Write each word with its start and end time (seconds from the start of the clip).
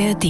ARD. 0.00 0.24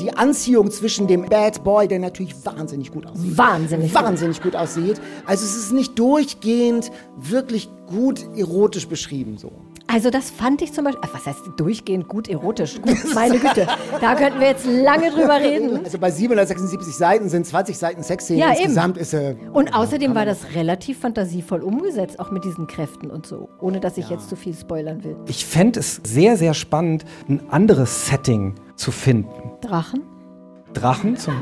Die 0.00 0.12
Anziehung 0.14 0.70
zwischen 0.70 1.08
dem 1.08 1.26
Bad 1.26 1.64
Boy, 1.64 1.88
der 1.88 1.98
natürlich 1.98 2.34
wahnsinnig 2.44 2.92
gut 2.92 3.04
aussieht. 3.04 3.36
Wahnsinnig 3.36 3.92
gut. 3.92 4.02
Wahnsinnig 4.02 4.40
gut 4.40 4.54
aussieht. 4.54 5.00
Also 5.26 5.44
es 5.44 5.56
ist 5.56 5.72
nicht 5.72 5.98
durchgehend 5.98 6.92
wirklich 7.16 7.68
gut 7.88 8.24
erotisch 8.36 8.86
beschrieben 8.86 9.38
so. 9.38 9.50
Also 9.90 10.10
das 10.10 10.28
fand 10.28 10.60
ich 10.60 10.74
zum 10.74 10.84
Beispiel, 10.84 11.08
was 11.14 11.24
heißt 11.24 11.40
durchgehend 11.56 12.08
gut 12.08 12.28
erotisch? 12.28 12.78
Gut, 12.82 12.98
meine 13.14 13.38
Güte, 13.38 13.66
da 14.02 14.14
könnten 14.14 14.38
wir 14.38 14.48
jetzt 14.48 14.66
lange 14.66 15.10
drüber 15.10 15.40
reden. 15.40 15.80
Also 15.82 15.98
bei 15.98 16.10
776 16.10 16.94
Seiten 16.94 17.30
sind 17.30 17.46
20 17.46 17.76
Seiten 17.76 18.02
Sexszenen. 18.02 18.38
Ja, 18.40 18.50
eben. 18.52 18.64
Insgesamt 18.64 18.98
ist 18.98 19.14
äh, 19.14 19.34
Und 19.50 19.74
außerdem 19.74 20.14
war 20.14 20.26
das 20.26 20.54
relativ 20.54 21.00
fantasievoll 21.00 21.62
umgesetzt, 21.62 22.20
auch 22.20 22.30
mit 22.30 22.44
diesen 22.44 22.66
Kräften 22.66 23.10
und 23.10 23.26
so, 23.26 23.48
ohne 23.60 23.80
dass 23.80 23.96
ich 23.96 24.10
jetzt 24.10 24.28
zu 24.28 24.36
viel 24.36 24.54
spoilern 24.54 25.02
will. 25.04 25.16
Ich 25.26 25.46
fände 25.46 25.80
es 25.80 26.02
sehr, 26.04 26.36
sehr 26.36 26.52
spannend, 26.52 27.06
ein 27.26 27.40
anderes 27.48 28.08
Setting 28.08 28.56
zu 28.76 28.90
finden. 28.92 29.52
Drachen? 29.62 30.02
Drachen 30.74 31.16
zum. 31.16 31.40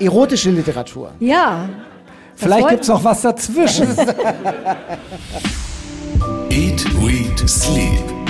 erotische 0.00 0.50
Literatur. 0.50 1.12
Ja. 1.20 1.68
Vielleicht 2.34 2.68
gibt 2.70 2.82
es 2.82 2.88
noch 2.88 3.04
was 3.04 3.20
dazwischen. 3.20 3.88
Eat, 6.50 6.84
Read, 6.94 7.38
Sleep. 7.48 8.25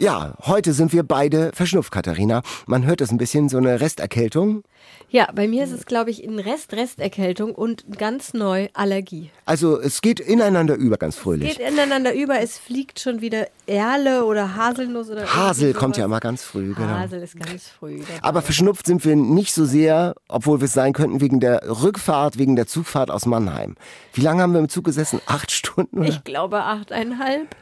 Ja, 0.00 0.32
heute 0.46 0.72
sind 0.72 0.94
wir 0.94 1.02
beide 1.02 1.50
verschnupft, 1.52 1.92
Katharina. 1.92 2.40
Man 2.66 2.86
hört 2.86 3.02
es 3.02 3.10
ein 3.10 3.18
bisschen, 3.18 3.50
so 3.50 3.58
eine 3.58 3.82
Resterkältung. 3.82 4.64
Ja, 5.10 5.28
bei 5.34 5.46
mir 5.46 5.62
ist 5.62 5.72
es, 5.72 5.84
glaube 5.84 6.10
ich, 6.10 6.26
ein 6.26 6.38
Rest, 6.38 6.72
Resterkältung 6.72 7.54
und 7.54 7.98
ganz 7.98 8.32
neu 8.32 8.68
Allergie. 8.72 9.28
Also 9.44 9.78
es 9.78 10.00
geht 10.00 10.18
ineinander 10.18 10.76
über, 10.76 10.96
ganz 10.96 11.16
fröhlich. 11.16 11.58
Geht 11.58 11.68
ineinander 11.68 12.14
über, 12.14 12.40
es 12.40 12.56
fliegt 12.56 12.98
schon 12.98 13.20
wieder 13.20 13.48
Erle 13.66 14.24
oder 14.24 14.56
Haselnuss 14.56 15.10
oder 15.10 15.26
Hasel 15.26 15.74
kommt 15.74 15.98
ja 15.98 16.06
immer 16.06 16.20
ganz 16.20 16.44
früh, 16.44 16.72
genau. 16.72 16.88
Hasel 16.88 17.22
ist 17.22 17.38
ganz 17.38 17.68
früh. 17.68 17.98
dabei. 17.98 18.22
Aber 18.22 18.40
verschnupft 18.40 18.86
sind 18.86 19.04
wir 19.04 19.16
nicht 19.16 19.52
so 19.52 19.66
sehr, 19.66 20.14
obwohl 20.28 20.62
wir 20.62 20.64
es 20.64 20.72
sein 20.72 20.94
könnten, 20.94 21.20
wegen 21.20 21.40
der 21.40 21.60
Rückfahrt, 21.82 22.38
wegen 22.38 22.56
der 22.56 22.66
Zugfahrt 22.66 23.10
aus 23.10 23.26
Mannheim. 23.26 23.76
Wie 24.14 24.22
lange 24.22 24.40
haben 24.40 24.54
wir 24.54 24.60
im 24.60 24.70
Zug 24.70 24.86
gesessen? 24.86 25.20
Acht 25.26 25.50
Stunden? 25.50 25.98
Oder? 25.98 26.08
Ich 26.08 26.24
glaube 26.24 26.62
achteinhalb. 26.62 27.54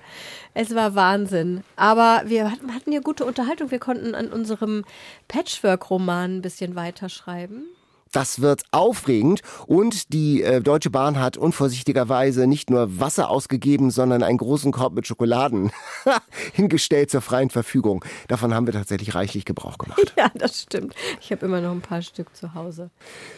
Es 0.60 0.74
war 0.74 0.96
Wahnsinn. 0.96 1.62
Aber 1.76 2.22
wir 2.24 2.50
hatten, 2.50 2.90
ja 2.90 2.98
gute 2.98 3.24
Unterhaltung. 3.24 3.70
Wir 3.70 3.78
konnten 3.78 4.16
an 4.16 4.32
unserem 4.32 4.84
Patchwork-Roman 5.28 6.38
ein 6.38 6.42
bisschen 6.42 6.74
weiterschreiben. 6.74 7.68
Das 8.12 8.40
wird 8.40 8.62
aufregend 8.70 9.42
und 9.66 10.12
die 10.12 10.42
äh, 10.42 10.60
Deutsche 10.60 10.90
Bahn 10.90 11.18
hat 11.18 11.36
unvorsichtigerweise 11.36 12.46
nicht 12.46 12.70
nur 12.70 13.00
Wasser 13.00 13.30
ausgegeben, 13.30 13.90
sondern 13.90 14.22
einen 14.22 14.38
großen 14.38 14.72
Korb 14.72 14.94
mit 14.94 15.06
Schokoladen 15.06 15.70
hingestellt 16.52 17.10
zur 17.10 17.20
freien 17.20 17.50
Verfügung. 17.50 18.04
Davon 18.28 18.54
haben 18.54 18.66
wir 18.66 18.72
tatsächlich 18.72 19.14
reichlich 19.14 19.44
Gebrauch 19.44 19.78
gemacht. 19.78 19.98
Ja, 20.18 20.32
das 20.34 20.62
stimmt. 20.62 20.94
Ich 21.20 21.30
habe 21.30 21.46
immer 21.46 21.60
noch 21.60 21.70
ein 21.70 21.80
paar 21.80 22.02
Stück 22.02 22.34
zu 22.34 22.54
Hause. 22.54 22.90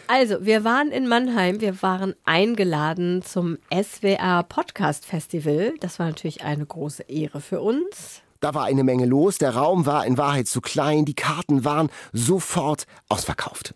Also, 0.07 0.43
wir 0.43 0.63
waren 0.63 0.89
in 0.89 1.07
Mannheim. 1.07 1.61
Wir 1.61 1.79
waren 1.83 2.15
eingeladen 2.25 3.21
zum 3.21 3.59
SWR 3.71 4.41
Podcast 4.43 5.05
Festival. 5.05 5.73
Das 5.79 5.99
war 5.99 6.07
natürlich 6.07 6.43
eine 6.43 6.65
große 6.65 7.03
Ehre 7.03 7.39
für 7.39 7.61
uns. 7.61 8.23
Da 8.41 8.55
war 8.55 8.63
eine 8.63 8.83
Menge 8.83 9.05
los, 9.05 9.37
der 9.37 9.55
Raum 9.55 9.85
war 9.85 10.03
in 10.07 10.17
Wahrheit 10.17 10.47
zu 10.47 10.61
klein, 10.61 11.05
die 11.05 11.13
Karten 11.13 11.63
waren 11.63 11.91
sofort 12.11 12.87
ausverkauft. 13.07 13.75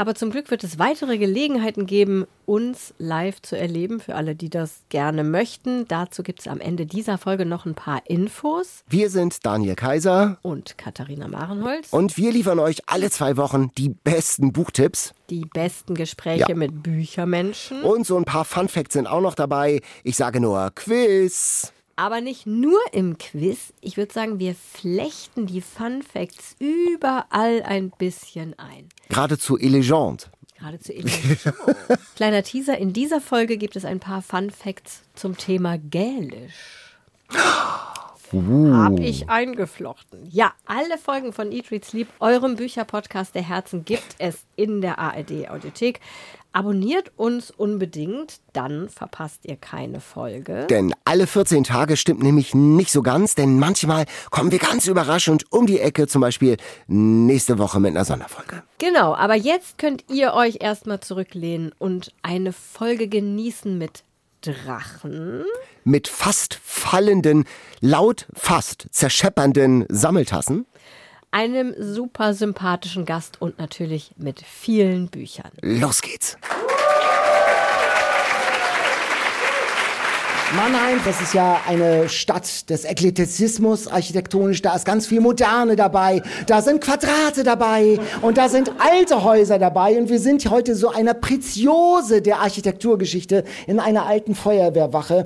Aber 0.00 0.14
zum 0.14 0.30
Glück 0.30 0.50
wird 0.50 0.64
es 0.64 0.78
weitere 0.78 1.18
Gelegenheiten 1.18 1.84
geben, 1.84 2.24
uns 2.46 2.94
live 2.96 3.42
zu 3.42 3.54
erleben, 3.58 4.00
für 4.00 4.14
alle, 4.14 4.34
die 4.34 4.48
das 4.48 4.80
gerne 4.88 5.24
möchten. 5.24 5.86
Dazu 5.88 6.22
gibt 6.22 6.40
es 6.40 6.48
am 6.48 6.58
Ende 6.58 6.86
dieser 6.86 7.18
Folge 7.18 7.44
noch 7.44 7.66
ein 7.66 7.74
paar 7.74 8.00
Infos. 8.08 8.82
Wir 8.88 9.10
sind 9.10 9.44
Daniel 9.44 9.74
Kaiser 9.74 10.38
Und 10.40 10.78
Katharina 10.78 11.28
Marenholz. 11.28 11.88
und 11.92 12.16
wir 12.16 12.32
liefern 12.32 12.60
euch 12.60 12.78
alle 12.86 13.10
zwei 13.10 13.36
Wochen 13.36 13.72
die 13.76 13.90
besten 13.90 14.54
Buchtipps. 14.54 15.12
die 15.28 15.44
besten 15.52 15.94
Gespräche 15.94 16.46
Ja. 16.48 16.54
mit 16.54 16.82
Büchermenschen. 16.82 17.82
Und 17.82 18.06
so 18.06 18.16
ein 18.16 18.24
paar 18.24 18.46
Fun 18.46 18.68
Facts 18.68 18.94
sind 18.94 19.06
auch 19.06 19.20
noch 19.20 19.34
dabei. 19.34 19.82
Ich 20.02 20.16
sage 20.16 20.40
nur 20.40 20.70
Quiz. 20.74 21.74
Aber 22.00 22.22
nicht 22.22 22.46
nur 22.46 22.80
im 22.92 23.18
Quiz. 23.18 23.74
Ich 23.82 23.98
würde 23.98 24.10
sagen, 24.10 24.38
wir 24.38 24.54
flechten 24.54 25.46
die 25.46 25.60
Fun 25.60 26.00
Facts 26.00 26.56
überall 26.58 27.62
ein 27.62 27.90
bisschen 27.90 28.58
ein. 28.58 28.88
Geradezu 29.10 29.58
elegant. 29.58 30.30
Geradezu 30.58 30.92
elegant. 30.94 31.52
Kleiner 32.16 32.42
Teaser, 32.42 32.78
in 32.78 32.94
dieser 32.94 33.20
Folge 33.20 33.58
gibt 33.58 33.76
es 33.76 33.84
ein 33.84 34.00
paar 34.00 34.22
Fun 34.22 34.48
Facts 34.48 35.02
zum 35.14 35.36
Thema 35.36 35.76
Gälisch. 35.76 36.96
Hab 38.32 38.98
ich 38.98 39.28
eingeflochten. 39.28 40.26
Ja, 40.30 40.54
alle 40.64 40.96
Folgen 40.96 41.34
von 41.34 41.52
Eat, 41.52 41.70
Read, 41.70 41.84
Sleep, 41.84 42.08
eurem 42.20 42.56
Bücherpodcast 42.56 43.34
der 43.34 43.42
Herzen, 43.42 43.84
gibt 43.84 44.14
es 44.16 44.46
in 44.56 44.80
der 44.80 44.98
ARD-Audiothek. 44.98 46.00
Abonniert 46.52 47.12
uns 47.16 47.52
unbedingt, 47.52 48.40
dann 48.52 48.88
verpasst 48.88 49.44
ihr 49.44 49.54
keine 49.56 50.00
Folge. 50.00 50.66
Denn 50.68 50.92
alle 51.04 51.28
14 51.28 51.62
Tage 51.62 51.96
stimmt 51.96 52.24
nämlich 52.24 52.56
nicht 52.56 52.90
so 52.90 53.02
ganz, 53.02 53.36
denn 53.36 53.60
manchmal 53.60 54.06
kommen 54.30 54.50
wir 54.50 54.58
ganz 54.58 54.88
überraschend 54.88 55.44
um 55.52 55.66
die 55.66 55.78
Ecke, 55.78 56.08
zum 56.08 56.20
Beispiel 56.20 56.56
nächste 56.88 57.58
Woche 57.58 57.78
mit 57.78 57.90
einer 57.90 58.04
Sonderfolge. 58.04 58.64
Genau, 58.78 59.14
aber 59.14 59.36
jetzt 59.36 59.78
könnt 59.78 60.04
ihr 60.10 60.34
euch 60.34 60.58
erstmal 60.60 60.98
zurücklehnen 60.98 61.72
und 61.78 62.12
eine 62.22 62.52
Folge 62.52 63.06
genießen 63.06 63.78
mit 63.78 64.02
Drachen. 64.42 65.44
Mit 65.84 66.08
fast 66.08 66.58
fallenden, 66.62 67.44
laut 67.80 68.26
fast 68.34 68.86
zerscheppernden 68.90 69.84
Sammeltassen. 69.88 70.66
Einem 71.30 71.74
super 71.78 72.34
sympathischen 72.34 73.04
Gast 73.04 73.40
und 73.40 73.58
natürlich 73.58 74.12
mit 74.16 74.40
vielen 74.40 75.08
Büchern. 75.08 75.50
Los 75.62 76.02
geht's. 76.02 76.36
Mannheim, 80.56 80.98
das 81.04 81.20
ist 81.20 81.32
ja 81.32 81.60
eine 81.68 82.08
Stadt 82.08 82.68
des 82.70 82.84
Eklektizismus 82.84 83.86
architektonisch. 83.86 84.60
Da 84.62 84.74
ist 84.74 84.84
ganz 84.84 85.06
viel 85.06 85.20
Moderne 85.20 85.76
dabei. 85.76 86.22
Da 86.48 86.60
sind 86.60 86.80
Quadrate 86.80 87.44
dabei 87.44 88.00
und 88.20 88.36
da 88.36 88.48
sind 88.48 88.72
alte 88.78 89.22
Häuser 89.22 89.60
dabei. 89.60 89.96
Und 89.96 90.08
wir 90.08 90.18
sind 90.18 90.50
heute 90.50 90.74
so 90.74 90.88
einer 90.88 91.14
Preziose 91.14 92.20
der 92.20 92.40
Architekturgeschichte 92.40 93.44
in 93.68 93.78
einer 93.78 94.06
alten 94.06 94.34
Feuerwehrwache. 94.34 95.22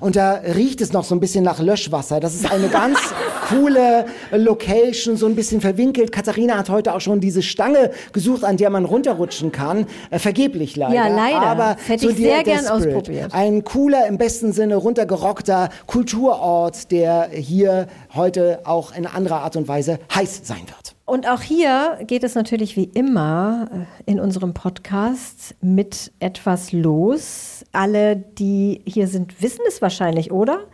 Und 0.00 0.16
da 0.16 0.34
riecht 0.34 0.82
es 0.82 0.92
noch 0.92 1.04
so 1.04 1.14
ein 1.14 1.20
bisschen 1.20 1.44
nach 1.44 1.60
Löschwasser. 1.60 2.20
Das 2.20 2.34
ist 2.34 2.52
eine 2.52 2.68
ganz 2.68 2.98
coole 3.48 4.04
Location, 4.32 5.16
so 5.16 5.24
ein 5.24 5.34
bisschen 5.34 5.62
verwinkelt. 5.62 6.12
Katharina 6.12 6.58
hat 6.58 6.68
heute 6.68 6.94
auch 6.94 7.00
schon 7.00 7.20
diese 7.20 7.40
Stange 7.42 7.90
gesucht, 8.12 8.44
an 8.44 8.58
der 8.58 8.68
man 8.68 8.84
runterrutschen 8.84 9.50
kann. 9.50 9.86
Äh, 10.10 10.18
vergeblich 10.18 10.76
leider. 10.76 10.94
Ja, 10.94 11.08
leider. 11.08 11.40
Aber 11.40 11.76
Das 11.78 11.88
hätte 11.88 12.04
so 12.04 12.10
ich 12.10 12.16
sehr 12.18 12.42
gern 12.44 12.66
Spirit. 12.66 12.86
ausprobiert. 12.86 13.32
Ein 13.32 13.64
cooler, 13.64 14.06
im 14.06 14.18
besten 14.18 14.52
Sinne 14.58 14.74
runtergerockter 14.74 15.68
Kulturort, 15.86 16.90
der 16.90 17.28
hier 17.30 17.86
heute 18.12 18.60
auch 18.64 18.92
in 18.92 19.06
anderer 19.06 19.42
Art 19.42 19.54
und 19.54 19.68
Weise 19.68 20.00
heiß 20.12 20.40
sein 20.42 20.62
wird. 20.66 20.96
Und 21.04 21.28
auch 21.28 21.40
hier 21.40 22.00
geht 22.06 22.24
es 22.24 22.34
natürlich 22.34 22.76
wie 22.76 22.90
immer 22.92 23.68
äh, 23.72 24.10
in 24.10 24.18
unserem 24.18 24.54
Podcast 24.54 25.54
mit 25.60 26.10
etwas 26.18 26.72
los. 26.72 27.64
Alle, 27.70 28.16
die 28.16 28.82
hier 28.84 29.06
sind, 29.06 29.40
wissen 29.40 29.62
es 29.68 29.80
wahrscheinlich, 29.80 30.32
oder? 30.32 30.64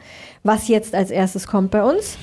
Was 0.42 0.68
jetzt 0.68 0.94
als 0.94 1.10
erstes 1.10 1.46
kommt 1.46 1.70
bei 1.70 1.84
uns? 1.84 2.16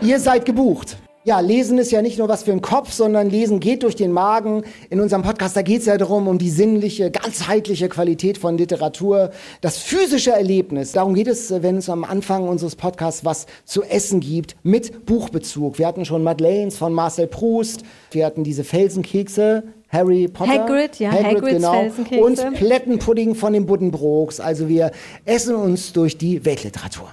Ihr 0.00 0.20
seid 0.20 0.46
gebucht. 0.46 0.96
Ja, 1.24 1.40
Lesen 1.40 1.78
ist 1.78 1.90
ja 1.90 2.00
nicht 2.00 2.16
nur 2.18 2.28
was 2.28 2.44
für 2.44 2.52
den 2.52 2.62
Kopf, 2.62 2.92
sondern 2.92 3.28
Lesen 3.28 3.58
geht 3.58 3.82
durch 3.82 3.96
den 3.96 4.12
Magen. 4.12 4.62
In 4.88 5.00
unserem 5.00 5.22
Podcast, 5.22 5.56
da 5.56 5.62
geht 5.62 5.80
es 5.80 5.86
ja 5.86 5.98
darum, 5.98 6.28
um 6.28 6.38
die 6.38 6.48
sinnliche, 6.48 7.10
ganzheitliche 7.10 7.88
Qualität 7.88 8.38
von 8.38 8.56
Literatur, 8.56 9.30
das 9.60 9.78
physische 9.78 10.30
Erlebnis. 10.30 10.92
Darum 10.92 11.14
geht 11.14 11.26
es, 11.26 11.50
wenn 11.50 11.76
es 11.76 11.90
am 11.90 12.04
Anfang 12.04 12.48
unseres 12.48 12.76
Podcasts 12.76 13.24
was 13.24 13.46
zu 13.64 13.82
essen 13.82 14.20
gibt, 14.20 14.56
mit 14.62 15.06
Buchbezug. 15.06 15.78
Wir 15.78 15.88
hatten 15.88 16.04
schon 16.04 16.22
Madeleines 16.22 16.78
von 16.78 16.94
Marcel 16.94 17.26
Proust, 17.26 17.82
wir 18.12 18.24
hatten 18.24 18.44
diese 18.44 18.62
Felsenkekse, 18.62 19.64
Harry 19.88 20.28
Potter. 20.28 20.52
Hagrid, 20.52 21.00
ja, 21.00 21.10
Hagrids 21.10 21.56
genau. 21.56 21.90
Und 22.22 22.54
Plettenpudding 22.54 23.34
von 23.34 23.52
den 23.52 23.66
Buddenbrooks. 23.66 24.38
Also 24.38 24.68
wir 24.68 24.92
essen 25.24 25.56
uns 25.56 25.92
durch 25.92 26.16
die 26.16 26.44
Weltliteratur. 26.44 27.12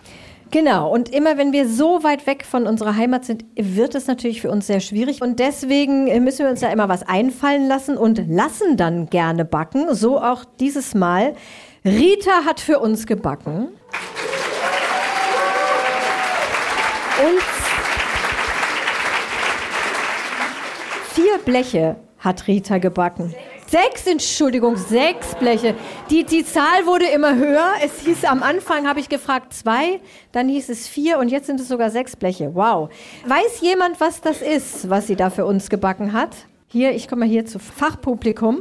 Genau, 0.52 0.90
und 0.90 1.10
immer 1.10 1.38
wenn 1.38 1.52
wir 1.52 1.68
so 1.68 2.04
weit 2.04 2.28
weg 2.28 2.46
von 2.46 2.66
unserer 2.66 2.96
Heimat 2.96 3.26
sind, 3.26 3.44
wird 3.56 3.94
es 3.94 4.08
natürlich 4.08 4.42
für 4.42 4.50
uns 4.50 4.68
sehr 4.68 4.80
schwierig. 4.80 5.22
Und 5.22 5.40
deswegen 5.40 6.06
müssen 6.24 6.46
wir 6.46 6.50
uns 6.50 6.62
da 6.62 6.72
immer 6.72 6.88
was 6.88 7.04
einfallen 7.04 7.68
lassen 7.68 7.98
und 7.98 8.30
lassen 8.30 8.78
dann 8.78 9.10
gerne 9.10 9.44
backen. 9.44 9.94
So 9.94 10.20
auch 10.20 10.46
dieses 10.60 10.96
Mal. 10.96 11.36
Rita 11.84 12.46
hat 12.46 12.60
für 12.60 12.80
uns 12.80 13.06
gebacken. 13.06 13.68
Und 17.18 17.42
vier 21.14 21.38
Bleche 21.44 21.98
hat 22.20 22.48
Rita 22.48 22.78
gebacken. 22.78 23.34
Sechs, 23.68 24.06
Entschuldigung, 24.06 24.78
sechs 24.78 25.34
Bleche. 25.36 25.76
Die, 26.10 26.24
die 26.24 26.46
Zahl 26.46 26.86
wurde 26.86 27.08
immer 27.08 27.36
höher. 27.36 27.74
Es 27.84 28.02
hieß 28.02 28.26
am 28.26 28.44
Anfang, 28.44 28.88
habe 28.88 29.00
ich 29.00 29.10
gefragt, 29.10 29.54
zwei, 29.54 30.00
dann 30.32 30.48
hieß 30.48 30.70
es 30.70 30.88
vier 30.88 31.18
und 31.18 31.30
jetzt 31.30 31.48
sind 31.48 31.60
es 31.60 31.68
sogar 31.68 31.90
sechs 31.90 32.16
Bleche. 32.16 32.54
Wow. 32.54 32.90
Weiß 33.26 33.62
jemand, 33.62 34.00
was 34.00 34.22
das 34.22 34.42
ist, 34.42 34.90
was 34.90 35.08
sie 35.08 35.16
da 35.16 35.30
für 35.32 35.46
uns 35.46 35.70
gebacken 35.70 36.14
hat? 36.14 36.30
Hier, 36.68 36.92
ich 36.92 37.08
komme 37.08 37.22
mal 37.22 37.30
hier 37.30 37.46
zu 37.46 37.58
Fachpublikum. 37.58 38.60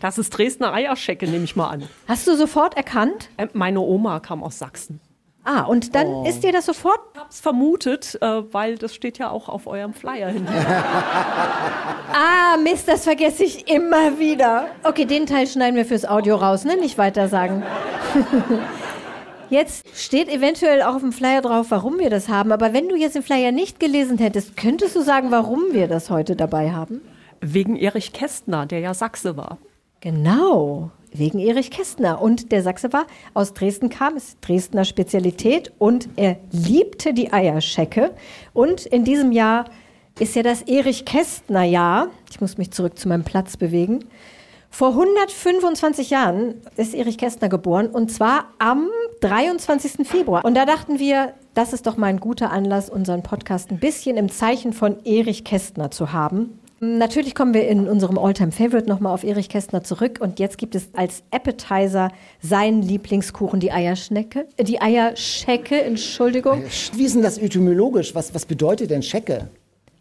Das 0.00 0.18
ist 0.18 0.30
Dresdner 0.30 0.72
Eierschecke, 0.72 1.26
nehme 1.26 1.44
ich 1.44 1.56
mal 1.56 1.68
an. 1.68 1.88
Hast 2.06 2.26
du 2.28 2.36
sofort 2.36 2.76
erkannt? 2.76 3.28
Äh, 3.36 3.48
Meine 3.54 3.80
Oma 3.80 4.20
kam 4.20 4.42
aus 4.42 4.58
Sachsen. 4.58 5.00
Ah, 5.44 5.62
und 5.64 5.94
dann 5.94 6.24
ist 6.24 6.42
dir 6.42 6.52
das 6.52 6.64
sofort 6.64 6.98
Ich 7.12 7.20
hab's 7.20 7.40
vermutet, 7.40 8.18
äh, 8.22 8.42
weil 8.52 8.76
das 8.76 8.94
steht 8.94 9.18
ja 9.18 9.30
auch 9.30 9.50
auf 9.50 9.66
eurem 9.66 9.92
Flyer 9.92 10.28
hinten. 10.28 10.52
Ah, 12.16 12.56
Mist, 12.58 12.86
das 12.86 13.02
vergesse 13.04 13.42
ich 13.42 13.68
immer 13.68 14.20
wieder. 14.20 14.66
Okay, 14.84 15.04
den 15.04 15.26
Teil 15.26 15.48
schneiden 15.48 15.74
wir 15.74 15.84
fürs 15.84 16.04
Audio 16.04 16.36
raus, 16.36 16.64
ne? 16.64 16.76
Nicht 16.76 16.96
weiter 16.96 17.26
sagen. 17.28 17.64
Jetzt 19.50 19.86
steht 19.96 20.28
eventuell 20.28 20.82
auch 20.82 20.94
auf 20.94 21.00
dem 21.00 21.12
Flyer 21.12 21.42
drauf, 21.42 21.66
warum 21.70 21.98
wir 21.98 22.10
das 22.10 22.28
haben. 22.28 22.52
Aber 22.52 22.72
wenn 22.72 22.88
du 22.88 22.96
jetzt 22.96 23.14
den 23.14 23.22
Flyer 23.22 23.52
nicht 23.52 23.78
gelesen 23.78 24.18
hättest, 24.18 24.56
könntest 24.56 24.96
du 24.96 25.02
sagen, 25.02 25.30
warum 25.30 25.72
wir 25.72 25.88
das 25.88 26.08
heute 26.08 26.34
dabei 26.34 26.72
haben? 26.72 27.00
Wegen 27.40 27.76
Erich 27.76 28.12
Kästner, 28.12 28.66
der 28.66 28.80
ja 28.80 28.94
Sachse 28.94 29.36
war. 29.36 29.58
Genau, 30.00 30.90
wegen 31.14 31.38
Erich 31.38 31.70
Kästner. 31.70 32.20
Und 32.20 32.52
der 32.52 32.62
Sachse 32.62 32.92
war, 32.92 33.06
aus 33.32 33.54
Dresden 33.54 33.88
kam, 33.88 34.16
ist 34.16 34.38
Dresdner 34.40 34.84
Spezialität 34.84 35.72
und 35.78 36.08
er 36.16 36.36
liebte 36.50 37.14
die 37.14 37.32
Eierschecke. 37.32 38.12
Und 38.52 38.84
in 38.86 39.04
diesem 39.04 39.32
Jahr 39.32 39.64
ist 40.18 40.36
ja 40.36 40.42
das 40.42 40.62
Erich 40.62 41.04
Kästner 41.04 41.64
Jahr. 41.64 42.08
Ich 42.30 42.40
muss 42.40 42.58
mich 42.58 42.70
zurück 42.70 42.98
zu 42.98 43.08
meinem 43.08 43.24
Platz 43.24 43.56
bewegen. 43.56 44.04
Vor 44.70 44.88
125 44.88 46.10
Jahren 46.10 46.54
ist 46.76 46.94
Erich 46.94 47.16
Kästner 47.16 47.48
geboren 47.48 47.86
und 47.86 48.10
zwar 48.10 48.46
am 48.58 48.88
23. 49.20 50.06
Februar. 50.06 50.44
Und 50.44 50.56
da 50.56 50.66
dachten 50.66 50.98
wir, 50.98 51.34
das 51.54 51.72
ist 51.72 51.86
doch 51.86 51.96
mal 51.96 52.08
ein 52.08 52.18
guter 52.18 52.50
Anlass, 52.50 52.90
unseren 52.90 53.22
Podcast 53.22 53.70
ein 53.70 53.78
bisschen 53.78 54.16
im 54.16 54.28
Zeichen 54.32 54.72
von 54.72 54.96
Erich 55.04 55.44
Kästner 55.44 55.92
zu 55.92 56.12
haben. 56.12 56.58
Natürlich 56.80 57.34
kommen 57.34 57.54
wir 57.54 57.66
in 57.68 57.88
unserem 57.88 58.18
Alltime 58.18 58.52
Favorite 58.52 58.88
nochmal 58.88 59.14
auf 59.14 59.24
Erich 59.24 59.48
Kästner 59.48 59.84
zurück 59.84 60.18
und 60.20 60.38
jetzt 60.38 60.58
gibt 60.58 60.74
es 60.74 60.88
als 60.94 61.22
Appetizer 61.30 62.10
seinen 62.42 62.82
Lieblingskuchen, 62.82 63.60
die 63.60 63.72
Eierschnecke, 63.72 64.46
äh, 64.56 64.64
die 64.64 64.80
Eierschecke, 64.82 65.80
Entschuldigung. 65.82 66.62
Wie 66.94 67.04
ist 67.04 67.14
denn 67.14 67.22
das 67.22 67.38
etymologisch? 67.38 68.14
Was, 68.14 68.34
was 68.34 68.44
bedeutet 68.44 68.90
denn 68.90 69.02
Schecke? 69.02 69.48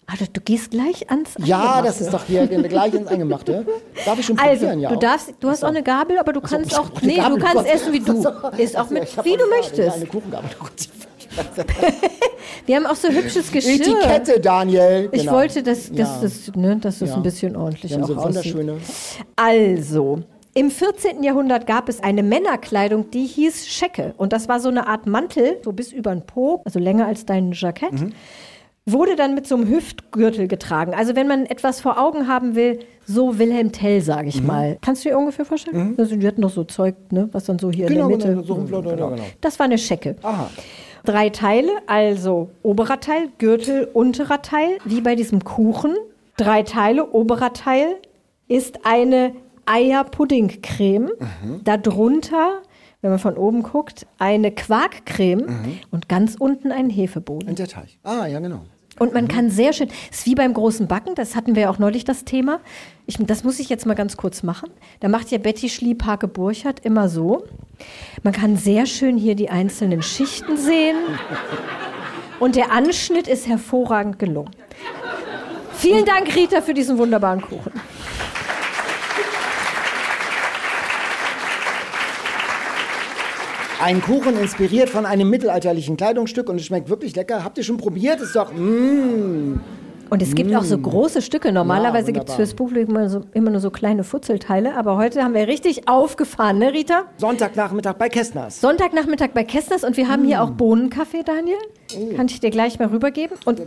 Ah, 0.08 0.16
du, 0.34 0.42
gehst 0.42 0.72
gleich 0.72 1.10
ans 1.10 1.36
Ja, 1.46 1.60
Eingemachte. 1.78 1.84
das 1.88 2.02
ist 2.02 2.14
doch 2.14 2.26
hier 2.26 2.46
gleich 2.48 2.94
ins 2.94 3.08
Eingemachte. 3.08 3.66
Darf 4.06 4.20
ich 4.20 4.26
schon 4.26 4.38
Also, 4.38 4.66
probieren? 4.66 4.80
Ja, 4.82 4.90
du 4.90 4.98
darfst, 4.98 5.34
du 5.40 5.50
hast 5.50 5.64
auch 5.64 5.70
eine 5.70 5.82
Gabel, 5.82 6.18
aber 6.18 6.34
du 6.34 6.42
kannst 6.42 6.72
ich 6.72 6.78
auch, 6.78 6.90
nee, 7.02 7.16
Gabel, 7.16 7.40
du 7.40 7.46
kannst 7.46 7.66
essen 7.66 7.94
wie 7.94 8.00
du. 8.00 8.22
So. 8.22 8.30
Ist 8.58 8.78
auch 8.78 8.88
so, 8.88 8.94
mit, 8.94 9.04
wie 9.24 9.38
du 9.38 9.48
möchtest. 9.48 9.96
Eine 9.96 10.06
Kuchengabel. 10.06 10.50
Wir 12.66 12.76
haben 12.78 12.86
auch 12.86 12.96
so 12.96 13.10
hübsches 13.10 13.52
Geschirr. 13.52 13.76
Etikette, 13.76 14.40
Daniel. 14.40 15.10
Ich 15.12 15.22
Genau. 15.22 15.34
wollte, 15.34 15.64
dass, 15.64 15.90
dass, 15.92 15.98
Ja. 15.98 16.20
das, 16.22 16.52
ne, 16.56 16.78
dass 16.78 17.00
das 17.00 17.10
Ja. 17.10 17.16
ein 17.16 17.24
bisschen 17.24 17.56
ordentlich 17.56 17.96
auch 17.96 18.08
so 18.08 18.16
aussieht. 18.16 18.56
Also, 19.36 20.20
im 20.54 20.70
14. 20.70 21.24
Jahrhundert 21.24 21.66
gab 21.68 21.90
es 21.90 22.02
eine 22.02 22.24
Männerkleidung, 22.24 23.10
die 23.12 23.26
hieß 23.26 23.68
Schecke. 23.68 24.14
Und 24.18 24.34
das 24.34 24.48
war 24.48 24.60
so 24.60 24.70
eine 24.70 24.88
Art 24.88 25.08
Mantel, 25.08 25.58
so 25.64 25.72
bis 25.74 25.92
über 25.92 26.12
den 26.14 26.22
Po, 26.26 26.62
also 26.66 26.80
länger 26.80 27.08
als 27.08 27.26
dein 27.26 27.52
Jackett. 27.54 27.92
Mhm. 27.94 28.14
Wurde 28.86 29.16
dann 29.16 29.34
mit 29.34 29.48
so 29.48 29.56
einem 29.56 29.70
Hüftgürtel 29.70 30.50
getragen. 30.50 30.94
Also 30.94 31.16
wenn 31.16 31.26
man 31.28 31.46
etwas 31.46 31.80
vor 31.80 31.98
Augen 31.98 32.28
haben 32.28 32.54
will, 32.56 32.80
so 33.08 33.40
Wilhelm 33.40 33.72
Tell, 33.72 34.02
sage 34.02 34.24
Mhm. 34.24 34.28
ich 34.30 34.44
mal. 34.44 34.78
Kannst 34.82 35.06
du 35.06 35.10
dir 35.10 35.18
ungefähr 35.18 35.46
vorstellen? 35.46 35.96
Also, 35.98 36.16
die 36.18 36.28
hatten 36.28 36.42
noch 36.42 36.50
so 36.52 36.66
Zeug, 36.66 36.96
ne, 37.10 37.30
was 37.32 37.46
dann 37.46 37.60
so 37.60 37.72
hier 37.72 37.88
Genau, 37.88 38.10
in 38.10 38.20
der 38.20 38.28
Mitte. 38.36 38.42
genau, 38.44 38.44
so 38.44 38.56
genau, 38.82 38.82
genau. 38.82 39.16
Das 39.42 39.58
war 39.58 39.66
eine 39.66 39.78
Schecke. 39.78 40.18
Aha. 40.22 40.50
Drei 41.06 41.30
Teile, 41.30 41.70
also 41.86 42.50
oberer 42.62 43.00
Teil, 43.00 43.30
Gürtel, 43.38 43.90
unterer 43.94 44.42
Teil, 44.42 44.78
wie 44.86 45.02
bei 45.02 45.16
diesem 45.16 45.44
Kuchen. 45.44 45.96
Drei 46.38 46.64
Teile, 46.64 47.12
oberer 47.12 47.54
Teil 47.54 47.98
ist 48.48 48.86
eine 48.86 49.34
Eierpuddingcreme. 49.66 51.12
Darunter, 51.64 52.62
wenn 53.02 53.10
man 53.10 53.20
von 53.20 53.38
oben 53.38 53.64
guckt, 53.64 54.06
eine 54.18 54.52
Quarkcreme 54.52 55.46
und 55.92 56.08
ganz 56.08 56.36
unten 56.36 56.72
ein 56.72 56.90
Hefeboden. 56.90 57.50
Und 57.50 57.60
der 57.60 57.68
Teich. 57.68 58.00
Ah, 58.04 58.26
ja, 58.28 58.40
genau. 58.40 58.62
Und 59.00 59.14
man 59.14 59.28
kann 59.28 59.50
sehr 59.50 59.74
schön, 59.74 59.90
es 60.12 60.20
ist 60.20 60.26
wie 60.28 60.36
beim 60.36 60.54
großen 60.54 60.88
Backen, 60.88 61.16
das 61.16 61.36
hatten 61.36 61.56
wir 61.56 61.64
ja 61.64 61.70
auch 61.70 61.80
neulich 61.80 62.06
das 62.06 62.26
Thema. 62.26 62.60
Ich, 63.08 63.18
das 63.20 63.44
muss 63.44 63.60
ich 63.60 63.68
jetzt 63.70 63.86
mal 63.86 63.96
ganz 63.96 64.18
kurz 64.18 64.44
machen. 64.44 64.70
Da 65.00 65.10
macht 65.10 65.32
ja 65.32 65.40
Betty 65.40 65.68
Schlieb-Hake-Burchardt 65.68 66.86
immer 66.86 67.10
so. 67.10 67.44
Man 68.22 68.34
kann 68.34 68.56
sehr 68.56 68.86
schön 68.86 69.18
hier 69.18 69.36
die 69.36 69.50
einzelnen 69.50 70.04
Schichten 70.04 70.58
sehen. 70.58 70.98
Und 72.40 72.56
der 72.56 72.72
Anschnitt 72.72 73.28
ist 73.28 73.48
hervorragend 73.48 74.20
gelungen. 74.20 74.52
Vielen 75.74 76.06
Dank, 76.06 76.34
Rita, 76.36 76.62
für 76.62 76.74
diesen 76.74 76.98
wunderbaren 76.98 77.42
Kuchen. 77.42 77.72
Ein 83.84 84.02
Kuchen 84.02 84.40
inspiriert 84.40 84.90
von 84.90 85.06
einem 85.06 85.30
mittelalterlichen 85.30 85.98
Kleidungsstück 85.98 86.48
und 86.48 86.56
es 86.56 86.68
schmeckt 86.68 86.88
wirklich 86.88 87.18
lecker. 87.18 87.44
Habt 87.44 87.58
ihr 87.58 87.66
schon 87.66 87.76
probiert? 87.76 88.22
Ist 88.22 88.34
doch. 88.34 88.50
Mm. 88.54 89.60
Und 90.10 90.22
es 90.22 90.34
gibt 90.36 90.56
auch 90.56 90.64
so 90.64 90.78
große 90.78 91.22
Stücke. 91.22 91.52
Normalerweise 91.52 92.12
Ja, 92.12 92.14
gibt 92.14 92.30
es 92.30 92.36
fürs 92.36 92.54
Publikum 92.54 92.96
immer, 92.96 93.10
so, 93.10 93.26
immer 93.34 93.50
nur 93.50 93.60
so 93.60 93.72
kleine 93.72 94.06
Futzelteile. 94.06 94.78
Aber 94.78 94.96
heute 94.96 95.22
haben 95.22 95.34
wir 95.34 95.50
richtig 95.50 95.90
aufgefahren, 95.90 96.60
ne, 96.60 96.72
Rita? 96.72 97.08
Sonntagnachmittag 97.18 97.96
bei 97.96 98.08
Kästners. 98.08 98.62
Sonntagnachmittag 98.62 99.32
bei 99.34 99.44
Kästners 99.44 99.84
und 99.84 99.98
wir 99.98 100.08
haben 100.08 100.24
hier 100.24 100.42
auch 100.44 100.52
Bohnenkaffee, 100.52 101.24
Daniel. 101.24 101.58
Kann 102.16 102.28
ich 102.28 102.40
dir 102.40 102.52
gleich 102.52 102.80
mal 102.80 102.88
rübergeben. 102.88 103.38
Und 103.44 103.64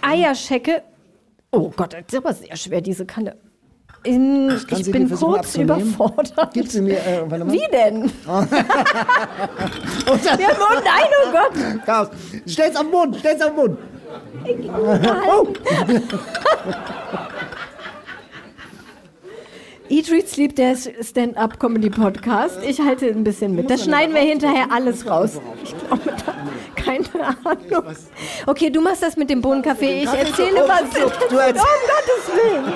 Eierschecke. 0.00 0.84
Oh 1.50 1.72
Gott, 1.74 1.94
das 1.94 2.02
ist 2.06 2.14
aber 2.14 2.34
sehr 2.34 2.54
schwer, 2.54 2.82
diese 2.82 3.04
Kanne. 3.04 3.34
Kann 4.02 4.60
Ich 4.70 4.90
bin 4.90 5.10
kurz 5.10 5.38
abzunehmen. 5.40 5.80
überfordert. 5.80 6.50
Gib 6.54 6.68
sie 6.68 6.80
mir. 6.80 6.96
Äh. 6.98 7.22
Wie 7.46 7.66
denn? 7.70 8.10
Ah. 8.26 8.46
ja, 10.38 10.48
oh 10.58 10.80
nein, 10.84 11.10
oh 11.22 11.30
Gott. 11.32 11.52
Chaos. 11.86 12.08
Stell's 12.46 12.76
auf 12.76 12.82
den 12.82 12.90
Boden, 12.90 13.14
stell's 13.18 13.40
auf 13.42 13.48
den 13.48 13.56
Boden. 13.56 13.76
Eat, 14.44 14.64
Read, 19.90 20.28
Sleep, 20.28 20.54
der 20.54 20.76
Stand-Up-Comedy-Podcast. 20.76 22.60
Ich 22.66 22.80
halte 22.80 23.06
ein 23.06 23.24
bisschen 23.24 23.54
mit. 23.56 23.68
Das 23.80 23.84
schneiden 23.84 24.14
wir 24.14 24.22
hinterher 24.22 24.66
alles 24.70 25.08
raus. 25.08 25.40
Ich 25.64 25.74
glaube, 25.76 26.00
da, 26.04 26.34
keine 26.76 27.04
Ahnung. 27.44 27.84
Okay, 28.46 28.70
du 28.70 28.80
machst 28.80 29.02
das 29.02 29.16
mit 29.16 29.30
dem 29.30 29.40
Bohnenkaffee. 29.40 30.02
Ich 30.02 30.08
erzähle 30.08 30.64
was. 30.66 30.90
du- 30.90 31.04
um 31.04 31.10
Gottes 31.28 32.30
Willen. 32.34 32.72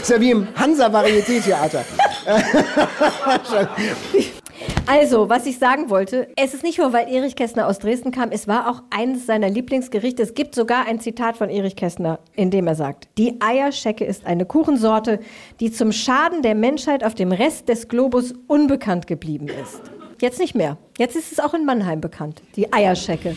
Ist 0.00 0.10
ja 0.10 0.20
wie 0.20 0.30
im 0.30 0.46
Hansa-Varieté-Theater. 0.56 1.84
Also, 4.86 5.28
was 5.28 5.46
ich 5.46 5.58
sagen 5.58 5.90
wollte, 5.90 6.28
es 6.36 6.54
ist 6.54 6.62
nicht 6.62 6.78
nur, 6.78 6.92
weil 6.92 7.08
Erich 7.12 7.36
Kästner 7.36 7.66
aus 7.66 7.78
Dresden 7.78 8.10
kam, 8.10 8.30
es 8.30 8.48
war 8.48 8.68
auch 8.70 8.82
eines 8.90 9.26
seiner 9.26 9.48
Lieblingsgerichte. 9.48 10.22
Es 10.22 10.34
gibt 10.34 10.54
sogar 10.54 10.86
ein 10.86 11.00
Zitat 11.00 11.36
von 11.36 11.48
Erich 11.50 11.76
Kästner, 11.76 12.18
in 12.34 12.50
dem 12.50 12.66
er 12.66 12.74
sagt, 12.74 13.08
die 13.18 13.40
Eierschecke 13.40 14.04
ist 14.04 14.26
eine 14.26 14.44
Kuchensorte, 14.44 15.20
die 15.60 15.72
zum 15.72 15.92
Schaden 15.92 16.31
der 16.40 16.54
Menschheit 16.54 17.04
auf 17.04 17.14
dem 17.14 17.32
Rest 17.32 17.68
des 17.68 17.88
Globus 17.88 18.32
unbekannt 18.46 19.06
geblieben 19.06 19.48
ist. 19.48 19.82
Jetzt 20.22 20.38
nicht 20.38 20.54
mehr. 20.54 20.78
Jetzt 20.98 21.16
ist 21.16 21.32
es 21.32 21.40
auch 21.40 21.52
in 21.52 21.66
Mannheim 21.66 22.00
bekannt, 22.00 22.42
die 22.56 22.72
Eierschecke. 22.72 23.36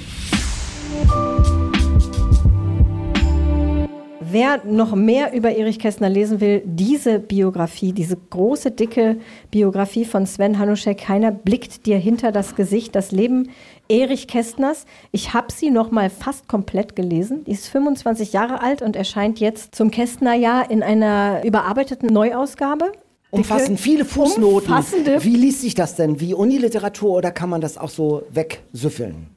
Wer 4.37 4.65
noch 4.65 4.95
mehr 4.95 5.33
über 5.33 5.55
Erich 5.55 5.79
Kästner 5.79 6.09
lesen 6.09 6.41
will, 6.41 6.61
diese 6.65 7.19
Biografie, 7.19 7.93
diese 7.93 8.17
große, 8.17 8.71
dicke 8.71 9.17
Biografie 9.49 10.03
von 10.03 10.25
Sven 10.25 10.59
Hanuschek, 10.59 10.97
keiner 10.97 11.31
blickt 11.31 11.85
dir 11.85 11.97
hinter 11.97 12.31
das 12.31 12.55
Gesicht, 12.55 12.95
das 12.95 13.11
Leben 13.11 13.49
Erich 13.87 14.27
Kästners. 14.27 14.85
Ich 15.11 15.33
habe 15.33 15.51
sie 15.51 15.69
noch 15.69 15.91
mal 15.91 16.09
fast 16.09 16.47
komplett 16.47 16.95
gelesen. 16.95 17.43
Die 17.45 17.51
ist 17.51 17.67
25 17.67 18.33
Jahre 18.33 18.61
alt 18.61 18.81
und 18.81 18.95
erscheint 18.95 19.39
jetzt 19.39 19.75
zum 19.75 19.91
Kästnerjahr 19.91 20.69
in 20.69 20.83
einer 20.83 21.43
überarbeiteten 21.43 22.11
Neuausgabe. 22.11 22.91
Umfassen 23.31 23.77
viele 23.77 24.05
Fußnoten. 24.05 24.69
Umfassende 24.69 25.23
Wie 25.23 25.35
liest 25.35 25.61
sich 25.61 25.75
das 25.75 25.95
denn? 25.95 26.19
Wie 26.19 26.33
Uniliteratur 26.33 27.11
oder 27.11 27.31
kann 27.31 27.49
man 27.49 27.61
das 27.61 27.77
auch 27.77 27.89
so 27.89 28.23
wegsüffeln? 28.29 29.27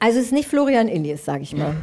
Also 0.00 0.18
es 0.18 0.26
ist 0.26 0.32
nicht 0.32 0.48
Florian 0.48 0.88
Illies, 0.88 1.24
sage 1.24 1.42
ich 1.42 1.56
mal. 1.56 1.76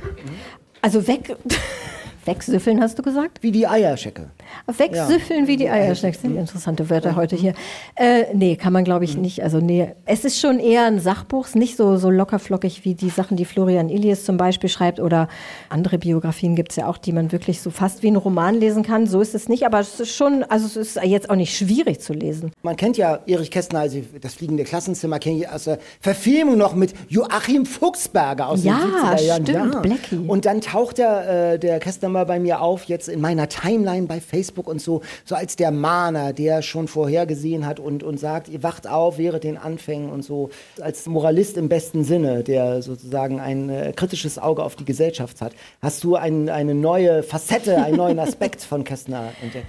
Also 0.81 1.07
weg, 1.07 1.35
Wegsüffeln 2.25 2.81
hast 2.81 2.97
du 2.97 3.03
gesagt? 3.03 3.43
Wie 3.43 3.51
die 3.51 3.67
Eierschecke. 3.67 4.29
Wegsüffeln 4.67 5.47
wie 5.47 5.57
die 5.57 5.69
Eierschnecke. 5.69 6.17
Sind 6.17 6.35
interessante 6.37 6.89
Wörter 6.89 7.15
heute 7.15 7.35
hier. 7.35 7.53
Äh, 7.95 8.25
nee, 8.33 8.55
kann 8.55 8.73
man 8.73 8.83
glaube 8.83 9.05
ich 9.05 9.15
nicht. 9.17 9.43
Also 9.43 9.59
nee, 9.59 9.89
es 10.05 10.25
ist 10.25 10.39
schon 10.39 10.59
eher 10.59 10.85
ein 10.85 10.99
Sachbuch, 10.99 11.53
nicht 11.53 11.77
so, 11.77 11.97
so 11.97 12.09
lockerflockig 12.09 12.83
wie 12.83 12.95
die 12.95 13.09
Sachen, 13.09 13.37
die 13.37 13.45
Florian 13.45 13.89
Ilies 13.89 14.25
zum 14.25 14.37
Beispiel 14.37 14.69
schreibt 14.69 14.99
oder 14.99 15.27
andere 15.69 15.97
Biografien 15.97 16.55
gibt 16.55 16.71
es 16.71 16.77
ja 16.77 16.87
auch, 16.87 16.97
die 16.97 17.11
man 17.11 17.31
wirklich 17.31 17.61
so 17.61 17.69
fast 17.69 18.01
wie 18.01 18.07
ein 18.07 18.15
Roman 18.15 18.55
lesen 18.55 18.81
kann. 18.83 19.05
So 19.07 19.21
ist 19.21 19.35
es 19.35 19.47
nicht, 19.47 19.65
aber 19.65 19.79
es 19.79 19.99
ist 19.99 20.15
schon, 20.15 20.43
also 20.43 20.65
es 20.65 20.75
ist 20.75 20.99
jetzt 21.03 21.29
auch 21.29 21.35
nicht 21.35 21.55
schwierig 21.55 21.99
zu 22.01 22.13
lesen. 22.13 22.51
Man 22.63 22.75
kennt 22.75 22.97
ja 22.97 23.19
Erich 23.27 23.51
Kästner, 23.51 23.79
also 23.81 23.99
das 24.19 24.33
fliegende 24.33 24.63
Klassenzimmer, 24.63 25.19
kenne 25.19 25.37
ich 25.39 25.49
aus 25.49 25.65
der 25.65 25.77
Verfilmung 26.01 26.57
noch 26.57 26.73
mit 26.75 26.93
Joachim 27.07 27.65
Fuchsberger 27.65 28.47
aus 28.49 28.63
Ja, 28.63 28.79
den 28.79 28.91
70er 28.91 29.21
Jahren. 29.21 29.43
stimmt, 29.45 29.81
Blackie. 29.83 30.25
Und 30.27 30.45
dann 30.45 30.61
taucht 30.61 30.97
der, 30.97 31.53
äh, 31.53 31.59
der 31.59 31.79
Kästner 31.79 32.14
mal 32.15 32.25
bei 32.25 32.39
mir 32.39 32.61
auf, 32.61 32.85
jetzt 32.85 33.07
in 33.07 33.21
meiner 33.21 33.47
Timeline 33.47 34.07
bei 34.07 34.19
Facebook 34.19 34.67
und 34.67 34.81
so, 34.81 35.01
so 35.23 35.35
als 35.35 35.55
der 35.55 35.71
Mahner, 35.71 36.33
der 36.33 36.61
schon 36.61 36.87
vorhergesehen 36.87 37.67
hat 37.67 37.79
und, 37.79 38.03
und 38.03 38.19
sagt, 38.19 38.49
ihr 38.49 38.63
wacht 38.63 38.87
auf 38.87 39.17
während 39.17 39.43
den 39.43 39.57
Anfängen 39.57 40.09
und 40.09 40.23
so, 40.23 40.49
als 40.81 41.05
Moralist 41.05 41.57
im 41.57 41.69
besten 41.69 42.03
Sinne, 42.03 42.43
der 42.43 42.81
sozusagen 42.81 43.39
ein 43.39 43.69
äh, 43.69 43.93
kritisches 43.95 44.39
Auge 44.39 44.63
auf 44.63 44.75
die 44.75 44.85
Gesellschaft 44.85 45.41
hat. 45.41 45.53
Hast 45.81 46.03
du 46.03 46.15
ein, 46.15 46.49
eine 46.49 46.73
neue 46.73 47.21
Facette, 47.21 47.83
einen 47.83 47.97
neuen 47.97 48.19
Aspekt 48.25 48.61
von 48.63 48.83
Kästner 48.83 49.31
entdeckt? 49.41 49.67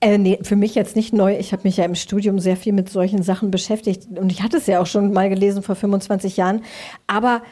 Äh, 0.00 0.18
nee, 0.18 0.38
für 0.42 0.54
mich 0.54 0.74
jetzt 0.74 0.94
nicht 0.94 1.12
neu. 1.12 1.36
Ich 1.36 1.52
habe 1.52 1.62
mich 1.64 1.76
ja 1.76 1.84
im 1.84 1.96
Studium 1.96 2.38
sehr 2.38 2.56
viel 2.56 2.72
mit 2.72 2.88
solchen 2.88 3.22
Sachen 3.22 3.50
beschäftigt 3.50 4.06
und 4.16 4.30
ich 4.30 4.42
hatte 4.42 4.58
es 4.58 4.66
ja 4.66 4.80
auch 4.80 4.86
schon 4.86 5.12
mal 5.12 5.28
gelesen 5.28 5.62
vor 5.62 5.74
25 5.74 6.36
Jahren. 6.36 6.62
Aber 7.08 7.42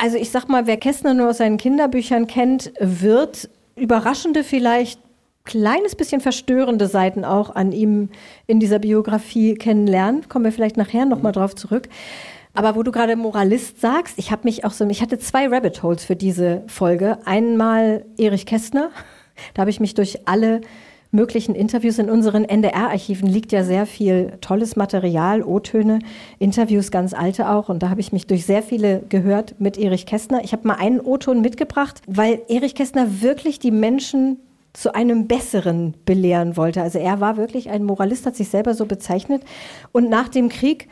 also 0.00 0.16
ich 0.16 0.30
sag 0.30 0.48
mal, 0.48 0.66
wer 0.66 0.78
Kästner 0.78 1.14
nur 1.14 1.30
aus 1.30 1.38
seinen 1.38 1.58
Kinderbüchern 1.58 2.26
kennt, 2.26 2.72
wird 2.80 3.50
überraschende 3.80 4.44
vielleicht 4.44 5.00
kleines 5.44 5.96
bisschen 5.96 6.20
verstörende 6.20 6.86
Seiten 6.86 7.24
auch 7.24 7.54
an 7.54 7.72
ihm 7.72 8.10
in 8.46 8.60
dieser 8.60 8.78
Biografie 8.78 9.54
kennenlernen. 9.54 10.28
Kommen 10.28 10.44
wir 10.44 10.52
vielleicht 10.52 10.76
nachher 10.76 11.06
nochmal 11.06 11.32
drauf 11.32 11.54
zurück. 11.54 11.88
Aber 12.52 12.74
wo 12.76 12.82
du 12.82 12.92
gerade 12.92 13.16
Moralist 13.16 13.80
sagst, 13.80 14.18
ich 14.18 14.32
habe 14.32 14.42
mich 14.44 14.64
auch 14.64 14.72
so, 14.72 14.86
ich 14.88 15.02
hatte 15.02 15.18
zwei 15.18 15.48
Rabbit 15.48 15.82
Holes 15.82 16.04
für 16.04 16.16
diese 16.16 16.62
Folge. 16.66 17.18
Einmal 17.24 18.04
Erich 18.18 18.44
Kästner, 18.46 18.90
da 19.54 19.62
habe 19.62 19.70
ich 19.70 19.80
mich 19.80 19.94
durch 19.94 20.28
alle 20.28 20.60
möglichen 21.10 21.54
Interviews 21.54 21.98
in 21.98 22.10
unseren 22.10 22.44
NDR-Archiven 22.44 23.28
liegt 23.28 23.52
ja 23.52 23.64
sehr 23.64 23.86
viel 23.86 24.32
tolles 24.40 24.76
Material, 24.76 25.42
O-Töne, 25.42 26.00
Interviews, 26.38 26.90
ganz 26.90 27.14
alte 27.14 27.48
auch. 27.50 27.68
Und 27.68 27.82
da 27.82 27.90
habe 27.90 28.00
ich 28.00 28.12
mich 28.12 28.26
durch 28.26 28.46
sehr 28.46 28.62
viele 28.62 29.02
gehört 29.08 29.60
mit 29.60 29.76
Erich 29.76 30.06
Kästner. 30.06 30.42
Ich 30.44 30.52
habe 30.52 30.66
mal 30.68 30.76
einen 30.76 31.00
O-Ton 31.00 31.40
mitgebracht, 31.40 32.02
weil 32.06 32.40
Erich 32.48 32.74
Kästner 32.74 33.22
wirklich 33.22 33.58
die 33.58 33.72
Menschen 33.72 34.38
zu 34.72 34.94
einem 34.94 35.26
Besseren 35.26 35.94
belehren 36.04 36.56
wollte. 36.56 36.80
Also 36.80 36.98
er 36.98 37.20
war 37.20 37.36
wirklich 37.36 37.70
ein 37.70 37.82
Moralist, 37.84 38.26
hat 38.26 38.36
sich 38.36 38.48
selber 38.48 38.74
so 38.74 38.86
bezeichnet. 38.86 39.42
Und 39.90 40.08
nach 40.08 40.28
dem 40.28 40.48
Krieg 40.48 40.88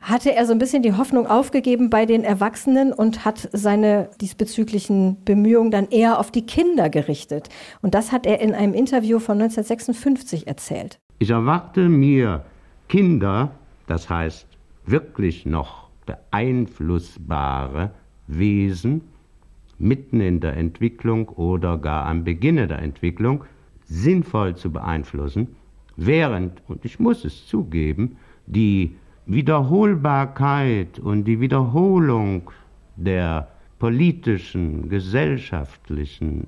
hatte 0.00 0.34
er 0.34 0.46
so 0.46 0.52
ein 0.52 0.58
bisschen 0.58 0.82
die 0.82 0.94
Hoffnung 0.94 1.26
aufgegeben 1.26 1.90
bei 1.90 2.06
den 2.06 2.24
Erwachsenen 2.24 2.92
und 2.92 3.24
hat 3.24 3.48
seine 3.52 4.10
diesbezüglichen 4.20 5.22
Bemühungen 5.24 5.70
dann 5.70 5.88
eher 5.88 6.18
auf 6.18 6.30
die 6.30 6.46
Kinder 6.46 6.88
gerichtet. 6.88 7.48
Und 7.82 7.94
das 7.94 8.10
hat 8.10 8.26
er 8.26 8.40
in 8.40 8.54
einem 8.54 8.72
Interview 8.72 9.18
von 9.18 9.40
1956 9.40 10.46
erzählt. 10.46 10.98
Ich 11.18 11.30
erwarte 11.30 11.88
mir 11.88 12.44
Kinder, 12.88 13.50
das 13.86 14.08
heißt 14.08 14.46
wirklich 14.86 15.44
noch 15.44 15.90
beeinflussbare 16.06 17.90
Wesen, 18.26 19.02
mitten 19.78 20.20
in 20.20 20.40
der 20.40 20.56
Entwicklung 20.56 21.28
oder 21.28 21.78
gar 21.78 22.06
am 22.06 22.24
Beginne 22.24 22.66
der 22.66 22.80
Entwicklung 22.80 23.44
sinnvoll 23.84 24.56
zu 24.56 24.70
beeinflussen, 24.70 25.56
während, 25.96 26.62
und 26.68 26.84
ich 26.84 27.00
muss 27.00 27.24
es 27.24 27.46
zugeben, 27.46 28.16
die 28.46 28.96
Wiederholbarkeit 29.26 30.98
und 30.98 31.24
die 31.24 31.40
Wiederholung 31.40 32.50
der 32.96 33.48
politischen, 33.78 34.88
gesellschaftlichen, 34.88 36.46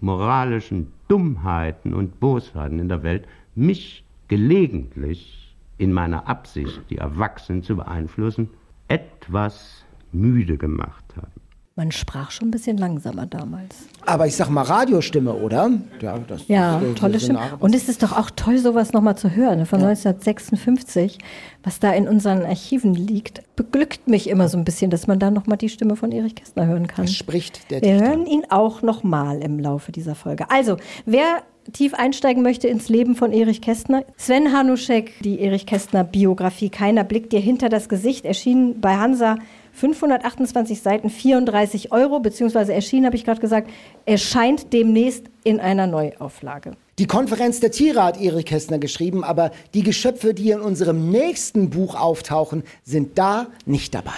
moralischen 0.00 0.92
Dummheiten 1.08 1.94
und 1.94 2.20
Bosheiten 2.20 2.78
in 2.78 2.88
der 2.88 3.02
Welt 3.02 3.26
mich 3.54 4.04
gelegentlich 4.28 5.54
in 5.78 5.92
meiner 5.92 6.28
Absicht, 6.28 6.80
die 6.90 6.98
Erwachsenen 6.98 7.62
zu 7.62 7.76
beeinflussen, 7.76 8.50
etwas 8.88 9.84
müde 10.12 10.56
gemacht 10.56 11.04
haben. 11.16 11.43
Man 11.76 11.90
sprach 11.90 12.30
schon 12.30 12.48
ein 12.48 12.50
bisschen 12.52 12.76
langsamer 12.78 13.26
damals. 13.26 13.74
Aber 14.06 14.28
ich 14.28 14.36
sag 14.36 14.48
mal 14.48 14.62
Radiostimme, 14.62 15.32
oder? 15.34 15.72
Ja, 16.00 16.18
das, 16.28 16.46
Ja, 16.46 16.78
das- 16.78 16.88
das- 16.90 17.00
tolle 17.00 17.18
Stimme. 17.18 17.40
Und 17.58 17.74
es 17.74 17.88
ist 17.88 18.04
doch 18.04 18.16
auch 18.16 18.30
toll, 18.30 18.58
sowas 18.58 18.92
nochmal 18.92 19.16
zu 19.16 19.34
hören, 19.34 19.58
ne, 19.58 19.66
von 19.66 19.80
1956, 19.80 21.18
was 21.64 21.80
da 21.80 21.90
in 21.92 22.06
unseren 22.06 22.44
Archiven 22.44 22.94
liegt. 22.94 23.42
Beglückt 23.56 24.06
mich 24.06 24.28
immer 24.28 24.48
so 24.48 24.56
ein 24.56 24.64
bisschen, 24.64 24.90
dass 24.90 25.08
man 25.08 25.18
da 25.18 25.32
nochmal 25.32 25.58
die 25.58 25.68
Stimme 25.68 25.96
von 25.96 26.12
Erich 26.12 26.36
Kästner 26.36 26.66
hören 26.66 26.86
kann. 26.86 27.06
Das 27.06 27.14
spricht 27.14 27.68
der 27.72 27.82
Wir 27.82 27.92
Dichter. 27.94 28.06
hören 28.08 28.26
ihn 28.26 28.44
auch 28.50 28.82
nochmal 28.82 29.40
im 29.42 29.58
Laufe 29.58 29.90
dieser 29.90 30.14
Folge. 30.14 30.50
Also, 30.50 30.76
wer 31.06 31.42
tief 31.72 31.94
einsteigen 31.94 32.44
möchte 32.44 32.68
ins 32.68 32.88
Leben 32.88 33.16
von 33.16 33.32
Erich 33.32 33.62
Kästner, 33.62 34.04
Sven 34.16 34.52
Hanuschek, 34.52 35.12
die 35.24 35.40
Erich 35.40 35.66
Kästner 35.66 36.04
Biografie 36.04 36.68
Keiner 36.68 37.02
blickt 37.02 37.32
dir 37.32 37.40
hinter 37.40 37.68
das 37.68 37.88
Gesicht, 37.88 38.24
erschien 38.26 38.80
bei 38.80 38.96
Hansa 38.96 39.36
528 39.74 40.80
Seiten, 40.80 41.10
34 41.10 41.92
Euro, 41.92 42.20
beziehungsweise 42.20 42.72
erschien, 42.72 43.04
habe 43.06 43.16
ich 43.16 43.24
gerade 43.24 43.40
gesagt, 43.40 43.70
erscheint 44.06 44.72
demnächst 44.72 45.26
in 45.42 45.60
einer 45.60 45.86
Neuauflage. 45.86 46.72
Die 46.98 47.06
Konferenz 47.06 47.58
der 47.58 47.72
Tiere 47.72 48.04
hat 48.04 48.20
Erich 48.20 48.46
Kästner 48.46 48.78
geschrieben, 48.78 49.24
aber 49.24 49.50
die 49.74 49.82
Geschöpfe, 49.82 50.32
die 50.32 50.50
in 50.50 50.60
unserem 50.60 51.10
nächsten 51.10 51.70
Buch 51.70 51.96
auftauchen, 51.96 52.62
sind 52.84 53.18
da 53.18 53.48
nicht 53.66 53.94
dabei. 53.94 54.12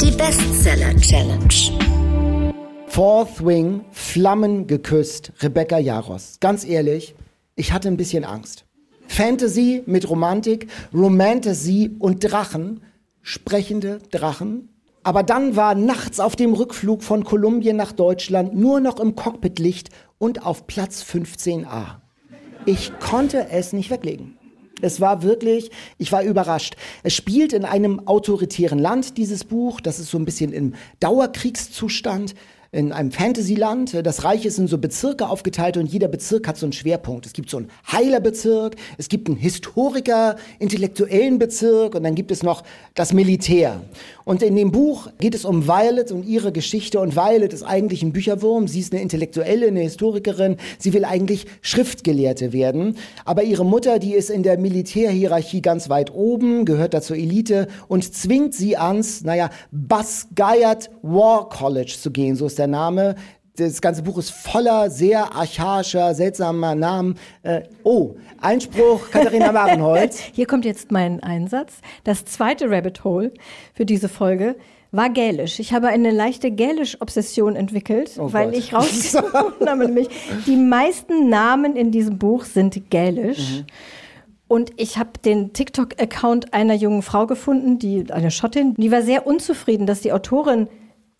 Die 0.00 0.10
Bestseller 0.12 0.96
Challenge. 0.96 1.80
Fourth 2.86 3.44
Wing, 3.44 3.84
Flammen 3.90 4.68
geküsst, 4.68 5.32
Rebecca 5.40 5.78
Jaros. 5.78 6.38
Ganz 6.38 6.64
ehrlich, 6.64 7.14
ich 7.56 7.72
hatte 7.72 7.88
ein 7.88 7.96
bisschen 7.96 8.24
Angst. 8.24 8.64
Fantasy 9.10 9.82
mit 9.86 10.08
Romantik, 10.08 10.68
Romantasy 10.94 11.96
und 11.98 12.20
Drachen, 12.20 12.80
sprechende 13.22 13.98
Drachen. 14.12 14.68
Aber 15.02 15.24
dann 15.24 15.56
war 15.56 15.74
nachts 15.74 16.20
auf 16.20 16.36
dem 16.36 16.54
Rückflug 16.54 17.02
von 17.02 17.24
Kolumbien 17.24 17.76
nach 17.76 17.90
Deutschland 17.90 18.54
nur 18.54 18.78
noch 18.78 19.00
im 19.00 19.16
Cockpitlicht 19.16 19.90
und 20.18 20.46
auf 20.46 20.68
Platz 20.68 21.02
15a. 21.02 21.96
Ich 22.66 22.92
konnte 23.00 23.48
es 23.50 23.72
nicht 23.72 23.90
weglegen. 23.90 24.38
Es 24.80 25.00
war 25.00 25.24
wirklich, 25.24 25.72
ich 25.98 26.12
war 26.12 26.22
überrascht. 26.22 26.76
Es 27.02 27.12
spielt 27.12 27.52
in 27.52 27.64
einem 27.64 28.06
autoritären 28.06 28.78
Land, 28.78 29.18
dieses 29.18 29.42
Buch. 29.42 29.80
Das 29.80 29.98
ist 29.98 30.10
so 30.12 30.18
ein 30.18 30.24
bisschen 30.24 30.52
im 30.52 30.74
Dauerkriegszustand. 31.00 32.36
In 32.72 32.92
einem 32.92 33.10
Fantasyland. 33.10 34.06
Das 34.06 34.22
Reich 34.22 34.46
ist 34.46 34.56
in 34.60 34.68
so 34.68 34.78
Bezirke 34.78 35.28
aufgeteilt 35.28 35.76
und 35.76 35.86
jeder 35.86 36.06
Bezirk 36.06 36.46
hat 36.46 36.56
so 36.56 36.66
einen 36.66 36.72
Schwerpunkt. 36.72 37.26
Es 37.26 37.32
gibt 37.32 37.50
so 37.50 37.56
einen 37.56 37.68
Heilerbezirk, 37.90 38.76
es 38.96 39.08
gibt 39.08 39.26
einen 39.26 39.36
Historiker, 39.36 40.36
intellektuellen 40.60 41.40
Bezirk 41.40 41.96
und 41.96 42.04
dann 42.04 42.14
gibt 42.14 42.30
es 42.30 42.44
noch 42.44 42.62
das 42.94 43.12
Militär. 43.12 43.80
Und 44.24 44.44
in 44.44 44.54
dem 44.54 44.70
Buch 44.70 45.08
geht 45.18 45.34
es 45.34 45.44
um 45.44 45.66
Violet 45.66 46.12
und 46.12 46.24
ihre 46.24 46.52
Geschichte. 46.52 47.00
Und 47.00 47.16
Violet 47.16 47.52
ist 47.52 47.64
eigentlich 47.64 48.04
ein 48.04 48.12
Bücherwurm. 48.12 48.68
Sie 48.68 48.78
ist 48.78 48.92
eine 48.92 49.02
Intellektuelle, 49.02 49.66
eine 49.66 49.80
Historikerin. 49.80 50.56
Sie 50.78 50.92
will 50.92 51.04
eigentlich 51.04 51.46
Schriftgelehrte 51.62 52.52
werden. 52.52 52.94
Aber 53.24 53.42
ihre 53.42 53.64
Mutter, 53.64 53.98
die 53.98 54.14
ist 54.14 54.30
in 54.30 54.44
der 54.44 54.56
Militärhierarchie 54.58 55.60
ganz 55.60 55.88
weit 55.88 56.14
oben, 56.14 56.64
gehört 56.66 56.94
da 56.94 57.02
zur 57.02 57.16
Elite 57.16 57.66
und 57.88 58.14
zwingt 58.14 58.54
sie 58.54 58.76
ans, 58.76 59.24
naja, 59.24 59.50
Bas 59.72 60.28
Gayat 60.36 60.90
War 61.02 61.48
College 61.48 61.96
zu 62.00 62.12
gehen. 62.12 62.36
So 62.36 62.46
ist 62.46 62.59
der 62.60 62.68
Name. 62.68 63.16
Das 63.56 63.80
ganze 63.80 64.02
Buch 64.02 64.16
ist 64.18 64.30
voller 64.30 64.90
sehr 64.90 65.34
archaischer, 65.34 66.14
seltsamer 66.14 66.74
Namen. 66.74 67.18
Äh, 67.42 67.62
oh, 67.82 68.14
Einspruch 68.40 69.10
Katharina 69.10 69.50
Marenholz. 69.52 70.20
Hier 70.32 70.46
kommt 70.46 70.64
jetzt 70.64 70.92
mein 70.92 71.22
Einsatz. 71.22 71.74
Das 72.04 72.24
zweite 72.24 72.70
Rabbit 72.70 73.02
Hole 73.02 73.32
für 73.74 73.84
diese 73.84 74.08
Folge 74.08 74.56
war 74.92 75.10
Gälisch. 75.10 75.58
Ich 75.60 75.72
habe 75.72 75.88
eine 75.88 76.10
leichte 76.10 76.50
Gälisch-Obsession 76.50 77.56
entwickelt, 77.56 78.12
weil 78.16 78.50
Gott. 78.50 78.58
ich 78.58 78.72
rausgefunden 78.74 79.34
habe, 79.68 79.86
nämlich 79.86 80.08
die 80.46 80.56
meisten 80.56 81.28
Namen 81.28 81.76
in 81.76 81.90
diesem 81.90 82.18
Buch 82.18 82.44
sind 82.44 82.90
Gälisch. 82.90 83.64
Und 84.48 84.72
ich 84.78 84.98
habe 84.98 85.10
den 85.24 85.52
TikTok-Account 85.52 86.54
einer 86.54 86.74
jungen 86.74 87.02
Frau 87.02 87.26
gefunden, 87.26 87.78
die 87.78 88.10
eine 88.10 88.32
Schottin, 88.32 88.74
die 88.74 88.90
war 88.90 89.02
sehr 89.02 89.26
unzufrieden, 89.26 89.86
dass 89.86 90.00
die 90.00 90.12
Autorin 90.12 90.66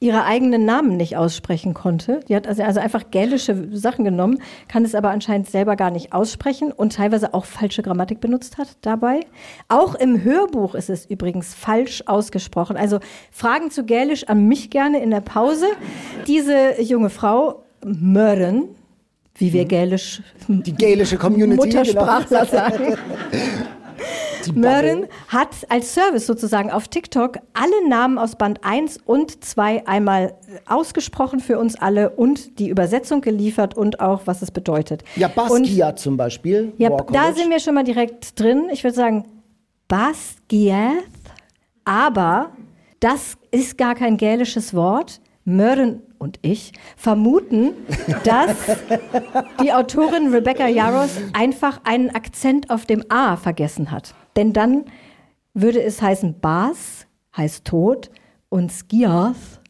ihre 0.01 0.25
eigenen 0.25 0.65
Namen 0.65 0.97
nicht 0.97 1.19
aussprechen 1.19 1.75
konnte. 1.75 2.21
Die 2.29 2.35
hat 2.35 2.47
also, 2.47 2.63
also 2.63 2.81
einfach 2.81 3.11
gälische 3.11 3.69
Sachen 3.73 4.05
genommen, 4.05 4.43
kann 4.67 4.85
es 4.85 4.95
aber 4.95 5.11
anscheinend 5.11 5.49
selber 5.49 5.77
gar 5.77 5.91
nicht 5.91 6.15
aussprechen 6.15 6.73
und 6.73 6.95
teilweise 6.95 7.35
auch 7.35 7.45
falsche 7.45 7.83
Grammatik 7.83 8.19
benutzt 8.21 8.57
hat 8.57 8.79
dabei. 8.81 9.21
Auch 9.69 9.95
im 9.95 10.25
Hörbuch 10.25 10.75
ist 10.75 10.89
es 10.89 11.05
übrigens 11.05 11.55
falsch 11.55 12.03
ausgesprochen. 12.07 12.79
Also 12.79 12.99
Fragen 13.31 13.71
zu 13.71 13.85
Gälisch 13.85 14.25
an 14.25 14.49
mich 14.49 14.71
gerne 14.71 15.03
in 15.03 15.11
der 15.11 15.21
Pause. 15.21 15.67
Diese 16.27 16.81
junge 16.81 17.11
Frau, 17.11 17.63
Mörren, 17.85 18.69
wie 19.35 19.53
wir 19.53 19.67
Gälisch, 19.67 20.23
Die 20.49 20.75
gälische 20.75 21.19
Community. 21.19 21.57
Muttersprachler 21.57 22.47
genau. 22.47 22.51
sagen. 22.51 22.97
Bubble. 24.47 25.09
hat 25.29 25.49
als 25.69 25.95
Service 25.95 26.27
sozusagen 26.27 26.71
auf 26.71 26.89
TikTok 26.89 27.39
alle 27.53 27.89
Namen 27.89 28.19
aus 28.19 28.37
Band 28.37 28.61
1 28.65 28.99
und 29.05 29.45
2 29.45 29.87
einmal 29.87 30.35
ausgesprochen 30.67 31.41
für 31.41 31.59
uns 31.59 31.77
alle 31.77 32.11
und 32.11 32.59
die 32.59 32.69
Übersetzung 32.69 33.21
geliefert 33.21 33.77
und 33.77 34.01
auch, 34.01 34.23
was 34.27 34.43
es 34.43 34.51
bedeutet. 34.51 35.03
Ja, 35.17 35.29
Und- 35.29 35.35
Basquiat 35.37 35.99
zum 35.99 36.17
Beispiel. 36.17 36.73
Ja, 36.79 36.91
da 36.91 37.33
sind 37.33 37.51
wir 37.51 37.61
schon 37.61 37.75
mal 37.75 37.85
direkt 37.85 38.39
drin. 38.39 38.69
Ich 38.73 38.85
würde 38.85 38.97
sagen, 38.97 39.25
Basquiat, 39.89 41.05
aber 41.85 42.51
das 43.01 43.35
ist 43.51 43.77
gar 43.79 43.95
kein 43.95 44.17
gälisches 44.17 44.75
Wort. 44.75 45.21
Mören 45.47 46.03
und 46.19 46.39
ich 46.43 46.73
vermuten, 46.97 47.73
dass 48.25 48.55
die 49.63 49.73
Autorin 49.73 50.29
Rebecca 50.33 50.67
Yaros 50.69 51.11
einfach 51.33 51.81
einen 51.85 52.11
Akzent 52.11 52.69
auf 52.71 52.85
dem 52.85 53.03
A 53.09 53.37
vergessen 53.37 53.91
hat. 53.91 54.15
Denn 54.37 54.53
dann 54.53 54.85
würde 55.55 55.83
es 55.83 56.01
heißen 56.01 56.41
Bas, 56.41 57.07
heißt 57.37 57.65
Tod, 57.65 58.11
und 58.49 58.71
Skiath, 58.73 59.61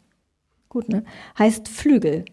gut, 0.68 0.88
ne, 0.88 1.04
heißt 1.38 1.68
Flügel. 1.68 2.24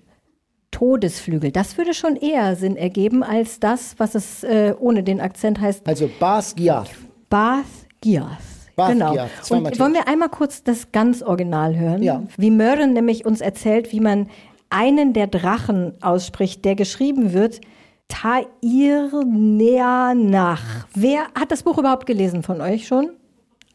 Todesflügel. 0.72 1.52
Das 1.52 1.78
würde 1.78 1.94
schon 1.94 2.16
eher 2.16 2.56
Sinn 2.56 2.76
ergeben 2.76 3.24
als 3.24 3.60
das, 3.60 3.96
was 3.98 4.16
es 4.16 4.44
äh, 4.44 4.76
ohne 4.78 5.02
den 5.02 5.20
Akzent 5.22 5.60
heißt, 5.60 5.88
Also 5.88 6.10
Basquiat. 6.20 6.90
Bath 7.30 7.66
Giath. 8.02 8.38
Bath 8.76 8.92
Genau. 8.92 9.14
Giath, 9.14 9.52
Und 9.52 9.80
wollen 9.80 9.94
wir 9.94 10.08
einmal 10.08 10.30
kurz 10.30 10.64
das 10.64 10.92
ganz 10.92 11.24
Original 11.24 11.76
hören? 11.76 12.04
Ja. 12.04 12.24
Wie 12.38 12.52
Mörren 12.52 12.94
nämlich 12.94 13.26
uns 13.26 13.42
erzählt, 13.42 13.92
wie 13.92 14.02
man 14.02 14.30
einen 14.70 15.14
der 15.14 15.28
Drachen 15.28 15.94
ausspricht, 16.02 16.64
der 16.64 16.76
geschrieben 16.76 17.34
wird 17.34 17.62
Tairneanach. 18.08 20.62
Wer 20.94 21.24
hat 21.40 21.52
das 21.52 21.64
Buch 21.64 21.78
überhaupt 21.78 22.06
gelesen 22.06 22.44
von 22.44 22.62
euch 22.62 22.88
schon? 22.88 23.10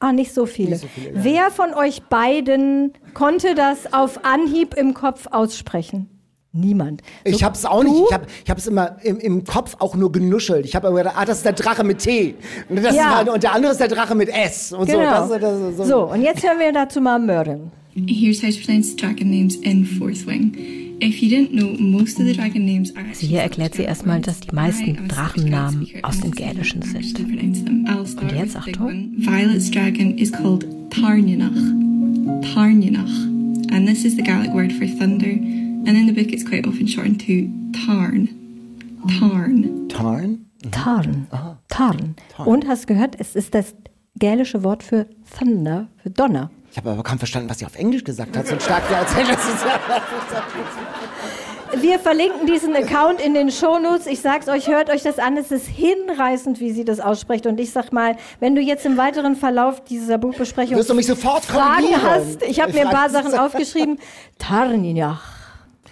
Ah, 0.01 0.13
nicht 0.13 0.33
so 0.35 0.47
viele. 0.47 0.81
Wer 1.13 1.51
von 1.51 1.75
euch 1.75 2.03
beiden 2.05 2.93
konnte 3.15 3.55
das 3.55 3.93
auf 3.93 4.25
Anhieb 4.25 4.75
im 4.75 4.95
Kopf 4.95 5.27
aussprechen? 5.31 6.09
Niemand. 6.55 7.01
Ich 7.25 7.39
So, 7.39 7.47
hab's 7.47 7.65
auch 7.65 7.83
nicht. 7.83 7.95
Ich 8.09 8.13
hab, 8.13 8.27
ich 8.45 8.51
hab's 8.51 8.67
immer 8.67 8.97
im, 9.03 9.19
im 9.21 9.45
Kopf 9.45 9.77
auch 9.79 9.95
nur 9.95 10.13
genuschelt. 10.13 10.67
Ich 10.67 10.75
habe 10.77 10.89
aber 10.89 10.99
gedacht, 10.99 11.15
ah, 11.19 11.25
das 11.25 11.39
ist 11.39 11.47
der 11.47 11.53
Drache 11.55 11.83
mit 11.85 12.01
T. 12.01 12.35
Und, 12.69 12.85
das 12.85 12.95
Ja. 12.95 13.23
ist, 13.23 13.29
und 13.31 13.43
der 13.43 13.55
andere 13.55 13.73
ist 13.73 13.81
der 13.81 13.89
Drache 13.89 14.15
mit 14.15 14.29
S. 14.29 14.71
Und 14.73 14.85
Genau. 14.87 15.27
so. 15.29 15.39
Das, 15.39 15.61
das, 15.61 15.77
so. 15.79 15.85
So, 15.85 16.11
und 16.13 16.21
jetzt 16.21 16.43
hören 16.43 16.59
wir 16.59 16.71
dazu 16.73 17.01
mal 17.01 17.19
Mörren. 17.19 17.71
Here's 17.95 18.43
how 18.43 18.51
to 18.51 18.57
pronounce 18.67 18.95
dragon 18.97 19.31
names 19.31 19.57
in 19.57 19.87
Fourth 19.87 20.27
Wing. 20.27 20.55
If 21.03 21.21
you 21.21 21.29
didn't 21.29 21.53
know, 21.53 21.75
most 21.81 22.21
of 22.21 22.27
the 22.27 22.33
dragon 22.33 22.65
names 22.65 22.95
are 22.95 23.05
Also 23.09 23.27
hier 23.27 23.41
erklärt 23.41 23.75
sie 23.75 23.83
erstmal, 23.83 24.21
dass 24.21 24.39
die 24.39 24.55
meisten 24.55 25.09
Drachennamen 25.09 25.89
aus 26.03 26.21
dem 26.21 26.31
Gälischen 26.31 26.81
sind. 26.83 27.19
Und 27.19 28.33
jetzt 28.33 28.55
Achtung. 28.55 29.13
Violet's 29.17 29.69
dragon 29.69 30.17
is 30.17 30.31
called 30.31 30.65
Tarnunach. 30.91 31.51
Tarnunach. 32.55 33.11
And 33.73 33.89
this 33.89 34.05
is 34.05 34.15
the 34.15 34.23
Gaelic 34.23 34.55
word 34.55 34.73
for 34.73 34.87
thunder. 34.87 35.27
And 35.27 35.89
in 35.89 36.07
the 36.07 36.13
book 36.13 36.33
it's 36.33 36.45
quite 36.45 36.69
often 36.69 36.87
shortened 36.87 37.21
to 37.23 37.49
Tarn. 37.85 38.29
Tarn. 39.19 39.89
Tarn? 39.89 40.47
Tarn. 40.71 41.27
Tarn. 41.69 42.15
Und 42.45 42.69
hast 42.69 42.87
gehört, 42.87 43.17
es 43.19 43.35
ist 43.35 43.57
das 43.57 43.75
gälische 44.17 44.63
Wort 44.63 44.85
für 44.85 45.09
Thunder, 45.37 45.89
für 45.97 46.11
Donner. 46.11 46.53
Ich 46.73 46.79
habe 46.79 46.91
aber 46.91 47.03
kaum 47.03 47.19
verstanden, 47.19 47.51
was 47.51 47.59
sie 47.59 47.67
auf 47.67 47.77
Englisch 47.77 48.03
gesagt 48.03 48.35
hat. 48.35 48.47
So 48.47 48.59
stark 48.59 48.83
wie 48.89 48.95
ist 51.75 51.83
Wir 51.83 51.99
verlinken 51.99 52.47
diesen 52.47 52.75
Account 52.75 53.21
in 53.21 53.35
den 53.35 53.51
Shownotes. 53.51 54.07
Ich 54.07 54.23
sag's 54.23 54.49
euch, 54.49 54.69
hört 54.69 54.89
euch 54.89 55.03
das 55.03 55.19
an. 55.19 55.37
Es 55.37 55.51
ist 55.53 55.67
hinreißend, 55.67 56.61
wie 56.61 56.73
sie 56.73 56.87
das 56.87 56.99
ausspricht. 56.99 57.45
Und 57.45 57.61
ich 57.61 57.73
sag 57.73 57.93
mal, 57.93 58.17
wenn 58.41 58.55
du 58.55 58.63
jetzt 58.63 58.87
im 58.87 58.97
weiteren 58.97 59.37
Verlauf 59.37 59.85
dieser 59.85 60.17
Buchbesprechung 60.17 60.79
Wirst 60.79 60.89
du 60.89 60.95
mich 60.95 61.07
sofort 61.07 61.45
Fragen 61.45 61.95
hast, 62.03 62.43
ich 62.43 62.59
habe 62.59 62.73
mir 62.73 62.87
ein 62.87 62.91
paar 62.91 63.11
Sachen 63.11 63.35
aufgeschrieben. 63.35 63.99
Tarninach. 64.39 65.42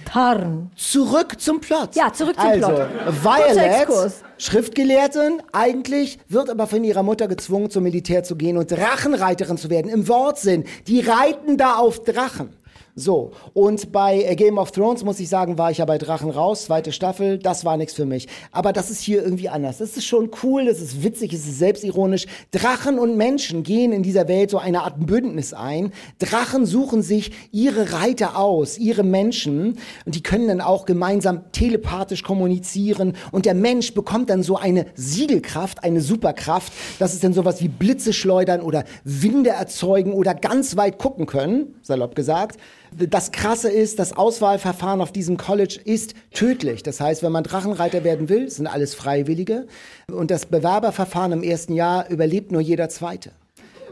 Tarn. 0.04 0.70
Zurück 0.76 1.40
zum 1.40 1.60
Plot. 1.60 1.94
Ja, 1.94 2.12
zurück 2.12 2.36
zum 2.38 2.48
also, 2.48 2.66
Plot. 2.66 2.88
Violet. 3.22 4.12
Schriftgelehrtin, 4.38 5.42
eigentlich, 5.52 6.18
wird 6.28 6.50
aber 6.50 6.66
von 6.66 6.82
ihrer 6.82 7.02
Mutter 7.02 7.28
gezwungen, 7.28 7.70
zum 7.70 7.84
Militär 7.84 8.22
zu 8.24 8.36
gehen 8.36 8.56
und 8.56 8.70
Drachenreiterin 8.70 9.58
zu 9.58 9.70
werden. 9.70 9.90
Im 9.90 10.08
Wortsinn. 10.08 10.64
Die 10.86 11.00
reiten 11.00 11.56
da 11.56 11.76
auf 11.76 12.02
Drachen. 12.02 12.50
So, 12.96 13.30
und 13.54 13.92
bei 13.92 14.22
äh, 14.24 14.34
Game 14.34 14.58
of 14.58 14.72
Thrones, 14.72 15.04
muss 15.04 15.20
ich 15.20 15.28
sagen, 15.28 15.58
war 15.58 15.70
ich 15.70 15.78
ja 15.78 15.84
bei 15.84 15.96
Drachen 15.96 16.30
raus, 16.30 16.64
zweite 16.64 16.90
Staffel, 16.90 17.38
das 17.38 17.64
war 17.64 17.76
nichts 17.76 17.94
für 17.94 18.04
mich. 18.04 18.26
Aber 18.50 18.72
das 18.72 18.90
ist 18.90 19.00
hier 19.00 19.22
irgendwie 19.22 19.48
anders. 19.48 19.78
Das 19.78 19.96
ist 19.96 20.04
schon 20.04 20.30
cool, 20.42 20.66
das 20.66 20.80
ist 20.80 21.02
witzig, 21.02 21.32
es 21.32 21.46
ist 21.46 21.58
selbstironisch. 21.58 22.26
Drachen 22.50 22.98
und 22.98 23.16
Menschen 23.16 23.62
gehen 23.62 23.92
in 23.92 24.02
dieser 24.02 24.26
Welt 24.26 24.50
so 24.50 24.58
eine 24.58 24.82
Art 24.82 25.06
Bündnis 25.06 25.54
ein. 25.54 25.92
Drachen 26.18 26.66
suchen 26.66 27.02
sich 27.02 27.30
ihre 27.52 27.92
Reiter 27.92 28.36
aus, 28.36 28.76
ihre 28.76 29.04
Menschen, 29.04 29.78
und 30.04 30.14
die 30.14 30.22
können 30.22 30.48
dann 30.48 30.60
auch 30.60 30.84
gemeinsam 30.84 31.52
telepathisch 31.52 32.24
kommunizieren. 32.24 33.14
Und 33.30 33.46
der 33.46 33.54
Mensch 33.54 33.94
bekommt 33.94 34.30
dann 34.30 34.42
so 34.42 34.56
eine 34.56 34.86
Siegelkraft, 34.94 35.84
eine 35.84 36.00
Superkraft. 36.00 36.72
Das 36.98 37.14
ist 37.14 37.22
dann 37.22 37.34
sowas 37.34 37.62
wie 37.62 37.68
Blitze 37.68 38.12
schleudern 38.12 38.60
oder 38.60 38.84
Winde 39.04 39.50
erzeugen 39.50 40.12
oder 40.12 40.34
ganz 40.34 40.76
weit 40.76 40.98
gucken 40.98 41.26
können, 41.26 41.76
salopp 41.82 42.16
gesagt. 42.16 42.58
Das 42.96 43.30
Krasse 43.30 43.70
ist, 43.70 43.98
das 43.98 44.16
Auswahlverfahren 44.16 45.00
auf 45.00 45.12
diesem 45.12 45.36
College 45.36 45.80
ist 45.84 46.14
tödlich. 46.32 46.82
Das 46.82 47.00
heißt, 47.00 47.22
wenn 47.22 47.32
man 47.32 47.44
Drachenreiter 47.44 48.02
werden 48.04 48.28
will, 48.28 48.50
sind 48.50 48.66
alles 48.66 48.94
Freiwillige. 48.94 49.66
Und 50.08 50.30
das 50.30 50.46
Bewerberverfahren 50.46 51.32
im 51.32 51.42
ersten 51.42 51.72
Jahr 51.72 52.08
überlebt 52.10 52.50
nur 52.50 52.60
jeder 52.60 52.88
Zweite. 52.88 53.30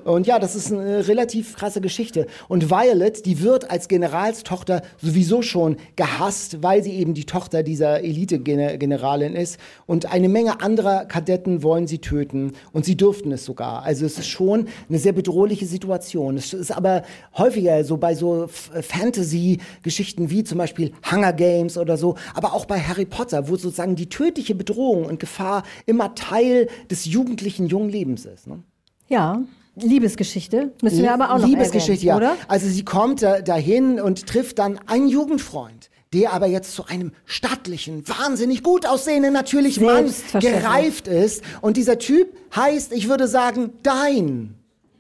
Und 0.09 0.27
ja, 0.27 0.39
das 0.39 0.55
ist 0.55 0.73
eine 0.73 1.07
relativ 1.07 1.57
krasse 1.57 1.81
Geschichte. 1.81 2.27
Und 2.49 2.71
Violet, 2.71 3.27
die 3.27 3.43
wird 3.43 3.71
als 3.71 3.89
Generalstochter 3.89 4.83
sowieso 4.97 5.43
schon 5.43 5.77
gehasst, 5.97 6.63
weil 6.63 6.83
sie 6.83 6.95
eben 6.95 7.13
die 7.13 7.27
Tochter 7.27 7.63
dieser 7.63 8.03
Elite-Generalin 8.03 9.35
ist. 9.35 9.59
Und 9.87 10.11
eine 10.11 10.29
Menge 10.31 10.63
anderer 10.63 11.05
Kadetten 11.05 11.63
wollen 11.63 11.87
sie 11.87 11.99
töten. 11.99 12.53
Und 12.73 12.87
sie 12.87 12.97
dürften 12.97 13.33
es 13.33 13.45
sogar. 13.45 13.83
Also 13.83 14.07
es 14.07 14.19
ist 14.19 14.29
schon 14.29 14.69
eine 14.89 14.99
sehr 14.99 15.13
bedrohliche 15.13 15.67
Situation. 15.67 16.37
Es 16.39 16.55
ist 16.55 16.71
aber 16.71 17.03
häufiger 17.37 17.85
so 17.85 17.99
bei 17.99 18.15
so 18.15 18.45
F- 18.45 18.71
Fantasy-Geschichten 18.81 20.31
wie 20.31 20.43
zum 20.43 20.57
Beispiel 20.57 20.93
Hunger 21.11 21.35
Games 21.35 21.77
oder 21.77 21.99
so, 21.99 22.15
aber 22.35 22.55
auch 22.55 22.65
bei 22.65 22.81
Harry 22.81 23.05
Potter, 23.05 23.49
wo 23.49 23.57
sozusagen 23.57 23.95
die 23.95 24.09
tödliche 24.09 24.55
Bedrohung 24.55 25.05
und 25.05 25.21
Gefahr 25.21 25.65
immer 25.85 26.15
Teil 26.15 26.69
des 26.91 27.05
jugendlichen 27.05 27.67
jungen 27.67 27.91
Lebens 27.91 28.25
ist. 28.25 28.47
Ne? 28.47 28.63
Ja, 29.09 29.43
Liebesgeschichte. 29.81 30.73
Müssen 30.83 31.03
wir 31.03 31.13
aber 31.13 31.33
auch 31.33 31.39
noch 31.39 31.47
Liebesgeschichte, 31.47 32.09
erwähnen, 32.09 32.23
ja. 32.23 32.33
oder? 32.35 32.37
Also 32.49 32.69
sie 32.69 32.85
kommt 32.85 33.23
da, 33.23 33.41
dahin 33.41 34.01
und 34.01 34.27
trifft 34.27 34.59
dann 34.59 34.79
einen 34.87 35.09
Jugendfreund, 35.09 35.91
der 36.13 36.33
aber 36.33 36.47
jetzt 36.47 36.75
zu 36.75 36.87
einem 36.87 37.13
stattlichen, 37.27 38.09
wahnsinnig 38.09 38.63
gut 38.63 38.87
aussehenden 38.87 39.33
natürlich 39.33 39.81
Mann 39.81 40.13
gereift 40.41 41.09
ist. 41.09 41.43
Und 41.61 41.77
dieser 41.77 41.99
Typ 41.99 42.29
heißt, 42.55 42.93
ich 42.93 43.09
würde 43.09 43.29
sagen, 43.29 43.73
Dein. 43.83 44.55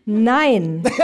Nein. 0.04 0.82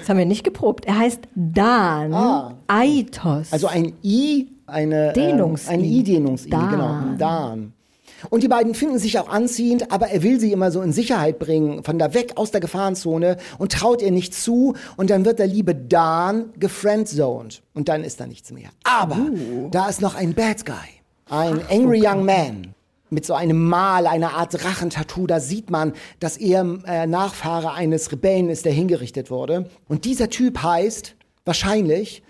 das 0.00 0.08
haben 0.08 0.18
wir 0.18 0.24
nicht 0.24 0.44
geprobt. 0.44 0.86
Er 0.86 0.98
heißt 0.98 1.20
Dan 1.34 2.14
Aitos. 2.66 3.52
Also 3.52 3.66
ein 3.66 3.92
I, 4.02 4.48
eine 4.66 5.12
Dehnungs-I. 5.12 5.74
Ähm, 5.74 5.80
ein 5.80 5.84
I-Dehnungs-I, 5.84 6.48
genau. 6.48 7.00
Dan. 7.18 7.74
Und 8.30 8.42
die 8.42 8.48
beiden 8.48 8.74
finden 8.74 8.98
sich 8.98 9.18
auch 9.18 9.28
anziehend, 9.28 9.90
aber 9.92 10.08
er 10.08 10.22
will 10.22 10.40
sie 10.40 10.52
immer 10.52 10.70
so 10.70 10.82
in 10.82 10.92
Sicherheit 10.92 11.38
bringen, 11.38 11.84
von 11.84 11.98
da 11.98 12.14
weg 12.14 12.32
aus 12.36 12.50
der 12.50 12.60
Gefahrenzone 12.60 13.36
und 13.58 13.72
traut 13.72 14.02
ihr 14.02 14.10
nicht 14.10 14.34
zu. 14.34 14.74
Und 14.96 15.10
dann 15.10 15.24
wird 15.24 15.38
der 15.38 15.46
liebe 15.46 15.74
Dan 15.74 16.50
gefriendzoned. 16.58 17.62
Und 17.74 17.88
dann 17.88 18.04
ist 18.04 18.20
da 18.20 18.26
nichts 18.26 18.52
mehr. 18.52 18.70
Aber 18.84 19.18
da 19.70 19.88
ist 19.88 20.00
noch 20.00 20.14
ein 20.14 20.34
Bad 20.34 20.66
Guy. 20.66 20.74
Ein 21.28 21.60
angry 21.70 22.06
young 22.06 22.24
man. 22.24 22.74
Mit 23.10 23.26
so 23.26 23.34
einem 23.34 23.68
Mal, 23.68 24.06
einer 24.06 24.34
Art 24.34 24.54
Drachentattoo, 24.54 25.26
da 25.26 25.38
sieht 25.38 25.70
man, 25.70 25.92
dass 26.18 26.38
er 26.38 26.64
äh, 26.86 27.06
Nachfahre 27.06 27.72
eines 27.72 28.10
Rebellen 28.10 28.48
ist, 28.48 28.64
der 28.64 28.72
hingerichtet 28.72 29.30
wurde. 29.30 29.68
Und 29.86 30.06
dieser 30.06 30.30
Typ 30.30 30.62
heißt 30.62 31.14
wahrscheinlich 31.44 32.22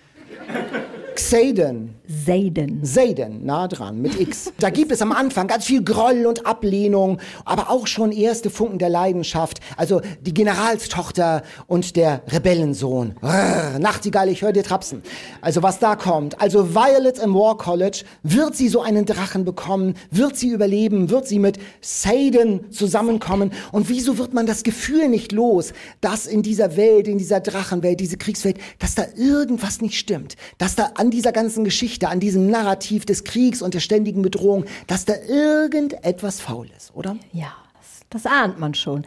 Xaden. 1.14 1.94
Seiden. 2.12 2.80
Seiden, 2.84 3.46
nah 3.46 3.68
dran, 3.68 4.00
mit 4.02 4.20
X. 4.20 4.52
Da 4.58 4.70
gibt 4.70 4.92
es 4.92 5.00
am 5.00 5.12
Anfang 5.12 5.46
ganz 5.46 5.64
viel 5.64 5.82
Groll 5.82 6.26
und 6.26 6.46
Ablehnung, 6.46 7.18
aber 7.44 7.70
auch 7.70 7.86
schon 7.86 8.12
erste 8.12 8.50
Funken 8.50 8.78
der 8.78 8.90
Leidenschaft. 8.90 9.60
Also 9.76 10.02
die 10.20 10.34
Generalstochter 10.34 11.42
und 11.66 11.96
der 11.96 12.22
Rebellensohn. 12.28 13.14
Rrr, 13.22 13.78
Nachtigall, 13.78 14.28
ich 14.28 14.42
höre 14.42 14.52
dir 14.52 14.62
trapsen. 14.62 15.02
Also 15.40 15.62
was 15.62 15.78
da 15.78 15.96
kommt. 15.96 16.40
Also 16.40 16.74
Violet 16.74 17.18
im 17.18 17.34
War 17.34 17.56
College, 17.56 18.04
wird 18.22 18.56
sie 18.56 18.68
so 18.68 18.82
einen 18.82 19.06
Drachen 19.06 19.44
bekommen? 19.44 19.94
Wird 20.10 20.36
sie 20.36 20.48
überleben? 20.48 21.08
Wird 21.08 21.26
sie 21.26 21.38
mit 21.38 21.58
Seiden 21.80 22.70
zusammenkommen? 22.70 23.52
Und 23.72 23.88
wieso 23.88 24.18
wird 24.18 24.34
man 24.34 24.46
das 24.46 24.64
Gefühl 24.64 25.08
nicht 25.08 25.32
los, 25.32 25.72
dass 26.00 26.26
in 26.26 26.42
dieser 26.42 26.76
Welt, 26.76 27.08
in 27.08 27.18
dieser 27.18 27.40
Drachenwelt, 27.40 28.00
diese 28.00 28.18
Kriegswelt, 28.18 28.58
dass 28.78 28.94
da 28.94 29.04
irgendwas 29.16 29.80
nicht 29.80 29.98
stimmt? 29.98 30.36
Dass 30.58 30.74
da 30.74 30.92
an 30.96 31.10
dieser 31.10 31.32
ganzen 31.32 31.64
Geschichte, 31.64 32.01
an 32.08 32.20
diesem 32.20 32.48
Narrativ 32.48 33.04
des 33.06 33.24
Kriegs 33.24 33.62
und 33.62 33.74
der 33.74 33.80
ständigen 33.80 34.22
Bedrohung, 34.22 34.64
dass 34.86 35.04
da 35.04 35.14
irgendetwas 35.28 36.40
faul 36.40 36.68
ist, 36.76 36.94
oder? 36.94 37.16
Ja, 37.32 37.52
das, 37.78 38.00
das 38.10 38.26
ahnt 38.26 38.58
man 38.58 38.74
schon. 38.74 39.06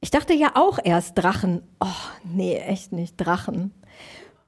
Ich 0.00 0.10
dachte 0.10 0.32
ja 0.34 0.52
auch 0.54 0.78
erst 0.82 1.18
Drachen. 1.18 1.62
Oh, 1.80 1.86
nee, 2.24 2.56
echt 2.56 2.92
nicht, 2.92 3.16
Drachen. 3.16 3.72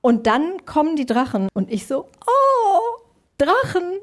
Und 0.01 0.27
dann 0.27 0.65
kommen 0.65 0.97
die 0.97 1.07
Drachen 1.07 1.49
und 1.53 1.71
ich 1.71 1.87
so, 1.87 2.07
oh, 2.27 3.03
Drachen. 3.39 3.99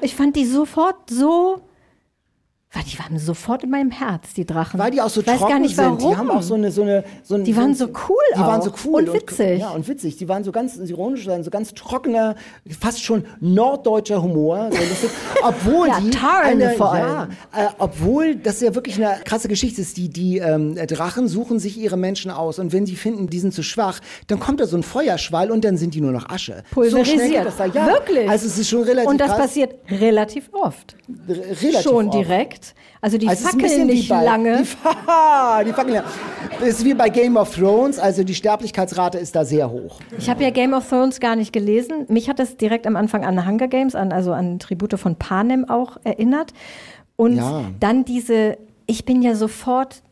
Ich 0.00 0.14
fand 0.14 0.36
die 0.36 0.44
sofort 0.44 1.10
so 1.10 1.62
die 2.82 2.98
waren 2.98 3.18
sofort 3.18 3.62
in 3.64 3.70
meinem 3.70 3.90
Herz, 3.90 4.34
die 4.34 4.44
Drachen. 4.44 4.78
Weil 4.80 4.90
die 4.90 5.00
auch 5.00 5.08
so 5.08 5.20
ich 5.20 5.26
weiß 5.26 5.38
trocken 5.38 5.52
gar 5.52 5.58
nicht 5.60 5.76
warum. 5.78 6.00
sind. 6.00 6.10
Die 6.10 6.16
haben 6.16 6.30
auch 6.30 6.42
so 6.42 6.54
eine, 6.54 6.70
so 6.70 6.82
eine, 6.82 7.04
so 7.22 7.34
ein, 7.36 7.44
Die 7.44 7.56
waren 7.56 7.74
so 7.74 7.86
cool 8.08 8.16
Die 8.34 8.40
waren 8.40 8.60
auch. 8.60 8.64
so 8.64 8.72
cool 8.84 9.08
Und 9.08 9.14
witzig. 9.14 9.60
ja, 9.60 9.70
und 9.70 9.86
witzig. 9.88 10.16
Die 10.16 10.28
waren 10.28 10.44
so 10.44 10.52
ganz 10.52 10.76
ironisch, 10.76 11.24
so 11.26 11.50
ganz 11.50 11.74
trockener, 11.74 12.34
fast 12.80 13.02
schon 13.02 13.24
norddeutscher 13.40 14.22
Humor. 14.22 14.70
So 14.72 15.08
obwohl 15.42 15.88
Ja, 15.96 16.00
die 16.00 16.10
Tarn 16.10 16.44
eine, 16.46 16.70
vor 16.72 16.96
ja, 16.96 17.18
allem. 17.20 17.30
äh, 17.54 17.68
obwohl 17.78 18.36
das 18.36 18.60
ja 18.60 18.74
wirklich 18.74 18.96
eine 18.96 19.20
krasse 19.24 19.48
Geschichte 19.48 19.80
ist. 19.80 19.96
Die, 19.96 20.08
die 20.08 20.38
ähm, 20.38 20.74
Drachen 20.74 21.28
suchen 21.28 21.58
sich 21.58 21.78
ihre 21.78 21.96
Menschen 21.96 22.30
aus 22.30 22.58
und 22.58 22.72
wenn 22.72 22.86
sie 22.86 22.96
finden, 22.96 23.28
die 23.28 23.38
sind 23.38 23.54
zu 23.54 23.62
schwach, 23.62 24.00
dann 24.26 24.40
kommt 24.40 24.60
da 24.60 24.66
so 24.66 24.76
ein 24.76 24.82
Feuerschwall 24.82 25.50
und 25.50 25.64
dann 25.64 25.76
sind 25.76 25.94
die 25.94 26.00
nur 26.00 26.12
noch 26.12 26.28
Asche. 26.28 26.62
So 26.70 26.74
Pulverisiert. 26.74 27.46
das 27.46 27.56
da. 27.56 27.66
Ja, 27.66 27.86
Wirklich. 27.86 28.28
Also 28.28 28.46
es 28.46 28.58
ist 28.58 28.68
schon 28.68 28.82
relativ 28.82 29.08
Und 29.10 29.20
das 29.20 29.28
krass. 29.28 29.38
passiert 29.38 29.74
relativ 29.90 30.50
oft. 30.52 30.96
R- 31.28 31.36
relativ 31.62 31.80
Schon 31.82 32.08
oft. 32.08 32.14
direkt. 32.14 32.65
Also 33.00 33.18
die 33.18 33.28
Also 33.28 33.46
fackeln 33.48 33.86
nicht 33.86 34.08
bei- 34.08 34.24
lange. 34.24 34.58
Die, 34.58 34.64
Fa- 34.66 35.62
die 35.64 35.72
fackeln 35.72 35.94
ja. 35.96 36.04
Das 36.58 36.68
ist 36.68 36.84
wie 36.84 36.94
bei 36.94 37.08
Game 37.08 37.36
of 37.36 37.54
Thrones, 37.54 37.98
also 37.98 38.24
die 38.24 38.34
Sterblichkeitsrate 38.34 39.18
ist 39.18 39.34
da 39.36 39.44
sehr 39.44 39.70
hoch. 39.70 40.00
Ich 40.18 40.30
habe 40.30 40.42
ja 40.42 40.50
Game 40.50 40.72
of 40.72 40.88
Thrones 40.88 41.20
gar 41.20 41.36
nicht 41.36 41.52
gelesen. 41.52 42.06
Mich 42.08 42.28
hat 42.28 42.38
das 42.38 42.56
direkt 42.56 42.86
am 42.86 42.96
Anfang 42.96 43.24
an 43.24 43.46
Hunger 43.46 43.68
Games, 43.68 43.94
an, 43.94 44.12
also 44.12 44.32
an 44.32 44.58
Tribute 44.58 44.98
von 44.98 45.16
Panem 45.16 45.68
auch 45.68 45.98
erinnert. 46.04 46.52
Und 47.16 47.36
Ja. 47.36 47.62
dann 47.80 48.04
diese, 48.04 48.56
ich 48.86 49.04
bin 49.04 49.22
ja 49.22 49.34
sofort 49.34 50.02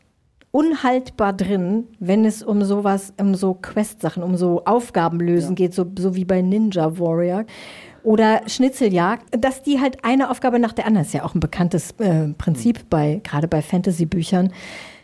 unhaltbar 0.51 1.33
drin, 1.33 1.87
wenn 1.99 2.23
es 2.25 2.41
um 2.41 2.63
sowas, 2.63 3.13
um 3.19 3.35
so 3.35 3.55
Quest-Sachen, 3.61 4.23
um 4.23 4.37
so 4.37 4.63
Aufgaben 4.65 5.19
lösen 5.19 5.55
geht, 5.55 5.73
so, 5.73 5.85
so 5.99 6.15
wie 6.15 6.23
bei 6.25 6.41
Ninja 6.41 6.97
Warrior 6.97 7.43
oder 8.05 8.41
Schnitzeljagd, 8.47 9.43
dass 9.43 9.63
die 9.63 9.81
halt 9.81 10.03
eine 10.03 10.29
Aufgabe 10.29 10.59
nach 10.59 10.73
der 10.73 10.85
anderen, 10.85 11.05
ist 11.05 11.13
ja 11.13 11.23
auch 11.23 11.35
ein 11.35 11.39
bekanntes 11.39 11.91
äh, 11.99 12.29
Prinzip 12.37 12.89
bei, 12.89 13.19
gerade 13.23 13.47
bei 13.47 13.61
Fantasy-Büchern. 13.61 14.53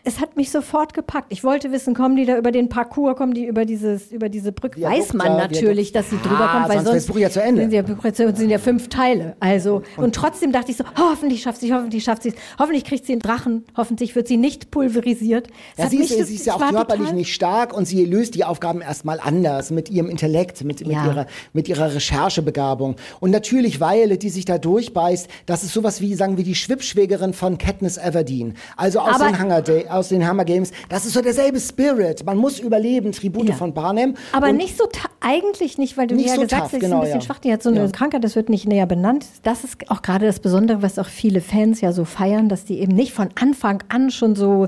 Es 0.04 0.20
hat 0.20 0.36
mich 0.36 0.50
sofort 0.50 0.94
gepackt. 0.96 1.28
Ich 1.30 1.44
wollte 1.44 1.72
wissen, 1.72 1.94
kommen 1.94 2.16
die 2.16 2.26
da 2.26 2.38
über 2.38 2.52
den 2.52 2.70
Parcours, 2.70 3.16
kommen 3.16 3.34
die 3.36 3.46
über 3.46 3.66
dieses, 3.66 4.12
über 4.12 4.30
diese 4.30 4.52
Brücke? 4.52 4.80
Viadukt 4.80 5.00
Weiß 5.00 5.14
man 5.14 5.28
da, 5.28 5.38
natürlich, 5.38 5.94
Viadukt. 5.94 5.96
dass 5.96 6.10
sie 6.10 6.18
drüber 6.28 6.50
Ah, 6.50 6.54
kommt, 6.58 6.70
weil 6.70 6.78
sonst 6.80 6.90
sonst 6.92 7.08
Buch 7.08 7.18
ja 7.20 7.30
zu 7.30 7.42
Ende. 7.42 7.62
Sind 7.62 7.74
ja, 7.74 8.34
sind 8.36 8.50
ja 8.50 8.58
fünf 8.58 8.90
Teile. 8.90 9.36
Also 9.40 9.84
und, 9.98 10.16
trotzdem 10.16 10.52
dachte 10.52 10.72
ich 10.72 10.78
so, 10.78 10.84
oh, 10.84 11.12
hoffentlich 11.12 11.44
schafft 11.44 11.62
sie, 11.62 11.72
hoffentlich 11.72 12.04
schafft 12.04 12.24
sie 12.24 12.30
es, 12.30 12.36
hoffentlich 12.58 12.84
kriegt 12.84 13.06
sie 13.06 13.12
einen 13.12 13.22
Drachen, 13.22 13.64
hoffentlich 13.78 14.16
wird 14.16 14.28
sie 14.28 14.38
nicht 14.38 14.72
pulverisiert. 14.72 15.48
Es 15.78 15.84
Ja, 15.84 15.90
sie, 15.90 15.98
ist, 15.98 16.28
sie 16.28 16.36
ist 16.36 16.46
ja 16.48 16.56
auch 16.56 16.70
körperlich 16.70 17.12
nicht 17.14 17.34
stark 17.34 17.72
und 17.76 17.86
sie 17.86 18.04
löst 18.06 18.34
die 18.36 18.44
Aufgaben 18.44 18.82
erstmal 18.82 19.20
anders 19.20 19.70
mit 19.72 19.90
ihrem 19.92 20.10
Intellekt, 20.10 20.64
mit, 20.64 20.80
mit, 20.82 20.92
Ja. 20.96 21.06
ihrer, 21.06 21.26
mit 21.54 21.70
ihrer 21.70 21.94
Recherchebegabung. 21.94 22.96
Und 23.20 23.32
natürlich 23.32 23.80
Violet, 23.80 24.24
die 24.24 24.30
sich 24.30 24.46
da 24.46 24.58
durchbeißt, 24.58 25.28
das 25.46 25.64
ist 25.64 25.74
sowas 25.74 26.02
wie, 26.02 26.16
sagen 26.16 26.38
wir, 26.38 26.44
die 26.44 26.56
Schwippschwägerin 26.56 27.34
von 27.34 27.58
Katniss 27.58 27.98
Everdeen. 27.98 28.56
Also 28.78 29.00
aus, 29.00 29.16
Aber- 29.16 29.26
den, 29.32 29.42
Hunger 29.42 29.62
Day, 29.62 29.86
aus 29.91 30.10
den 30.10 30.25
Hammer 30.27 30.45
Games. 30.45 30.71
Das 30.89 31.06
ist 31.06 31.13
so 31.13 31.21
derselbe 31.21 31.60
Spirit. 31.60 32.25
Man 32.25 32.38
muss 32.38 32.60
überleben, 32.60 33.12
Tribute 33.12 33.49
Ja. 33.49 33.56
von 33.56 33.73
Barnum. 33.73 34.15
Aber 34.32 34.51
nicht 34.51 34.77
so, 34.77 34.86
eigentlich 35.19 35.77
nicht, 35.77 35.97
weil 35.97 36.08
du 36.08 36.15
Nicht 36.15 36.25
mir 36.25 36.30
ja 36.32 36.36
so 36.36 36.41
gesagt 36.41 36.62
hast, 36.63 36.71
sie 36.71 36.77
ist 36.77 36.84
genau, 36.84 36.97
ein 36.97 37.01
bisschen 37.04 37.19
ja. 37.19 37.25
schwach, 37.25 37.39
die 37.39 37.51
hat 37.54 37.63
so 37.63 37.69
eine 37.69 37.80
Ja. 37.86 37.88
Krankheit, 37.91 38.23
das 38.23 38.36
wird 38.36 38.49
nicht 38.49 38.67
näher 38.67 38.86
benannt. 38.86 39.25
Das 39.43 39.63
ist 39.63 39.89
auch 39.89 40.01
gerade 40.01 40.25
das 40.25 40.39
Besondere, 40.39 40.82
was 40.82 40.97
auch 40.99 41.08
viele 41.08 41.41
Fans 41.41 41.82
ja 41.82 41.91
so 41.91 42.06
feiern, 42.06 42.49
dass 42.49 42.65
die 42.65 42.80
eben 42.80 42.93
nicht 42.95 43.13
von 43.13 43.30
Anfang 43.39 43.84
an 43.89 44.10
schon 44.12 44.36
so 44.36 44.67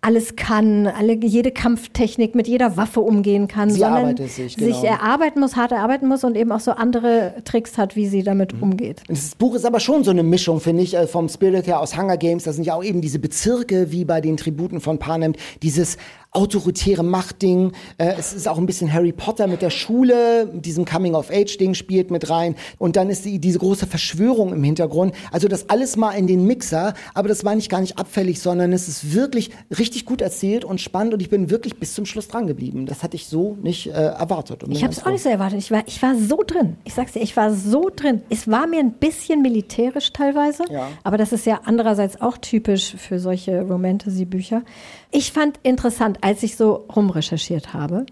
alles 0.00 0.36
kann, 0.36 0.86
alle, 0.86 1.14
jede 1.16 1.50
Kampftechnik 1.50 2.34
mit 2.36 2.46
jeder 2.46 2.76
Waffe 2.76 3.00
umgehen 3.00 3.48
kann, 3.48 3.68
Sie 3.70 3.80
sondern 3.80 4.16
sich, 4.16 4.56
genau. 4.56 4.82
erarbeiten 4.84 5.40
muss, 5.40 5.56
hart 5.56 5.72
erarbeiten 5.72 6.06
muss 6.06 6.22
und 6.22 6.36
eben 6.36 6.52
auch 6.52 6.60
so 6.60 6.70
andere 6.70 7.34
Tricks 7.44 7.76
hat, 7.76 7.96
wie 7.96 8.06
sie 8.06 8.22
damit 8.22 8.54
Mhm. 8.54 8.62
umgeht. 8.62 9.02
Das 9.08 9.34
Buch 9.34 9.56
ist 9.56 9.64
aber 9.64 9.80
schon 9.80 10.04
so 10.04 10.12
eine 10.12 10.22
Mischung, 10.22 10.60
finde 10.60 10.84
ich, 10.84 10.94
äh, 10.94 11.08
vom 11.08 11.28
Spirit 11.28 11.66
her 11.66 11.80
aus 11.80 11.96
Hunger 11.98 12.16
Games. 12.16 12.44
Da 12.44 12.52
sind 12.52 12.64
ja 12.64 12.74
auch 12.74 12.84
eben 12.84 13.00
diese 13.00 13.18
Bezirke, 13.18 13.90
wie 13.90 14.04
bei 14.04 14.20
den 14.20 14.36
Tributen 14.36 14.80
von 14.80 14.98
Panem, 14.98 15.34
dieses 15.62 15.96
autoritäre 16.38 17.02
Machtding. 17.02 17.72
Äh, 17.98 18.14
es 18.18 18.32
ist 18.32 18.46
auch 18.48 18.58
ein 18.58 18.66
bisschen 18.66 18.92
Harry 18.92 19.12
Potter 19.12 19.48
mit 19.48 19.60
der 19.60 19.70
Schule, 19.70 20.48
mit 20.52 20.64
diesem 20.66 20.84
Coming-of-Age-Ding 20.84 21.74
spielt 21.74 22.10
mit 22.12 22.30
rein. 22.30 22.54
Und 22.78 22.94
dann 22.96 23.10
ist 23.10 23.24
die, 23.24 23.40
diese 23.40 23.58
große 23.58 23.86
Verschwörung 23.86 24.52
im 24.52 24.62
Hintergrund. 24.62 25.14
Also 25.32 25.48
das 25.48 25.68
alles 25.68 25.96
mal 25.96 26.12
in 26.12 26.26
den 26.28 26.44
Mixer, 26.44 26.94
aber 27.14 27.28
das 27.28 27.42
meine 27.42 27.58
ich 27.60 27.68
gar 27.68 27.80
nicht 27.80 27.98
abfällig, 27.98 28.40
sondern 28.40 28.72
es 28.72 28.86
ist 28.86 29.12
wirklich 29.14 29.50
richtig 29.76 30.04
gut 30.04 30.20
erzählt 30.20 30.64
und 30.64 30.80
spannend 30.80 31.14
und 31.14 31.20
ich 31.20 31.28
bin 31.28 31.50
wirklich 31.50 31.76
bis 31.78 31.94
zum 31.94 32.06
Schluss 32.06 32.28
dran 32.28 32.46
geblieben. 32.46 32.86
Das 32.86 33.02
hatte 33.02 33.16
ich 33.16 33.26
so 33.26 33.58
nicht 33.62 33.88
äh, 33.88 33.90
erwartet. 33.90 34.62
Ich 34.68 34.84
habe 34.84 34.92
es 34.92 35.04
auch 35.04 35.10
nicht 35.10 35.22
so 35.24 35.28
erwartet. 35.28 35.58
Ich 35.58 35.70
war, 35.72 35.82
ich 35.86 36.00
war 36.00 36.14
so 36.16 36.42
drin. 36.46 36.76
Ich 36.84 36.94
sag's 36.94 37.12
dir, 37.12 37.20
ich 37.20 37.36
war 37.36 37.52
so 37.52 37.90
drin. 37.94 38.22
Es 38.30 38.48
war 38.48 38.66
mir 38.68 38.78
ein 38.78 38.92
bisschen 38.92 39.42
militärisch 39.42 40.12
teilweise, 40.12 40.62
Ja. 40.70 40.88
aber 41.02 41.16
das 41.18 41.32
ist 41.32 41.46
ja 41.46 41.60
andererseits 41.64 42.20
auch 42.20 42.38
typisch 42.38 42.94
für 42.96 43.18
solche 43.18 43.60
Romantasy-Bücher. 43.62 44.62
Ich 45.10 45.32
fand 45.32 45.58
interessant, 45.62 46.18
als 46.20 46.42
ich 46.42 46.56
so 46.56 46.86
rumrecherchiert 46.94 47.72
habe, 47.72 48.04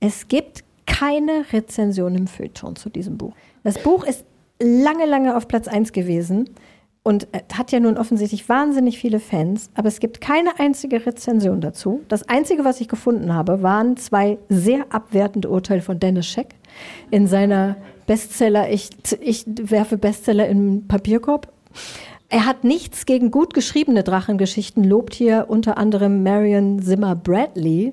es 0.00 0.28
gibt 0.28 0.64
keine 0.86 1.44
Rezension 1.52 2.14
im 2.14 2.26
Feuilleton 2.26 2.74
zu 2.74 2.90
diesem 2.90 3.16
Buch. 3.16 3.34
Das 3.62 3.78
Buch 3.78 4.04
ist 4.04 4.24
lange, 4.60 5.06
lange 5.06 5.36
auf 5.36 5.46
Platz 5.46 5.68
1 5.68 5.92
gewesen 5.92 6.50
und 7.02 7.28
äh, 7.32 7.42
hat 7.54 7.72
ja 7.72 7.80
nun 7.80 7.96
offensichtlich 7.96 8.48
wahnsinnig 8.48 8.98
viele 8.98 9.20
Fans, 9.20 9.70
aber 9.74 9.88
es 9.88 10.00
gibt 10.00 10.20
keine 10.20 10.58
einzige 10.58 11.06
Rezension 11.06 11.60
dazu. 11.60 12.02
Das 12.08 12.28
Einzige, 12.28 12.64
was 12.64 12.80
ich 12.80 12.88
gefunden 12.88 13.32
habe, 13.32 13.62
waren 13.62 13.96
zwei 13.96 14.38
sehr 14.48 14.86
abwertende 14.90 15.48
Urteile 15.48 15.80
von 15.80 15.98
Dennis 15.98 16.26
Scheck 16.26 16.54
in 17.10 17.26
seiner 17.26 17.76
Bestseller, 18.06 18.70
ich, 18.70 18.90
ich 19.20 19.44
werfe 19.46 19.96
Bestseller 19.96 20.48
im 20.48 20.88
Papierkorb. 20.88 21.52
Er 22.32 22.46
hat 22.46 22.62
nichts 22.62 23.06
gegen 23.06 23.32
gut 23.32 23.54
geschriebene 23.54 24.04
Drachengeschichten, 24.04 24.84
lobt 24.84 25.14
hier 25.14 25.46
unter 25.48 25.76
anderem 25.76 26.22
Marion 26.22 26.80
Zimmer 26.80 27.16
Bradley. 27.16 27.90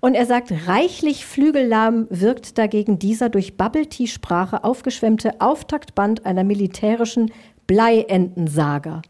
Und 0.00 0.14
er 0.14 0.24
sagt, 0.24 0.54
reichlich 0.66 1.26
flügellahm 1.26 2.06
wirkt 2.08 2.56
dagegen 2.56 2.98
dieser 2.98 3.28
durch 3.28 3.58
Bubble-Tea-Sprache 3.58 4.64
aufgeschwemmte 4.64 5.38
Auftaktband 5.42 6.24
einer 6.24 6.44
militärischen 6.44 7.30
Bleientensaga. 7.66 9.02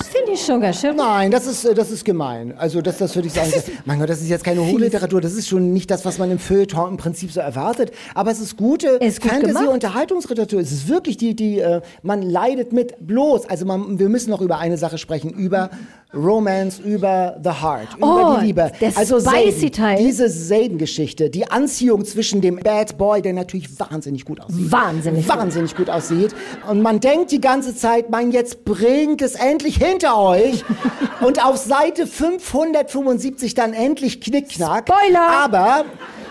Das 0.00 0.08
finde 0.08 0.32
ich 0.32 0.40
schon 0.42 0.62
ganz 0.62 0.80
schön. 0.80 0.96
Nein, 0.96 1.30
das 1.30 1.46
ist, 1.46 1.62
äh, 1.66 1.74
das 1.74 1.90
ist 1.90 2.06
gemein. 2.06 2.54
Also 2.56 2.80
das, 2.80 2.96
das 2.96 3.14
würde 3.14 3.28
ich 3.28 3.34
sagen. 3.34 3.52
mein 3.84 3.98
Gott, 3.98 4.08
das 4.08 4.22
ist 4.22 4.30
jetzt 4.30 4.42
keine 4.42 4.64
Hochliteratur. 4.64 5.20
Das 5.20 5.34
ist 5.34 5.46
schon 5.46 5.74
nicht 5.74 5.90
das, 5.90 6.06
was 6.06 6.16
man 6.16 6.30
im 6.30 6.38
Feuilleton 6.38 6.92
im 6.92 6.96
Prinzip 6.96 7.30
so 7.30 7.40
erwartet. 7.40 7.92
Aber 8.14 8.30
es 8.30 8.40
ist 8.40 8.56
gute 8.56 8.88
Ist 8.88 9.20
gut. 9.20 9.30
Fantasy-Unterhaltungsliteratur. 9.30 10.58
Es 10.58 10.72
ist 10.72 10.88
wirklich 10.88 11.18
die, 11.18 11.36
die 11.36 11.58
äh, 11.58 11.82
man 12.02 12.22
leidet 12.22 12.72
mit 12.72 12.94
bloß. 13.06 13.44
Also 13.50 13.66
man, 13.66 13.98
wir 13.98 14.08
müssen 14.08 14.30
noch 14.30 14.40
über 14.40 14.58
eine 14.58 14.78
Sache 14.78 14.96
sprechen, 14.96 15.34
über 15.34 15.68
Romance, 16.12 16.80
über 16.80 17.38
The 17.42 17.50
Heart, 17.50 17.96
über 17.96 18.34
Oh, 18.36 18.40
die 18.40 18.46
Liebe. 18.46 18.72
also 18.96 19.20
Zayden, 19.20 19.70
Teil. 19.72 19.96
diese 19.98 20.28
Zayden-Geschichte, 20.28 21.30
die 21.30 21.48
Anziehung 21.50 22.04
zwischen 22.04 22.40
dem 22.40 22.56
Bad 22.56 22.98
Boy, 22.98 23.22
der 23.22 23.32
natürlich 23.32 23.68
wahnsinnig 23.78 24.24
gut 24.24 24.40
aussieht. 24.40 24.72
Wahnsinnig 24.72 25.26
gut. 25.28 25.36
Wahnsinnig 25.36 25.76
gut 25.76 25.88
aussieht. 25.88 26.34
Und 26.68 26.82
man 26.82 26.98
denkt 26.98 27.30
die 27.30 27.40
ganze 27.40 27.76
Zeit, 27.76 28.10
mein, 28.10 28.32
jetzt 28.32 28.64
bringt 28.64 29.22
es 29.22 29.34
endlich 29.36 29.76
hinter 29.76 30.18
euch. 30.18 30.64
Und 31.20 31.44
auf 31.44 31.56
Seite 31.58 32.06
575 32.06 33.54
dann 33.54 33.72
endlich 33.72 34.20
Knickknack. 34.20 34.88
Spoiler! 34.88 35.28
Aber 35.44 35.84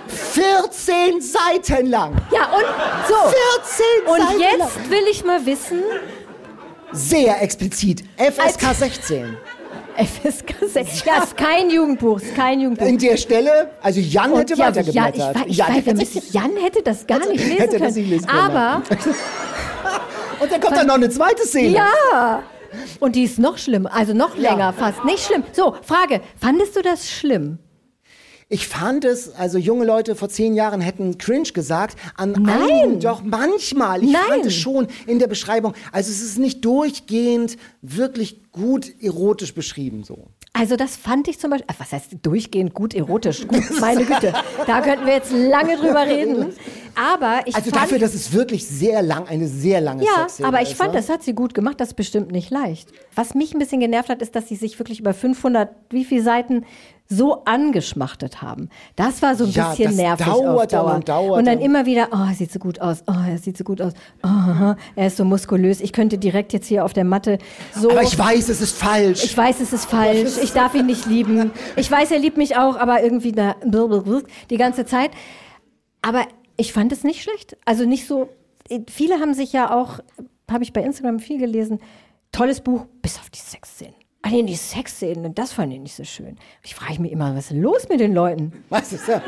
14 0.07 1.21
Seiten 1.21 1.85
lang. 1.87 2.13
Ja, 2.33 2.45
und 2.51 2.65
so. 3.07 3.15
14 4.05 4.11
Und 4.11 4.39
Seiten 4.39 4.39
lang. 4.59 4.67
jetzt 4.67 4.89
will 4.89 5.03
ich 5.11 5.23
mal 5.23 5.45
wissen, 5.45 5.79
Sehr 6.91 7.41
explizit. 7.43 8.03
FSK 8.17 8.73
16. 8.73 9.37
FSK 10.05 10.53
6. 10.67 11.05
Ja, 11.05 11.23
ist 11.23 11.35
kein 11.37 11.69
Jugendbuch, 11.69 12.19
ist 12.21 12.35
kein 12.35 12.59
Jugendbuch. 12.61 12.85
In 12.87 12.97
der 12.97 13.17
Stelle, 13.17 13.71
also 13.81 13.99
Jan 13.99 14.31
Und 14.31 14.39
hätte 14.39 14.53
ja, 14.55 14.67
weitergeblättert. 14.67 15.17
Ja, 15.17 15.29
ich, 15.29 15.41
weiß- 15.43 15.45
ich 15.47 15.57
Jan 15.57 15.67
weiß, 15.67 15.75
hätte- 15.75 15.89
nämlich 15.89 16.33
Jan 16.33 16.51
hätte 16.57 16.81
das 16.83 17.07
gar 17.07 17.19
nicht 17.19 17.29
lesen 17.31 17.51
hätte 17.57 17.67
können. 17.71 17.83
das 17.83 17.95
nicht 17.95 18.09
lesen 18.09 18.27
können, 18.27 18.39
Aber, 18.39 18.81
Und 20.41 20.51
dann 20.51 20.61
kommt 20.61 20.77
dann 20.77 20.87
noch 20.87 20.95
eine 20.95 21.09
zweite 21.09 21.43
Szene. 21.45 21.75
ja. 21.75 22.43
Und 22.99 23.15
die 23.15 23.23
ist 23.23 23.39
noch 23.39 23.57
schlimmer, 23.57 23.93
also 23.93 24.13
noch 24.13 24.35
Ja. 24.37 24.51
länger 24.51 24.73
fast. 24.73 25.03
Nicht 25.03 25.25
schlimm. 25.25 25.43
So, 25.53 25.75
Frage, 25.81 26.21
fandest 26.39 26.75
du 26.75 26.81
das 26.81 27.09
schlimm? 27.09 27.57
Ich 28.51 28.67
fand 28.67 29.05
es, 29.05 29.35
also 29.35 29.59
junge 29.59 29.85
Leute 29.85 30.15
vor 30.15 30.27
zehn 30.27 30.55
Jahren 30.55 30.81
hätten 30.81 31.19
cringe 31.19 31.51
gesagt. 31.53 31.95
An 32.17 32.31
Nein. 32.31 32.61
einigen, 32.63 32.99
doch 32.99 33.21
manchmal. 33.21 34.03
Ich 34.03 34.11
Nein. 34.11 34.23
fand 34.27 34.45
es 34.47 34.55
schon 34.55 34.87
in 35.05 35.19
der 35.19 35.27
Beschreibung. 35.27 35.73
Also 35.91 36.09
es 36.11 36.23
ist 36.23 36.39
nicht 36.39 36.65
durchgehend 36.65 37.57
wirklich 37.83 38.51
gut 38.51 38.91
erotisch 39.01 39.53
beschrieben 39.53 40.03
so. 40.03 40.29
Also 40.53 40.77
das 40.77 40.95
fand 40.95 41.27
ich 41.27 41.37
zum 41.37 41.51
Beispiel, 41.51 41.67
was 41.77 41.91
heißt 41.91 42.17
durchgehend 42.23 42.73
gut 42.73 42.95
erotisch? 42.95 43.47
Gut, 43.47 43.61
meine 43.79 44.03
Güte, 44.03 44.33
da 44.65 44.81
könnten 44.81 45.05
wir 45.05 45.13
jetzt 45.13 45.31
lange 45.31 45.77
drüber 45.77 46.07
reden. 46.07 46.53
Aber 46.95 47.41
ich 47.45 47.55
Also 47.55 47.69
fand, 47.69 47.83
dafür, 47.83 47.99
dass 47.99 48.15
es 48.15 48.33
wirklich 48.33 48.65
sehr 48.65 49.03
lang, 49.03 49.27
eine 49.27 49.47
sehr 49.47 49.79
lange 49.79 50.03
ja, 50.03 50.21
Sexszene 50.21 50.47
aber 50.47 50.63
ich 50.63 50.71
ist, 50.71 50.77
fand, 50.77 50.93
ne? 50.93 50.97
das 50.99 51.07
hat 51.07 51.21
sie 51.21 51.33
gut 51.33 51.53
gemacht. 51.53 51.79
Das 51.79 51.89
ist 51.89 51.93
bestimmt 51.93 52.31
nicht 52.31 52.49
leicht. 52.49 52.91
Was 53.13 53.35
mich 53.35 53.53
ein 53.53 53.59
bisschen 53.59 53.79
genervt 53.79 54.09
hat, 54.09 54.23
ist, 54.23 54.35
dass 54.35 54.47
sie 54.49 54.55
sich 54.55 54.79
wirklich 54.79 54.99
über 54.99 55.13
500, 55.13 55.69
wie 55.91 56.03
viele 56.03 56.23
Seiten 56.23 56.65
so 57.11 57.43
angeschmachtet 57.45 58.43
haben. 58.43 58.69
Das 58.95 59.23
war 59.23 59.35
so 59.35 59.45
ein 59.45 59.49
Ja, 59.49 59.71
bisschen 59.71 59.85
das 59.85 59.95
nervig 59.95 60.25
dauert 60.27 60.75
auf 60.75 60.85
Dauer. 60.85 60.95
und 60.95 61.09
dauert 61.09 61.39
und 61.39 61.45
dann 61.45 61.59
immer 61.59 61.87
wieder, 61.87 62.09
oh, 62.11 62.27
er 62.29 62.35
sieht 62.35 62.51
so 62.51 62.59
gut 62.59 62.79
aus, 62.79 63.03
oh, 63.07 63.27
er 63.27 63.39
sieht 63.39 63.57
so 63.57 63.63
gut 63.63 63.81
aus, 63.81 63.93
oh, 64.23 64.75
er 64.95 65.07
ist 65.07 65.17
so 65.17 65.25
muskulös. 65.25 65.81
Ich 65.81 65.91
könnte 65.91 66.19
direkt 66.19 66.53
jetzt 66.53 66.67
hier 66.67 66.85
auf 66.85 66.93
der 66.93 67.05
Matte 67.05 67.39
so... 67.73 67.89
Aber 67.89 68.03
ich 68.03 68.17
weiß, 68.17 68.49
es 68.49 68.61
ist 68.61 68.77
falsch. 68.77 69.23
Ich 69.23 69.35
weiß, 69.35 69.59
es 69.59 69.73
ist 69.73 69.85
falsch. 69.85 70.37
Ich 70.41 70.53
darf 70.53 70.75
ihn 70.75 70.85
nicht 70.85 71.07
lieben. 71.07 71.49
Ich 71.75 71.89
weiß, 71.89 72.11
er 72.11 72.19
liebt 72.19 72.37
mich 72.37 72.57
auch, 72.57 72.75
aber 72.77 73.01
irgendwie 73.01 73.31
da, 73.31 73.55
die 74.49 74.57
ganze 74.57 74.85
Zeit. 74.85 75.09
Aber 76.03 76.25
ich 76.57 76.73
fand 76.73 76.91
es 76.91 77.03
nicht 77.03 77.23
schlecht. 77.23 77.57
Also 77.65 77.85
nicht 77.85 78.05
so. 78.05 78.29
Viele 78.87 79.15
haben 79.19 79.33
sich 79.33 79.51
ja 79.51 79.75
auch, 79.75 79.99
habe 80.49 80.63
ich 80.63 80.73
bei 80.73 80.83
Instagram 80.83 81.17
viel 81.19 81.39
gelesen, 81.39 81.79
tolles 82.31 82.61
Buch, 82.61 82.85
bis 83.01 83.17
auf 83.17 83.31
die 83.31 83.39
Sexszenen. 83.39 83.95
Ah 84.21 84.31
nee, 84.31 84.43
die 84.43 84.55
Sexszenen, 84.55 85.33
das 85.33 85.53
fand 85.53 85.71
ich 85.71 85.79
nicht 85.79 85.95
so 85.95 86.03
schön. 86.03 86.35
Ich 86.61 86.75
frage 86.75 87.01
mich 87.01 87.13
immer, 87.13 87.33
was 87.37 87.51
ist 87.51 87.57
los 87.57 87.87
mit 87.87 88.01
den 88.01 88.13
Leuten? 88.13 88.51
Was 88.69 88.91
ist 88.91 89.07
ja? 89.07 89.21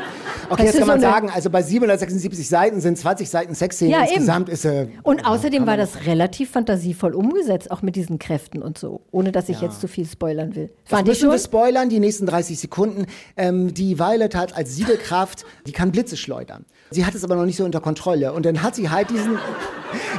Okay, 0.50 0.66
Das 0.66 0.74
ist 0.74 0.78
kann 0.80 0.88
man 0.88 1.00
so 1.00 1.06
sagen, 1.06 1.30
also 1.30 1.48
bei 1.48 1.62
776 1.62 2.46
Seiten 2.46 2.80
sind 2.82 2.98
20 2.98 3.30
Seiten 3.30 3.54
Sexszenen. 3.54 3.92
Ja, 3.92 4.00
eben. 4.02 4.08
Insgesamt 4.16 4.50
ist 4.50 4.66
äh, 4.66 4.88
Und 5.02 5.24
außerdem 5.24 5.66
war 5.66 5.78
das 5.78 6.04
relativ 6.04 6.50
fantasievoll 6.50 7.14
umgesetzt, 7.14 7.70
auch 7.70 7.80
mit 7.80 7.96
diesen 7.96 8.18
Kräften 8.18 8.60
und 8.62 8.76
so, 8.76 9.00
ohne 9.12 9.32
dass 9.32 9.48
ich 9.48 9.62
jetzt 9.62 9.80
zu 9.80 9.88
viel 9.88 10.06
spoilern 10.06 10.54
will. 10.54 10.70
Das 10.84 10.90
Fand 10.90 11.08
ich 11.08 11.14
müssen 11.14 11.30
wir 11.30 11.38
schon. 11.38 11.46
spoilern, 11.46 11.88
die 11.88 11.98
nächsten 11.98 12.26
30 12.26 12.58
Sekunden. 12.58 13.06
Ähm, 13.38 13.72
die 13.72 13.98
Violet 13.98 14.34
hat 14.34 14.54
als 14.54 14.76
Siegelkraft, 14.76 15.46
die 15.66 15.72
kann 15.72 15.90
Blitze 15.90 16.18
schleudern. 16.18 16.66
Sie 16.92 17.04
hat 17.06 17.14
es 17.14 17.24
aber 17.24 17.36
noch 17.36 17.44
nicht 17.44 17.56
so 17.56 17.64
unter 17.64 17.80
Kontrolle. 17.80 18.32
Und 18.32 18.46
dann 18.46 18.62
hat 18.62 18.74
sie 18.74 18.90
halt 18.90 19.10
diesen, 19.10 19.38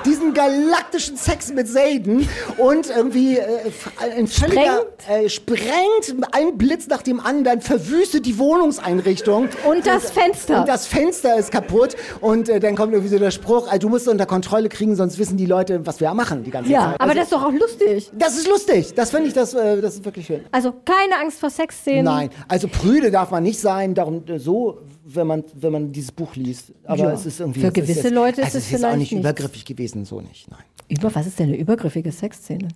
diesen 0.05 0.33
galaktischen 0.33 1.17
Sex 1.17 1.51
mit 1.53 1.67
Zayden 1.67 2.27
und 2.57 2.89
irgendwie 2.89 3.37
äh, 3.37 3.71
ein 4.17 4.27
völliger, 4.27 4.85
äh, 5.09 5.29
sprengt 5.29 6.15
ein 6.31 6.57
Blitz 6.57 6.87
nach 6.87 7.01
dem 7.01 7.19
anderen, 7.19 7.61
verwüstet 7.61 8.25
die 8.25 8.37
Wohnungseinrichtung. 8.37 9.49
Und 9.67 9.85
das 9.87 10.11
Fenster. 10.11 10.61
Und 10.61 10.67
das 10.69 10.87
Fenster 10.87 11.37
ist 11.37 11.51
kaputt. 11.51 11.95
Und 12.21 12.49
äh, 12.49 12.59
dann 12.59 12.75
kommt 12.75 12.93
irgendwie 12.93 13.11
so 13.13 13.19
der 13.19 13.31
Spruch, 13.31 13.71
äh, 13.71 13.79
du 13.79 13.89
musst 13.89 14.07
unter 14.07 14.25
Kontrolle 14.25 14.69
kriegen, 14.69 14.95
sonst 14.95 15.17
wissen 15.19 15.37
die 15.37 15.45
Leute, 15.45 15.85
was 15.85 15.99
wir 15.99 16.13
machen 16.13 16.43
die 16.43 16.51
ganze 16.51 16.71
Ja, 16.71 16.91
Zeit. 16.91 17.01
aber 17.01 17.03
Also, 17.11 17.15
das 17.15 17.23
ist 17.25 17.33
doch 17.33 17.43
auch 17.43 17.51
lustig. 17.51 18.11
das 18.13 18.37
ist 18.37 18.47
lustig. 18.47 18.93
Das 18.95 19.09
finde 19.11 19.27
ich, 19.27 19.33
das, 19.33 19.53
äh, 19.53 19.81
das 19.81 19.95
ist 19.95 20.05
wirklich 20.05 20.25
schön. 20.25 20.41
Also 20.51 20.73
keine 20.85 21.19
Angst 21.21 21.39
vor 21.39 21.49
Sexszenen. 21.49 22.03
Nein, 22.05 22.29
also 22.47 22.67
prüde 22.67 23.11
darf 23.11 23.31
man 23.31 23.43
nicht 23.43 23.59
sein, 23.59 23.93
darum 23.95 24.23
äh, 24.27 24.37
so, 24.39 24.79
wenn 25.15 25.27
man, 25.27 25.43
wenn 25.53 25.71
man 25.71 25.91
dieses 25.91 26.11
Buch 26.11 26.35
liest. 26.35 26.71
Aber 26.85 26.97
Ja, 27.03 27.11
es 27.13 27.25
ist 27.25 27.39
irgendwie. 27.39 27.61
für 27.61 27.67
es 27.67 27.73
gewisse 27.73 27.91
ist 27.99 28.03
jetzt, 28.05 28.13
Leute 28.13 28.41
ist 28.41 28.45
also 28.45 28.57
es 28.57 28.65
ist 28.65 28.71
jetzt 28.71 28.83
auch 28.83 28.87
vielleicht 28.89 28.99
nicht 28.99 29.11
nichts. 29.11 29.23
übergriffig 29.29 29.65
gewesen, 29.65 30.05
so 30.05 30.21
nicht. 30.21 30.49
Nein. 30.51 30.63
Über 30.89 31.13
was 31.15 31.27
ist 31.27 31.39
denn 31.39 31.47
eine 31.49 31.57
übergriffige 31.57 32.11
Sexszene? 32.11 32.67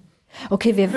Okay, 0.49 0.75
wir. 0.77 0.89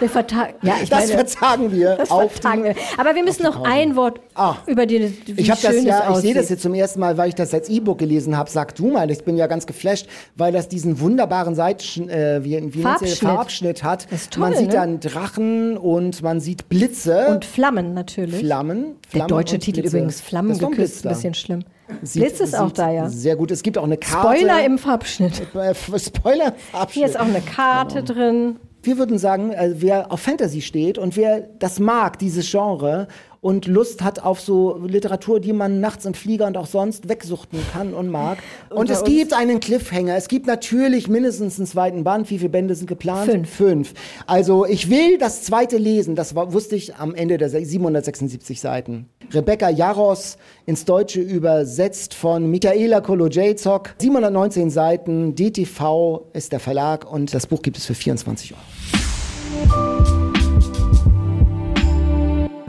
Wir 0.00 0.08
vertagen. 0.08 0.54
Ja, 0.62 0.74
ich 0.82 0.88
Das 0.88 1.00
meine, 1.00 1.12
verzagen 1.12 1.72
wir. 1.72 1.96
das 1.96 2.08
vertagen 2.08 2.64
wir. 2.64 2.74
Aber 2.98 3.14
wir 3.14 3.22
müssen 3.24 3.42
noch 3.42 3.62
ein 3.64 3.96
Wort 3.96 4.20
Ah. 4.34 4.56
über 4.66 4.86
die, 4.86 5.12
Ich 5.36 5.50
habe 5.50 5.60
das 5.62 5.82
ja, 5.84 6.10
ich 6.10 6.16
sehe 6.18 6.34
das 6.34 6.48
jetzt 6.48 6.62
zum 6.62 6.74
ersten 6.74 7.00
Mal, 7.00 7.16
weil 7.18 7.28
ich 7.28 7.34
das 7.34 7.52
als 7.54 7.68
E-Book 7.68 7.98
gelesen 7.98 8.36
habe. 8.36 8.50
Sag 8.50 8.74
du 8.74 8.88
mal, 8.90 9.10
ich 9.10 9.24
bin 9.24 9.36
ja 9.36 9.46
ganz 9.46 9.66
geflasht, 9.66 10.06
weil 10.36 10.52
das 10.52 10.68
diesen 10.68 11.00
wunderbaren 11.00 11.54
Seiten, 11.54 12.08
äh, 12.08 12.40
wie, 12.42 12.72
wie 12.74 12.82
Farbschnitt. 12.82 13.18
Farbschnitt 13.18 13.82
hat. 13.84 14.06
Das 14.10 14.22
ist 14.22 14.32
toll, 14.32 14.40
man 14.42 14.54
sieht 14.56 14.68
ne? 14.68 14.72
dann 14.74 15.00
Drachen 15.00 15.76
und 15.76 16.22
man 16.22 16.40
sieht 16.40 16.68
Blitze, 16.68 17.26
Und 17.28 17.44
Flammen 17.44 17.94
natürlich. 17.94 18.40
Flammen. 18.40 18.96
Der 19.04 19.10
Flammen 19.10 19.28
deutsche 19.28 19.54
und 19.56 19.60
Titel 19.60 19.80
Blitze. 19.82 19.96
übrigens, 19.96 20.20
Flammen 20.20 20.50
ist 20.52 20.60
geküsst, 20.60 21.04
da. 21.04 21.10
ein 21.10 21.14
bisschen 21.16 21.34
schlimm. 21.34 21.64
Sieht- 22.02 22.22
Blitz 22.22 22.40
ist 22.40 22.56
auch 22.56 22.70
da, 22.70 22.90
ja. 22.90 23.08
Sehr 23.08 23.34
gut. 23.34 23.50
Es 23.50 23.62
gibt 23.64 23.76
auch 23.76 23.82
eine 23.84 23.96
Karte. 23.96 24.36
Spoiler 24.38 24.64
im 24.64 24.78
Farbschnitt. 24.78 25.42
Äh, 25.54 25.74
Spoiler 25.74 26.52
Farbschnitt. 26.70 26.90
Hier 26.94 27.06
ist 27.06 27.18
auch 27.18 27.24
eine 27.24 27.40
Karte 27.40 28.02
drin. 28.04 28.56
Wir 28.82 28.96
würden 28.98 29.18
sagen, 29.18 29.52
äh, 29.52 29.74
wer 29.76 30.10
auf 30.10 30.20
Fantasy 30.20 30.62
steht 30.62 30.96
und 30.96 31.16
wer 31.16 31.40
das 31.40 31.78
mag, 31.78 32.18
dieses 32.18 32.50
Genre 32.50 33.08
und 33.40 33.66
Lust 33.66 34.02
hat 34.02 34.22
auf 34.22 34.40
so 34.40 34.78
Literatur, 34.84 35.40
die 35.40 35.52
man 35.52 35.80
nachts 35.80 36.04
im 36.04 36.14
Flieger 36.14 36.46
und 36.46 36.56
auch 36.56 36.66
sonst 36.66 37.08
wegsuchten 37.08 37.58
kann 37.72 37.94
und 37.94 38.08
mag. 38.08 38.38
Und 38.68 38.90
es 38.90 39.02
gibt 39.04 39.32
einen 39.32 39.60
Cliffhanger. 39.60 40.14
Es 40.14 40.28
gibt 40.28 40.46
natürlich 40.46 41.08
mindestens 41.08 41.58
einen 41.58 41.66
zweiten 41.66 42.04
Band. 42.04 42.30
Wie 42.30 42.38
viele 42.38 42.50
Bände 42.50 42.74
sind 42.74 42.86
geplant? 42.86 43.30
Fünf. 43.30 43.50
Fünf. 43.50 43.94
Also 44.26 44.66
ich 44.66 44.90
will 44.90 45.16
das 45.18 45.42
zweite 45.42 45.78
lesen. 45.78 46.16
Das 46.16 46.34
wusste 46.34 46.76
ich 46.76 46.96
am 46.96 47.14
Ende 47.14 47.38
der 47.38 47.48
776 47.48 48.60
Seiten. 48.60 49.08
Rebecca 49.32 49.70
Jaros 49.70 50.36
ins 50.66 50.84
Deutsche 50.84 51.20
übersetzt 51.20 52.14
von 52.14 52.50
Michaela 52.50 53.00
Kolojacek. 53.00 53.94
719 53.98 54.70
Seiten. 54.70 55.34
DTV 55.34 56.26
ist 56.34 56.52
der 56.52 56.60
Verlag 56.60 57.10
und 57.10 57.32
das 57.32 57.46
Buch 57.46 57.62
gibt 57.62 57.78
es 57.78 57.86
für 57.86 57.94
24 57.94 58.52
Euro. 58.52 58.99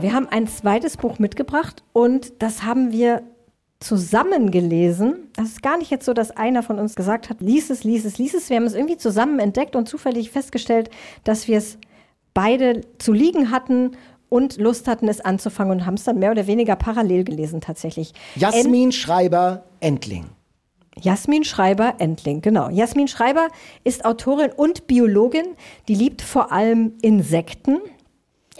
Wir 0.02 0.14
haben 0.14 0.26
ein 0.28 0.48
zweites 0.48 0.96
Buch 0.96 1.20
mitgebracht 1.20 1.84
und 1.92 2.32
das 2.42 2.64
haben 2.64 2.90
wir 2.90 3.22
zusammen 3.78 4.50
gelesen. 4.50 5.30
Das 5.34 5.46
ist 5.46 5.62
gar 5.62 5.78
nicht 5.78 5.90
jetzt 5.90 6.04
so, 6.04 6.12
dass 6.12 6.32
einer 6.32 6.62
von 6.62 6.78
uns 6.78 6.94
gesagt 6.96 7.30
hat, 7.30 7.40
lies 7.40 7.70
es, 7.70 7.84
lies 7.84 8.04
es, 8.04 8.18
lies 8.18 8.34
es. 8.34 8.50
Wir 8.50 8.56
haben 8.56 8.64
es 8.64 8.74
irgendwie 8.74 8.96
zusammen 8.96 9.38
entdeckt 9.38 9.76
und 9.76 9.88
zufällig 9.88 10.30
festgestellt, 10.30 10.90
dass 11.24 11.46
wir 11.46 11.58
es 11.58 11.78
beide 12.34 12.80
zu 12.98 13.12
liegen 13.12 13.50
hatten 13.50 13.92
und 14.28 14.56
Lust 14.56 14.88
hatten, 14.88 15.08
es 15.08 15.20
anzufangen 15.20 15.80
und 15.80 15.86
haben 15.86 15.94
es 15.94 16.04
dann 16.04 16.18
mehr 16.18 16.32
oder 16.32 16.46
weniger 16.46 16.74
parallel 16.74 17.22
gelesen 17.22 17.60
tatsächlich. 17.60 18.12
Jasmin 18.34 18.90
Schreiber 18.90 19.64
Endling. 19.80 20.26
Jasmin 21.00 21.44
Schreiber 21.44 21.94
Endling, 21.98 22.40
genau. 22.40 22.70
Jasmin 22.70 23.08
Schreiber 23.08 23.48
ist 23.84 24.04
Autorin 24.04 24.50
und 24.50 24.86
Biologin. 24.86 25.54
Die 25.86 25.94
liebt 25.94 26.22
vor 26.22 26.50
allem 26.50 26.94
Insekten. 27.02 27.80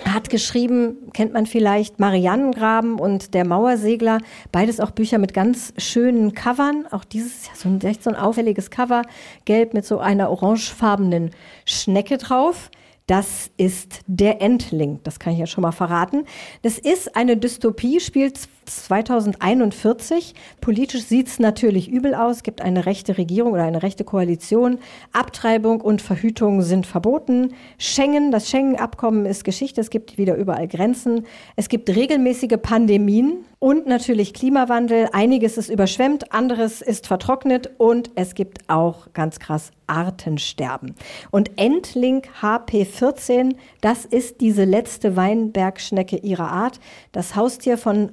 Hat 0.05 0.31
geschrieben, 0.31 1.11
kennt 1.12 1.35
man 1.35 1.46
vielleicht, 1.46 2.00
Marianengraben 2.00 2.98
und 2.98 3.35
Der 3.35 3.44
Mauersegler. 3.44 4.18
Beides 4.50 4.81
auch 4.81 4.90
Bücher 4.90 5.18
mit 5.18 5.35
ganz 5.35 5.74
schönen 5.76 6.33
Covern. 6.33 6.87
Auch 6.90 7.05
dieses 7.05 7.33
ist 7.33 7.46
ja 7.48 7.55
so 7.55 7.68
ein, 7.68 7.81
echt 7.83 8.02
so 8.02 8.11
ein 8.11 8.16
auffälliges 8.16 8.70
Cover. 8.70 9.02
Gelb 9.44 9.74
mit 9.74 9.85
so 9.85 9.98
einer 9.98 10.31
orangefarbenen 10.31 11.31
Schnecke 11.66 12.16
drauf. 12.16 12.70
Das 13.07 13.50
ist 13.57 14.00
der 14.07 14.40
Endling, 14.40 15.00
das 15.02 15.18
kann 15.18 15.35
ich 15.35 15.38
ja 15.40 15.46
schon 15.46 15.62
mal 15.62 15.72
verraten. 15.72 16.24
Das 16.62 16.78
ist 16.78 17.16
eine 17.16 17.37
Dystopie, 17.37 18.00
spielt 18.00 18.38
2041. 18.87 20.35
Politisch 20.61 21.04
sieht 21.04 21.28
es 21.28 21.38
natürlich 21.38 21.90
übel 21.90 22.14
aus. 22.14 22.42
Gibt 22.42 22.61
eine 22.61 22.87
rechte 22.87 23.18
Regierung 23.18 23.52
oder 23.52 23.64
eine 23.64 23.82
rechte 23.82 24.04
Koalition. 24.04 24.78
Abtreibung 25.12 25.80
und 25.80 26.02
Verhütung 26.02 26.62
sind 26.62 26.87
verboten. 26.87 27.54
Schengen, 27.78 28.30
das 28.32 28.48
Schengen-Abkommen 28.48 29.26
ist 29.26 29.44
Geschichte. 29.44 29.80
Es 29.80 29.90
gibt 29.90 30.18
wieder 30.18 30.37
überall 30.37 30.68
Grenzen. 30.68 31.26
Es 31.56 31.68
gibt 31.68 31.88
regelmäßige 31.90 32.58
Pandemien 32.61 33.44
und 33.58 33.87
natürlich 33.87 34.35
Klimawandel. 34.35 35.08
Einiges 35.12 35.56
ist 35.56 35.68
überschwemmt, 35.68 36.32
anderes 36.32 36.82
ist 36.82 37.06
vertrocknet 37.06 37.70
und 37.78 38.11
es 38.16 38.35
gibt 38.35 38.68
auch 38.68 39.12
ganz 39.12 39.38
krass 39.38 39.70
Artensterben. 39.87 40.96
Und 41.30 41.58
Endling 41.58 42.22
HP14, 42.40 43.54
das 43.80 44.04
ist 44.04 44.40
diese 44.40 44.64
letzte 44.64 45.16
Weinbergschnecke 45.16 46.16
ihrer 46.16 46.50
Art, 46.50 46.80
das 47.12 47.37
Haustier 47.37 47.78
von 47.78 48.11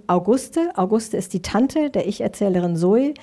Auguste. 0.50 0.78
Auguste 0.78 1.18
ist 1.18 1.34
die 1.34 1.42
Tante 1.42 1.90
der 1.90 2.08
Ich-Erzählerin 2.08 2.76
Zoe. 2.76 3.14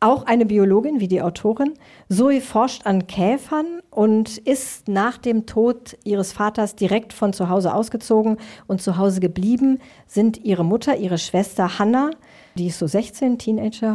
Auch 0.00 0.26
eine 0.26 0.44
Biologin 0.44 1.00
wie 1.00 1.08
die 1.08 1.22
Autorin. 1.22 1.74
Zoe 2.08 2.40
forscht 2.40 2.86
an 2.86 3.06
Käfern 3.06 3.80
und 3.90 4.38
ist 4.38 4.86
nach 4.86 5.16
dem 5.16 5.46
Tod 5.46 5.96
ihres 6.04 6.32
Vaters 6.32 6.76
direkt 6.76 7.12
von 7.12 7.32
zu 7.32 7.48
Hause 7.48 7.74
ausgezogen 7.74 8.36
und 8.66 8.82
zu 8.82 8.98
Hause 8.98 9.20
geblieben 9.20 9.78
sind 10.06 10.44
ihre 10.44 10.64
Mutter, 10.64 10.96
ihre 10.96 11.18
Schwester 11.18 11.78
Hannah, 11.78 12.10
die 12.56 12.66
ist 12.66 12.78
so 12.78 12.86
16, 12.86 13.38
Teenager, 13.38 13.94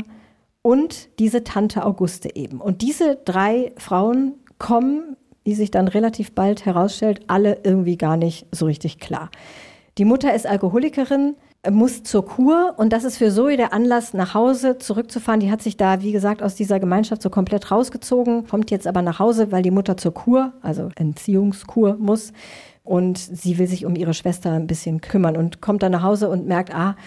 und 0.62 1.10
diese 1.20 1.44
Tante 1.44 1.86
Auguste 1.86 2.36
eben. 2.36 2.60
Und 2.60 2.82
diese 2.82 3.18
drei 3.24 3.72
Frauen 3.78 4.34
kommen 4.58 5.16
die 5.46 5.56
sich 5.56 5.72
dann 5.72 5.90
relativ 5.90 6.32
bald 6.32 6.66
herausstellt, 6.66 7.20
alle 7.28 7.60
irgendwie 7.64 7.98
gar 7.98 8.16
nicht 8.16 8.46
so 8.52 8.66
richtig 8.66 9.00
klar. 9.00 9.30
Die 9.98 10.06
Mutter 10.06 10.34
ist 10.34 10.48
Alkoholikerin, 10.48 11.36
muss 11.72 12.04
zur 12.04 12.26
Kur 12.26 12.74
und 12.78 12.92
das 12.92 13.06
ist 13.06 13.18
für 13.18 13.32
Zoe 13.32 13.56
der 13.56 13.72
Anlass, 13.74 14.14
nach 14.14 14.34
Hause 14.34 14.78
zurückzufahren. 14.78 15.40
Die 15.40 15.50
hat 15.50 15.62
sich 15.62 15.78
da, 15.78 16.02
wie 16.02 16.12
gesagt, 16.12 16.44
aus 16.44 16.56
dieser 16.56 16.80
Gemeinschaft 16.80 17.22
so 17.22 17.30
komplett 17.30 17.72
rausgezogen, 17.72 18.48
kommt 18.48 18.70
jetzt 18.70 18.86
aber 18.86 19.02
nach 19.02 19.20
Hause, 19.20 19.52
weil 19.52 19.64
die 19.64 19.72
Mutter 19.72 19.96
zur 19.96 20.14
Kur, 20.14 20.54
also 20.62 20.90
Entziehungskur 20.96 21.96
muss. 21.98 22.34
Und 22.84 23.18
sie 23.18 23.58
will 23.58 23.68
sich 23.68 23.86
um 23.86 23.96
ihre 23.96 24.14
Schwester 24.14 24.52
ein 24.52 24.68
bisschen 24.68 25.00
kümmern 25.00 25.38
und 25.38 25.62
kommt 25.62 25.84
dann 25.84 25.94
nach 25.94 26.04
Hause 26.04 26.30
und 26.30 26.48
merkt, 26.48 26.76
ah, 26.76 26.98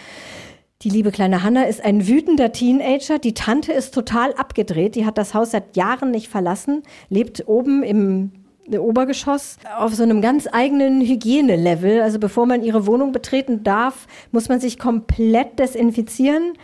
die 0.83 0.91
liebe 0.91 1.11
kleine 1.11 1.43
Hanna 1.43 1.65
ist 1.65 1.85
ein 1.85 2.07
wütender 2.07 2.53
Teenager. 2.53 3.19
Die 3.19 3.35
Tante 3.35 3.73
ist 3.73 3.93
total 3.93 4.33
abgedreht. 4.35 4.95
Die 4.95 5.05
hat 5.05 5.19
das 5.19 5.35
Haus 5.35 5.51
seit 5.51 5.77
Jahren 5.77 6.11
nicht 6.11 6.29
verlassen, 6.29 6.83
lebt 7.11 7.47
oben 7.47 7.83
im 7.83 8.46
Obergeschoss 8.75 9.59
auf 9.77 9.95
so 9.95 10.03
einem 10.03 10.21
ganz 10.21 10.49
eigenen 10.51 11.01
Hygienelevel. 11.01 12.03
Also 12.03 12.19
bevor 12.19 12.47
man 12.47 12.63
ihre 12.63 12.87
Wohnung 12.87 13.13
betreten 13.13 13.63
darf, 13.63 14.07
muss 14.33 14.49
man 14.49 14.61
sich 14.61 14.79
komplett 14.79 15.59
desinfizieren 15.59 16.55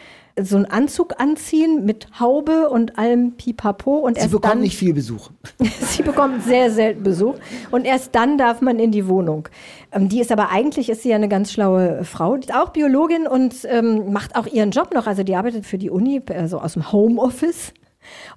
so 0.41 0.57
einen 0.57 0.67
Anzug 0.67 1.21
anziehen 1.21 1.85
mit 1.85 2.09
Haube 2.19 2.71
und 2.71 2.99
allem 2.99 3.33
Pipapo. 3.33 3.99
Und 3.99 4.19
Sie 4.19 4.29
bekommt 4.29 4.55
dann, 4.55 4.61
nicht 4.61 4.77
viel 4.77 4.95
Besuch. 4.95 5.31
sie 5.81 6.03
bekommt 6.03 6.43
sehr 6.45 6.71
selten 6.71 7.03
Besuch. 7.03 7.35
Und 7.71 7.85
erst 7.85 8.15
dann 8.15 8.38
darf 8.38 8.61
man 8.61 8.79
in 8.79 8.93
die 8.93 9.07
Wohnung. 9.09 9.49
Ähm, 9.93 10.09
die 10.09 10.21
ist 10.21 10.33
aber 10.33 10.51
eigentlich, 10.51 10.88
ist 10.88 11.03
sie 11.03 11.11
ja 11.11 11.17
eine 11.17 11.29
ganz 11.29 11.53
schlaue 11.53 12.05
Frau, 12.05 12.37
die 12.37 12.49
ist 12.49 12.55
auch 12.55 12.71
Biologin 12.71 13.27
und 13.27 13.55
ähm, 13.65 14.12
macht 14.12 14.37
auch 14.37 14.47
ihren 14.47 14.71
Job 14.71 14.95
noch. 14.95 15.07
Also 15.07 15.23
die 15.23 15.37
arbeitet 15.37 15.67
für 15.67 15.79
die 15.79 15.91
Uni, 15.91 16.23
also 16.35 16.61
aus 16.61 16.75
dem 16.75 16.91
Homeoffice, 16.91 17.75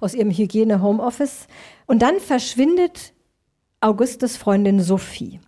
aus 0.00 0.14
ihrem 0.14 0.30
Hygiene-Homeoffice. 0.30 1.46
Und 1.86 2.02
dann 2.02 2.20
verschwindet 2.20 3.14
Augustes 3.80 4.36
Freundin 4.36 4.80
Sophie. 4.80 5.40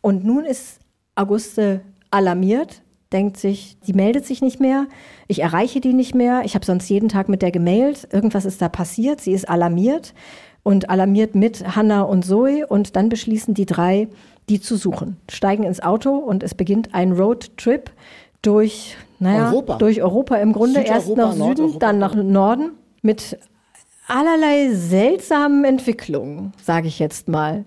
Und 0.00 0.24
nun 0.24 0.44
ist 0.44 0.80
Auguste 1.14 1.80
alarmiert, 2.10 2.82
denkt 3.12 3.36
sich, 3.36 3.78
die 3.86 3.92
meldet 3.92 4.26
sich 4.26 4.42
nicht 4.42 4.60
mehr, 4.60 4.86
ich 5.28 5.40
erreiche 5.40 5.80
die 5.80 5.92
nicht 5.92 6.14
mehr, 6.14 6.42
ich 6.44 6.54
habe 6.54 6.66
sonst 6.66 6.88
jeden 6.88 7.08
Tag 7.08 7.28
mit 7.28 7.42
der 7.42 7.50
gemailt, 7.50 8.08
irgendwas 8.12 8.44
ist 8.44 8.60
da 8.60 8.68
passiert, 8.68 9.20
sie 9.20 9.32
ist 9.32 9.48
alarmiert 9.48 10.14
und 10.62 10.90
alarmiert 10.90 11.34
mit 11.34 11.76
Hannah 11.76 12.02
und 12.02 12.24
Zoe 12.24 12.66
und 12.66 12.96
dann 12.96 13.08
beschließen 13.08 13.54
die 13.54 13.66
drei, 13.66 14.08
die 14.48 14.60
zu 14.60 14.76
suchen, 14.76 15.16
steigen 15.30 15.62
ins 15.62 15.80
Auto 15.80 16.10
und 16.10 16.42
es 16.42 16.54
beginnt 16.54 16.94
ein 16.94 17.12
Roadtrip 17.12 17.90
durch, 18.42 18.96
naja, 19.18 19.50
Europa. 19.50 19.76
durch 19.76 20.02
Europa 20.02 20.36
im 20.36 20.52
Grunde, 20.52 20.80
erst 20.80 21.16
nach 21.16 21.32
Süden, 21.32 21.78
dann 21.78 21.98
nach 21.98 22.14
Norden 22.14 22.72
mit 23.02 23.38
allerlei 24.08 24.70
seltsamen 24.72 25.64
Entwicklungen, 25.64 26.52
sage 26.62 26.88
ich 26.88 26.98
jetzt 26.98 27.28
mal. 27.28 27.64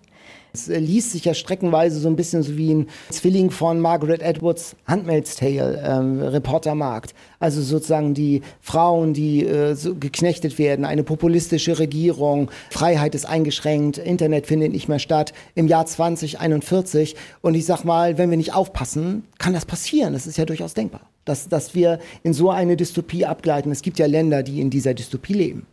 Es 0.53 0.67
äh, 0.67 0.79
liest 0.79 1.11
sich 1.11 1.25
ja 1.25 1.33
streckenweise 1.33 1.99
so 1.99 2.07
ein 2.07 2.15
bisschen 2.15 2.43
so 2.43 2.57
wie 2.57 2.73
ein 2.73 2.87
Zwilling 3.09 3.51
von 3.51 3.79
Margaret 3.79 4.21
Edwards 4.21 4.75
Handmaid's 4.87 5.35
Tale, 5.35 5.81
ähm, 5.85 6.21
Reportermarkt. 6.21 7.13
Also 7.39 7.61
sozusagen 7.61 8.13
die 8.13 8.41
Frauen, 8.59 9.13
die 9.13 9.45
äh, 9.45 9.75
so 9.75 9.95
geknechtet 9.95 10.57
werden, 10.57 10.85
eine 10.85 11.03
populistische 11.03 11.79
Regierung, 11.79 12.49
Freiheit 12.69 13.15
ist 13.15 13.25
eingeschränkt, 13.25 13.97
Internet 13.97 14.47
findet 14.47 14.71
nicht 14.71 14.89
mehr 14.89 14.99
statt 14.99 15.33
im 15.55 15.67
Jahr 15.67 15.85
2041. 15.85 17.15
Und 17.41 17.55
ich 17.55 17.65
sag 17.65 17.83
mal, 17.83 18.17
wenn 18.17 18.29
wir 18.29 18.37
nicht 18.37 18.53
aufpassen, 18.53 19.23
kann 19.37 19.53
das 19.53 19.65
passieren. 19.65 20.13
Das 20.13 20.27
ist 20.27 20.37
ja 20.37 20.45
durchaus 20.45 20.73
denkbar, 20.73 21.01
dass, 21.25 21.47
dass 21.47 21.75
wir 21.75 21.99
in 22.23 22.33
so 22.33 22.49
eine 22.49 22.75
Dystopie 22.75 23.25
abgleiten. 23.25 23.71
Es 23.71 23.81
gibt 23.81 23.99
ja 23.99 24.07
Länder, 24.07 24.43
die 24.43 24.61
in 24.61 24.69
dieser 24.69 24.93
Dystopie 24.93 25.33
leben. 25.33 25.67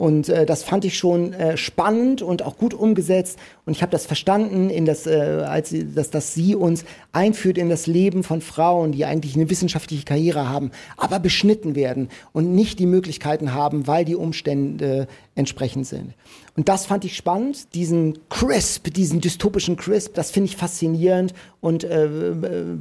Und 0.00 0.30
äh, 0.30 0.46
das 0.46 0.62
fand 0.62 0.86
ich 0.86 0.96
schon 0.96 1.34
äh, 1.34 1.58
spannend 1.58 2.22
und 2.22 2.42
auch 2.42 2.56
gut 2.56 2.72
umgesetzt. 2.72 3.38
Und 3.66 3.76
ich 3.76 3.82
habe 3.82 3.92
das 3.92 4.06
verstanden, 4.06 4.70
in 4.70 4.86
das, 4.86 5.06
äh, 5.06 5.44
als 5.46 5.68
sie, 5.68 5.92
dass, 5.92 6.08
dass 6.08 6.32
sie 6.32 6.54
uns 6.54 6.86
einführt 7.12 7.58
in 7.58 7.68
das 7.68 7.86
Leben 7.86 8.22
von 8.22 8.40
Frauen, 8.40 8.92
die 8.92 9.04
eigentlich 9.04 9.36
eine 9.36 9.50
wissenschaftliche 9.50 10.06
Karriere 10.06 10.48
haben, 10.48 10.70
aber 10.96 11.18
beschnitten 11.18 11.74
werden 11.74 12.08
und 12.32 12.54
nicht 12.54 12.78
die 12.78 12.86
Möglichkeiten 12.86 13.52
haben, 13.52 13.86
weil 13.86 14.06
die 14.06 14.16
Umstände 14.16 15.06
entsprechend 15.34 15.86
sind. 15.86 16.14
Und 16.60 16.68
das 16.68 16.84
fand 16.84 17.06
ich 17.06 17.16
spannend, 17.16 17.74
diesen 17.74 18.18
Crisp, 18.28 18.92
diesen 18.92 19.22
dystopischen 19.22 19.76
Crisp, 19.76 20.12
das 20.12 20.30
finde 20.30 20.50
ich 20.50 20.58
faszinierend 20.58 21.32
und 21.62 21.84
äh, 21.84 22.06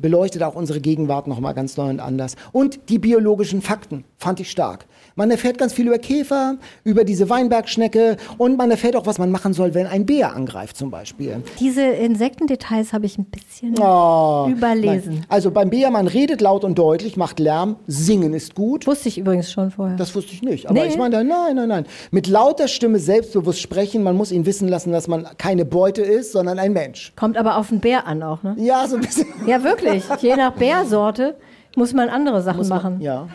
beleuchtet 0.02 0.44
auch 0.44 0.56
unsere 0.56 0.82
Gegenwart 0.82 1.28
nochmal 1.28 1.54
ganz 1.54 1.78
neu 1.78 1.90
und 1.90 2.02
anders. 2.02 2.36
Und 2.52 2.90
die 2.90 3.00
biologischen 3.00 3.62
Fakten 3.62 4.04
fand 4.18 4.42
ich 4.42 4.52
stark. 4.52 4.86
Man 5.16 5.32
erfährt 5.32 5.58
ganz 5.58 5.74
viel 5.74 5.88
über 5.88 5.98
Käfer, 5.98 6.58
über 6.84 7.04
diese 7.04 7.30
Weinbergschnecke 7.30 8.18
und 8.38 8.58
man 8.58 8.72
erfährt 8.72 8.96
auch, 8.96 9.06
was 9.06 9.18
man 9.18 9.32
machen 9.32 9.54
soll, 9.54 9.74
wenn 9.74 9.88
ein 9.88 10.06
Bär 10.06 10.34
angreift 10.34 10.78
zum 10.78 10.92
Beispiel. 10.92 11.44
Diese 11.60 11.82
Insektendetails 11.82 12.94
habe 12.94 13.06
ich 13.06 13.18
ein 13.18 13.26
bisschen 13.26 13.76
oh, 13.80 14.48
überlesen. 14.50 15.16
Nein. 15.16 15.26
Also 15.28 15.52
beim 15.52 15.70
Bär, 15.70 15.92
man 15.92 16.08
redet 16.08 16.42
laut 16.42 16.64
und 16.64 16.78
deutlich, 16.80 17.18
macht 17.18 17.40
Lärm, 17.40 17.78
singen 17.88 18.34
ist 18.34 18.56
gut. 18.56 18.88
Wusste 18.88 19.10
ich 19.10 19.18
übrigens 19.18 19.52
schon 19.52 19.72
vorher. 19.72 19.98
Das 19.98 20.16
wusste 20.16 20.34
ich 20.34 20.42
nicht. 20.42 20.70
Aber 20.70 20.82
nee. 20.82 20.88
ich 20.88 20.98
meine, 20.98 21.24
nein, 21.24 21.56
nein, 21.56 21.68
nein. 21.68 21.86
Mit 22.12 22.28
lauter 22.28 22.68
Stimme 22.68 23.00
selbstbewusst 23.00 23.62
sprechen, 23.70 24.02
man 24.02 24.16
muss 24.16 24.32
ihn 24.32 24.46
wissen 24.48 24.68
lassen, 24.68 24.92
dass 24.92 25.08
man 25.08 25.28
keine 25.38 25.64
Beute 25.64 26.02
ist, 26.02 26.32
sondern 26.32 26.58
ein 26.58 26.74
Mensch. 26.74 27.14
Kommt 27.16 27.38
aber 27.38 27.58
auf 27.58 27.70
den 27.70 27.80
Bär 27.80 28.08
an 28.08 28.24
auch, 28.24 28.42
ne? 28.42 28.56
Ja, 28.58 28.88
so 28.88 28.96
ein 28.96 29.02
bisschen. 29.02 29.28
Ja, 29.46 29.64
wirklich. 29.64 30.04
Je 30.22 30.36
nach 30.36 30.54
Bärsorte 30.54 31.36
muss 31.76 31.94
man 31.94 32.10
andere 32.10 32.42
Sachen 32.42 32.68
man, 32.68 32.70
machen. 32.70 33.02
Ja. 33.02 33.28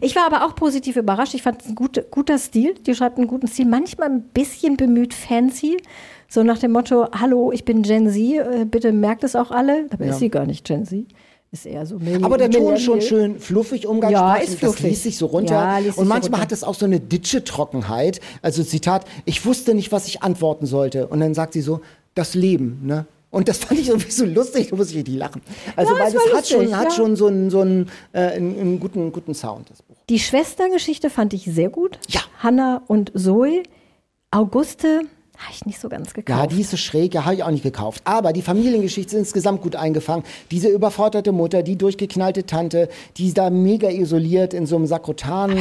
Ich 0.00 0.16
war 0.16 0.24
aber 0.24 0.46
auch 0.46 0.54
positiv 0.54 0.96
überrascht. 0.96 1.34
Ich 1.34 1.42
fand 1.42 1.60
es 1.60 1.68
ein 1.68 1.74
gut, 1.74 2.02
guter 2.10 2.38
Stil. 2.38 2.74
Die 2.86 2.94
schreibt 2.94 3.18
einen 3.18 3.26
guten 3.26 3.46
Stil. 3.46 3.66
Manchmal 3.66 4.08
ein 4.08 4.22
bisschen 4.22 4.78
bemüht 4.78 5.12
fancy. 5.12 5.76
So 6.26 6.42
nach 6.42 6.58
dem 6.58 6.72
Motto, 6.72 7.08
hallo, 7.12 7.52
ich 7.52 7.66
bin 7.66 7.82
Gen 7.82 8.08
Z, 8.08 8.16
äh, 8.16 8.64
bitte 8.64 8.92
merkt 8.92 9.22
es 9.22 9.36
auch 9.36 9.50
alle. 9.50 9.86
Dabei 9.90 10.06
ja. 10.06 10.12
ist 10.12 10.20
sie 10.20 10.30
gar 10.30 10.46
nicht 10.46 10.64
Gen 10.64 10.86
Z. 10.86 11.04
Ist 11.52 11.66
eher 11.66 11.84
so 11.84 11.98
Milli 11.98 12.24
Aber 12.24 12.38
der 12.38 12.50
Ton 12.50 12.74
ist 12.74 12.82
schon 12.82 13.02
schön 13.02 13.38
fluffig 13.38 13.86
umgangssprachlich. 13.86 14.48
Ja, 14.48 14.52
ist 14.52 14.58
fluffig. 14.58 14.82
Das 14.82 14.90
liest 14.90 15.02
sich 15.02 15.18
so 15.18 15.26
runter. 15.26 15.54
Ja, 15.54 15.92
und 15.96 16.08
manchmal 16.08 16.38
so 16.38 16.42
hat 16.42 16.52
es 16.52 16.64
auch 16.64 16.74
so 16.74 16.86
eine 16.86 16.98
Ditsche-Trockenheit. 16.98 18.20
Also 18.40 18.64
Zitat, 18.64 19.04
ich 19.26 19.44
wusste 19.44 19.74
nicht, 19.74 19.92
was 19.92 20.08
ich 20.08 20.22
antworten 20.22 20.64
sollte. 20.64 21.08
Und 21.08 21.20
dann 21.20 21.34
sagt 21.34 21.52
sie 21.52 21.60
so, 21.60 21.82
das 22.14 22.34
Leben, 22.34 22.80
ne? 22.84 23.04
Und 23.30 23.48
das 23.48 23.58
fand 23.58 23.80
ich 23.80 23.88
irgendwie 23.88 24.10
so 24.10 24.24
lustig, 24.24 24.68
da 24.70 24.76
muss 24.76 24.90
ich 24.90 24.96
richtig 24.96 25.16
lachen. 25.16 25.42
Also, 25.76 25.94
ja, 25.94 26.00
weil 26.00 26.12
das, 26.12 26.22
hat, 26.34 26.48
schon, 26.48 26.76
hat 26.76 26.92
schon 26.92 27.16
so 27.16 27.26
einen, 27.26 27.50
so 27.50 27.60
einen, 27.60 27.90
äh, 28.12 28.20
einen, 28.20 28.58
einen 28.58 28.80
guten, 28.80 29.10
guten 29.10 29.34
Sound, 29.34 29.70
das 29.70 29.82
Buch. 29.82 29.96
Die 30.08 30.18
Schwestergeschichte 30.18 31.08
fand 31.10 31.32
ich 31.32 31.44
sehr 31.44 31.70
gut. 31.70 31.98
Ja. 32.08 32.20
Hannah 32.38 32.82
und 32.88 33.12
Zoe. 33.14 33.62
Auguste 34.30 35.02
habe 35.42 35.52
ich 35.54 35.66
nicht 35.66 35.80
so 35.80 35.88
ganz 35.88 36.14
gekauft. 36.14 36.38
Ja, 36.38 36.46
die 36.46 36.60
ist 36.60 36.70
so 36.70 36.76
schräg, 36.76 37.14
ja, 37.14 37.24
habe 37.24 37.34
ich 37.34 37.42
auch 37.42 37.50
nicht 37.50 37.62
gekauft. 37.62 38.02
Aber 38.04 38.32
die 38.32 38.42
Familiengeschichte 38.42 39.16
ist 39.16 39.18
insgesamt 39.18 39.62
gut 39.62 39.76
eingefangen. 39.76 40.24
Diese 40.50 40.68
überforderte 40.68 41.32
Mutter, 41.32 41.62
die 41.62 41.76
durchgeknallte 41.76 42.46
Tante, 42.46 42.88
die 43.16 43.28
ist 43.28 43.38
da 43.38 43.50
mega 43.50 43.88
isoliert 43.90 44.54
in 44.54 44.66
so 44.66 44.76
einem 44.76 44.86
sakrotanen 44.86 45.58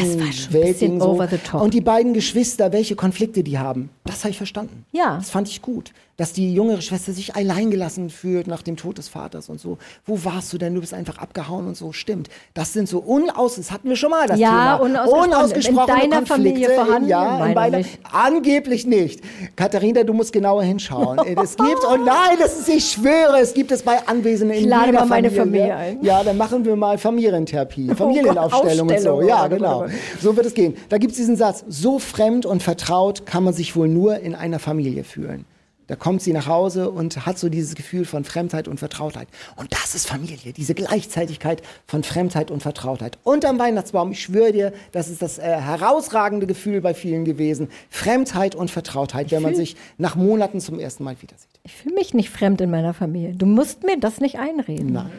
Weltding. 0.52 1.00
So. 1.00 1.20
Und 1.58 1.74
die 1.74 1.82
beiden 1.82 2.13
Geschwister, 2.13 2.72
welche 2.72 2.96
Konflikte 2.96 3.44
die 3.44 3.58
haben, 3.58 3.89
das 4.06 4.20
habe 4.24 4.32
ich 4.32 4.38
verstanden. 4.38 4.86
Ja. 4.91 5.17
Das 5.17 5.30
fand 5.30 5.48
ich 5.48 5.62
gut 5.62 5.91
dass 6.22 6.34
die 6.34 6.54
jüngere 6.54 6.82
Schwester 6.82 7.14
sich 7.14 7.36
alleingelassen 7.36 8.12
fühlt 8.12 8.46
nach 8.46 8.62
dem 8.62 8.78
Tod 8.78 9.00
des 9.00 9.08
Vaters 9.08 9.50
und 9.50 9.60
so. 9.60 9.80
Wo 10.06 10.24
warst 10.24 10.54
du 10.54 10.60
denn? 10.60 10.76
Du 10.76 10.80
bist 10.80 10.94
einfach 10.94 11.18
abgehauen 11.18 11.68
und 11.68 11.76
so. 11.76 11.94
Stimmt. 11.94 12.30
Das 12.54 12.74
sind 12.74 12.88
so 12.88 13.00
unaus, 13.00 13.56
das 13.56 13.72
hatten 13.72 13.90
wir 13.90 13.96
schon 13.96 14.12
mal 14.12 14.28
das 14.28 14.38
ja, 14.38 14.78
Thema. 14.78 14.86
Unausgesprochen. 14.86 15.30
unausgesprochene 15.30 16.04
in 16.04 16.12
deiner 16.12 16.26
Familie 16.28 16.70
vorhanden? 16.70 17.10
Ja, 17.10 17.44
in 17.44 17.56
meiner, 17.56 17.78
nicht. 17.80 17.98
angeblich 18.14 18.86
nicht. 18.86 19.22
Katharina, 19.56 20.04
du 20.04 20.14
musst 20.14 20.32
genauer 20.32 20.62
hinschauen. 20.62 21.18
es 21.42 21.58
gibt, 21.58 21.80
oh 21.92 21.98
nein, 21.98 22.38
das 22.40 22.60
ist, 22.60 22.70
ich 22.70 22.92
schwöre, 22.92 23.40
es 23.40 23.56
gibt 23.56 23.72
es 23.72 23.82
bei 23.82 24.08
Anwesenden 24.08 24.56
in 24.56 24.66
ich 24.66 24.70
lade 24.70 24.94
mal 24.94 25.08
meine 25.08 25.32
Familie 25.32 25.76
ein. 25.76 26.04
Ja, 26.04 26.24
dann 26.24 26.38
machen 26.38 26.64
wir 26.64 26.76
mal 26.76 27.00
Familientherapie, 27.00 27.90
oh 27.94 27.96
Familienaufstellung 27.96 28.88
oh 28.88 28.94
und 28.94 29.02
so. 29.02 29.22
Ja, 29.24 29.48
genau. 29.48 29.88
So 30.22 30.38
wird 30.38 30.46
es 30.46 30.54
gehen. 30.54 30.78
Da 30.90 31.00
gibt 31.00 31.14
es 31.14 31.18
diesen 31.18 31.36
Satz, 31.36 31.66
so 31.68 31.98
fremd 31.98 32.46
und 32.46 32.62
vertraut 32.62 33.26
kann 33.26 33.44
man 33.44 33.56
sich 33.56 33.76
wohl 33.76 33.88
nur 33.88 34.20
in 34.20 34.36
einer 34.36 34.60
Familie 34.60 35.04
fühlen. 35.04 35.46
Da 35.92 35.98
kommt 35.98 36.22
sie 36.22 36.32
nach 36.32 36.48
Hause 36.48 36.90
und 36.90 37.26
hat 37.26 37.38
so 37.38 37.50
dieses 37.50 37.76
Gefühl 37.76 38.06
von 38.06 38.24
Fremdheit 38.24 38.70
und 38.70 38.80
Vertrautheit. 38.80 39.28
Und 39.58 39.74
das 39.74 39.94
ist 39.94 40.08
Familie, 40.08 40.54
diese 40.54 40.74
Gleichzeitigkeit 40.74 41.62
von 41.86 42.06
Fremdheit 42.06 42.50
und 42.50 42.62
Vertrautheit. 42.62 43.18
Unterm 43.26 43.60
Weihnachtsbaum, 43.60 44.14
ich 44.14 44.22
schwöre 44.22 44.54
dir, 44.54 44.74
das 44.94 45.10
ist 45.10 45.22
das 45.22 45.38
äh, 45.38 45.42
herausragende 45.42 46.48
Gefühl 46.48 46.80
bei 46.80 46.94
vielen 46.94 47.26
gewesen. 47.26 47.68
Fremdheit 47.90 48.56
und 48.56 48.72
Vertrautheit, 48.72 49.26
ich 49.26 49.32
wenn 49.34 49.42
man 49.42 49.54
sich 49.54 49.76
nach 49.98 50.16
Monaten 50.16 50.62
zum 50.62 50.80
ersten 50.80 51.04
Mal 51.04 51.22
wieder 51.22 51.36
sieht. 51.38 51.51
Ich 51.63 51.74
fühle 51.74 51.93
mich 51.93 52.15
nicht 52.15 52.32
fremd 52.32 52.60
in 52.62 52.71
meiner 52.71 52.95
Familie. 52.95 53.36
Du 53.36 53.45
musst 53.45 53.84
mir 53.84 54.00
das 54.00 54.19
nicht 54.19 54.39
einreden. 54.39 54.93
Nein. 54.93 55.12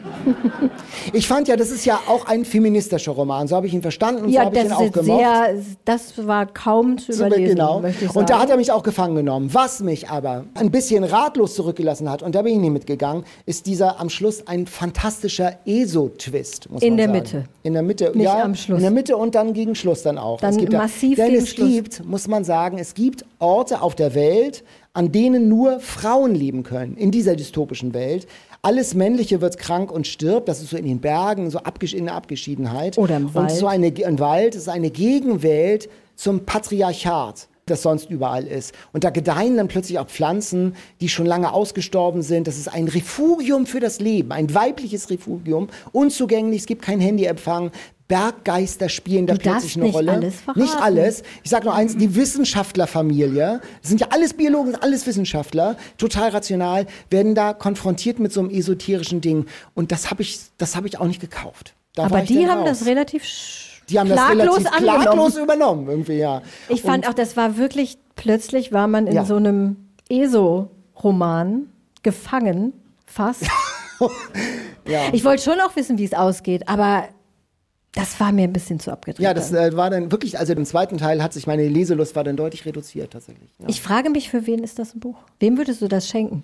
ich 1.13 1.25
fand 1.25 1.47
ja, 1.47 1.55
das 1.55 1.71
ist 1.71 1.85
ja 1.85 2.01
auch 2.05 2.25
ein 2.25 2.43
feministischer 2.43 3.13
Roman. 3.13 3.47
So 3.47 3.55
habe 3.55 3.65
ich 3.65 3.73
ihn 3.73 3.81
verstanden 3.81 4.25
und 4.25 4.29
ja, 4.29 4.41
so 4.41 4.45
habe 4.47 4.57
ich 4.57 4.65
ihn 4.65 4.71
auch 4.73 4.91
gemocht. 4.91 5.19
Sehr, 5.19 5.55
das 5.85 6.27
war 6.27 6.45
kaum 6.45 6.97
zu 6.97 7.13
überlesen. 7.13 7.55
Genau. 7.55 7.81
Und 8.13 8.29
da 8.29 8.39
hat 8.39 8.49
er 8.49 8.57
mich 8.57 8.73
auch 8.73 8.83
gefangen 8.83 9.15
genommen. 9.15 9.53
Was 9.53 9.79
mich 9.79 10.09
aber 10.09 10.43
ein 10.55 10.69
bisschen 10.69 11.05
ratlos 11.05 11.55
zurückgelassen 11.55 12.09
hat, 12.09 12.21
und 12.21 12.35
da 12.35 12.41
bin 12.41 12.55
ich 12.55 12.59
nicht 12.59 12.73
mitgegangen, 12.73 13.23
ist 13.45 13.65
dieser 13.65 14.01
am 14.01 14.09
Schluss 14.09 14.45
ein 14.45 14.67
fantastischer 14.67 15.59
ESO-Twist. 15.65 16.67
In 16.81 16.97
der 16.97 17.05
sagen. 17.05 17.17
Mitte. 17.19 17.43
In 17.63 17.71
der 17.71 17.83
Mitte, 17.83 18.11
Nicht 18.13 18.25
ja. 18.25 18.43
am 18.43 18.55
Schluss. 18.55 18.79
In 18.79 18.83
der 18.83 18.91
Mitte 18.91 19.15
und 19.15 19.33
dann 19.33 19.53
gegen 19.53 19.75
Schluss 19.75 20.03
dann 20.03 20.17
auch. 20.17 20.41
Dann 20.41 20.51
es 20.51 20.57
gibt 20.57 20.73
massiv 20.73 21.15
da, 21.15 21.23
denn 21.23 21.31
gegen 21.31 21.43
es 21.43 21.49
Schluss. 21.51 21.69
gibt, 21.69 22.05
muss 22.05 22.27
man 22.27 22.43
sagen, 22.43 22.79
es 22.79 22.95
gibt 22.95 23.23
Orte 23.39 23.81
auf 23.81 23.95
der 23.95 24.13
Welt, 24.13 24.65
an 24.93 25.11
denen 25.11 25.49
nur 25.49 25.79
Frauen 25.79 26.35
leben 26.35 26.63
können, 26.63 26.95
in 26.95 27.11
dieser 27.11 27.35
dystopischen 27.35 27.93
Welt. 27.93 28.27
Alles 28.61 28.93
Männliche 28.93 29.41
wird 29.41 29.57
krank 29.57 29.91
und 29.91 30.07
stirbt. 30.07 30.47
Das 30.47 30.61
ist 30.61 30.69
so 30.69 30.77
in 30.77 30.85
den 30.85 31.01
Bergen, 31.01 31.49
so 31.49 31.57
abgesch 31.59 31.93
in 31.93 32.05
der 32.05 32.15
Abgeschiedenheit. 32.15 32.97
Oder 32.97 33.17
im 33.17 33.25
Und 33.25 33.35
Wald. 33.35 33.51
so 33.51 33.67
eine, 33.67 33.87
ein 34.05 34.19
Wald 34.19 34.55
ist 34.55 34.69
eine 34.69 34.91
Gegenwelt 34.91 35.89
zum 36.15 36.45
Patriarchat 36.45 37.49
das 37.65 37.81
sonst 37.81 38.09
überall 38.09 38.45
ist. 38.45 38.73
Und 38.91 39.03
da 39.03 39.09
gedeihen 39.09 39.55
dann 39.55 39.67
plötzlich 39.67 39.97
auch 39.99 40.07
Pflanzen, 40.07 40.75
die 40.99 41.07
schon 41.09 41.25
lange 41.25 41.53
ausgestorben 41.53 42.21
sind. 42.21 42.47
Das 42.47 42.57
ist 42.57 42.67
ein 42.67 42.87
Refugium 42.87 43.65
für 43.65 43.79
das 43.79 43.99
Leben, 43.99 44.31
ein 44.31 44.53
weibliches 44.53 45.09
Refugium, 45.09 45.69
unzugänglich, 45.91 46.61
es 46.61 46.65
gibt 46.65 46.81
keinen 46.81 46.99
Handyempfang. 46.99 47.71
Berggeister 48.07 48.89
spielen 48.89 49.25
da 49.27 49.33
Du 49.33 49.39
plötzlich 49.39 49.75
eine 49.75 49.85
nicht 49.85 49.95
Rolle. 49.95 50.11
alles 50.11 50.35
verraten. 50.41 50.59
Nicht 50.61 50.75
alles. 50.75 51.23
Ich 51.43 51.49
sage 51.49 51.65
nur 51.65 51.73
eins, 51.73 51.95
die 51.97 52.13
Wissenschaftlerfamilie, 52.15 53.61
das 53.81 53.89
sind 53.89 54.01
ja 54.01 54.07
alles 54.11 54.33
Biologen, 54.33 54.75
alles 54.75 55.07
Wissenschaftler, 55.07 55.77
total 55.97 56.29
rational, 56.29 56.85
werden 57.09 57.33
da 57.35 57.53
konfrontiert 57.53 58.19
mit 58.19 58.31
so 58.33 58.41
einem 58.41 58.49
esoterischen 58.49 59.21
Ding. 59.21 59.45
Und 59.73 59.91
das 59.91 60.09
habe 60.11 60.21
ich, 60.21 60.39
das 60.57 60.75
habe 60.75 60.87
ich 60.87 60.99
auch 60.99 61.05
nicht 61.07 61.21
gekauft. 61.21 61.73
Da 61.95 62.03
Aber 62.05 62.21
die 62.21 62.47
haben 62.47 62.59
raus. 62.61 62.79
das 62.79 62.87
relativ 62.87 63.23
die 63.89 63.99
haben 63.99 64.09
das 64.09 64.17
klaglos 64.17 64.57
relativ 64.57 64.73
angenommen. 64.73 65.01
klaglos 65.01 65.37
übernommen, 65.37 65.87
irgendwie, 65.89 66.17
ja. 66.17 66.41
Ich 66.69 66.81
fand 66.81 67.07
auch, 67.07 67.13
das 67.13 67.35
war 67.37 67.57
wirklich, 67.57 67.97
plötzlich 68.15 68.71
war 68.71 68.87
man 68.87 69.07
in 69.07 69.15
Ja. 69.15 69.25
so 69.25 69.35
einem 69.35 69.75
ESO-Roman 70.09 71.67
gefangen, 72.03 72.73
fast. 73.05 73.43
Ja. 74.85 75.03
Ich 75.13 75.23
wollte 75.23 75.41
schon 75.43 75.61
auch 75.61 75.77
wissen, 75.77 75.97
wie 75.97 76.03
es 76.03 76.13
ausgeht, 76.13 76.67
aber 76.67 77.05
das 77.95 78.19
war 78.19 78.31
mir 78.31 78.43
ein 78.43 78.53
bisschen 78.53 78.79
zu 78.79 78.91
abgedreht. 78.91 79.23
Ja, 79.23 79.33
das 79.33 79.51
äh, 79.51 79.75
war 79.75 79.89
dann 79.89 80.11
wirklich, 80.11 80.39
also 80.39 80.53
im 80.53 80.65
zweiten 80.65 80.97
Teil 80.97 81.21
hat 81.21 81.33
sich 81.33 81.45
meine 81.47 81.67
Leselust 81.67 82.15
war 82.15 82.23
dann 82.23 82.35
deutlich 82.35 82.65
reduziert 82.65 83.11
tatsächlich. 83.13 83.49
Ja. 83.59 83.67
Ich 83.69 83.81
frage 83.81 84.09
mich, 84.09 84.29
für 84.29 84.47
wen 84.47 84.63
ist 84.63 84.79
das 84.79 84.95
ein 84.95 84.99
Buch? 84.99 85.17
Wem 85.39 85.57
würdest 85.57 85.81
du 85.81 85.87
das 85.87 86.07
schenken? 86.07 86.43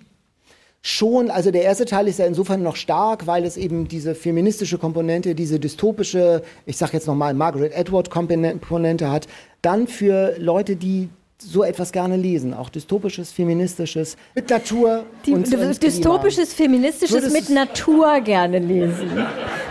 Schon, 0.82 1.30
also 1.30 1.50
der 1.50 1.62
erste 1.62 1.84
Teil 1.84 2.08
ist 2.08 2.18
ja 2.18 2.24
insofern 2.24 2.62
noch 2.62 2.76
stark, 2.76 3.26
weil 3.26 3.44
es 3.44 3.58
eben 3.58 3.86
diese 3.86 4.14
feministische 4.14 4.78
Komponente, 4.78 5.34
diese 5.34 5.60
dystopische, 5.60 6.42
ich 6.64 6.78
sag 6.78 6.94
jetzt 6.94 7.06
nochmal 7.06 7.34
Margaret 7.34 7.76
Atwood 7.76 8.08
Komponente 8.08 9.10
hat. 9.10 9.26
Dann 9.60 9.86
für 9.88 10.36
Leute, 10.38 10.76
die 10.76 11.10
so 11.36 11.64
etwas 11.64 11.92
gerne 11.92 12.16
lesen, 12.16 12.54
auch 12.54 12.68
dystopisches, 12.70 13.32
feministisches, 13.32 14.16
mit 14.34 14.48
Natur 14.48 15.04
Die, 15.26 15.32
und, 15.32 15.52
und 15.54 15.82
dystopisches, 15.82 16.54
feministisches 16.54 17.14
Würdest- 17.24 17.32
mit 17.32 17.50
Natur 17.50 18.20
gerne 18.20 18.58
lesen. 18.58 19.10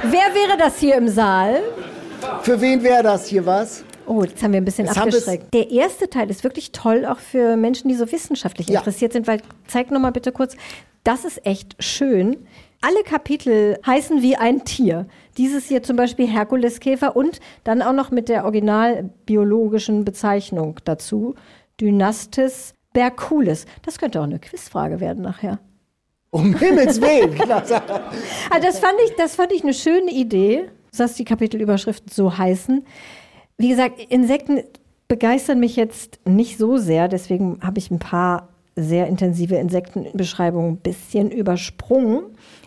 Wer 0.03 0.33
wäre 0.33 0.57
das 0.57 0.79
hier 0.79 0.95
im 0.95 1.07
Saal? 1.09 1.61
Für 2.41 2.59
wen 2.61 2.81
wäre 2.83 3.03
das 3.03 3.27
hier 3.27 3.45
was? 3.45 3.83
Oh, 4.05 4.23
jetzt 4.23 4.41
haben 4.41 4.53
wir 4.53 4.61
ein 4.61 4.65
bisschen 4.65 4.85
Jetzt 4.87 4.97
abgeschreckt. 4.97 5.53
Der 5.53 5.69
erste 5.69 6.09
Teil 6.09 6.29
ist 6.29 6.43
wirklich 6.43 6.71
toll, 6.71 7.05
auch 7.05 7.19
für 7.19 7.57
Menschen, 7.57 7.89
die 7.89 7.95
so 7.95 8.11
wissenschaftlich 8.11 8.69
Ja. 8.69 8.79
interessiert 8.79 9.13
sind, 9.13 9.27
weil, 9.27 9.41
zeig 9.67 9.91
noch 9.91 9.99
mal 9.99 10.11
bitte 10.11 10.31
kurz, 10.31 10.55
das 11.03 11.25
ist 11.25 11.45
echt 11.45 11.75
schön. 11.83 12.37
Alle 12.81 13.03
Kapitel 13.03 13.77
heißen 13.85 14.21
wie 14.21 14.35
ein 14.37 14.63
Tier. 14.63 15.05
Dieses 15.37 15.65
hier 15.67 15.83
zum 15.83 15.97
Beispiel 15.97 16.27
Herkuleskäfer 16.27 17.15
und 17.15 17.39
dann 17.65 17.81
auch 17.81 17.91
noch 17.93 18.09
mit 18.09 18.29
der 18.29 18.45
originalbiologischen 18.45 20.05
Bezeichnung 20.05 20.79
dazu, 20.85 21.35
Dynastis 21.79 22.73
berculis. 22.93 23.65
Das 23.85 23.99
könnte 23.99 24.19
auch 24.21 24.23
eine 24.25 24.39
Quizfrage 24.39 24.99
werden 25.01 25.23
nachher. 25.23 25.59
Um 26.31 26.55
Himmels 26.55 27.01
Willen. 27.01 27.39
Also 27.49 27.75
das 28.61 28.79
fand 28.79 28.95
ich, 29.05 29.15
das 29.15 29.35
fand 29.35 29.51
ich 29.51 29.63
eine 29.63 29.73
schöne 29.73 30.11
Idee, 30.11 30.69
dass 30.95 31.15
die 31.15 31.25
Kapitelüberschriften 31.25 32.11
so 32.11 32.37
heißen. 32.37 32.85
Wie 33.57 33.69
gesagt, 33.69 33.99
Insekten 34.09 34.63
begeistern 35.07 35.59
mich 35.59 35.75
jetzt 35.75 36.19
nicht 36.25 36.57
so 36.57 36.77
sehr, 36.77 37.07
deswegen 37.07 37.59
habe 37.61 37.79
ich 37.79 37.89
ein 37.89 37.99
paar 37.99 38.49
sehr 38.75 39.07
intensive 39.07 39.55
Insektenbeschreibungen 39.55 40.73
ein 40.73 40.77
bisschen 40.77 41.31
übersprungen. 41.31 42.23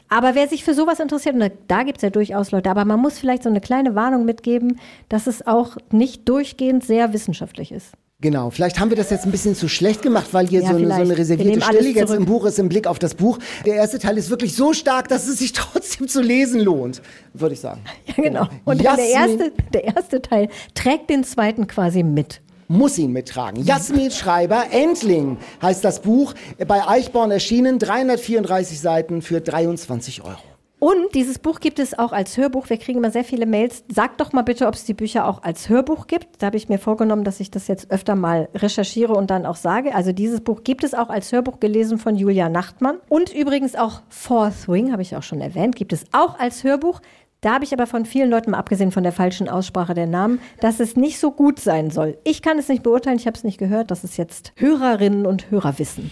Aber 0.09 0.35
wer 0.35 0.47
sich 0.47 0.63
für 0.63 0.75
sowas 0.75 1.01
interessiert, 1.01 1.35
und 1.35 1.41
da, 1.41 1.49
da 1.69 1.83
gibt 1.85 1.99
es 1.99 2.03
ja 2.03 2.11
durchaus 2.11 2.51
Leute, 2.51 2.71
aber 2.71 2.85
man 2.85 3.01
muss 3.01 3.19
vielleicht 3.19 3.45
so 3.45 3.49
eine 3.49 3.63
kleine 3.63 3.95
Warnung 3.95 4.27
mitgeben, 4.27 4.79
dass 5.09 5.27
es 5.27 5.47
auch 5.47 5.79
nicht 5.91 6.29
durchgehend 6.29 6.85
sehr 6.85 7.15
wissenschaftlich 7.15 7.73
ist. 7.73 7.95
Genau, 8.23 8.51
vielleicht 8.51 8.79
haben 8.81 8.89
wir 8.89 8.97
das 8.97 9.11
jetzt 9.11 9.25
ein 9.27 9.31
bisschen 9.33 9.55
zu 9.55 9.69
schlecht 9.69 10.01
gemacht, 10.01 10.29
weil 10.33 10.47
hier 10.47 10.63
Ja, 10.63 10.71
so, 10.71 10.77
eine, 10.77 10.87
so 10.95 11.01
eine 11.03 11.19
reservierte 11.19 11.61
Stelle 11.61 11.89
jetzt 11.91 12.07
zurück. 12.07 12.21
im 12.21 12.25
Buch 12.25 12.45
ist 12.47 12.59
im 12.59 12.69
Blick 12.69 12.87
auf 12.87 12.99
das 12.99 13.15
Buch. 13.17 13.39
Der 13.67 13.75
erste 13.75 13.99
Teil 13.99 14.17
ist 14.17 14.31
wirklich 14.31 14.55
so 14.55 14.73
stark, 14.73 15.09
dass 15.09 15.27
es 15.29 15.41
sich 15.41 15.53
trotzdem 15.53 16.07
zu 16.09 16.23
lesen 16.23 16.61
lohnt, 16.61 17.03
würde 17.35 17.55
ich 17.55 17.61
sagen. 17.61 17.81
Ja, 18.07 18.23
genau. 18.23 18.49
Und 18.65 18.85
dann 18.85 18.97
der 18.97 19.09
erste, 19.09 19.53
der 19.75 19.85
erste 19.85 20.23
Teil 20.23 20.49
trägt 20.75 21.11
den 21.11 21.25
zweiten 21.25 21.67
quasi 21.67 22.03
mit. 22.03 22.41
muss 22.69 22.97
ihn 22.97 23.11
mittragen. 23.13 23.65
Jasmin 23.65 24.11
Schreiber, 24.13 24.67
Endling 24.71 25.37
heißt 25.61 25.85
das 25.85 26.01
Buch, 26.01 26.33
bei 26.67 26.87
Eichborn 26.87 27.31
erschienen, 27.33 27.79
334 27.81 28.81
Seiten 28.81 29.21
für 29.23 29.41
23 29.41 30.23
Euro. 30.25 30.39
Und 30.83 31.15
dieses 31.15 31.39
Buch 31.39 31.61
gibt 31.61 31.79
es 31.79 31.97
auch 31.97 32.11
als 32.11 32.37
Hörbuch. 32.37 32.69
Wir 32.69 32.77
kriegen 32.77 32.99
immer 32.99 33.13
sehr 33.13 33.23
viele 33.23 33.47
Mails. 33.47 33.85
Sagt 33.87 34.21
doch 34.21 34.33
mal 34.33 34.43
bitte, 34.43 34.67
ob 34.67 34.75
es 34.75 34.85
die 34.85 34.95
Bücher 34.95 35.29
auch 35.29 35.45
als 35.45 35.69
Hörbuch 35.69 36.09
gibt. 36.09 36.43
Da 36.43 36.47
habe 36.47 36.57
ich 36.57 36.69
mir 36.69 36.81
vorgenommen, 36.81 37.23
dass 37.23 37.39
ich 37.39 37.53
das 37.53 37.69
jetzt 37.69 37.93
öfter 37.93 38.17
mal 38.17 38.49
recherchiere 38.53 39.13
und 39.13 39.31
dann 39.31 39.47
auch 39.47 39.55
sage. 39.55 39.95
Also 39.95 40.11
dieses 40.11 40.41
Buch 40.41 40.65
gibt 40.65 40.83
es 40.83 40.93
auch 40.93 41.09
als 41.09 41.31
Hörbuch 41.31 41.61
gelesen 41.61 41.99
von 41.99 42.17
Julia 42.17 42.49
Nachtmann. 42.49 42.97
Und 43.09 43.33
übrigens 43.33 43.77
auch 43.77 44.03
Fourth 44.09 44.67
Wing, 44.67 44.91
habe 44.91 45.03
ich 45.03 45.15
auch 45.15 45.23
schon 45.23 45.41
erwähnt, 45.41 45.77
gibt 45.77 45.93
es 45.93 46.05
auch 46.11 46.37
als 46.41 46.65
Hörbuch. 46.65 47.01
Da 47.43 47.55
habe 47.55 47.65
ich 47.65 47.73
aber 47.73 47.87
von 47.87 48.05
vielen 48.05 48.31
Leuten, 48.31 48.51
mal 48.51 48.59
abgesehen 48.59 48.91
von 48.91 49.05
der 49.05 49.13
falschen 49.13 49.49
Aussprache 49.49 49.95
der 49.95 50.09
Namen, 50.09 50.41
dass 50.59 50.81
es 50.81 50.97
nicht 50.97 51.21
so 51.21 51.31
gut 51.31 51.61
sein 51.61 51.93
soll. 51.93 52.19
Ich 52.25 52.43
kann 52.43 52.59
es 52.59 52.67
nicht 52.67 52.83
beurteilen, 52.83 53.19
ich 53.19 53.29
habe 53.29 53.37
es 53.37 53.45
nicht 53.45 53.59
gehört. 53.59 53.93
Das 53.93 54.03
ist 54.03 54.17
jetzt 54.17 54.53
Hörerinnen 54.57 55.27
und 55.27 55.49
Hörer 55.49 55.79
wissen. 55.79 56.11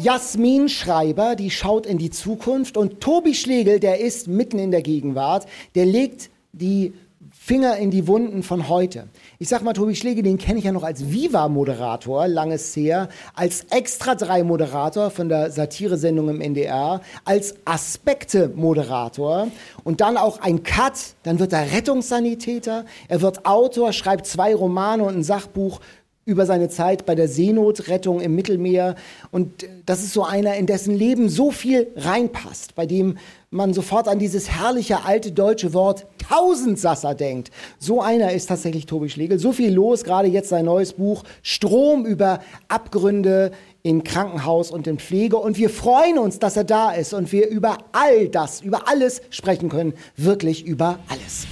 Jasmin 0.00 0.68
Schreiber, 0.68 1.34
die 1.34 1.50
schaut 1.50 1.84
in 1.84 1.98
die 1.98 2.10
Zukunft 2.10 2.76
und 2.76 3.00
Tobi 3.00 3.34
Schlegel, 3.34 3.80
der 3.80 4.00
ist 4.00 4.28
mitten 4.28 4.60
in 4.60 4.70
der 4.70 4.82
Gegenwart, 4.82 5.46
der 5.74 5.86
legt 5.86 6.30
die 6.52 6.92
Finger 7.32 7.78
in 7.78 7.90
die 7.90 8.06
Wunden 8.06 8.42
von 8.42 8.68
heute. 8.68 9.08
Ich 9.38 9.48
sag 9.48 9.62
mal, 9.62 9.72
Tobi 9.72 9.96
Schlegel, 9.96 10.22
den 10.22 10.38
kenne 10.38 10.58
ich 10.58 10.66
ja 10.66 10.72
noch 10.72 10.84
als 10.84 11.10
Viva-Moderator, 11.10 12.28
langes 12.28 12.76
her, 12.76 13.08
als 13.34 13.64
Extra-3-Moderator 13.70 15.10
von 15.10 15.28
der 15.28 15.50
Satiresendung 15.50 16.28
im 16.28 16.40
NDR, 16.42 17.00
als 17.24 17.54
Aspekte-Moderator 17.64 19.48
und 19.82 20.00
dann 20.00 20.16
auch 20.16 20.40
ein 20.40 20.62
Cut, 20.62 21.14
dann 21.22 21.38
wird 21.38 21.52
er 21.52 21.72
Rettungssanitäter, 21.72 22.84
er 23.08 23.20
wird 23.22 23.46
Autor, 23.46 23.92
schreibt 23.92 24.26
zwei 24.26 24.54
Romane 24.54 25.02
und 25.02 25.16
ein 25.16 25.24
Sachbuch 25.24 25.80
über 26.28 26.44
seine 26.44 26.68
Zeit 26.68 27.06
bei 27.06 27.14
der 27.14 27.26
Seenotrettung 27.26 28.20
im 28.20 28.34
Mittelmeer. 28.34 28.96
Und 29.30 29.62
äh, 29.62 29.68
das 29.86 30.00
ist 30.00 30.12
so 30.12 30.24
einer, 30.24 30.56
in 30.56 30.66
dessen 30.66 30.94
Leben 30.94 31.30
so 31.30 31.50
viel 31.50 31.88
reinpasst, 31.96 32.74
bei 32.74 32.84
dem 32.84 33.16
man 33.50 33.72
sofort 33.72 34.08
an 34.08 34.18
dieses 34.18 34.50
herrliche 34.50 35.06
alte 35.06 35.32
deutsche 35.32 35.72
Wort 35.72 36.06
Tausendsasser 36.28 37.14
denkt. 37.14 37.50
So 37.78 38.02
einer 38.02 38.32
ist 38.32 38.46
tatsächlich 38.46 38.84
Tobi 38.84 39.08
Schlegel. 39.08 39.38
So 39.38 39.52
viel 39.52 39.72
los, 39.72 40.04
gerade 40.04 40.28
jetzt 40.28 40.50
sein 40.50 40.66
neues 40.66 40.92
Buch 40.92 41.24
Strom 41.42 42.04
über 42.04 42.40
Abgründe 42.68 43.50
in 43.82 44.04
Krankenhaus 44.04 44.70
und 44.70 44.86
in 44.86 44.98
Pflege. 44.98 45.38
Und 45.38 45.56
wir 45.56 45.70
freuen 45.70 46.18
uns, 46.18 46.38
dass 46.38 46.58
er 46.58 46.64
da 46.64 46.92
ist 46.92 47.14
und 47.14 47.32
wir 47.32 47.48
über 47.48 47.78
all 47.92 48.28
das, 48.28 48.60
über 48.60 48.86
alles 48.86 49.22
sprechen 49.30 49.70
können. 49.70 49.94
Wirklich 50.14 50.66
über 50.66 50.98
alles. 51.08 51.46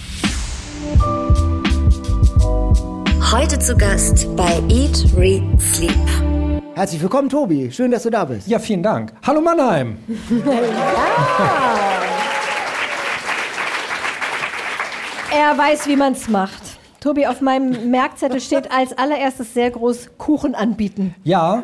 Heute 3.33 3.59
zu 3.59 3.77
Gast 3.77 4.24
bei 4.37 4.62
Eat, 4.68 5.05
Read, 5.16 5.43
Sleep. 5.61 5.91
Herzlich 6.77 7.03
willkommen, 7.03 7.29
Tobi. 7.29 7.72
Schön, 7.72 7.91
dass 7.91 8.05
du 8.05 8.11
da 8.11 8.24
bist. 8.24 8.47
Ja, 8.47 8.61
vielen 8.61 8.85
Dank. 8.85 9.14
Hallo 9.27 9.41
Mannheim. 9.41 9.99
Er 15.33 15.59
weiß, 15.59 15.89
wie 15.89 15.97
man 15.97 16.12
es 16.12 16.29
macht. 16.29 16.79
Tobi, 17.01 17.27
auf 17.27 17.41
meinem 17.41 17.91
Merkzettel 17.91 18.41
steht 18.41 18.71
als 18.73 18.97
allererstes 18.97 19.55
sehr 19.55 19.71
groß 19.71 20.11
Kuchen 20.19 20.55
anbieten. 20.55 21.15
Ja, 21.25 21.63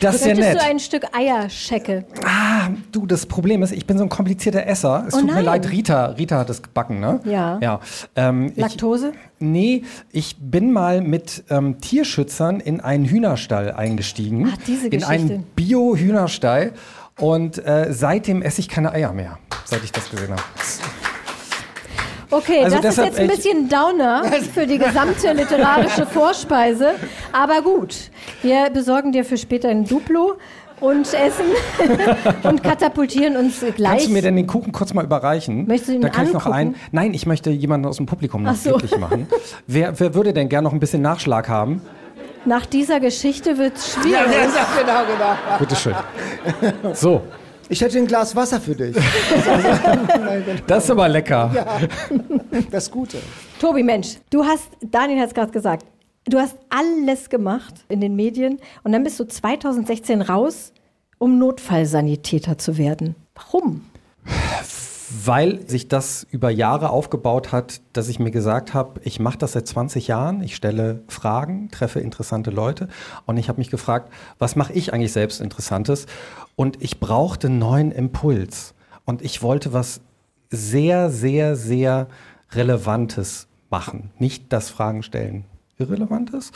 das 0.00 0.16
ist 0.16 0.26
ja 0.26 0.34
nett. 0.34 0.56
du 0.56 0.62
ein 0.64 0.78
Stück 0.80 1.04
Eierschecke? 1.16 2.04
Ah, 2.26 2.68
du, 2.92 3.06
das 3.06 3.26
Problem 3.26 3.62
ist, 3.62 3.72
ich 3.72 3.86
bin 3.86 3.96
so 3.96 4.04
ein 4.04 4.08
komplizierter 4.10 4.66
Esser. 4.66 5.04
Es 5.08 5.14
Oh 5.14 5.18
tut 5.18 5.26
mir 5.26 5.34
nein. 5.36 5.44
leid, 5.44 5.70
Rita. 5.70 6.06
Rita 6.06 6.38
hat 6.38 6.50
es 6.50 6.62
gebacken, 6.62 7.00
ne? 7.00 7.20
Ja. 7.24 7.58
ja. 7.62 7.80
Ähm, 8.16 8.46
ich, 8.50 8.56
Laktose? 8.56 9.12
nee, 9.38 9.84
ich 10.12 10.36
bin 10.38 10.72
mal 10.72 11.00
mit 11.00 11.44
ähm, 11.50 11.80
Tierschützern 11.80 12.60
in 12.60 12.80
einen 12.80 13.04
Hühnerstall 13.06 13.72
eingestiegen. 13.72 14.50
Ach, 14.52 14.58
diese 14.66 14.86
In 14.86 14.90
Geschichte. 14.90 15.12
einen 15.12 15.42
Bio-Hühnerstall. 15.54 16.72
Und 17.20 17.64
äh, 17.64 17.92
seitdem 17.92 18.42
esse 18.42 18.60
ich 18.60 18.68
keine 18.68 18.90
Eier 18.90 19.12
mehr, 19.12 19.38
seit 19.64 19.84
ich 19.84 19.92
das 19.92 20.10
gesehen 20.10 20.32
habe. 20.32 20.42
Okay, 22.36 22.64
Also 22.64 22.76
das 22.76 22.82
deshalb 22.96 23.12
ist 23.12 23.18
jetzt 23.18 23.30
ein 23.30 23.36
bisschen 23.36 23.68
Downer 23.68 24.24
für 24.54 24.66
die 24.66 24.78
gesamte 24.78 25.32
literarische 25.32 26.06
Vorspeise. 26.06 26.92
Aber 27.32 27.62
gut, 27.62 27.94
wir 28.42 28.70
besorgen 28.70 29.12
dir 29.12 29.24
für 29.24 29.36
später 29.36 29.68
ein 29.68 29.84
Duplo 29.84 30.34
und 30.80 31.06
essen 31.14 31.46
und 32.42 32.62
katapultieren 32.62 33.36
uns 33.36 33.60
gleich. 33.76 33.90
Kannst 33.90 34.06
du 34.08 34.12
mir 34.12 34.22
denn 34.22 34.36
den 34.36 34.46
Kuchen 34.46 34.72
kurz 34.72 34.92
mal 34.92 35.04
überreichen? 35.04 35.66
Möchtest 35.66 35.90
du 35.90 35.94
ihn 35.94 36.00
da 36.00 36.08
kann 36.08 36.26
ich 36.26 36.32
noch 36.32 36.46
angucken? 36.46 36.56
einen. 36.58 36.74
Nein, 36.92 37.14
ich 37.14 37.26
möchte 37.26 37.50
jemanden 37.50 37.86
aus 37.86 37.96
dem 37.98 38.06
Publikum 38.06 38.42
noch 38.42 38.54
so. 38.56 38.70
glücklich 38.70 38.98
machen. 38.98 39.28
Wer, 39.66 39.98
wer 39.98 40.14
würde 40.14 40.32
denn 40.32 40.48
gern 40.48 40.64
noch 40.64 40.72
ein 40.72 40.80
bisschen 40.80 41.00
Nachschlag 41.02 41.48
haben? 41.48 41.80
Nach 42.46 42.66
dieser 42.66 43.00
Geschichte 43.00 43.56
wird 43.56 43.76
es 43.76 43.94
Ja, 43.96 44.02
schwierig. 44.02 44.16
ja, 44.18 44.66
genau, 44.78 45.00
genau. 45.10 45.58
Bitteschön. 45.58 45.94
So, 46.92 47.22
Ich 47.68 47.80
hätte 47.80 47.98
ein 47.98 48.06
Glas 48.06 48.36
Wasser 48.36 48.60
für 48.60 48.74
dich. 48.74 48.96
das 50.66 50.84
ist 50.84 50.90
aber 50.90 51.08
lecker. 51.08 51.50
Das 52.70 52.90
Gute. 52.90 53.18
Tobi, 53.58 53.82
Mensch, 53.82 54.16
du 54.30 54.44
hast, 54.44 54.68
Daniel 54.80 55.20
hat 55.20 55.28
es 55.28 55.34
gerade 55.34 55.52
gesagt, 55.52 55.86
du 56.26 56.38
hast 56.38 56.56
alles 56.68 57.30
gemacht 57.30 57.84
in 57.88 58.00
den 58.00 58.16
Medien 58.16 58.60
und 58.82 58.92
dann 58.92 59.02
bist 59.02 59.18
du 59.18 59.24
2016 59.24 60.22
raus, 60.22 60.72
um 61.18 61.38
Notfallsanitäter 61.38 62.58
zu 62.58 62.76
werden. 62.76 63.14
Warum? 63.34 63.84
Weil 65.10 65.68
sich 65.68 65.88
das 65.88 66.26
über 66.30 66.50
Jahre 66.50 66.90
aufgebaut 66.90 67.52
hat, 67.52 67.82
dass 67.92 68.08
ich 68.08 68.18
mir 68.18 68.30
gesagt 68.30 68.72
habe, 68.72 69.00
ich 69.04 69.20
mache 69.20 69.38
das 69.38 69.52
seit 69.52 69.66
20 69.66 70.08
Jahren, 70.08 70.42
ich 70.42 70.56
stelle 70.56 71.02
Fragen, 71.08 71.68
treffe 71.70 72.00
interessante 72.00 72.50
Leute 72.50 72.88
und 73.26 73.36
ich 73.36 73.48
habe 73.48 73.58
mich 73.58 73.70
gefragt, 73.70 74.10
was 74.38 74.56
mache 74.56 74.72
ich 74.72 74.94
eigentlich 74.94 75.12
selbst 75.12 75.40
Interessantes? 75.40 76.06
Und 76.56 76.82
ich 76.82 77.00
brauchte 77.00 77.48
einen 77.48 77.58
neuen 77.58 77.92
Impuls 77.92 78.74
und 79.04 79.20
ich 79.20 79.42
wollte 79.42 79.72
was 79.72 80.00
sehr, 80.50 81.10
sehr, 81.10 81.56
sehr 81.56 82.06
Relevantes 82.52 83.48
machen. 83.70 84.10
Nicht 84.18 84.52
das 84.52 84.70
Fragen 84.70 85.02
stellen 85.02 85.44
Irrelevantes, 85.78 86.52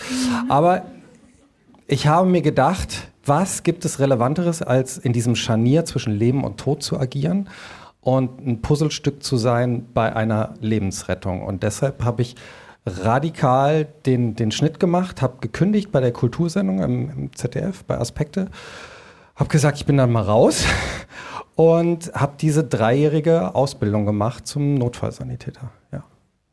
aber 0.49 0.87
ich 1.87 2.07
habe 2.07 2.29
mir 2.29 2.43
gedacht, 2.43 3.09
was 3.25 3.63
gibt 3.63 3.85
es 3.85 3.99
Relevanteres, 3.99 4.63
als 4.63 4.97
in 4.97 5.13
diesem 5.13 5.37
Scharnier 5.37 5.85
zwischen 5.85 6.13
Leben 6.13 6.45
und 6.45 6.59
Tod 6.59 6.83
zu 6.83 6.99
agieren 6.99 7.49
und 8.01 8.47
ein 8.47 8.63
Puzzlestück 8.63 9.23
zu 9.23 9.37
sein 9.37 9.87
bei 9.93 10.15
einer 10.15 10.55
Lebensrettung. 10.61 11.43
Und 11.43 11.63
deshalb 11.63 12.05
habe 12.05 12.23
ich 12.23 12.37
radikal 12.87 13.87
den, 14.07 14.35
den 14.35 14.51
Schnitt 14.51 14.81
gemacht, 14.81 15.23
habe 15.23 15.39
gekündigt 15.41 15.93
bei 15.93 16.01
der 16.01 16.13
Kultursendung 16.13 16.81
im, 16.81 17.11
im 17.11 17.33
ZDF, 17.35 17.85
bei 17.85 17.99
Aspekte, 17.99 18.49
habe 19.37 19.51
gesagt, 19.51 19.79
ich 19.79 19.87
bin 19.87 19.97
dann 19.97 20.11
mal 20.11 20.23
raus 20.23 20.65
und 21.55 22.13
habe 22.15 22.35
diese 22.41 22.65
dreijährige 22.65 23.55
Ausbildung 23.55 24.07
gemacht 24.07 24.47
zum 24.47 24.75
Notfallsanitäter. 24.75 25.71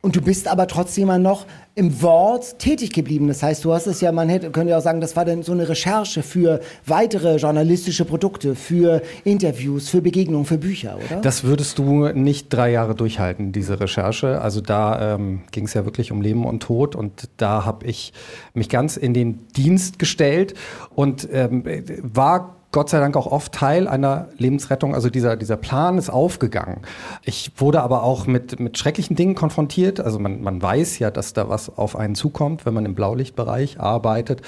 Und 0.06 0.16
du 0.16 0.22
bist 0.22 0.48
aber 0.48 0.68
trotzdem 0.68 1.06
immer 1.06 1.18
noch 1.18 1.48
im 1.74 2.04
Wort 2.04 2.60
tätig 2.60 2.94
geblieben. 2.94 3.28
Das 3.28 3.42
heißt, 3.42 3.66
du 3.66 3.74
hast 3.74 3.88
es 3.88 4.02
ja, 4.02 4.12
man 4.12 4.30
hätte, 4.30 4.52
könnte 4.52 4.70
ja 4.70 4.78
auch 4.78 4.84
sagen, 4.84 5.02
das 5.02 5.16
war 5.16 5.26
dann 5.26 5.42
so 5.42 5.52
eine 5.52 5.68
Recherche 5.68 6.22
für 6.22 6.62
weitere 6.86 7.38
journalistische 7.38 8.06
Produkte, 8.06 8.54
für 8.54 9.02
Interviews, 9.24 9.90
für 9.90 10.04
Begegnungen, 10.04 10.46
für 10.46 10.60
Bücher, 10.60 11.00
oder? 11.04 11.22
Das 11.22 11.44
würdest 11.44 11.80
du 11.80 12.10
nicht 12.10 12.54
drei 12.54 12.70
Jahre 12.70 12.94
durchhalten, 12.94 13.52
diese 13.52 13.80
Recherche. 13.80 14.40
Also 14.42 14.62
da 14.62 15.16
ähm, 15.16 15.42
ging 15.50 15.66
es 15.66 15.74
ja 15.74 15.86
wirklich 15.86 16.12
um 16.12 16.22
Leben 16.22 16.46
und 16.46 16.60
Tod 16.62 16.96
und 16.96 17.28
da 17.38 17.66
habe 17.66 17.88
ich 17.88 18.14
mich 18.54 18.70
ganz 18.70 18.98
in 18.98 19.16
den 19.16 19.48
Dienst 19.58 19.98
gestellt 19.98 20.54
und 20.94 21.28
ähm, 21.32 21.64
war 22.04 22.58
Gott 22.76 22.90
sei 22.90 23.00
Dank 23.00 23.16
auch 23.16 23.28
oft 23.28 23.54
Teil 23.54 23.88
einer 23.88 24.28
Lebensrettung. 24.38 24.94
Also 24.94 25.10
dieser, 25.10 25.38
dieser 25.38 25.56
Plan 25.56 25.98
ist 25.98 26.10
aufgegangen. 26.10 26.82
Ich 27.24 27.54
wurde 27.56 27.82
aber 27.82 28.04
auch 28.04 28.28
mit, 28.28 28.60
mit 28.60 28.78
schrecklichen 28.78 29.16
Dingen 29.16 29.34
konfrontiert. 29.34 30.02
Also 30.02 30.20
man, 30.20 30.42
man 30.42 30.62
weiß 30.62 31.00
ja, 31.00 31.10
dass 31.10 31.32
da 31.32 31.48
was 31.48 31.70
auf 31.78 31.96
einen 31.96 32.16
zukommt, 32.16 32.66
wenn 32.66 32.74
man 32.74 32.86
im 32.86 32.94
Blaulichtbereich 32.94 33.80
arbeitet. 33.80 34.42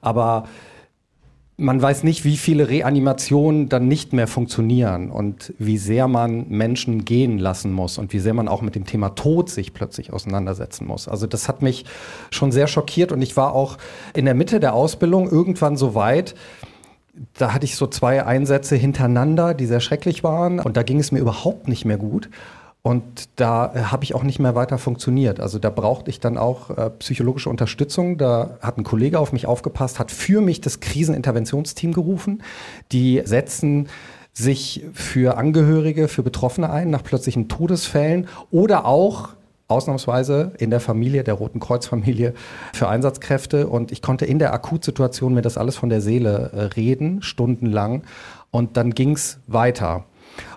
Aber 0.00 0.44
man 1.58 1.82
weiß 1.82 2.02
nicht, 2.02 2.24
wie 2.24 2.38
viele 2.38 2.70
Reanimationen 2.70 3.68
dann 3.68 3.88
nicht 3.88 4.14
mehr 4.14 4.26
funktionieren 4.26 5.10
und 5.10 5.52
wie 5.58 5.76
sehr 5.76 6.08
man 6.08 6.48
Menschen 6.48 7.04
gehen 7.04 7.38
lassen 7.38 7.74
muss 7.74 7.98
und 7.98 8.14
wie 8.14 8.20
sehr 8.20 8.32
man 8.32 8.48
auch 8.48 8.62
mit 8.62 8.74
dem 8.74 8.86
Thema 8.86 9.10
Tod 9.10 9.50
sich 9.50 9.74
plötzlich 9.74 10.14
auseinandersetzen 10.14 10.86
muss. 10.86 11.08
Also 11.08 11.26
das 11.26 11.46
hat 11.46 11.60
mich 11.60 11.84
schon 12.30 12.52
sehr 12.52 12.68
schockiert 12.68 13.12
und 13.12 13.20
ich 13.20 13.36
war 13.36 13.52
auch 13.52 13.76
in 14.14 14.24
der 14.24 14.34
Mitte 14.34 14.60
der 14.60 14.72
Ausbildung 14.72 15.30
irgendwann 15.30 15.76
so 15.76 15.94
weit, 15.94 16.34
da 17.34 17.54
hatte 17.54 17.64
ich 17.64 17.76
so 17.76 17.86
zwei 17.86 18.24
Einsätze 18.24 18.76
hintereinander, 18.76 19.54
die 19.54 19.66
sehr 19.66 19.80
schrecklich 19.80 20.22
waren 20.24 20.60
und 20.60 20.76
da 20.76 20.82
ging 20.82 20.98
es 20.98 21.12
mir 21.12 21.18
überhaupt 21.18 21.68
nicht 21.68 21.84
mehr 21.84 21.98
gut. 21.98 22.28
Und 22.82 23.30
da 23.34 23.74
äh, 23.74 23.80
habe 23.80 24.04
ich 24.04 24.14
auch 24.14 24.22
nicht 24.22 24.38
mehr 24.38 24.54
weiter 24.54 24.78
funktioniert. 24.78 25.40
Also 25.40 25.58
da 25.58 25.70
brauchte 25.70 26.08
ich 26.08 26.20
dann 26.20 26.38
auch 26.38 26.70
äh, 26.70 26.90
psychologische 26.90 27.50
Unterstützung. 27.50 28.16
Da 28.16 28.58
hat 28.60 28.78
ein 28.78 28.84
Kollege 28.84 29.18
auf 29.18 29.32
mich 29.32 29.46
aufgepasst, 29.46 29.98
hat 29.98 30.12
für 30.12 30.40
mich 30.40 30.60
das 30.60 30.78
Kriseninterventionsteam 30.78 31.92
gerufen. 31.92 32.44
Die 32.92 33.22
setzen 33.24 33.88
sich 34.32 34.84
für 34.92 35.36
Angehörige, 35.36 36.06
für 36.06 36.22
Betroffene 36.22 36.70
ein 36.70 36.90
nach 36.90 37.02
plötzlichen 37.02 37.48
Todesfällen 37.48 38.28
oder 38.52 38.84
auch 38.84 39.30
ausnahmsweise 39.68 40.52
in 40.58 40.70
der 40.70 40.80
Familie, 40.80 41.24
der 41.24 41.34
Roten 41.34 41.60
Kreuz-Familie, 41.60 42.34
für 42.72 42.88
Einsatzkräfte. 42.88 43.66
Und 43.66 43.92
ich 43.92 44.02
konnte 44.02 44.24
in 44.24 44.38
der 44.38 44.52
Akutsituation 44.52 45.34
mir 45.34 45.42
das 45.42 45.58
alles 45.58 45.76
von 45.76 45.88
der 45.88 46.00
Seele 46.00 46.50
äh, 46.52 46.60
reden, 46.62 47.22
stundenlang. 47.22 48.02
Und 48.50 48.76
dann 48.76 48.92
ging's 48.92 49.40
weiter. 49.46 50.04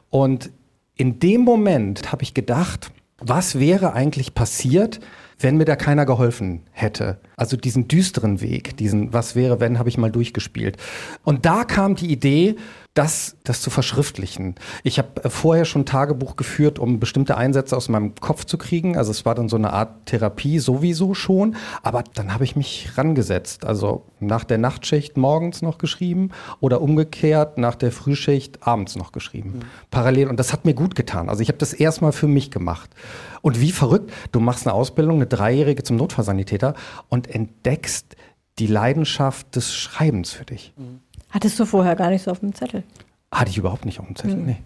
Und 0.09 0.51
in 0.95 1.19
dem 1.19 1.41
Moment 1.41 2.11
habe 2.11 2.23
ich 2.23 2.33
gedacht, 2.33 2.91
was 3.19 3.59
wäre 3.59 3.93
eigentlich 3.93 4.33
passiert, 4.33 4.99
wenn 5.39 5.57
mir 5.57 5.65
da 5.65 5.75
keiner 5.75 6.05
geholfen 6.05 6.63
hätte? 6.71 7.19
Also 7.35 7.57
diesen 7.57 7.87
düsteren 7.87 8.41
Weg, 8.41 8.77
diesen 8.77 9.13
Was 9.13 9.35
wäre, 9.35 9.59
wenn, 9.59 9.79
habe 9.79 9.89
ich 9.89 9.97
mal 9.97 10.11
durchgespielt. 10.11 10.77
Und 11.23 11.45
da 11.45 11.63
kam 11.63 11.95
die 11.95 12.11
Idee, 12.11 12.55
das, 12.95 13.37
das 13.43 13.61
zu 13.61 13.69
verschriftlichen. 13.69 14.55
Ich 14.83 14.97
habe 14.97 15.23
äh, 15.23 15.29
vorher 15.29 15.65
schon 15.65 15.85
Tagebuch 15.85 16.35
geführt, 16.35 16.79
um 16.79 16.99
bestimmte 16.99 17.37
Einsätze 17.37 17.77
aus 17.77 17.87
meinem 17.87 18.15
Kopf 18.15 18.45
zu 18.45 18.57
kriegen. 18.57 18.97
Also 18.97 19.11
es 19.11 19.25
war 19.25 19.35
dann 19.35 19.47
so 19.47 19.57
eine 19.57 19.71
Art 19.71 20.07
Therapie 20.07 20.59
sowieso 20.59 21.13
schon. 21.13 21.55
Aber 21.83 22.03
dann 22.15 22.33
habe 22.33 22.43
ich 22.43 22.55
mich 22.55 22.97
rangesetzt. 22.97 23.65
Also 23.65 24.05
nach 24.19 24.43
der 24.43 24.57
Nachtschicht 24.57 25.17
morgens 25.17 25.61
noch 25.61 25.77
geschrieben 25.77 26.31
oder 26.59 26.81
umgekehrt 26.81 27.57
nach 27.57 27.75
der 27.75 27.91
Frühschicht 27.91 28.67
abends 28.67 28.95
noch 28.95 29.11
geschrieben. 29.11 29.59
Parallel. 29.91 30.27
Und 30.27 30.39
das 30.39 30.51
hat 30.51 30.65
mir 30.65 30.73
gut 30.73 30.95
getan. 30.95 31.29
Also 31.29 31.41
ich 31.41 31.47
habe 31.47 31.59
das 31.59 31.73
erstmal 31.73 32.11
für 32.11 32.27
mich 32.27 32.49
gemacht. 32.49 32.89
Und 33.41 33.61
wie 33.61 33.71
verrückt, 33.71 34.11
du 34.31 34.39
machst 34.39 34.67
eine 34.67 34.73
Ausbildung, 34.73 35.17
eine 35.17 35.27
Dreijährige 35.27 35.83
zum 35.83 35.95
Notfallsanitäter 35.95 36.73
und 37.07 37.33
entdeckst 37.33 38.15
die 38.57 38.67
Leidenschaft 38.67 39.55
des 39.55 39.73
Schreibens 39.73 40.31
für 40.31 40.45
dich. 40.45 40.73
Hattest 41.29 41.59
du 41.59 41.65
vorher 41.65 41.95
gar 41.95 42.09
nicht 42.09 42.23
so 42.23 42.31
auf 42.31 42.39
dem 42.39 42.53
Zettel. 42.53 42.83
Hatte 43.31 43.51
ich 43.51 43.57
überhaupt 43.57 43.85
nicht 43.85 43.99
auf 43.99 44.05
dem 44.07 44.15
Zettel, 44.15 44.35
nee. 44.37 44.57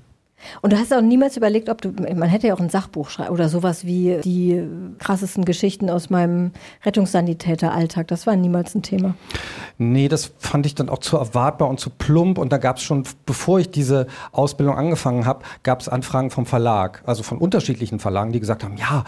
Und 0.62 0.74
du 0.74 0.78
hast 0.78 0.94
auch 0.94 1.02
niemals 1.02 1.38
überlegt, 1.38 1.70
ob 1.70 1.82
du, 1.82 1.92
man 1.92 2.30
hätte 2.30 2.48
ja 2.48 2.54
auch 2.54 2.60
ein 2.60 2.70
Sachbuch 2.70 3.10
schreiben 3.10 3.32
oder 3.32 3.50
sowas 3.50 3.86
wie 3.86 4.20
die 4.24 4.64
krassesten 5.00 5.46
Geschichten 5.46 5.90
aus 5.90 6.10
meinem 6.10 6.52
Rettungssanitäteralltag. 6.86 8.08
Das 8.08 8.28
war 8.28 8.36
niemals 8.36 8.76
ein 8.76 8.82
Thema. 8.82 9.16
Nee, 9.78 10.08
das 10.08 10.34
fand 10.38 10.66
ich 10.66 10.76
dann 10.76 10.90
auch 10.90 11.00
zu 11.00 11.18
erwartbar 11.18 11.70
und 11.70 11.80
zu 11.80 11.90
plump. 11.90 12.38
Und 12.38 12.52
da 12.52 12.58
gab 12.58 12.78
es 12.78 12.84
schon, 12.84 13.04
bevor 13.26 13.60
ich 13.60 13.72
diese 13.72 14.08
Ausbildung 14.32 14.76
angefangen 14.76 15.26
habe, 15.26 15.44
gab 15.64 15.82
es 15.82 15.90
Anfragen 15.90 16.30
vom 16.30 16.46
Verlag, 16.46 17.04
also 17.06 17.24
von 17.24 17.38
unterschiedlichen 17.38 18.00
Verlagen, 18.00 18.32
die 18.32 18.40
gesagt 18.40 18.64
haben, 18.64 18.78
ja, 18.78 19.04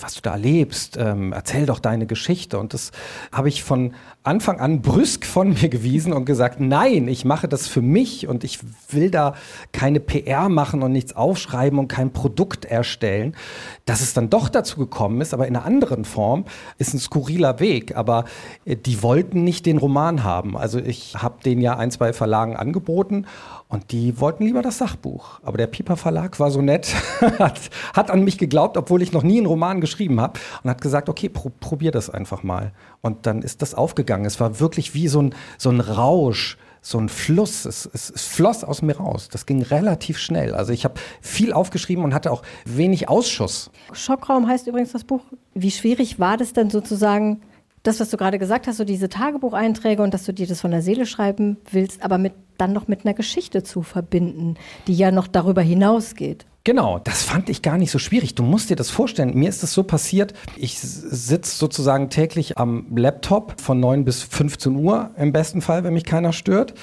was 0.00 0.14
du 0.14 0.20
da 0.22 0.32
erlebst, 0.32 0.96
ähm, 0.96 1.32
erzähl 1.32 1.66
doch 1.66 1.78
deine 1.78 2.06
Geschichte. 2.06 2.58
Und 2.58 2.74
das 2.74 2.92
habe 3.32 3.48
ich 3.48 3.62
von 3.62 3.94
Anfang 4.26 4.58
an 4.58 4.82
brüsk 4.82 5.24
von 5.24 5.50
mir 5.50 5.68
gewiesen 5.68 6.12
und 6.12 6.24
gesagt, 6.24 6.58
nein, 6.58 7.06
ich 7.06 7.24
mache 7.24 7.46
das 7.46 7.68
für 7.68 7.80
mich 7.80 8.26
und 8.26 8.42
ich 8.42 8.58
will 8.90 9.10
da 9.10 9.34
keine 9.70 10.00
PR 10.00 10.48
machen 10.48 10.82
und 10.82 10.90
nichts 10.90 11.14
aufschreiben 11.14 11.78
und 11.78 11.86
kein 11.86 12.12
Produkt 12.12 12.64
erstellen. 12.64 13.36
Dass 13.84 14.00
es 14.00 14.14
dann 14.14 14.28
doch 14.28 14.48
dazu 14.48 14.78
gekommen 14.78 15.20
ist, 15.20 15.32
aber 15.32 15.46
in 15.46 15.54
einer 15.54 15.64
anderen 15.64 16.04
Form, 16.04 16.44
ist 16.78 16.92
ein 16.92 16.98
skurriler 16.98 17.60
Weg. 17.60 17.96
Aber 17.96 18.24
äh, 18.64 18.74
die 18.76 19.02
wollten 19.02 19.44
nicht 19.44 19.64
den 19.64 19.78
Roman 19.78 20.24
haben. 20.24 20.56
Also 20.56 20.80
ich 20.80 21.14
habe 21.14 21.42
den 21.44 21.60
ja 21.60 21.76
ein, 21.76 21.92
zwei 21.92 22.12
Verlagen 22.12 22.56
angeboten 22.56 23.26
und 23.68 23.90
die 23.90 24.20
wollten 24.20 24.44
lieber 24.44 24.62
das 24.62 24.78
Sachbuch. 24.78 25.40
Aber 25.42 25.58
der 25.58 25.66
Piper 25.66 25.96
Verlag 25.96 26.38
war 26.38 26.50
so 26.50 26.62
nett, 26.62 26.94
hat, 27.38 27.60
hat 27.94 28.10
an 28.10 28.22
mich 28.22 28.38
geglaubt, 28.38 28.76
obwohl 28.76 29.02
ich 29.02 29.12
noch 29.12 29.24
nie 29.24 29.38
einen 29.38 29.46
Roman 29.46 29.80
geschrieben 29.80 30.20
habe 30.20 30.38
und 30.62 30.70
hat 30.70 30.80
gesagt, 30.80 31.08
okay, 31.08 31.28
pro, 31.28 31.50
probier 31.58 31.90
das 31.90 32.08
einfach 32.08 32.42
mal. 32.42 32.72
Und 33.00 33.26
dann 33.26 33.42
ist 33.42 33.62
das 33.62 33.74
aufgegangen. 33.74 34.24
Es 34.24 34.38
war 34.38 34.60
wirklich 34.60 34.94
wie 34.94 35.08
so 35.08 35.20
ein, 35.20 35.34
so 35.58 35.70
ein 35.70 35.80
Rausch, 35.80 36.58
so 36.80 36.98
ein 36.98 37.08
Fluss. 37.08 37.64
Es, 37.64 37.90
es, 37.92 38.08
es 38.08 38.26
floss 38.26 38.62
aus 38.62 38.82
mir 38.82 38.98
raus. 38.98 39.28
Das 39.30 39.46
ging 39.46 39.62
relativ 39.62 40.18
schnell. 40.18 40.54
Also 40.54 40.72
ich 40.72 40.84
habe 40.84 40.94
viel 41.20 41.52
aufgeschrieben 41.52 42.04
und 42.04 42.14
hatte 42.14 42.30
auch 42.30 42.42
wenig 42.64 43.08
Ausschuss. 43.08 43.72
Schockraum 43.92 44.46
heißt 44.46 44.68
übrigens 44.68 44.92
das 44.92 45.02
Buch. 45.02 45.22
Wie 45.54 45.72
schwierig 45.72 46.20
war 46.20 46.36
das 46.36 46.52
denn 46.52 46.70
sozusagen, 46.70 47.42
das, 47.86 48.00
was 48.00 48.10
du 48.10 48.16
gerade 48.16 48.38
gesagt 48.38 48.66
hast, 48.66 48.76
so 48.76 48.84
diese 48.84 49.08
Tagebucheinträge 49.08 50.02
und 50.02 50.12
dass 50.12 50.24
du 50.24 50.32
dir 50.32 50.46
das 50.46 50.60
von 50.60 50.70
der 50.70 50.82
Seele 50.82 51.06
schreiben 51.06 51.56
willst, 51.70 52.02
aber 52.02 52.18
mit, 52.18 52.34
dann 52.58 52.72
noch 52.72 52.88
mit 52.88 53.04
einer 53.04 53.14
Geschichte 53.14 53.62
zu 53.62 53.82
verbinden, 53.82 54.56
die 54.86 54.94
ja 54.94 55.10
noch 55.10 55.26
darüber 55.26 55.62
hinausgeht? 55.62 56.46
Genau, 56.64 56.98
das 56.98 57.22
fand 57.22 57.48
ich 57.48 57.62
gar 57.62 57.78
nicht 57.78 57.92
so 57.92 58.00
schwierig. 58.00 58.34
Du 58.34 58.42
musst 58.42 58.70
dir 58.70 58.76
das 58.76 58.90
vorstellen. 58.90 59.34
Mir 59.36 59.48
ist 59.48 59.62
es 59.62 59.72
so 59.72 59.84
passiert, 59.84 60.34
ich 60.56 60.80
sitze 60.80 61.56
sozusagen 61.56 62.10
täglich 62.10 62.58
am 62.58 62.86
Laptop 62.96 63.60
von 63.60 63.78
9 63.78 64.04
bis 64.04 64.24
15 64.24 64.74
Uhr 64.74 65.10
im 65.16 65.32
besten 65.32 65.60
Fall, 65.60 65.84
wenn 65.84 65.94
mich 65.94 66.04
keiner 66.04 66.32
stört. 66.32 66.74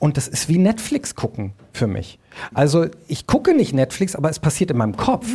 Und 0.00 0.16
das 0.16 0.28
ist 0.28 0.48
wie 0.48 0.56
Netflix 0.56 1.14
gucken 1.14 1.52
für 1.72 1.86
mich. 1.86 2.18
Also 2.54 2.86
ich 3.06 3.26
gucke 3.26 3.54
nicht 3.54 3.74
Netflix, 3.74 4.16
aber 4.16 4.30
es 4.30 4.38
passiert 4.38 4.70
in 4.70 4.78
meinem 4.78 4.96
Kopf. 4.96 5.28